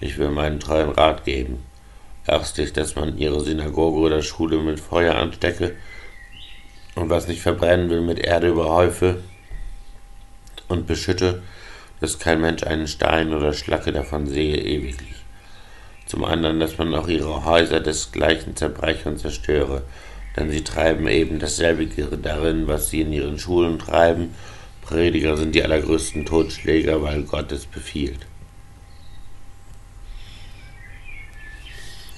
Ich 0.00 0.18
will 0.18 0.30
meinen 0.30 0.58
treuen 0.58 0.90
Rat 0.90 1.24
geben. 1.24 1.62
ärztlich, 2.26 2.72
dass 2.72 2.96
man 2.96 3.18
ihre 3.18 3.40
Synagoge 3.40 3.98
oder 3.98 4.22
Schule 4.22 4.58
mit 4.58 4.80
Feuer 4.80 5.14
anstecke 5.14 5.76
und 6.94 7.08
was 7.08 7.28
nicht 7.28 7.40
verbrennen 7.40 7.88
will, 7.88 8.00
mit 8.00 8.18
Erde 8.18 8.48
überhäufe 8.48 9.22
und 10.68 10.86
beschütte, 10.86 11.42
dass 12.00 12.18
kein 12.18 12.40
Mensch 12.40 12.62
einen 12.64 12.88
Stein 12.88 13.32
oder 13.32 13.52
Schlacke 13.52 13.92
davon 13.92 14.26
sehe 14.26 14.56
ewiglich. 14.56 15.19
Zum 16.10 16.24
anderen, 16.24 16.58
dass 16.58 16.76
man 16.76 16.92
auch 16.92 17.06
ihre 17.06 17.44
Häuser 17.44 17.78
desgleichen 17.78 18.56
zerbreche 18.56 19.08
und 19.08 19.20
zerstöre, 19.20 19.82
denn 20.36 20.50
sie 20.50 20.64
treiben 20.64 21.06
eben 21.06 21.38
dasselbige 21.38 22.08
darin, 22.20 22.66
was 22.66 22.90
sie 22.90 23.02
in 23.02 23.12
ihren 23.12 23.38
Schulen 23.38 23.78
treiben. 23.78 24.34
Prediger 24.82 25.36
sind 25.36 25.54
die 25.54 25.62
allergrößten 25.62 26.26
Totschläger, 26.26 27.00
weil 27.00 27.22
Gott 27.22 27.52
es 27.52 27.64
befiehlt. 27.64 28.26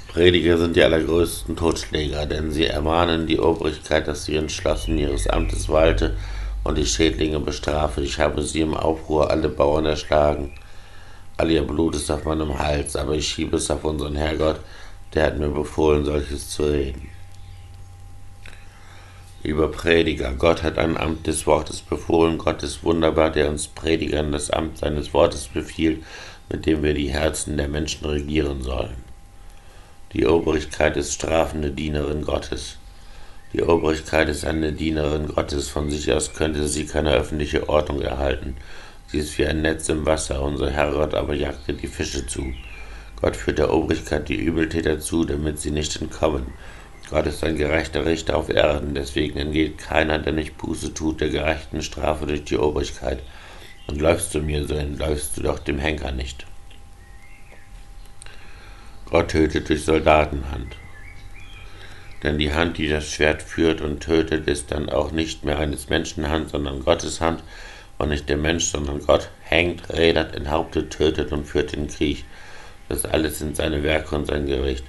Prediger 0.09 0.57
sind 0.57 0.75
die 0.75 0.85
allergrößten 0.85 1.55
Totschläger, 1.55 2.25
denn 2.25 2.51
sie 2.51 2.65
ermahnen 2.65 3.27
die 3.27 3.41
Obrigkeit, 3.41 4.09
dass 4.09 4.25
sie 4.25 4.37
entschlossen 4.37 4.97
ihres 4.97 5.27
Amtes 5.27 5.69
walte 5.69 6.17
und 6.65 6.79
die 6.79 6.87
Schädlinge 6.87 7.41
bestrafe. 7.41 8.01
Ich 8.01 8.19
habe 8.19 8.43
sie 8.43 8.63
im 8.63 8.73
Aufruhr 8.73 9.31
alle 9.31 9.51
Bauern 9.51 9.85
erschlagen. 9.85 10.51
All 11.43 11.51
ihr 11.51 11.65
Blut 11.65 11.97
ist 11.97 12.09
auf 12.09 12.25
meinem 12.25 12.57
Hals, 12.57 12.95
aber 12.95 13.15
ich 13.17 13.27
schiebe 13.27 13.57
es 13.57 13.69
auf 13.69 13.83
unseren 13.83 14.15
Herrgott, 14.15 14.61
der 15.13 15.27
hat 15.27 15.41
mir 15.41 15.49
befohlen, 15.49 16.05
solches 16.05 16.49
zu 16.51 16.63
reden. 16.63 17.09
Lieber 19.43 19.67
Prediger, 19.67 20.35
Gott 20.35 20.63
hat 20.63 20.79
ein 20.79 20.97
Amt 20.97 21.27
des 21.27 21.45
Wortes 21.49 21.81
befohlen. 21.81 22.39
Gott 22.39 22.63
ist 22.63 22.85
wunderbar, 22.85 23.31
der 23.31 23.49
uns 23.49 23.67
Predigern 23.67 24.31
das 24.31 24.51
Amt 24.51 24.79
seines 24.79 25.13
Wortes 25.15 25.49
befiehlt, 25.49 26.05
mit 26.49 26.65
dem 26.65 26.85
wir 26.85 26.95
die 26.95 27.11
Herzen 27.11 27.57
der 27.57 27.67
Menschen 27.67 28.07
regieren 28.07 28.63
sollen. 28.63 29.03
Die 30.13 30.25
Obrigkeit 30.27 30.97
ist 30.97 31.13
strafende 31.13 31.73
Dienerin 31.73 32.23
Gottes. 32.23 32.77
Die 33.53 33.65
Obrigkeit 33.65 34.29
ist 34.29 34.45
eine 34.45 34.73
Dienerin 34.73 35.27
Gottes. 35.27 35.71
Von 35.71 35.91
sich 35.91 36.13
aus 36.13 36.35
könnte 36.35 36.69
sie 36.69 36.87
keine 36.87 37.11
öffentliche 37.11 37.69
Ordnung 37.69 38.01
erhalten. 38.01 38.57
Sie 39.13 39.19
ist 39.19 39.37
wie 39.37 39.47
ein 39.47 39.61
Netz 39.61 39.91
im 39.91 40.07
Wasser. 40.07 40.41
Unser 40.41 40.71
Herrgott 40.71 41.13
aber 41.13 41.35
jagte 41.35 41.75
die 41.75 41.87
Fische 41.87 42.27
zu. 42.27 42.55
Gott 43.21 43.37
führt 43.37 43.59
der 43.59 43.71
Obrigkeit 43.71 44.27
die 44.31 44.41
Übeltäter 44.41 45.01
zu, 45.01 45.27
damit 45.27 45.59
sie 45.59 45.71
nicht 45.71 46.01
entkommen. 46.01 46.47
Gott 47.11 47.27
ist 47.27 47.45
ein 47.45 47.59
gerechter 47.59 48.07
Richter 48.07 48.39
auf 48.39 48.49
Erden, 48.49 48.95
deswegen 48.95 49.39
entgeht 49.39 49.77
keiner, 49.77 50.19
der 50.19 50.33
nicht 50.33 50.57
Buße 50.57 50.95
tut, 50.95 51.21
der 51.21 51.29
gerechten 51.29 51.83
Strafe 51.83 52.25
durch 52.25 52.45
die 52.45 52.57
Obrigkeit. 52.57 53.19
Und 53.87 54.01
läufst 54.01 54.35
du 54.35 54.41
mir 54.41 54.67
so, 54.67 54.75
entläufst 54.75 55.37
du 55.37 55.43
doch 55.43 55.59
dem 55.59 55.79
Henker 55.79 56.13
nicht. 56.13 56.47
Gott 59.11 59.29
tötet 59.29 59.69
durch 59.69 59.85
Soldatenhand. 59.85 60.75
Denn 62.23 62.39
die 62.39 62.55
Hand, 62.55 62.79
die 62.79 62.89
das 62.89 63.11
Schwert 63.11 63.43
führt 63.43 63.83
und 63.83 64.01
tötet, 64.01 64.49
ist 64.49 64.71
dann 64.71 64.89
auch 64.89 65.13
nicht 65.13 65.45
mehr 65.45 65.59
eines 65.59 65.91
Menschen 65.91 66.31
Hand, 66.31 66.49
sondern 66.49 66.83
Gottes 66.83 67.21
Hand, 67.21 67.43
und 68.03 68.11
nicht 68.11 68.29
der 68.29 68.37
Mensch, 68.37 68.67
sondern 68.67 69.01
Gott 69.01 69.31
hängt, 69.43 69.89
rädert, 69.91 70.35
enthauptet, 70.35 70.91
tötet 70.91 71.33
und 71.33 71.45
führt 71.45 71.73
den 71.73 71.89
Krieg. 71.89 72.25
Das 72.89 73.05
alles 73.05 73.39
sind 73.39 73.57
seine 73.57 73.83
Werke 73.83 74.17
und 74.17 74.27
sein 74.27 74.47
Gericht. 74.47 74.85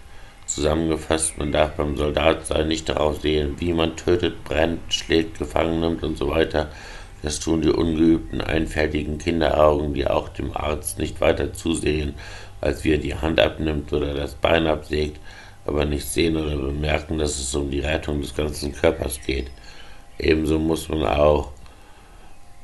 Zusammengefasst, 0.45 1.37
man 1.37 1.51
darf 1.51 1.75
beim 1.75 1.95
Soldat 1.95 2.45
sein 2.45 2.67
nicht 2.67 2.89
darauf 2.89 3.21
sehen, 3.21 3.55
wie 3.59 3.71
man 3.71 3.95
tötet, 3.95 4.43
brennt, 4.43 4.93
schlägt, 4.93 5.39
gefangen 5.39 5.79
nimmt 5.79 6.03
und 6.03 6.17
so 6.17 6.29
weiter. 6.29 6.69
Das 7.21 7.39
tun 7.39 7.61
die 7.61 7.69
ungeübten, 7.69 8.41
einfältigen 8.41 9.17
Kinderaugen, 9.17 9.93
die 9.93 10.05
auch 10.05 10.27
dem 10.29 10.55
Arzt 10.55 10.99
nicht 10.99 11.21
weiter 11.21 11.53
zusehen, 11.53 12.15
als 12.59 12.83
wie 12.83 12.93
er 12.93 12.97
die 12.97 13.15
Hand 13.15 13.39
abnimmt 13.39 13.93
oder 13.93 14.13
das 14.13 14.35
Bein 14.35 14.67
absägt, 14.67 15.19
aber 15.65 15.85
nicht 15.85 16.05
sehen 16.05 16.35
oder 16.35 16.57
bemerken, 16.57 17.17
dass 17.17 17.39
es 17.39 17.55
um 17.55 17.71
die 17.71 17.79
Rettung 17.79 18.19
des 18.19 18.35
ganzen 18.35 18.73
Körpers 18.73 19.19
geht. 19.25 19.49
Ebenso 20.19 20.59
muss 20.59 20.89
man 20.89 21.05
auch 21.05 21.51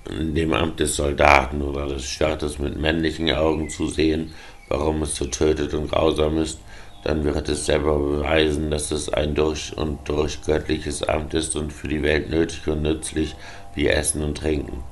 in 0.10 0.36
dem 0.36 0.54
Amt 0.54 0.80
des 0.80 0.96
Soldaten 0.96 1.62
oder 1.62 1.88
des 1.88 2.06
Staates 2.06 2.60
mit 2.60 2.80
männlichen 2.80 3.32
Augen 3.32 3.70
zusehen, 3.70 4.34
warum 4.68 5.02
es 5.02 5.16
so 5.16 5.26
tötet 5.26 5.74
und 5.74 5.90
grausam 5.90 6.38
ist, 6.38 6.60
dann 7.04 7.24
wird 7.24 7.48
es 7.48 7.66
selber 7.66 7.98
beweisen, 7.98 8.72
dass 8.72 8.92
es 8.92 9.10
ein 9.10 9.36
durch 9.36 9.76
und 9.78 10.08
durch 10.08 10.42
göttliches 10.42 11.04
Amt 11.04 11.34
ist 11.34 11.56
und 11.56 11.72
für 11.72 11.88
die 11.88 12.04
Welt 12.04 12.30
nötig 12.30 12.68
und 12.68 12.82
nützlich 12.82 13.36
wie 13.76 13.88
Essen 13.88 14.24
und 14.24 14.38
Trinken. 14.38 14.84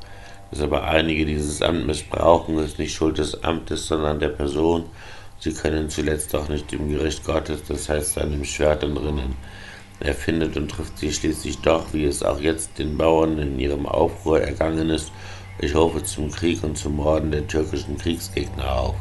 Dass 0.52 0.62
aber 0.62 0.86
einige 0.86 1.26
dieses 1.26 1.62
Amt 1.62 1.86
missbrauchen, 1.86 2.58
ist 2.60 2.80
nicht 2.80 2.94
Schuld 2.94 3.18
des 3.18 3.44
Amtes, 3.44 3.88
sondern 3.88 4.20
der 4.20 4.30
Person. 4.30 4.86
Sie 5.40 5.54
können 5.54 5.90
zuletzt 5.90 6.34
auch 6.36 6.48
nicht 6.48 6.72
im 6.74 6.90
Gericht 6.90 7.26
Gottes, 7.26 7.64
das 7.68 7.90
heißt 7.90 8.14
seinem 8.14 8.44
Schwert 8.46 8.84
entrinnen. 8.84 9.36
Er 10.00 10.14
findet 10.14 10.58
und 10.58 10.70
trifft 10.70 11.00
sie 11.00 11.12
schließlich 11.12 11.60
doch, 11.60 11.94
wie 11.94 12.06
es 12.06 12.22
auch 12.24 12.40
jetzt 12.40 12.78
den 12.78 12.98
Bauern 12.98 13.40
in 13.40 13.60
ihrem 13.60 13.86
Aufruhr 13.86 14.42
ergangen 14.42 14.90
ist. 14.90 15.12
Ich 15.60 15.76
rufe 15.76 16.04
zum 16.04 16.30
Krieg 16.32 16.64
und 16.64 16.78
zum 16.78 16.98
Morden 16.98 17.32
der 17.32 17.48
türkischen 17.48 17.98
Kriegsgegner 17.98 18.80
auf. 18.80 18.96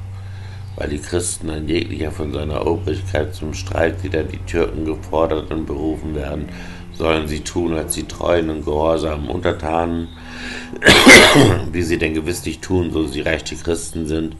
Weil 0.76 0.88
die 0.88 0.98
Christen 0.98 1.50
ein 1.50 1.68
jeglicher 1.68 2.10
von 2.10 2.32
seiner 2.32 2.66
Obrigkeit 2.66 3.34
zum 3.34 3.52
Streit 3.52 4.02
wider 4.02 4.24
die 4.24 4.38
Türken 4.38 4.84
gefordert 4.84 5.50
und 5.50 5.66
berufen 5.66 6.14
werden, 6.14 6.48
sollen 6.94 7.28
sie 7.28 7.40
tun, 7.40 7.74
als 7.74 7.94
die 7.94 8.04
treuen 8.04 8.48
und 8.48 8.64
gehorsamen 8.64 9.28
Untertanen, 9.28 10.08
wie 11.72 11.82
sie 11.82 11.98
denn 11.98 12.14
gewiss 12.14 12.44
nicht 12.44 12.62
tun, 12.62 12.90
so 12.90 13.06
sie 13.06 13.20
rechte 13.20 13.54
Christen 13.54 14.06
sind, 14.06 14.36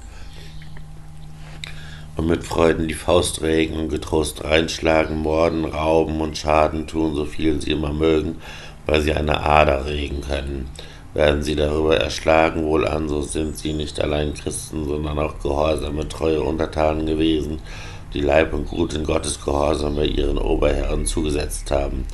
und 2.16 2.26
mit 2.26 2.44
Freuden 2.44 2.88
die 2.88 2.94
Faust 2.94 3.42
regen 3.42 3.76
und 3.76 3.88
getrost 3.88 4.42
reinschlagen, 4.44 5.18
morden, 5.18 5.64
rauben 5.64 6.20
und 6.20 6.38
Schaden 6.38 6.86
tun, 6.86 7.14
so 7.14 7.24
viel 7.24 7.60
sie 7.60 7.72
immer 7.72 7.92
mögen, 7.92 8.36
weil 8.86 9.02
sie 9.02 9.12
eine 9.12 9.40
Ader 9.40 9.84
regen 9.86 10.22
können. 10.22 10.68
Werden 11.12 11.42
sie 11.42 11.56
darüber 11.56 11.96
erschlagen, 11.96 12.64
wohl 12.64 12.86
an, 12.86 13.08
so 13.08 13.22
sind 13.22 13.56
sie 13.56 13.72
nicht 13.72 14.00
allein 14.00 14.34
Christen, 14.34 14.86
sondern 14.86 15.18
auch 15.18 15.38
gehorsame, 15.40 16.08
treue 16.08 16.42
Untertanen 16.42 17.06
gewesen, 17.06 17.60
die 18.12 18.20
Leib 18.20 18.52
und 18.52 18.66
Gut 18.66 18.94
in 18.94 19.04
Gottes 19.04 19.42
Gehorsam 19.42 19.96
bei 19.96 20.06
ihren 20.06 20.38
Oberherren 20.38 21.06
zugesetzt 21.06 21.70
haben. 21.70 22.06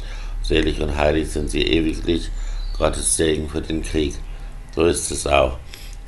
Selig 0.42 0.80
und 0.80 0.96
heilig 0.96 1.30
sind 1.30 1.50
sie 1.50 1.62
ewiglich, 1.62 2.30
Gottes 2.78 3.16
Segen 3.16 3.48
für 3.48 3.60
den 3.60 3.82
Krieg. 3.82 4.14
So 4.74 4.84
ist 4.84 5.10
es 5.10 5.26
auch. 5.26 5.58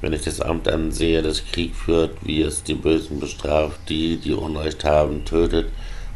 Wenn 0.05 0.13
ich 0.13 0.21
das 0.21 0.43
Amt 0.43 0.69
ansehe, 0.69 1.23
das 1.23 1.43
Krieg 1.51 1.75
führt, 1.75 2.19
wie 2.21 2.43
es 2.43 2.63
die 2.63 2.75
Bösen 2.75 3.21
bestraft, 3.21 3.81
die, 3.89 4.19
die 4.19 4.35
Unrecht 4.35 4.85
haben, 4.85 5.25
tötet 5.25 5.69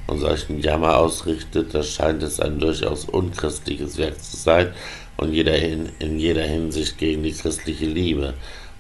und 0.06 0.18
solchen 0.18 0.60
Jammer 0.60 0.98
ausrichtet, 0.98 1.72
da 1.72 1.82
scheint 1.82 2.22
es 2.22 2.38
ein 2.38 2.58
durchaus 2.58 3.06
unchristliches 3.06 3.96
Werk 3.96 4.22
zu 4.22 4.36
sein 4.36 4.74
und 5.16 5.32
jeder 5.32 5.54
hin, 5.54 5.88
in 6.00 6.18
jeder 6.18 6.42
Hinsicht 6.42 6.98
gegen 6.98 7.22
die 7.22 7.32
christliche 7.32 7.86
Liebe. 7.86 8.34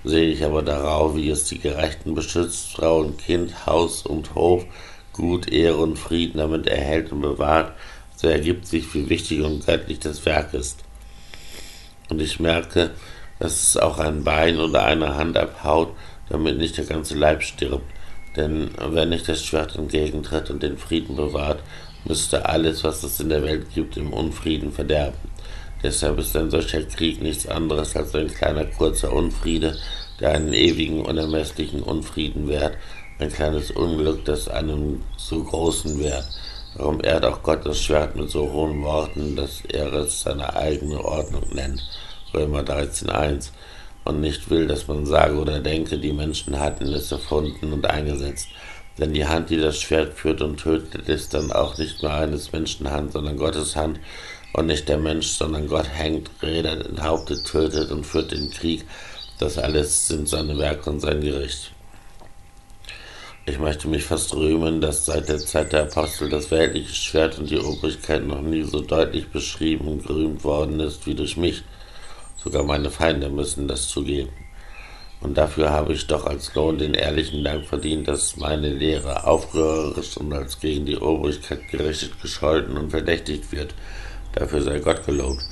Sehe 0.04 0.28
ich 0.28 0.44
aber 0.44 0.60
darauf, 0.60 1.16
wie 1.16 1.30
es 1.30 1.44
die 1.44 1.58
Gerechten 1.58 2.14
beschützt, 2.14 2.74
Frau 2.74 2.98
und 2.98 3.16
Kind, 3.16 3.64
Haus 3.64 4.02
und 4.02 4.34
Hof, 4.34 4.66
Gut, 5.14 5.50
Ehre 5.50 5.78
und 5.78 5.98
Frieden 5.98 6.36
damit 6.36 6.66
erhält 6.66 7.12
und 7.12 7.22
bewahrt, 7.22 7.72
so 8.14 8.28
ergibt 8.28 8.66
sich, 8.66 8.92
wie 8.92 9.08
wichtig 9.08 9.40
und 9.40 9.64
göttlich 9.64 10.00
das 10.00 10.26
Werk 10.26 10.52
ist. 10.52 10.84
Und 12.10 12.20
ich 12.20 12.40
merke, 12.40 12.90
dass 13.38 13.62
es 13.62 13.76
auch 13.76 13.98
ein 13.98 14.24
Bein 14.24 14.58
oder 14.58 14.84
eine 14.84 15.14
Hand 15.14 15.36
abhaut, 15.36 15.92
damit 16.28 16.58
nicht 16.58 16.76
der 16.76 16.84
ganze 16.84 17.16
Leib 17.16 17.42
stirbt. 17.42 17.84
Denn 18.36 18.70
wenn 18.78 19.08
nicht 19.08 19.28
das 19.28 19.44
Schwert 19.44 19.74
entgegentritt 19.76 20.50
und 20.50 20.62
den 20.62 20.78
Frieden 20.78 21.16
bewahrt, 21.16 21.60
müsste 22.04 22.46
alles, 22.46 22.84
was 22.84 23.02
es 23.02 23.20
in 23.20 23.28
der 23.28 23.42
Welt 23.42 23.66
gibt, 23.74 23.96
im 23.96 24.12
Unfrieden 24.12 24.72
verderben. 24.72 25.18
Deshalb 25.82 26.18
ist 26.18 26.36
ein 26.36 26.50
solcher 26.50 26.82
Krieg 26.82 27.22
nichts 27.22 27.46
anderes 27.46 27.94
als 27.96 28.14
ein 28.14 28.28
kleiner 28.28 28.64
kurzer 28.64 29.12
Unfriede, 29.12 29.76
der 30.20 30.32
einen 30.32 30.52
ewigen, 30.52 31.04
unermesslichen 31.04 31.82
Unfrieden 31.82 32.48
wehrt, 32.48 32.76
ein 33.20 33.32
kleines 33.32 33.70
Unglück, 33.70 34.24
das 34.24 34.48
einen 34.48 35.04
so 35.16 35.42
großen 35.42 35.98
wehrt. 36.00 36.26
Darum 36.76 37.02
ehrt 37.02 37.24
auch 37.24 37.42
Gott 37.42 37.64
das 37.64 37.80
Schwert 37.80 38.16
mit 38.16 38.30
so 38.30 38.52
hohen 38.52 38.82
Worten, 38.82 39.36
dass 39.36 39.62
er 39.68 39.92
es 39.94 40.22
seine 40.22 40.54
eigene 40.54 41.04
Ordnung 41.04 41.44
nennt. 41.52 41.82
Römer 42.34 42.60
13.1 42.60 43.50
und 44.04 44.20
nicht 44.20 44.48
will, 44.50 44.66
dass 44.66 44.88
man 44.88 45.06
sage 45.06 45.36
oder 45.36 45.60
denke, 45.60 45.98
die 45.98 46.12
Menschen 46.12 46.58
hatten 46.58 46.92
es 46.92 47.12
erfunden 47.12 47.72
und 47.72 47.86
eingesetzt. 47.86 48.48
Denn 48.98 49.12
die 49.12 49.26
Hand, 49.26 49.50
die 49.50 49.58
das 49.58 49.80
Schwert 49.80 50.14
führt 50.14 50.42
und 50.42 50.58
tötet, 50.58 51.08
ist 51.08 51.34
dann 51.34 51.52
auch 51.52 51.78
nicht 51.78 52.02
mehr 52.02 52.14
eines 52.14 52.52
Menschen 52.52 52.90
Hand, 52.90 53.12
sondern 53.12 53.36
Gottes 53.36 53.76
Hand 53.76 54.00
und 54.52 54.66
nicht 54.66 54.88
der 54.88 54.98
Mensch, 54.98 55.28
sondern 55.28 55.68
Gott 55.68 55.88
hängt, 55.88 56.30
redet, 56.42 56.86
enthauptet, 56.86 57.46
tötet 57.46 57.90
und 57.90 58.04
führt 58.04 58.32
den 58.32 58.50
Krieg. 58.50 58.84
Das 59.38 59.56
alles 59.56 60.08
sind 60.08 60.28
seine 60.28 60.58
Werke 60.58 60.90
und 60.90 61.00
sein 61.00 61.20
Gericht. 61.20 61.72
Ich 63.46 63.58
möchte 63.58 63.88
mich 63.88 64.04
fast 64.04 64.34
rühmen, 64.34 64.80
dass 64.80 65.06
seit 65.06 65.28
der 65.28 65.38
Zeit 65.38 65.72
der 65.72 65.84
Apostel 65.84 66.28
das 66.28 66.50
weltliche 66.50 66.94
Schwert 66.94 67.38
und 67.38 67.48
die 67.48 67.58
Obrigkeit 67.58 68.26
noch 68.26 68.42
nie 68.42 68.62
so 68.62 68.80
deutlich 68.80 69.28
beschrieben 69.28 69.88
und 69.88 70.06
gerühmt 70.06 70.44
worden 70.44 70.80
ist 70.80 71.06
wie 71.06 71.14
durch 71.14 71.36
mich. 71.36 71.62
Sogar 72.42 72.62
meine 72.62 72.90
Feinde 72.90 73.28
müssen 73.28 73.68
das 73.68 73.88
zugeben. 73.88 74.30
Und 75.20 75.36
dafür 75.36 75.70
habe 75.70 75.94
ich 75.94 76.06
doch 76.06 76.26
als 76.26 76.54
Lohn 76.54 76.78
den 76.78 76.94
ehrlichen 76.94 77.42
Dank 77.42 77.66
verdient, 77.66 78.06
dass 78.06 78.36
meine 78.36 78.68
Lehre 78.68 79.26
aufrührerisch 79.26 80.16
und 80.16 80.32
als 80.32 80.60
gegen 80.60 80.86
die 80.86 80.96
Obrigkeit 80.96 81.68
gerichtet 81.68 82.20
gescholten 82.22 82.76
und 82.76 82.90
verdächtigt 82.90 83.50
wird. 83.50 83.74
Dafür 84.32 84.62
sei 84.62 84.78
Gott 84.78 85.04
gelobt. 85.04 85.42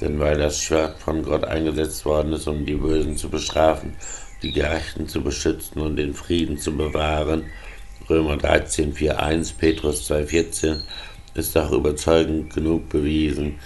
Denn 0.00 0.18
weil 0.18 0.36
das 0.36 0.60
Schwert 0.60 0.98
von 0.98 1.22
Gott 1.22 1.44
eingesetzt 1.44 2.04
worden 2.04 2.32
ist, 2.32 2.48
um 2.48 2.66
die 2.66 2.74
Bösen 2.74 3.16
zu 3.16 3.28
bestrafen, 3.28 3.94
die 4.42 4.50
Gerechten 4.50 5.06
zu 5.06 5.22
beschützen 5.22 5.80
und 5.80 5.94
den 5.94 6.14
Frieden 6.14 6.58
zu 6.58 6.76
bewahren, 6.76 7.44
Römer 8.10 8.36
13, 8.36 8.94
4, 8.94 9.22
1, 9.22 9.52
Petrus 9.52 10.06
2, 10.06 10.26
14, 10.26 10.82
ist 11.34 11.56
auch 11.56 11.70
überzeugend 11.70 12.52
genug 12.52 12.88
bewiesen, 12.88 13.60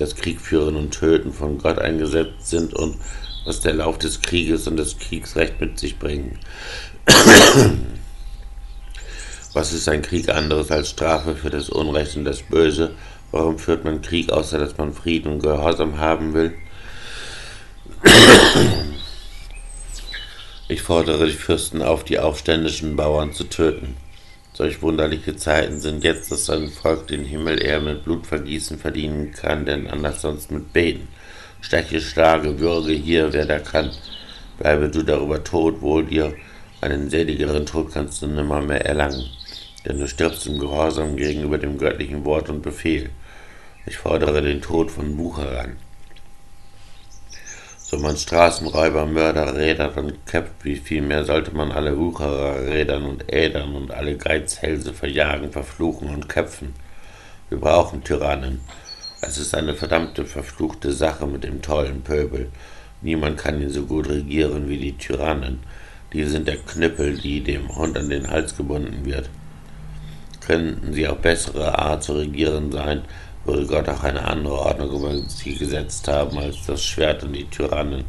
dass 0.00 0.16
Kriegführen 0.16 0.76
und 0.76 0.92
Töten 0.92 1.32
von 1.32 1.58
Gott 1.58 1.78
eingesetzt 1.78 2.48
sind 2.48 2.74
und 2.74 2.96
was 3.44 3.60
der 3.60 3.74
Lauf 3.74 3.98
des 3.98 4.22
Krieges 4.22 4.66
und 4.66 4.76
das 4.76 4.98
Kriegsrecht 4.98 5.60
mit 5.60 5.78
sich 5.78 5.98
bringen. 5.98 6.38
was 9.52 9.72
ist 9.72 9.88
ein 9.88 10.02
Krieg 10.02 10.28
anderes 10.28 10.70
als 10.70 10.90
Strafe 10.90 11.36
für 11.36 11.50
das 11.50 11.68
Unrecht 11.68 12.16
und 12.16 12.24
das 12.24 12.42
Böse? 12.42 12.92
Warum 13.30 13.58
führt 13.58 13.84
man 13.84 14.02
Krieg, 14.02 14.30
außer 14.30 14.58
dass 14.58 14.78
man 14.78 14.92
Frieden 14.94 15.32
und 15.32 15.42
Gehorsam 15.42 15.98
haben 15.98 16.34
will? 16.34 16.54
Ich 20.68 20.82
fordere 20.82 21.26
die 21.26 21.32
Fürsten 21.32 21.82
auf, 21.82 22.04
die 22.04 22.20
aufständischen 22.20 22.94
Bauern 22.94 23.32
zu 23.32 23.42
töten. 23.42 23.96
Solch 24.60 24.82
wunderliche 24.82 25.36
Zeiten 25.36 25.80
sind 25.80 26.04
jetzt, 26.04 26.30
dass 26.30 26.44
sein 26.44 26.68
Volk 26.68 27.06
den 27.06 27.24
Himmel 27.24 27.62
eher 27.62 27.80
mit 27.80 28.04
Blutvergießen 28.04 28.78
verdienen 28.78 29.32
kann, 29.32 29.64
denn 29.64 29.86
anders 29.86 30.20
sonst 30.20 30.50
mit 30.50 30.74
Beten. 30.74 31.08
Steche, 31.62 31.98
schlage, 31.98 32.60
würge 32.60 32.92
hier, 32.92 33.32
wer 33.32 33.46
da 33.46 33.58
kann. 33.58 33.90
Bleibe 34.58 34.90
du 34.90 35.02
darüber 35.02 35.42
tot, 35.42 35.80
wohl 35.80 36.04
dir, 36.04 36.34
einen 36.82 37.08
seligeren 37.08 37.64
Tod 37.64 37.90
kannst 37.90 38.20
du 38.20 38.26
nimmer 38.26 38.60
mehr 38.60 38.84
erlangen, 38.84 39.30
denn 39.86 39.98
du 39.98 40.06
stirbst 40.06 40.46
im 40.46 40.58
Gehorsam 40.58 41.16
gegenüber 41.16 41.56
dem 41.56 41.78
göttlichen 41.78 42.26
Wort 42.26 42.50
und 42.50 42.60
Befehl. 42.60 43.08
Ich 43.86 43.96
fordere 43.96 44.42
den 44.42 44.60
Tod 44.60 44.90
von 44.90 45.16
Wucherern. 45.16 45.78
So 47.90 47.98
man 47.98 48.16
Straßenräuber, 48.16 49.04
Mörder 49.04 49.56
rädert 49.56 49.96
und 49.96 50.24
käppt, 50.24 50.64
wie 50.64 50.76
viel 50.76 51.02
mehr 51.02 51.24
sollte 51.24 51.52
man 51.52 51.72
alle 51.72 51.98
Wucherer 51.98 52.60
rädern 52.68 53.02
und 53.02 53.24
ädern 53.32 53.74
und 53.74 53.90
alle 53.90 54.16
Geizhälse 54.16 54.94
verjagen, 54.94 55.50
verfluchen 55.50 56.08
und 56.08 56.28
köpfen. 56.28 56.72
Wir 57.48 57.58
brauchen 57.58 58.04
Tyrannen, 58.04 58.60
es 59.22 59.38
ist 59.38 59.56
eine 59.56 59.74
verdammte, 59.74 60.24
verfluchte 60.24 60.92
Sache 60.92 61.26
mit 61.26 61.42
dem 61.42 61.62
tollen 61.62 62.02
Pöbel. 62.02 62.52
Niemand 63.02 63.38
kann 63.38 63.60
ihn 63.60 63.70
so 63.70 63.82
gut 63.86 64.08
regieren 64.08 64.68
wie 64.68 64.78
die 64.78 64.96
Tyrannen. 64.96 65.58
Die 66.12 66.22
sind 66.22 66.46
der 66.46 66.58
Knüppel, 66.58 67.18
die 67.18 67.42
dem 67.42 67.74
Hund 67.74 67.98
an 67.98 68.08
den 68.08 68.30
Hals 68.30 68.56
gebunden 68.56 69.04
wird. 69.04 69.28
Könnten 70.40 70.92
sie 70.92 71.08
auch 71.08 71.18
bessere 71.18 71.76
Art 71.76 72.04
zu 72.04 72.12
regieren 72.12 72.70
sein, 72.70 73.02
würde 73.44 73.66
Gott 73.66 73.88
auch 73.88 74.02
eine 74.02 74.24
andere 74.24 74.58
Ordnung 74.58 74.92
über 74.92 75.16
sie 75.28 75.54
gesetzt 75.54 76.06
haben 76.08 76.38
als 76.38 76.66
das 76.66 76.84
Schwert 76.84 77.22
und 77.22 77.32
die 77.32 77.48
Tyrannen. 77.48 78.04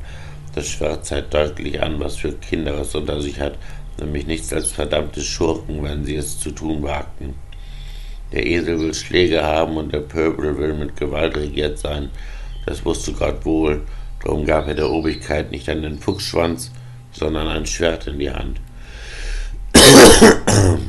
Das 0.53 0.68
Schwert 0.68 1.06
zeigt 1.06 1.34
deutlich 1.34 1.82
an, 1.82 1.99
was 1.99 2.18
für 2.18 2.34
Kinder 2.34 2.80
es 2.80 2.94
unter 2.94 3.22
sich 3.22 3.40
hat, 3.40 3.58
nämlich 3.99 4.28
nichts 4.28 4.52
als 4.52 4.72
verdammte 4.72 5.22
Schurken, 5.22 5.84
wenn 5.84 6.03
sie 6.03 6.16
es 6.16 6.40
zu 6.40 6.52
tun 6.52 6.84
wagten. 6.84 7.36
Der 8.32 8.45
Esel 8.45 8.80
will 8.80 8.94
Schläge 8.94 9.44
haben 9.44 9.78
und 9.78 9.94
der 9.94 10.02
Pöbel 10.02 10.58
will 10.58 10.74
mit 10.74 10.95
Gewalt 10.95 11.36
regiert 11.36 11.80
sein. 11.80 12.10
Das 12.66 12.86
wusste 12.86 13.14
Gott 13.14 13.45
wohl, 13.45 13.84
darum 14.24 14.45
gab 14.45 14.68
er 14.68 14.76
der 14.76 14.90
Obrigkeit 14.90 15.52
nicht 15.52 15.70
einen 15.70 15.99
Fuchsschwanz, 15.99 16.72
sondern 17.12 17.48
ein 17.48 17.66
Schwert 17.66 18.08
in 18.08 18.20
die 18.20 18.32
Hand. 18.32 18.62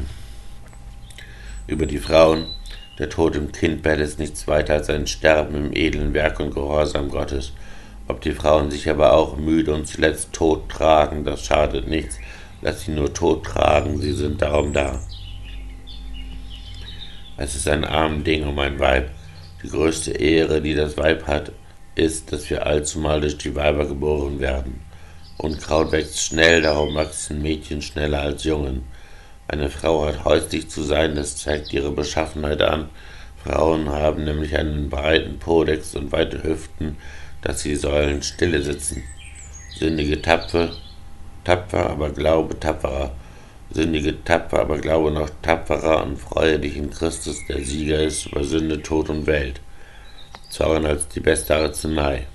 Über 1.66 1.86
die 1.86 1.98
Frauen, 1.98 2.46
der 2.98 3.08
Tod 3.08 3.36
im 3.36 3.52
Kindbett 3.52 4.00
ist 4.00 4.18
nichts 4.18 4.46
weiter 4.46 4.74
als 4.74 4.90
ein 4.90 5.06
Sterben 5.06 5.54
im 5.54 5.72
edlen 5.72 6.12
Werk 6.12 6.40
und 6.40 6.54
Gehorsam 6.54 7.08
Gottes. 7.08 7.52
Ob 8.06 8.20
die 8.20 8.32
Frauen 8.32 8.70
sich 8.70 8.90
aber 8.90 9.14
auch 9.14 9.36
müde 9.36 9.72
und 9.72 9.86
zuletzt 9.86 10.32
tot 10.32 10.68
tragen, 10.68 11.24
das 11.24 11.44
schadet 11.44 11.88
nichts. 11.88 12.18
Lass 12.60 12.82
sie 12.82 12.92
nur 12.92 13.12
tot 13.12 13.44
tragen, 13.44 13.98
sie 13.98 14.12
sind 14.12 14.42
darum 14.42 14.72
da. 14.72 15.00
Es 17.36 17.54
ist 17.54 17.66
ein 17.66 17.84
arm 17.84 18.24
Ding 18.24 18.46
um 18.46 18.58
ein 18.58 18.78
Weib. 18.78 19.10
Die 19.62 19.68
größte 19.68 20.12
Ehre, 20.12 20.60
die 20.60 20.74
das 20.74 20.96
Weib 20.96 21.26
hat, 21.26 21.52
ist, 21.94 22.32
dass 22.32 22.50
wir 22.50 22.66
allzumal 22.66 23.20
durch 23.20 23.38
die 23.38 23.54
Weiber 23.54 23.86
geboren 23.86 24.38
werden. 24.38 24.80
Unkraut 25.38 25.92
wächst 25.92 26.20
schnell, 26.20 26.62
darum 26.62 26.94
wachsen 26.94 27.42
Mädchen 27.42 27.82
schneller 27.82 28.20
als 28.20 28.44
Jungen. 28.44 28.84
Eine 29.48 29.68
Frau 29.68 30.06
hat 30.06 30.24
häuslich 30.24 30.70
zu 30.70 30.82
sein, 30.82 31.14
das 31.14 31.36
zeigt 31.36 31.72
ihre 31.72 31.90
Beschaffenheit 31.90 32.62
an. 32.62 32.88
Frauen 33.42 33.88
haben 33.90 34.24
nämlich 34.24 34.56
einen 34.56 34.88
breiten 34.88 35.38
Podex 35.38 35.94
und 35.94 36.12
weite 36.12 36.42
Hüften, 36.42 36.96
dass 37.42 37.60
sie 37.60 37.76
sollen 37.76 38.22
stille 38.22 38.62
sitzen. 38.62 39.02
Sündige 39.74 40.22
tapfer, 40.22 40.70
tapfer, 41.44 41.90
aber 41.90 42.10
glaube 42.10 42.58
tapferer. 42.58 43.12
Sündige 43.70 44.22
tapfer, 44.22 44.60
aber 44.60 44.78
glaube 44.78 45.10
noch 45.10 45.30
tapferer 45.42 46.04
und 46.04 46.18
freue 46.18 46.58
dich 46.58 46.76
in 46.76 46.90
Christus, 46.90 47.38
der 47.48 47.62
Sieger 47.64 48.00
ist 48.02 48.26
über 48.26 48.44
Sünde, 48.44 48.82
Tod 48.82 49.08
und 49.08 49.26
Welt. 49.26 49.60
Zorn 50.50 50.86
als 50.86 51.08
die 51.08 51.20
beste 51.20 51.56
Arznei. 51.56 52.26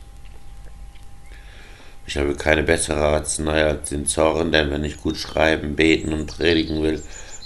Ich 2.07 2.17
habe 2.17 2.33
keine 2.35 2.63
bessere 2.63 3.03
Arznei 3.03 3.63
als 3.65 3.89
den 3.89 4.07
Zorn, 4.07 4.51
denn 4.51 4.71
wenn 4.71 4.83
ich 4.83 4.97
gut 4.97 5.17
schreiben, 5.17 5.75
beten 5.75 6.13
und 6.13 6.25
predigen 6.25 6.81
will, 6.81 7.03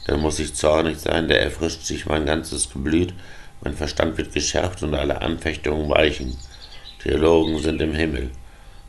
dann 0.07 0.21
muss 0.21 0.39
ich 0.39 0.53
zornig 0.53 0.99
sein, 0.99 1.27
der 1.27 1.41
erfrischt 1.41 1.83
sich 1.83 2.05
mein 2.05 2.25
ganzes 2.25 2.71
Geblüt, 2.71 3.13
mein 3.63 3.73
Verstand 3.73 4.17
wird 4.17 4.33
geschärft 4.33 4.83
und 4.83 4.95
alle 4.95 5.21
Anfechtungen 5.21 5.89
weichen. 5.89 6.37
Theologen 7.03 7.59
sind 7.59 7.81
im 7.81 7.93
Himmel. 7.93 8.29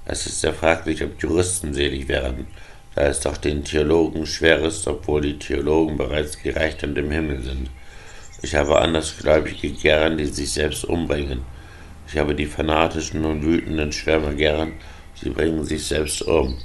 Es 0.04 0.26
ist 0.26 0.40
sehr 0.40 0.54
fraglich, 0.54 1.02
ob 1.02 1.20
Juristen 1.20 1.74
selig 1.74 2.08
werden 2.08 2.46
da 2.94 3.02
es 3.02 3.20
doch 3.20 3.36
den 3.36 3.64
Theologen 3.64 4.26
schwer 4.26 4.60
ist, 4.60 4.86
obwohl 4.86 5.22
die 5.22 5.38
Theologen 5.38 5.96
bereits 5.96 6.38
gerecht 6.38 6.84
und 6.84 6.96
im 6.98 7.10
Himmel 7.10 7.42
sind. 7.42 7.70
Ich 8.42 8.54
habe 8.54 8.80
Andersgläubige 8.80 9.70
gern, 9.70 10.18
die 10.18 10.26
sich 10.26 10.52
selbst 10.52 10.84
umbringen. 10.84 11.42
Ich 12.08 12.18
habe 12.18 12.34
die 12.34 12.46
fanatischen 12.46 13.24
und 13.24 13.42
wütenden 13.42 13.92
Schwärmer 13.92 14.34
gern, 14.34 14.72
sie 15.22 15.30
bringen 15.30 15.64
sich 15.64 15.86
selbst 15.86 16.22
um. 16.22 16.58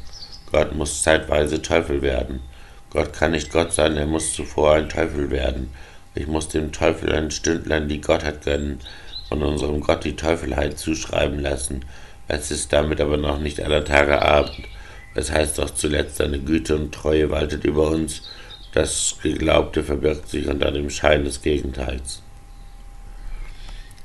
Gott 0.51 0.75
muss 0.75 1.03
zeitweise 1.03 1.61
Teufel 1.61 2.01
werden. 2.01 2.41
Gott 2.89 3.13
kann 3.13 3.31
nicht 3.31 3.51
Gott 3.51 3.73
sein, 3.73 3.97
er 3.97 4.07
muss 4.07 4.33
zuvor 4.33 4.73
ein 4.73 4.89
Teufel 4.89 5.29
werden. 5.29 5.71
Ich 6.15 6.27
muss 6.27 6.47
dem 6.47 6.71
Teufel 6.71 7.13
ein 7.13 7.31
Stündlein 7.31 7.87
die 7.87 8.01
Gottheit 8.01 8.43
gönnen 8.43 8.79
und 9.29 9.43
unserem 9.43 9.81
Gott 9.81 10.03
die 10.03 10.15
Teufelheit 10.15 10.79
zuschreiben 10.79 11.39
lassen. 11.39 11.85
Es 12.27 12.49
ist 12.49 12.73
damit 12.73 12.99
aber 12.99 13.17
noch 13.17 13.39
nicht 13.39 13.61
aller 13.61 13.85
Tage 13.85 14.21
Abend. 14.21 14.63
Es 15.13 15.31
heißt 15.31 15.59
doch 15.59 15.69
zuletzt, 15.69 16.17
seine 16.17 16.39
Güte 16.39 16.75
und 16.75 16.93
Treue 16.93 17.29
waltet 17.29 17.63
über 17.63 17.89
uns. 17.89 18.23
Das 18.73 19.17
Geglaubte 19.21 19.83
verbirgt 19.83 20.29
sich 20.29 20.47
unter 20.47 20.71
dem 20.71 20.89
Schein 20.89 21.23
des 21.23 21.41
Gegenteils. 21.41 22.21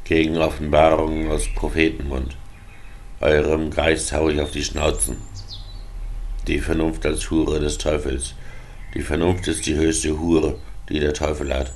Gegen 0.05 0.39
Offenbarungen 0.39 1.31
aus 1.31 1.49
Prophetenmund. 1.55 2.37
Eurem 3.23 3.71
Geist 3.71 4.13
hau 4.13 4.29
ich 4.31 4.41
auf 4.41 4.51
die 4.51 4.65
Schnauzen. 4.65 5.17
Die 6.49 6.59
Vernunft 6.59 7.07
als 7.07 7.31
Hure 7.31 7.61
des 7.61 7.79
Teufels. 7.79 8.35
Die 8.95 9.03
Vernunft 9.03 9.47
ist 9.47 9.65
die 9.65 9.77
höchste 9.77 10.19
Hure, 10.19 10.59
die 10.89 10.99
der 10.99 11.15
Teufel 11.15 11.55
hat. 11.55 11.71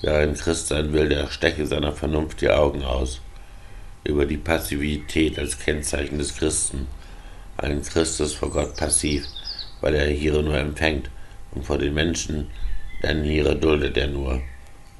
Wer 0.00 0.18
ein 0.18 0.34
Christ 0.34 0.68
sein 0.68 0.92
will, 0.92 1.08
der 1.08 1.26
stecke 1.26 1.66
seiner 1.66 1.90
Vernunft 1.90 2.40
die 2.40 2.50
Augen 2.50 2.84
aus. 2.84 3.20
Über 4.04 4.26
die 4.26 4.36
Passivität 4.36 5.40
als 5.40 5.58
Kennzeichen 5.58 6.18
des 6.18 6.36
Christen 6.36 6.86
ein 7.56 7.82
Christus 7.82 8.34
vor 8.34 8.50
Gott 8.50 8.76
passiv, 8.76 9.24
weil 9.80 9.96
er 9.96 10.06
Hiere 10.06 10.44
nur 10.44 10.56
empfängt, 10.56 11.10
und 11.50 11.66
vor 11.66 11.78
den 11.78 11.94
Menschen, 11.94 12.46
denn 13.02 13.24
Hiere 13.24 13.56
duldet 13.56 13.96
er 13.96 14.06
nur. 14.06 14.40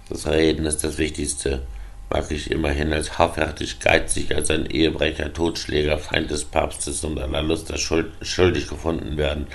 Das 0.09 0.27
Reden 0.27 0.67
ist 0.67 0.83
das 0.83 0.99
Wichtigste, 0.99 1.63
mag 2.11 2.31
ich 2.31 2.51
immerhin 2.51 2.93
als 2.93 3.19
hoffärtig, 3.19 3.81
geizig, 3.81 4.35
als 4.35 4.51
ein 4.51 4.67
Ehebrecher, 4.67 5.33
Totschläger, 5.33 5.99
Feind 5.99 6.31
des 6.31 6.45
Papstes 6.45 7.03
und 7.05 7.19
aller 7.19 7.43
Luster 7.43 7.77
schuld, 7.79 8.13
schuldig 8.23 8.69
gefunden 8.69 9.17
werden, 9.17 9.47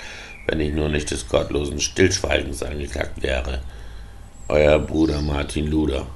wenn 0.46 0.60
ich 0.60 0.72
nur 0.72 0.88
nicht 0.88 1.10
des 1.10 1.28
gottlosen 1.28 1.80
Stillschweigens 1.80 2.62
angeklagt 2.62 3.22
wäre. 3.22 3.60
Euer 4.48 4.78
Bruder 4.78 5.20
Martin 5.22 5.68
Luder. 5.68 6.06